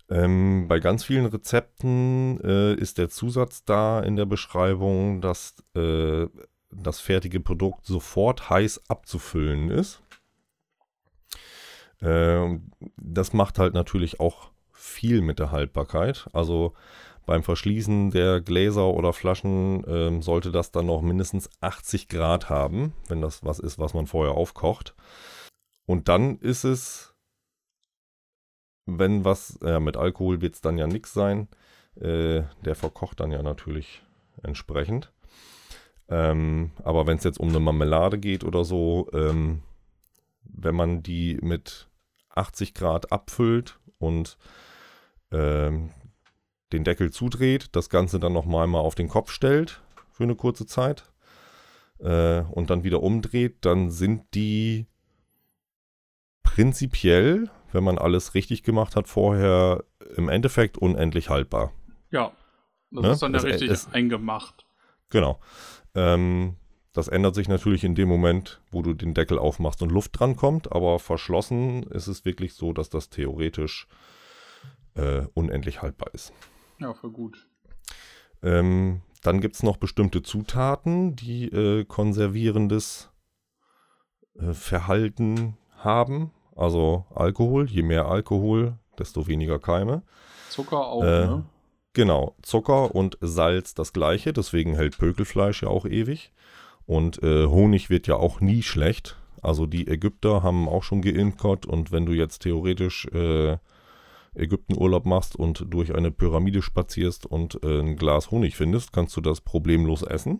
Ähm, 0.09 0.67
bei 0.67 0.79
ganz 0.79 1.03
vielen 1.03 1.27
Rezepten 1.27 2.39
äh, 2.41 2.73
ist 2.73 2.97
der 2.97 3.09
Zusatz 3.09 3.63
da 3.63 3.99
in 3.99 4.15
der 4.15 4.25
Beschreibung, 4.25 5.21
dass 5.21 5.55
äh, 5.75 6.27
das 6.71 6.99
fertige 6.99 7.39
Produkt 7.39 7.85
sofort 7.85 8.49
heiß 8.49 8.89
abzufüllen 8.89 9.69
ist. 9.69 10.01
Äh, 12.01 12.59
das 12.97 13.33
macht 13.33 13.59
halt 13.59 13.73
natürlich 13.73 14.19
auch 14.19 14.51
viel 14.71 15.21
mit 15.21 15.39
der 15.39 15.51
Haltbarkeit. 15.51 16.27
Also 16.33 16.73
beim 17.25 17.43
Verschließen 17.43 18.11
der 18.11 18.41
Gläser 18.41 18.87
oder 18.87 19.13
Flaschen 19.13 19.83
ähm, 19.87 20.21
sollte 20.21 20.51
das 20.51 20.71
dann 20.71 20.87
noch 20.87 21.01
mindestens 21.01 21.49
80 21.61 22.07
Grad 22.07 22.49
haben, 22.49 22.93
wenn 23.07 23.21
das 23.21 23.43
was 23.43 23.59
ist, 23.59 23.77
was 23.77 23.93
man 23.93 24.07
vorher 24.07 24.33
aufkocht. 24.33 24.95
Und 25.85 26.07
dann 26.07 26.37
ist 26.39 26.63
es 26.63 27.09
wenn 28.97 29.25
was, 29.25 29.57
äh, 29.61 29.79
mit 29.79 29.97
Alkohol 29.97 30.41
wird 30.41 30.55
es 30.55 30.61
dann 30.61 30.77
ja 30.77 30.87
nichts 30.87 31.13
sein. 31.13 31.47
Äh, 31.95 32.43
der 32.63 32.75
verkocht 32.75 33.19
dann 33.19 33.31
ja 33.31 33.41
natürlich 33.43 34.01
entsprechend. 34.43 35.11
Ähm, 36.07 36.71
aber 36.83 37.05
wenn 37.05 37.17
es 37.17 37.23
jetzt 37.23 37.39
um 37.39 37.49
eine 37.49 37.59
Marmelade 37.59 38.17
geht 38.17 38.43
oder 38.43 38.63
so, 38.63 39.09
ähm, 39.13 39.61
wenn 40.43 40.75
man 40.75 41.03
die 41.03 41.37
mit 41.41 41.88
80 42.39 42.73
Grad 42.73 43.11
abfüllt 43.11 43.79
und 43.99 44.37
ähm, 45.31 45.91
den 46.71 46.83
Deckel 46.83 47.11
zudreht, 47.11 47.75
das 47.75 47.89
Ganze 47.89 48.19
dann 48.19 48.33
nochmal 48.33 48.67
mal 48.67 48.79
auf 48.79 48.95
den 48.95 49.09
Kopf 49.09 49.31
stellt 49.31 49.81
für 50.11 50.23
eine 50.23 50.35
kurze 50.35 50.65
Zeit 50.65 51.11
äh, 51.99 52.41
und 52.41 52.69
dann 52.69 52.83
wieder 52.83 53.01
umdreht, 53.01 53.65
dann 53.65 53.89
sind 53.91 54.33
die 54.33 54.87
prinzipiell, 56.43 57.49
wenn 57.71 57.83
man 57.83 57.97
alles 57.97 58.33
richtig 58.33 58.63
gemacht 58.63 58.95
hat, 58.95 59.07
vorher 59.07 59.83
im 60.15 60.29
Endeffekt 60.29 60.77
unendlich 60.77 61.29
haltbar. 61.29 61.71
Ja, 62.11 62.31
das 62.91 63.03
ne? 63.03 63.11
ist 63.11 63.21
dann 63.21 63.33
ja 63.33 63.39
richtig 63.39 63.69
es, 63.69 63.91
eingemacht. 63.93 64.65
Genau. 65.09 65.39
Ähm, 65.95 66.55
das 66.93 67.07
ändert 67.07 67.35
sich 67.35 67.47
natürlich 67.47 67.83
in 67.83 67.95
dem 67.95 68.09
Moment, 68.09 68.61
wo 68.71 68.81
du 68.81 68.93
den 68.93 69.13
Deckel 69.13 69.37
aufmachst 69.37 69.81
und 69.81 69.91
Luft 69.91 70.19
drankommt, 70.19 70.71
aber 70.71 70.99
verschlossen 70.99 71.83
ist 71.83 72.07
es 72.07 72.25
wirklich 72.25 72.53
so, 72.53 72.73
dass 72.73 72.89
das 72.89 73.09
theoretisch 73.09 73.87
äh, 74.95 75.23
unendlich 75.33 75.81
haltbar 75.81 76.13
ist. 76.13 76.33
Ja, 76.79 76.93
für 76.93 77.11
gut. 77.11 77.47
Ähm, 78.41 79.01
dann 79.21 79.41
gibt 79.41 79.55
es 79.55 79.63
noch 79.63 79.77
bestimmte 79.77 80.23
Zutaten, 80.23 81.15
die 81.15 81.45
äh, 81.45 81.85
konservierendes 81.85 83.09
äh, 84.39 84.53
Verhalten 84.53 85.57
haben. 85.77 86.31
Also 86.55 87.05
Alkohol, 87.13 87.69
je 87.69 87.83
mehr 87.83 88.07
Alkohol, 88.07 88.77
desto 88.97 89.27
weniger 89.27 89.59
Keime. 89.59 90.03
Zucker 90.49 90.87
auch, 90.87 91.03
äh, 91.03 91.25
ne? 91.25 91.45
Genau, 91.93 92.35
Zucker 92.43 92.93
und 92.95 93.17
Salz 93.19 93.73
das 93.73 93.93
gleiche, 93.93 94.31
deswegen 94.31 94.75
hält 94.75 94.97
Pökelfleisch 94.97 95.63
ja 95.63 95.69
auch 95.69 95.85
ewig. 95.85 96.31
Und 96.89 97.21
äh, 97.21 97.45
Honig 97.45 97.91
wird 97.91 98.07
ja 98.07 98.15
auch 98.15 98.41
nie 98.41 98.63
schlecht. 98.63 99.15
Also 99.43 99.67
die 99.67 99.87
Ägypter 99.87 100.41
haben 100.41 100.67
auch 100.67 100.81
schon 100.81 101.03
geimpft 101.03 101.67
und 101.67 101.91
wenn 101.91 102.07
du 102.07 102.13
jetzt 102.13 102.39
theoretisch 102.39 103.05
äh, 103.13 103.57
Ägyptenurlaub 104.33 105.05
machst 105.05 105.35
und 105.35 105.65
durch 105.69 105.93
eine 105.93 106.09
Pyramide 106.09 106.63
spazierst 106.63 107.27
und 107.27 107.63
äh, 107.63 107.81
ein 107.81 107.95
Glas 107.95 108.31
Honig 108.31 108.55
findest, 108.55 108.91
kannst 108.91 109.15
du 109.15 109.21
das 109.21 109.39
problemlos 109.39 110.01
essen. 110.01 110.39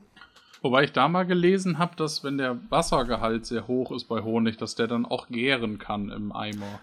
Wobei 0.63 0.85
ich 0.85 0.91
da 0.91 1.07
mal 1.07 1.27
gelesen 1.27 1.77
habe, 1.77 1.95
dass 1.95 2.23
wenn 2.23 2.39
der 2.39 2.57
Wassergehalt 2.69 3.45
sehr 3.45 3.67
hoch 3.67 3.91
ist 3.91 4.05
bei 4.05 4.23
Honig, 4.23 4.57
dass 4.57 4.73
der 4.73 4.87
dann 4.87 5.05
auch 5.05 5.27
gären 5.27 5.77
kann 5.77 6.09
im 6.09 6.31
Eimer. 6.31 6.79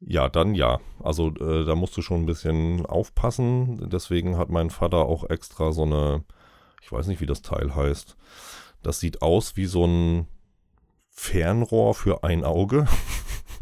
Ja, 0.00 0.28
dann 0.28 0.56
ja. 0.56 0.80
Also 1.00 1.28
äh, 1.28 1.64
da 1.64 1.76
musst 1.76 1.96
du 1.96 2.02
schon 2.02 2.22
ein 2.22 2.26
bisschen 2.26 2.84
aufpassen. 2.84 3.88
Deswegen 3.90 4.36
hat 4.38 4.50
mein 4.50 4.70
Vater 4.70 5.06
auch 5.06 5.30
extra 5.30 5.70
so 5.70 5.82
eine, 5.82 6.24
ich 6.82 6.90
weiß 6.90 7.06
nicht, 7.06 7.20
wie 7.20 7.26
das 7.26 7.42
Teil 7.42 7.76
heißt. 7.76 8.16
Das 8.84 9.00
sieht 9.00 9.22
aus 9.22 9.56
wie 9.56 9.66
so 9.66 9.86
ein 9.86 10.28
Fernrohr 11.10 11.94
für 11.94 12.22
ein 12.22 12.44
Auge. 12.44 12.86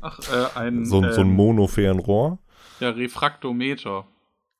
Ach, 0.00 0.18
äh, 0.32 0.58
ein. 0.58 0.84
so, 0.84 1.02
ähm, 1.02 1.12
so 1.12 1.20
ein 1.20 1.28
ähm, 1.28 1.36
Monofernrohr. 1.36 2.38
Der 2.80 2.96
Refraktometer. 2.96 4.06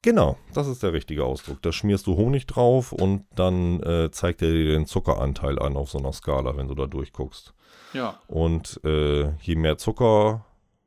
Genau, 0.02 0.36
das 0.55 0.68
ist 0.68 0.82
der 0.82 0.93
richtige 0.93 1.24
Ausdruck. 1.24 1.62
Da 1.62 1.72
schmierst 1.72 2.06
du 2.06 2.16
Honig 2.16 2.47
drauf 2.47 2.93
und 2.93 3.24
dann 3.34 3.80
äh, 3.82 4.10
zeigt 4.10 4.43
er 4.43 4.52
dir 4.52 4.72
den 4.72 4.86
Zuckeranteil 4.86 5.59
an 5.59 5.76
auf 5.76 5.90
so 5.90 5.98
einer 5.98 6.12
Skala, 6.12 6.56
wenn 6.56 6.68
du 6.68 6.74
da 6.74 6.86
durchguckst. 6.86 7.55
Ja. 7.93 8.20
Und 8.26 8.80
äh, 8.84 9.32
je 9.40 9.56
mehr 9.56 9.78
Zucker, 9.78 10.44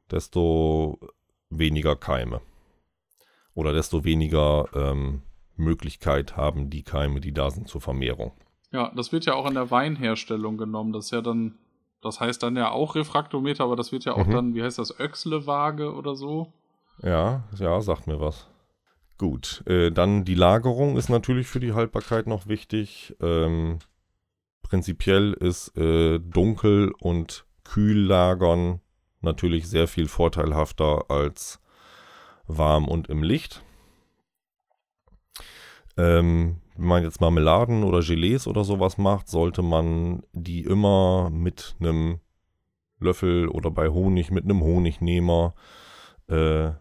desto 0.10 1.00
weniger 1.50 1.96
Keime. 1.96 2.42
Oder 3.54 3.74
desto 3.74 4.04
weniger 4.04 4.68
ähm, 4.74 5.22
Möglichkeit 5.56 6.36
haben 6.36 6.70
die 6.70 6.84
Keime, 6.84 7.22
die 7.22 7.34
da 7.34 7.52
sind, 7.52 7.68
zur 7.68 7.82
Vermehrung. 7.82 8.34
Ja, 8.72 8.92
das 8.96 9.12
wird 9.12 9.26
ja 9.26 9.34
auch 9.34 9.48
in 9.48 9.54
der 9.54 9.72
Weinherstellung 9.72 10.58
genommen. 10.58 10.94
Das 10.94 11.06
ist 11.06 11.12
ja 11.12 11.22
dann, 11.22 11.58
das 12.02 12.20
heißt 12.20 12.44
dann 12.44 12.56
ja 12.56 12.72
auch 12.72 12.96
Refraktometer, 12.96 13.64
aber 13.64 13.76
das 13.76 13.92
wird 13.92 14.06
ja 14.06 14.14
auch 14.14 14.28
mhm. 14.28 14.32
dann, 14.32 14.56
wie 14.56 14.64
heißt 14.64 14.80
das, 14.80 15.00
Öxle-Waage 15.00 15.94
oder 15.94 16.16
so? 16.16 16.54
Ja, 17.02 17.44
ja, 17.58 17.82
sagt 17.82 18.08
mir 18.08 18.20
was. 18.20 18.48
Gut, 19.18 19.64
äh, 19.66 19.92
dann 19.92 20.26
die 20.26 20.36
Lagerung 20.36 20.98
ist 20.98 21.10
natürlich 21.10 21.48
für 21.48 21.62
die 21.62 21.74
Haltbarkeit 21.74 22.28
noch 22.28 22.48
wichtig. 22.48 23.16
Ähm, 23.22 23.80
prinzipiell 24.62 25.34
ist 25.34 25.78
äh, 25.78 26.20
dunkel 26.20 26.92
und 27.00 27.46
kühl 27.64 27.98
lagern 27.98 28.82
natürlich 29.22 29.70
sehr 29.70 29.88
viel 29.88 30.08
vorteilhafter 30.08 31.10
als 31.10 31.62
warm 32.48 32.88
und 32.88 33.10
im 33.10 33.24
Licht. 33.24 33.64
Ähm, 35.98 36.62
wenn 36.78 36.88
man 36.88 37.04
jetzt 37.04 37.22
Marmeladen 37.22 37.84
oder 37.84 38.02
Gelees 38.02 38.48
oder 38.48 38.64
sowas 38.64 38.98
macht, 38.98 39.30
sollte 39.30 39.62
man 39.62 40.24
die 40.34 40.62
immer 40.62 41.30
mit 41.30 41.76
einem 41.80 42.20
Löffel 43.00 43.48
oder 43.48 43.72
bei 43.72 43.90
Honig 43.90 44.32
mit 44.32 44.44
einem 44.44 44.62
Honignehmer 44.62 45.54
äh, 46.28 46.72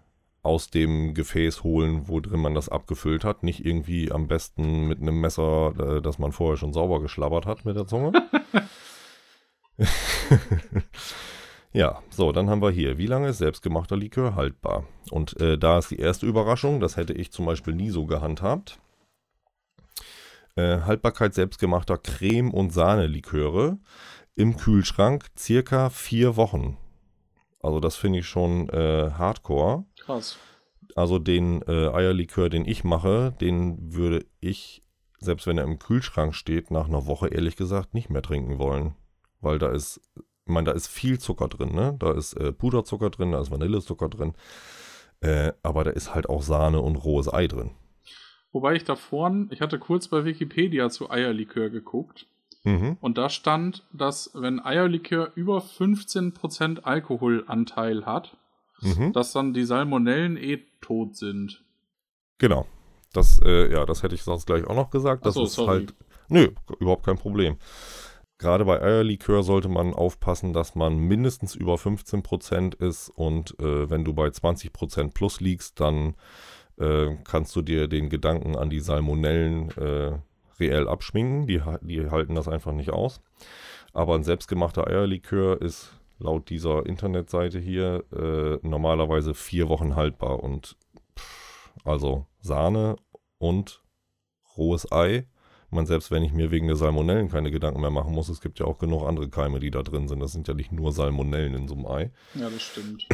aus 0.42 0.68
dem 0.68 1.14
Gefäß 1.14 1.64
holen, 1.64 2.06
wo 2.06 2.20
drin 2.20 2.40
man 2.40 2.54
das 2.54 2.68
abgefüllt 2.68 3.24
hat. 3.24 3.42
Nicht 3.42 3.64
irgendwie 3.64 4.12
am 4.12 4.28
besten 4.28 4.86
mit 4.86 5.00
einem 5.00 5.20
Messer, 5.20 5.72
äh, 5.78 6.02
das 6.02 6.18
man 6.18 6.32
vorher 6.32 6.56
schon 6.56 6.72
sauber 6.72 7.00
geschlabbert 7.00 7.46
hat 7.46 7.64
mit 7.64 7.76
der 7.76 7.86
Zunge. 7.86 8.12
ja, 11.72 12.02
so, 12.10 12.32
dann 12.32 12.50
haben 12.50 12.62
wir 12.62 12.70
hier, 12.70 12.98
wie 12.98 13.06
lange 13.06 13.28
ist 13.28 13.38
selbstgemachter 13.38 13.96
Likör 13.96 14.34
haltbar? 14.34 14.84
Und 15.10 15.40
äh, 15.40 15.56
da 15.56 15.78
ist 15.78 15.90
die 15.90 15.98
erste 15.98 16.26
Überraschung, 16.26 16.78
das 16.78 16.96
hätte 16.96 17.14
ich 17.14 17.32
zum 17.32 17.46
Beispiel 17.46 17.74
nie 17.74 17.90
so 17.90 18.06
gehandhabt. 18.06 18.78
Äh, 20.56 20.82
Haltbarkeit 20.82 21.35
selbstgemachter 21.35 21.98
Creme- 21.98 22.52
und 22.52 22.72
Sahne-Liköre 22.72 23.78
im 24.36 24.56
Kühlschrank 24.56 25.26
circa 25.36 25.90
vier 25.90 26.36
Wochen. 26.36 26.76
Also 27.60 27.81
das 27.81 27.97
finde 27.97 28.20
ich 28.20 28.26
schon 28.26 28.68
äh, 28.68 29.10
hardcore. 29.10 29.85
Krass. 29.98 30.39
Also 30.94 31.18
den 31.18 31.62
äh, 31.62 31.89
Eierlikör, 31.89 32.51
den 32.51 32.66
ich 32.66 32.85
mache, 32.85 33.35
den 33.40 33.94
würde 33.94 34.26
ich, 34.40 34.82
selbst 35.18 35.47
wenn 35.47 35.59
er 35.59 35.64
im 35.64 35.78
Kühlschrank 35.78 36.35
steht, 36.35 36.70
nach 36.70 36.86
einer 36.86 37.06
Woche 37.06 37.28
ehrlich 37.28 37.56
gesagt 37.56 37.94
nicht 37.94 38.10
mehr 38.10 38.22
trinken 38.22 38.59
wollen. 38.59 38.94
Weil 39.40 39.59
da 39.59 39.70
ist, 39.70 40.01
ich 40.16 40.52
meine, 40.52 40.66
da 40.66 40.72
ist 40.72 40.86
viel 40.86 41.18
Zucker 41.18 41.48
drin, 41.48 41.74
ne? 41.74 41.97
Da 41.98 42.12
ist 42.12 42.35
äh, 42.35 42.52
Puderzucker 42.52 43.10
drin, 43.10 43.32
da 43.32 43.40
ist 43.40 43.51
Vanillezucker 43.51 44.09
drin. 44.09 44.35
Äh, 45.20 45.52
aber 45.62 45.85
da 45.85 45.90
ist 45.90 46.14
halt 46.14 46.28
auch 46.28 46.43
Sahne 46.43 46.81
und 46.81 46.97
rohes 46.97 47.32
Ei 47.32 47.47
drin. 47.48 47.70
Wobei 48.55 48.76
ich 48.76 48.85
da 48.85 48.94
vorne, 48.94 49.48
ich 49.51 49.60
hatte 49.60 49.81
kurz 49.81 50.06
bei 50.06 50.24
Wikipedia 50.24 50.89
zu 50.89 51.10
Eierlikör 51.10 51.70
geguckt. 51.70 52.28
Mhm. 52.62 52.97
Und 53.01 53.18
da 53.18 53.28
stand, 53.28 53.82
dass 53.93 54.31
wenn 54.32 54.64
Eierlikör 54.64 55.32
über 55.35 55.59
15% 55.59 56.85
Alkoholanteil 56.85 58.06
hat, 58.06 58.36
mhm. 58.81 59.12
dass 59.12 59.32
dann 59.32 59.55
die 59.55 59.64
Salmonellen 59.64 60.36
eh 60.36 60.60
tot 60.81 61.16
sind. 61.16 61.64
Genau. 62.39 62.68
Das, 63.12 63.40
äh, 63.44 63.72
ja, 63.72 63.85
das 63.86 64.05
hätte 64.05 64.14
ich 64.14 64.22
sonst 64.22 64.47
gleich 64.47 64.64
auch 64.64 64.76
noch 64.76 64.90
gesagt. 64.90 65.26
Das 65.26 65.35
so, 65.35 65.43
ist 65.43 65.55
sorry. 65.55 65.81
halt. 65.81 65.94
Nö, 66.28 66.51
überhaupt 66.78 67.05
kein 67.05 67.18
Problem. 67.18 67.56
Gerade 68.39 68.64
bei 68.64 68.81
Eierlikör 68.81 69.43
sollte 69.43 69.68
man 69.68 69.93
aufpassen, 69.93 70.52
dass 70.52 70.76
man 70.76 70.97
mindestens 70.97 71.56
über 71.56 71.74
15% 71.74 72.81
ist 72.81 73.09
und 73.09 73.59
äh, 73.59 73.90
wenn 73.90 74.05
du 74.05 74.14
bei 74.14 74.28
20% 74.28 75.12
plus 75.12 75.40
liegst, 75.40 75.81
dann 75.81 76.14
äh, 76.78 77.16
kannst 77.24 77.55
du 77.56 77.62
dir 77.62 77.88
den 77.88 78.09
Gedanken 78.09 78.56
an 78.56 78.70
die 78.70 78.80
Salmonellen 78.80 79.70
äh, 79.72 80.18
reell 80.59 80.88
abschminken. 80.88 81.46
Die, 81.46 81.60
die 81.82 82.10
halten 82.10 82.34
das 82.34 82.48
einfach 82.48 82.72
nicht 82.72 82.90
aus. 82.90 83.20
Aber 83.92 84.14
ein 84.14 84.24
selbstgemachter 84.24 84.86
Eierlikör 84.86 85.60
ist 85.60 85.92
laut 86.18 86.51
dieser 86.51 86.86
Internetseite 86.86 87.59
hier 87.59 88.05
äh, 88.12 88.66
normalerweise 88.66 89.34
vier 89.34 89.68
Wochen 89.68 89.96
haltbar. 89.96 90.42
Und 90.42 90.76
pff, 91.16 91.72
also 91.84 92.26
Sahne 92.40 92.96
und 93.38 93.82
rohes 94.56 94.90
Ei. 94.90 95.26
Man, 95.70 95.86
selbst 95.86 96.12
wenn 96.12 96.22
ich 96.22 96.32
mir 96.32 96.52
wegen 96.52 96.68
der 96.68 96.76
Salmonellen 96.76 97.28
keine 97.28 97.51
Gedanken 97.51 97.80
mehr 97.80 97.90
machen 97.90 98.12
muss, 98.12 98.28
es 98.28 98.40
gibt 98.40 98.60
ja 98.60 98.66
auch 98.66 98.78
genug 98.78 99.05
andere 99.06 99.28
Keime, 99.28 99.59
die 99.59 99.72
da 99.72 99.82
drin 99.82 100.06
sind. 100.06 100.20
Das 100.20 100.32
sind 100.32 100.46
ja 100.46 100.55
nicht 100.55 100.70
nur 100.70 100.92
Salmonellen 100.92 101.55
in 101.55 101.66
so 101.66 101.74
einem 101.74 101.86
Ei. 101.86 102.12
Ja, 102.34 102.48
das 102.48 102.62
stimmt. 102.62 103.09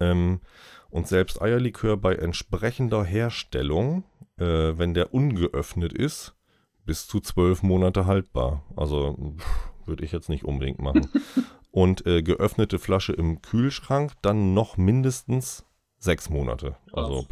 ähm, 0.00 0.40
und 0.90 1.08
selbst 1.08 1.40
Eierlikör 1.40 1.96
bei 1.96 2.14
entsprechender 2.14 3.04
Herstellung, 3.04 4.04
äh, 4.38 4.44
wenn 4.44 4.94
der 4.94 5.14
ungeöffnet 5.14 5.92
ist, 5.92 6.34
bis 6.84 7.06
zu 7.06 7.20
zwölf 7.20 7.62
Monate 7.62 8.06
haltbar. 8.06 8.64
Also 8.76 9.36
würde 9.86 10.04
ich 10.04 10.12
jetzt 10.12 10.28
nicht 10.28 10.44
unbedingt 10.44 10.80
machen. 10.80 11.08
Und 11.72 12.04
äh, 12.04 12.22
geöffnete 12.22 12.80
Flasche 12.80 13.12
im 13.12 13.42
Kühlschrank 13.42 14.14
dann 14.22 14.54
noch 14.54 14.76
mindestens 14.76 15.64
sechs 15.98 16.28
Monate. 16.28 16.76
Also 16.92 17.26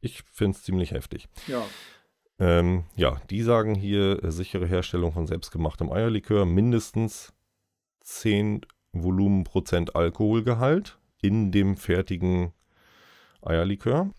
ich 0.00 0.22
finde 0.32 0.56
es 0.56 0.62
ziemlich 0.62 0.92
heftig. 0.92 1.28
Ja. 1.46 1.62
Ähm, 2.38 2.84
ja, 2.96 3.20
die 3.28 3.42
sagen 3.42 3.74
hier 3.74 4.24
äh, 4.24 4.32
sichere 4.32 4.66
Herstellung 4.66 5.12
von 5.12 5.26
selbstgemachtem 5.26 5.92
Eierlikör, 5.92 6.46
mindestens 6.46 7.34
10 8.00 8.62
Volumenprozent 8.92 9.94
Alkoholgehalt 9.94 10.98
in 11.20 11.52
dem 11.52 11.76
fertigen 11.76 12.54
Eierlikör. 13.42 14.10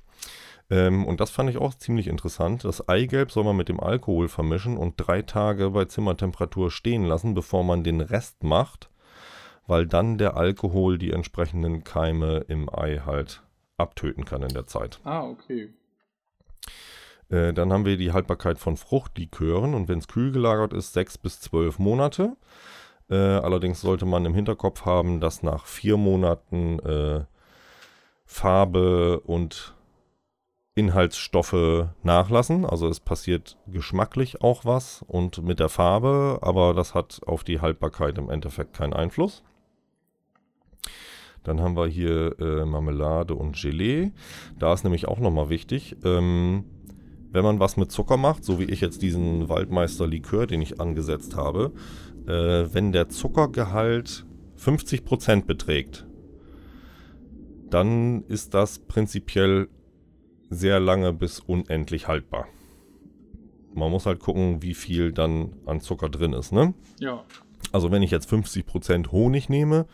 Ähm, 0.69 1.05
und 1.05 1.19
das 1.19 1.29
fand 1.29 1.49
ich 1.49 1.57
auch 1.57 1.73
ziemlich 1.73 2.07
interessant. 2.07 2.63
Das 2.63 2.87
Eigelb 2.87 3.31
soll 3.31 3.43
man 3.43 3.57
mit 3.57 3.69
dem 3.69 3.79
Alkohol 3.79 4.29
vermischen 4.29 4.77
und 4.77 4.95
drei 4.97 5.21
Tage 5.21 5.71
bei 5.71 5.85
Zimmertemperatur 5.85 6.71
stehen 6.71 7.03
lassen, 7.03 7.33
bevor 7.33 7.63
man 7.63 7.83
den 7.83 7.99
Rest 7.99 8.43
macht, 8.43 8.89
weil 9.67 9.85
dann 9.85 10.17
der 10.17 10.37
Alkohol 10.37 10.97
die 10.97 11.11
entsprechenden 11.11 11.83
Keime 11.83 12.45
im 12.47 12.73
Ei 12.73 13.01
halt 13.05 13.43
abtöten 13.77 14.23
kann 14.25 14.43
in 14.43 14.53
der 14.53 14.65
Zeit. 14.65 14.99
Ah, 15.03 15.23
okay. 15.23 15.73
Äh, 17.29 17.53
dann 17.53 17.73
haben 17.73 17.85
wir 17.85 17.97
die 17.97 18.11
Haltbarkeit 18.13 18.59
von 18.59 18.77
Fruchtlikören 18.77 19.73
und 19.73 19.87
wenn 19.87 19.99
es 19.99 20.07
kühl 20.07 20.31
gelagert 20.31 20.73
ist, 20.73 20.93
sechs 20.93 21.17
bis 21.17 21.41
zwölf 21.41 21.79
Monate. 21.79 22.37
Äh, 23.09 23.15
allerdings 23.15 23.81
sollte 23.81 24.05
man 24.05 24.25
im 24.25 24.33
Hinterkopf 24.33 24.85
haben, 24.85 25.19
dass 25.19 25.43
nach 25.43 25.65
vier 25.65 25.97
Monaten 25.97 26.79
äh, 26.79 27.25
Farbe 28.31 29.19
und 29.19 29.75
Inhaltsstoffe 30.73 31.89
nachlassen. 32.01 32.65
Also 32.65 32.87
es 32.87 33.01
passiert 33.01 33.57
geschmacklich 33.67 34.41
auch 34.41 34.63
was 34.63 35.03
und 35.05 35.43
mit 35.43 35.59
der 35.59 35.67
Farbe, 35.67 36.39
aber 36.41 36.73
das 36.73 36.95
hat 36.95 37.19
auf 37.27 37.43
die 37.43 37.59
Haltbarkeit 37.59 38.17
im 38.17 38.29
Endeffekt 38.29 38.73
keinen 38.73 38.93
Einfluss. 38.93 39.43
Dann 41.43 41.59
haben 41.59 41.75
wir 41.75 41.87
hier 41.87 42.39
äh, 42.39 42.63
Marmelade 42.65 43.35
und 43.35 43.61
Gelee. 43.61 44.11
Da 44.57 44.73
ist 44.73 44.85
nämlich 44.85 45.09
auch 45.09 45.19
nochmal 45.19 45.49
wichtig, 45.49 45.97
ähm, 46.05 46.63
wenn 47.31 47.43
man 47.43 47.59
was 47.59 47.75
mit 47.75 47.91
Zucker 47.91 48.15
macht, 48.15 48.45
so 48.45 48.59
wie 48.59 48.65
ich 48.65 48.79
jetzt 48.79 49.01
diesen 49.01 49.49
Waldmeister 49.49 50.07
Likör, 50.07 50.47
den 50.47 50.61
ich 50.61 50.79
angesetzt 50.79 51.35
habe, 51.35 51.73
äh, 52.27 52.73
wenn 52.73 52.93
der 52.93 53.09
Zuckergehalt 53.09 54.25
50% 54.57 55.45
beträgt, 55.45 56.05
dann 57.73 58.23
ist 58.27 58.53
das 58.53 58.79
prinzipiell 58.79 59.69
sehr 60.49 60.79
lange 60.79 61.13
bis 61.13 61.39
unendlich 61.39 62.07
haltbar. 62.07 62.47
Man 63.73 63.89
muss 63.89 64.05
halt 64.05 64.19
gucken, 64.19 64.61
wie 64.61 64.73
viel 64.73 65.13
dann 65.13 65.53
an 65.65 65.79
Zucker 65.79 66.09
drin 66.09 66.33
ist, 66.33 66.51
ne? 66.51 66.73
Ja. 66.99 67.23
Also 67.71 67.91
wenn 67.91 68.03
ich 68.03 68.11
jetzt 68.11 68.29
50% 68.29 69.11
Honig 69.11 69.47
nehme, 69.47 69.85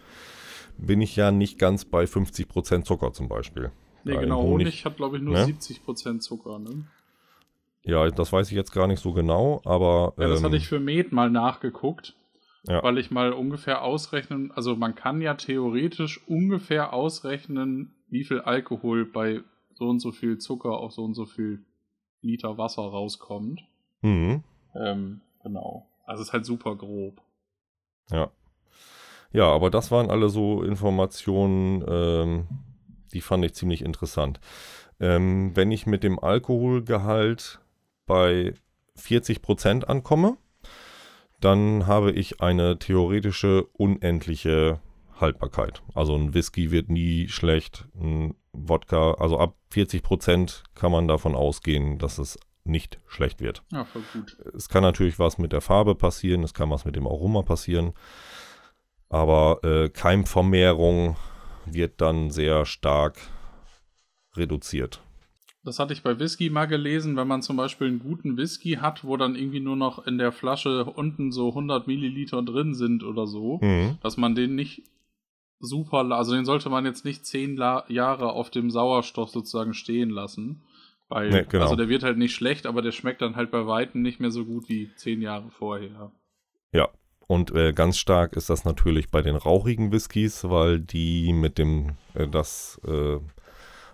bin 0.78 1.02
ich 1.02 1.16
ja 1.16 1.32
nicht 1.32 1.60
ganz 1.60 1.86
bei 1.86 2.06
50% 2.06 2.84
Zucker 2.84 3.14
zum 3.14 3.28
Beispiel. 3.28 3.72
Nee, 4.04 4.14
Ja, 4.14 4.22
genau. 4.22 4.42
im 4.42 4.48
Honig, 4.48 4.86
hat, 4.86 4.98
glaube 4.98 5.18
ich, 5.18 5.24
nur 5.24 5.36
ne? 5.36 5.46
70% 5.46 6.20
Zucker, 6.20 6.60
ne? 6.60 6.86
Ja, 7.84 8.10
das 8.10 8.34
weiß 8.34 8.48
ich 8.50 8.56
jetzt 8.56 8.74
gar 8.74 8.88
nicht 8.88 9.02
so 9.02 9.14
genau, 9.14 9.62
aber. 9.64 10.14
Ja, 10.18 10.28
das 10.28 10.40
ähm, 10.40 10.46
hatte 10.48 10.58
ich 10.58 10.68
für 10.68 10.80
Met 10.80 11.12
mal 11.14 11.30
nachgeguckt, 11.30 12.16
Ja. 12.68 12.84
weil 12.84 12.98
ich 12.98 13.12
mal 13.12 13.34
ungefähr 13.34 13.82
ausrechnen, 13.82 14.52
also 14.52 14.76
man 14.76 14.96
kann 14.96 15.22
ja 15.22 15.34
theoretisch 15.36 16.22
ungefähr 16.28 16.94
ausrechnen, 16.94 17.96
wie 18.10 18.24
viel 18.24 18.42
Alkohol 18.42 19.06
bei 19.06 19.42
so 19.74 19.88
und 19.90 20.00
so 20.00 20.12
viel 20.12 20.38
Zucker 20.38 20.72
auf 20.78 20.92
so 20.92 21.04
und 21.04 21.14
so 21.14 21.26
viel 21.26 21.64
Liter 22.22 22.58
Wasser 22.58 22.82
rauskommt. 22.84 23.62
mhm, 24.02 24.44
Ähm, 24.76 25.22
genau. 25.44 25.88
Also 26.06 26.22
es 26.22 26.30
ist 26.30 26.34
halt 26.34 26.46
super 26.46 26.76
grob. 26.76 27.22
ja. 28.12 28.30
Ja, 29.34 29.52
aber 29.52 29.70
das 29.70 29.92
waren 29.92 30.10
alle 30.10 30.30
so 30.30 30.64
Informationen, 30.64 31.84
ähm, 31.88 32.48
die 33.14 33.20
fand 33.22 33.44
ich 33.44 33.54
ziemlich 33.54 33.82
interessant. 33.84 34.40
Ähm, 35.02 35.52
wenn 35.56 35.70
ich 35.70 35.86
mit 35.86 36.02
dem 36.02 36.18
Alkoholgehalt 36.18 37.60
bei 38.06 38.54
40% 38.98 39.84
ankomme, 39.84 40.38
dann 41.40 41.88
habe 41.88 42.12
ich 42.12 42.42
eine 42.42 42.80
theoretische 42.80 43.64
unendliche 43.74 44.80
Haltbarkeit. 45.20 45.82
Also 45.94 46.16
ein 46.16 46.34
Whisky 46.34 46.72
wird 46.72 46.90
nie 46.90 47.28
schlecht, 47.28 47.88
ein 48.00 48.36
Wodka, 48.54 49.14
also 49.14 49.40
ab 49.40 49.56
40% 49.72 50.64
kann 50.74 50.92
man 50.92 51.08
davon 51.08 51.36
ausgehen, 51.36 52.00
dass 52.00 52.18
es 52.18 52.40
nicht 52.64 53.00
schlecht 53.08 53.40
wird. 53.40 53.64
Ja, 53.72 53.86
voll 53.86 54.04
gut. 54.14 54.38
Es 54.56 54.68
kann 54.70 54.84
natürlich 54.84 55.20
was 55.20 55.38
mit 55.38 55.54
der 55.54 55.62
Farbe 55.62 55.96
passieren, 55.96 56.44
es 56.44 56.54
kann 56.54 56.70
was 56.70 56.86
mit 56.86 56.96
dem 56.96 57.08
Aroma 57.08 57.44
passieren, 57.44 57.94
aber 59.10 59.64
äh, 59.64 59.90
Keimvermehrung 59.90 61.16
wird 61.66 62.02
dann 62.02 62.30
sehr 62.32 62.66
stark 62.66 63.20
reduziert. 64.36 65.02
Das 65.68 65.80
hatte 65.80 65.92
ich 65.92 66.02
bei 66.02 66.18
Whisky 66.18 66.50
mal 66.50 66.66
gelesen, 66.66 67.18
wenn 67.18 67.28
man 67.28 67.42
zum 67.42 67.58
Beispiel 67.58 67.88
einen 67.88 68.00
guten 68.00 68.38
Whisky 68.38 68.76
hat, 68.82 69.04
wo 69.04 69.18
dann 69.18 69.36
irgendwie 69.36 69.60
nur 69.60 69.76
noch 69.76 70.08
in 70.08 70.18
der 70.18 70.32
Flasche 70.32 70.86
unten 70.86 71.34
so 71.34 71.50
100 71.50 71.88
Milliliter 71.88 72.42
drin 72.42 72.74
sind 72.74 73.04
oder 73.04 73.28
so, 73.28 73.60
Mhm. 73.62 73.98
dass 74.02 74.16
man 74.16 74.34
den 74.34 74.56
nicht 74.56 74.84
super, 75.60 76.10
also 76.10 76.34
den 76.34 76.46
sollte 76.46 76.70
man 76.70 76.86
jetzt 76.86 77.04
nicht 77.04 77.26
zehn 77.26 77.58
La 77.58 77.84
Jahre 77.90 78.32
auf 78.32 78.50
dem 78.50 78.72
Sauerstoff 78.72 79.30
sozusagen 79.30 79.74
stehen 79.74 80.10
lassen, 80.10 80.62
weil, 81.10 81.32
Nee, 81.32 81.46
genau. 81.50 81.64
also 81.66 81.76
der 81.76 81.90
wird 81.90 82.04
halt 82.04 82.18
nicht 82.18 82.34
schlecht, 82.34 82.66
aber 82.66 82.82
der 82.82 82.94
schmeckt 82.94 83.22
dann 83.22 83.36
halt 83.36 83.52
bei 83.52 83.68
Weitem 83.68 84.02
nicht 84.02 84.22
mehr 84.22 84.32
so 84.32 84.46
gut 84.46 84.70
wie 84.70 84.90
zehn 84.96 85.22
Jahre 85.22 85.50
vorher. 85.52 86.14
Ja, 86.72 86.88
und 87.28 87.52
äh, 87.54 87.74
ganz 87.74 87.98
stark 87.98 88.38
ist 88.38 88.50
das 88.50 88.64
natürlich 88.64 89.10
bei 89.12 89.22
den 89.22 89.36
rauchigen 89.36 89.92
Whiskys, 89.92 90.46
weil 90.50 90.80
die 90.80 91.34
mit 91.34 91.58
dem, 91.58 91.98
äh, 92.14 92.26
das 92.26 92.80
äh, 92.88 93.20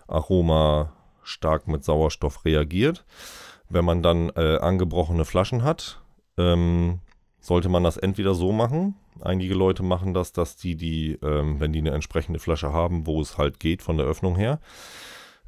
Aroma 0.06 0.92
stark 1.24 1.66
mit 1.68 1.84
Sauerstoff 1.84 2.44
reagiert. 2.44 3.04
Wenn 3.68 3.84
man 3.84 4.02
dann 4.02 4.30
äh, 4.30 4.58
angebrochene 4.58 5.24
Flaschen 5.24 5.64
hat, 5.64 6.00
ähm, 6.36 7.00
sollte 7.40 7.68
man 7.68 7.84
das 7.84 7.96
entweder 7.96 8.34
so 8.34 8.52
machen. 8.52 8.94
Einige 9.20 9.54
Leute 9.54 9.82
machen 9.82 10.14
das, 10.14 10.32
dass 10.32 10.56
die, 10.56 10.76
die, 10.76 11.18
ähm, 11.22 11.60
wenn 11.60 11.72
die 11.72 11.80
eine 11.80 11.90
entsprechende 11.90 12.38
Flasche 12.38 12.72
haben, 12.72 13.06
wo 13.06 13.20
es 13.20 13.38
halt 13.38 13.60
geht 13.60 13.82
von 13.82 13.96
der 13.96 14.06
Öffnung 14.06 14.36
her, 14.36 14.60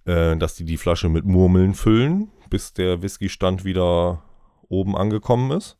äh, 0.04 0.36
dass 0.36 0.54
die 0.54 0.64
die 0.64 0.76
Flasche 0.76 1.08
mit 1.08 1.24
Murmeln 1.24 1.74
füllen, 1.74 2.30
bis 2.50 2.72
der 2.72 3.02
Whiskystand 3.02 3.64
wieder 3.64 4.22
oben 4.68 4.96
angekommen 4.96 5.50
ist. 5.50 5.78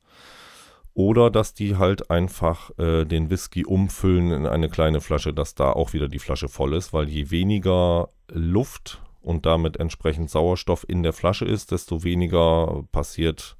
Oder 0.95 1.31
dass 1.31 1.53
die 1.53 1.77
halt 1.77 2.11
einfach 2.11 2.71
äh, 2.79 3.05
den 3.05 3.29
Whisky 3.29 3.67
umfüllen 3.67 4.31
in 4.33 4.47
eine 4.47 4.71
kleine 4.71 5.03
Flasche, 5.03 5.35
dass 5.35 5.55
da 5.55 5.71
auch 5.73 5.93
wieder 5.93 6.09
die 6.09 6.19
Flasche 6.19 6.49
voll 6.49 6.73
ist, 6.73 6.95
weil 6.95 7.09
je 7.11 7.31
weniger 7.31 8.09
Luft 8.33 9.03
und 9.27 9.45
damit 9.45 9.77
entsprechend 9.79 10.31
Sauerstoff 10.31 10.89
in 10.89 11.03
der 11.03 11.13
Flasche 11.13 11.47
ist, 11.47 11.73
desto 11.73 12.05
weniger 12.05 12.85
passiert 12.93 13.57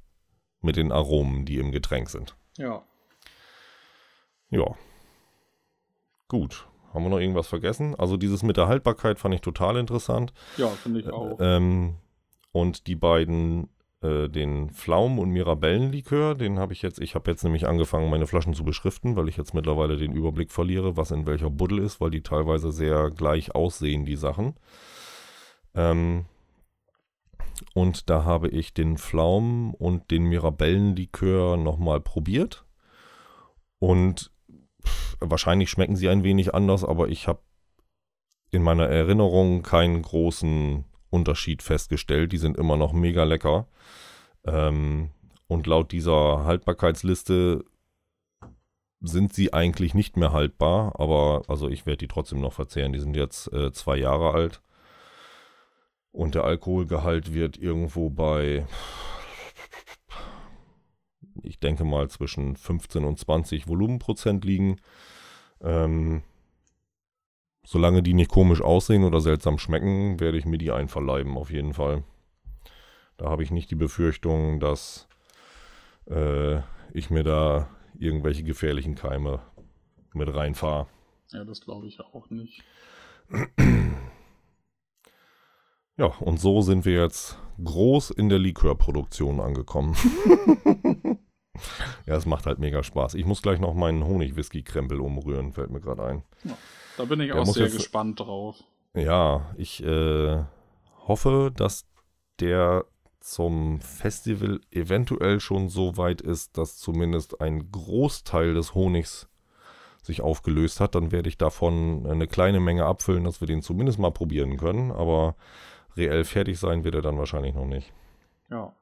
mit 0.61 0.77
den 0.77 0.93
Aromen, 0.93 1.43
die 1.43 1.57
im 1.57 1.73
Getränk 1.73 2.09
sind. 2.09 2.37
Ja. 2.57 2.83
Ja. 4.49 4.75
Gut. 6.29 6.69
Haben 6.93 7.03
wir 7.03 7.09
noch 7.09 7.19
irgendwas 7.19 7.49
vergessen? 7.49 7.95
Also 7.95 8.15
dieses 8.15 8.43
mit 8.43 8.55
der 8.55 8.69
Haltbarkeit 8.69 9.19
fand 9.19 9.35
ich 9.35 9.41
total 9.41 9.75
interessant. 9.75 10.31
Ja, 10.55 10.69
finde 10.69 11.01
ich 11.01 11.09
auch. 11.09 11.37
Ähm, 11.41 11.95
und 12.53 12.87
die 12.87 12.95
beiden, 12.95 13.67
äh, 14.01 14.29
den 14.29 14.69
Pflaumen- 14.69 15.19
und 15.19 15.31
Mirabellenlikör, 15.31 16.35
den 16.35 16.59
habe 16.59 16.71
ich 16.71 16.81
jetzt, 16.81 17.01
ich 17.01 17.13
habe 17.13 17.29
jetzt 17.29 17.43
nämlich 17.43 17.67
angefangen, 17.67 18.09
meine 18.09 18.25
Flaschen 18.25 18.53
zu 18.53 18.63
beschriften, 18.63 19.17
weil 19.17 19.27
ich 19.27 19.35
jetzt 19.35 19.53
mittlerweile 19.53 19.97
den 19.97 20.13
Überblick 20.13 20.53
verliere, 20.53 20.95
was 20.95 21.11
in 21.11 21.25
welcher 21.25 21.49
Buddel 21.49 21.79
ist, 21.79 21.99
weil 21.99 22.11
die 22.11 22.23
teilweise 22.23 22.71
sehr 22.71 23.11
gleich 23.11 23.53
aussehen, 23.53 24.05
die 24.05 24.15
Sachen. 24.15 24.55
Ähm, 25.77 26.25
und 27.73 28.09
da 28.09 28.25
habe 28.25 28.49
ich 28.49 28.73
den 28.73 28.97
Pflaumen- 28.97 29.73
und 29.73 30.11
den 30.11 30.23
Mirabellenlikör 30.23 31.55
nochmal 31.55 32.01
probiert. 32.01 32.65
Und 33.79 34.31
pff, 34.83 35.17
wahrscheinlich 35.19 35.69
schmecken 35.69 35.95
sie 35.95 36.09
ein 36.09 36.23
wenig 36.23 36.53
anders, 36.53 36.83
aber 36.83 37.09
ich 37.09 37.27
habe 37.27 37.39
in 38.49 38.63
meiner 38.63 38.87
Erinnerung 38.87 39.61
keinen 39.61 40.01
großen 40.01 40.85
Unterschied 41.09 41.61
festgestellt. 41.61 42.31
Die 42.31 42.37
sind 42.37 42.57
immer 42.57 42.77
noch 42.77 42.93
mega 42.93 43.23
lecker. 43.23 43.67
Ähm, 44.45 45.11
und 45.47 45.67
laut 45.67 45.91
dieser 45.91 46.43
Haltbarkeitsliste 46.45 47.63
sind 48.99 49.33
sie 49.33 49.53
eigentlich 49.53 49.93
nicht 49.93 50.17
mehr 50.17 50.31
haltbar, 50.31 50.99
aber 50.99 51.43
also 51.47 51.69
ich 51.69 51.85
werde 51.85 51.99
die 51.99 52.07
trotzdem 52.07 52.41
noch 52.41 52.53
verzehren. 52.53 52.93
Die 52.93 52.99
sind 52.99 53.15
jetzt 53.15 53.51
äh, 53.53 53.71
zwei 53.71 53.97
Jahre 53.97 54.31
alt. 54.31 54.61
Und 56.17 56.33
der 56.33 56.45
Alkoholgehalt 56.45 57.35
wird 57.35 57.59
irgendwo 57.59 58.09
bei, 58.09 58.65
ich 61.43 61.59
denke 61.59 61.83
mal, 61.83 62.09
zwischen 62.09 62.55
15 62.55 63.05
und 63.05 63.19
20 63.19 63.67
Volumenprozent 63.67 64.43
liegen. 64.43 64.81
Ähm, 65.61 66.23
solange 67.63 68.01
die 68.01 68.15
nicht 68.15 68.31
komisch 68.31 68.61
aussehen 68.61 69.03
oder 69.03 69.21
seltsam 69.21 69.59
schmecken, 69.59 70.19
werde 70.19 70.39
ich 70.39 70.47
mir 70.47 70.57
die 70.57 70.71
einverleiben, 70.71 71.37
auf 71.37 71.51
jeden 71.51 71.75
Fall. 71.75 72.03
Da 73.17 73.29
habe 73.29 73.43
ich 73.43 73.51
nicht 73.51 73.69
die 73.69 73.75
Befürchtung, 73.75 74.59
dass 74.59 75.07
äh, 76.09 76.61
ich 76.93 77.11
mir 77.11 77.21
da 77.21 77.69
irgendwelche 77.95 78.41
gefährlichen 78.41 78.95
Keime 78.95 79.39
mit 80.13 80.33
reinfahre. 80.33 80.87
Ja, 81.29 81.45
das 81.45 81.61
glaube 81.61 81.85
ich 81.85 81.99
auch 81.99 82.31
nicht. 82.31 82.63
Ja, 85.97 86.07
und 86.19 86.39
so 86.39 86.61
sind 86.61 86.85
wir 86.85 87.01
jetzt 87.01 87.37
groß 87.63 88.11
in 88.11 88.29
der 88.29 88.37
Likörproduktion 88.37 89.39
angekommen. 89.39 89.95
ja, 92.05 92.15
es 92.15 92.25
macht 92.27 92.45
halt 92.45 92.59
mega 92.59 92.83
Spaß. 92.83 93.15
Ich 93.15 93.25
muss 93.25 93.41
gleich 93.41 93.59
noch 93.59 93.73
meinen 93.73 94.05
Honig-Whisky-Krempel 94.05 94.99
umrühren, 94.99 95.53
fällt 95.53 95.71
mir 95.71 95.81
gerade 95.81 96.03
ein. 96.05 96.23
Da 96.97 97.05
bin 97.05 97.19
ich 97.19 97.31
Der 97.31 97.41
auch 97.41 97.45
sehr 97.45 97.65
jetzt- 97.65 97.77
gespannt 97.77 98.19
drauf. 98.19 98.57
Ja, 98.93 99.51
ich 99.57 99.83
äh, 99.83 100.43
hoffe, 101.07 101.51
dass 101.55 101.85
der 102.39 102.85
zum 103.19 103.81
Festival 103.81 104.61
eventuell 104.71 105.39
schon 105.39 105.69
so 105.69 105.97
weit 105.97 106.21
ist, 106.21 106.57
dass 106.57 106.77
zumindest 106.77 107.41
ein 107.41 107.71
Großteil 107.71 108.53
des 108.53 108.73
Honigs 108.73 109.27
sich 110.01 110.21
aufgelöst 110.21 110.79
hat, 110.79 110.95
dann 110.95 111.11
werde 111.11 111.27
ich 111.27 111.37
davon 111.37 112.05
eine 112.07 112.27
kleine 112.27 112.59
Menge 112.59 112.85
abfüllen, 112.85 113.25
dass 113.25 113.41
wir 113.41 113.47
den 113.47 113.61
zumindest 113.61 113.99
mal 113.99 114.11
probieren 114.11 114.57
können. 114.57 114.91
Aber 114.91 115.35
reell 115.97 116.23
fertig 116.23 116.59
sein 116.59 116.83
wird 116.83 116.95
er 116.95 117.01
dann 117.01 117.17
wahrscheinlich 117.17 117.55
noch 117.55 117.65
nicht. 117.65 117.91
Ja. 118.49 118.73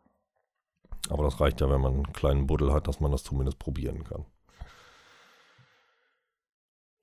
Aber 1.10 1.24
das 1.24 1.40
reicht 1.40 1.62
ja, 1.62 1.70
wenn 1.70 1.82
man 1.82 1.94
einen 1.94 2.14
kleinen 2.14 2.48
Buddel 2.48 2.74
hat, 2.74 2.88
dass 2.88 3.00
man 3.00 3.12
das 3.12 3.24
zumindest 3.24 3.60
probieren 3.60 4.04
kann. 4.04 4.26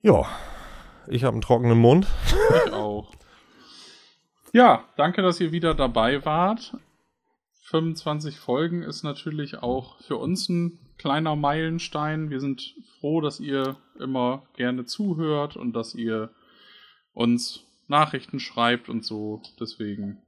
Ja, 0.01 0.25
ich 1.07 1.23
habe 1.23 1.33
einen 1.33 1.41
trockenen 1.41 1.77
Mund. 1.77 2.07
Ich 2.65 2.73
auch. 2.73 3.13
Ja, 4.51 4.83
danke, 4.97 5.21
dass 5.21 5.39
ihr 5.39 5.51
wieder 5.51 5.73
dabei 5.73 6.23
wart. 6.25 6.77
25 7.63 8.39
Folgen 8.39 8.83
ist 8.83 9.03
natürlich 9.03 9.57
auch 9.63 9.99
für 10.01 10.17
uns 10.17 10.49
ein 10.49 10.79
kleiner 10.97 11.35
Meilenstein. 11.35 12.29
Wir 12.29 12.39
sind 12.39 12.75
froh, 12.99 13.21
dass 13.21 13.39
ihr 13.39 13.77
immer 13.99 14.43
gerne 14.55 14.85
zuhört 14.85 15.55
und 15.55 15.73
dass 15.73 15.95
ihr 15.95 16.29
uns 17.13 17.63
Nachrichten 17.87 18.39
schreibt 18.39 18.89
und 18.89 19.05
so. 19.05 19.41
Deswegen 19.59 20.21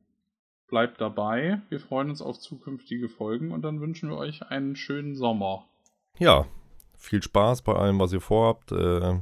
bleibt 0.67 0.99
dabei. 1.01 1.61
Wir 1.69 1.79
freuen 1.79 2.09
uns 2.09 2.21
auf 2.21 2.39
zukünftige 2.39 3.09
Folgen 3.09 3.51
und 3.51 3.61
dann 3.61 3.81
wünschen 3.81 4.09
wir 4.09 4.17
euch 4.17 4.43
einen 4.43 4.75
schönen 4.75 5.15
Sommer. 5.15 5.65
Ja, 6.17 6.45
viel 6.97 7.21
Spaß 7.21 7.61
bei 7.61 7.73
allem, 7.73 7.99
was 7.99 8.13
ihr 8.13 8.21
vorhabt. 8.21 8.71
Äh, 8.71 9.19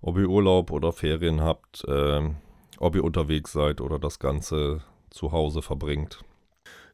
ob 0.00 0.18
ihr 0.18 0.28
Urlaub 0.28 0.70
oder 0.70 0.92
Ferien 0.92 1.40
habt, 1.40 1.84
äh, 1.88 2.30
ob 2.78 2.94
ihr 2.94 3.04
unterwegs 3.04 3.52
seid 3.52 3.80
oder 3.80 3.98
das 3.98 4.18
Ganze 4.18 4.82
zu 5.10 5.32
Hause 5.32 5.62
verbringt. 5.62 6.22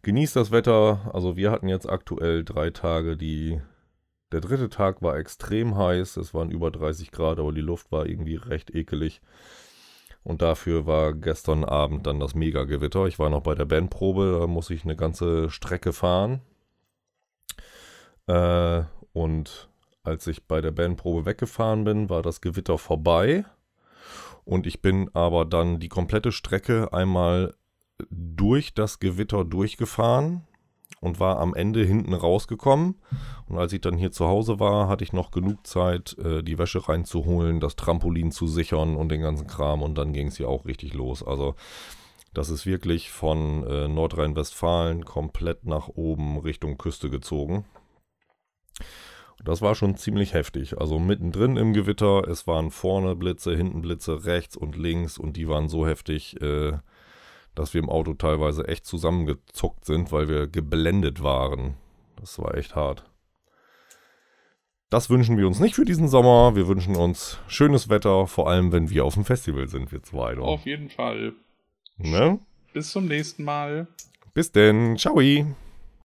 Genießt 0.03 0.37
das 0.37 0.51
Wetter. 0.51 1.11
Also 1.13 1.37
wir 1.37 1.51
hatten 1.51 1.69
jetzt 1.69 1.89
aktuell 1.89 2.45
drei 2.45 2.71
Tage, 2.71 3.17
die... 3.17 3.61
Der 4.33 4.41
dritte 4.41 4.69
Tag 4.69 5.03
war 5.03 5.17
extrem 5.17 5.77
heiß. 5.77 6.17
Es 6.17 6.33
waren 6.35 6.53
über 6.53 6.71
30 6.71 7.11
Grad, 7.11 7.41
aber 7.41 7.53
die 7.53 7.61
Luft 7.61 7.91
war 7.91 8.07
irgendwie 8.07 8.37
recht 8.37 8.73
ekelig. 8.73 9.21
Und 10.23 10.43
dafür 10.43 10.87
war 10.87 11.15
gestern 11.15 11.65
Abend 11.65 12.07
dann 12.07 12.21
das 12.21 12.35
Mega-Gewitter. 12.35 13.07
Ich 13.07 13.19
war 13.19 13.31
noch 13.31 13.43
bei 13.43 13.55
der 13.55 13.65
Bandprobe, 13.65 14.39
da 14.41 14.47
muss 14.47 14.71
ich 14.71 14.85
eine 14.85 14.97
ganze 14.97 15.51
Strecke 15.51 15.93
fahren. 15.93 16.41
Äh, 18.27 18.83
und 19.13 19.69
als 20.03 20.27
ich 20.27 20.47
bei 20.47 20.61
der 20.61 20.73
Bandprobe 20.73 21.27
weggefahren 21.27 21.85
bin, 21.85 22.11
war 22.11 22.23
das 22.23 22.41
Gewitter 22.41 22.79
vorbei. 22.79 23.45
Und 24.45 24.67
ich 24.67 24.83
bin 24.83 25.11
aber 25.15 25.45
dann 25.45 25.81
die 25.81 25.89
komplette 25.89 26.33
Strecke 26.33 26.93
einmal 26.93 27.55
durch 28.11 28.75
das 28.75 28.99
Gewitter 28.99 29.45
durchgefahren 29.45 30.47
und 31.01 31.19
war 31.19 31.39
am 31.39 31.55
Ende 31.55 31.83
hinten 31.85 32.15
rausgekommen. 32.15 32.97
Und 33.49 33.59
als 33.59 33.73
ich 33.73 33.81
dann 33.81 33.97
hier 33.97 34.13
zu 34.13 34.27
Hause 34.27 34.61
war, 34.61 34.89
hatte 34.89 35.03
ich 35.03 35.13
noch 35.13 35.31
genug 35.31 35.67
Zeit, 35.67 36.17
äh, 36.19 36.43
die 36.43 36.59
Wäsche 36.59 36.89
reinzuholen, 36.89 37.59
das 37.59 37.77
Trampolin 37.77 38.31
zu 38.31 38.47
sichern 38.47 38.97
und 38.97 39.09
den 39.09 39.23
ganzen 39.23 39.47
Kram. 39.47 39.83
Und 39.83 39.97
dann 39.97 40.13
ging 40.13 40.29
es 40.29 40.37
hier 40.37 40.49
auch 40.49 40.67
richtig 40.67 40.95
los. 40.95 41.27
Also 41.27 41.55
das 42.35 42.51
ist 42.51 42.67
wirklich 42.67 43.11
von 43.11 43.67
äh, 43.67 43.89
Nordrhein-Westfalen 43.89 45.05
komplett 45.05 45.65
nach 45.65 45.89
oben 45.89 46.39
Richtung 46.39 46.79
Küste 46.79 47.11
gezogen. 47.11 47.65
Das 49.43 49.63
war 49.63 49.75
schon 49.75 49.97
ziemlich 49.97 50.35
heftig. 50.35 50.79
Also 50.79 50.99
mittendrin 50.99 51.57
im 51.57 51.73
Gewitter, 51.73 52.29
es 52.29 52.47
waren 52.47 52.71
vorne 52.71 53.17
Blitze, 53.17 53.57
hinten 53.57 53.81
Blitze, 53.81 54.27
rechts 54.27 54.55
und 54.55 54.77
links 54.77 55.17
und 55.17 55.37
die 55.39 55.49
waren 55.49 55.69
so 55.69 55.87
heftig, 55.87 56.41
äh, 56.43 56.75
dass 57.61 57.75
wir 57.75 57.83
im 57.83 57.91
Auto 57.91 58.15
teilweise 58.15 58.67
echt 58.67 58.87
zusammengezuckt 58.87 59.85
sind, 59.85 60.13
weil 60.13 60.29
wir 60.29 60.47
geblendet 60.47 61.23
waren. 61.23 61.75
Das 62.19 62.39
war 62.39 62.55
echt 62.55 62.75
hart. 62.75 63.05
Das 64.89 65.11
wünschen 65.11 65.37
wir 65.37 65.47
uns 65.47 65.61
nicht 65.61 65.75
für 65.75 65.85
diesen 65.85 66.09
Sommer. 66.09 66.57
Wir 66.57 66.67
wünschen 66.67 66.97
uns 66.97 67.39
schönes 67.49 67.91
Wetter, 67.91 68.27
vor 68.27 68.49
allem 68.49 68.73
wenn 68.73 68.89
wir 68.89 69.05
auf 69.05 69.15
dem 69.15 69.27
Festival 69.27 69.69
sind, 69.69 69.93
wir 69.93 70.03
zwei. 70.03 70.35
Doch. 70.35 70.47
Auf 70.47 70.65
jeden 70.65 70.89
Fall. 70.89 71.35
Ne? 71.99 72.39
Bis 72.73 72.93
zum 72.93 73.07
nächsten 73.07 73.45
Mal. 73.45 73.87
Bis 74.33 74.51
denn. 74.51 74.97
Ciao. 74.97 75.21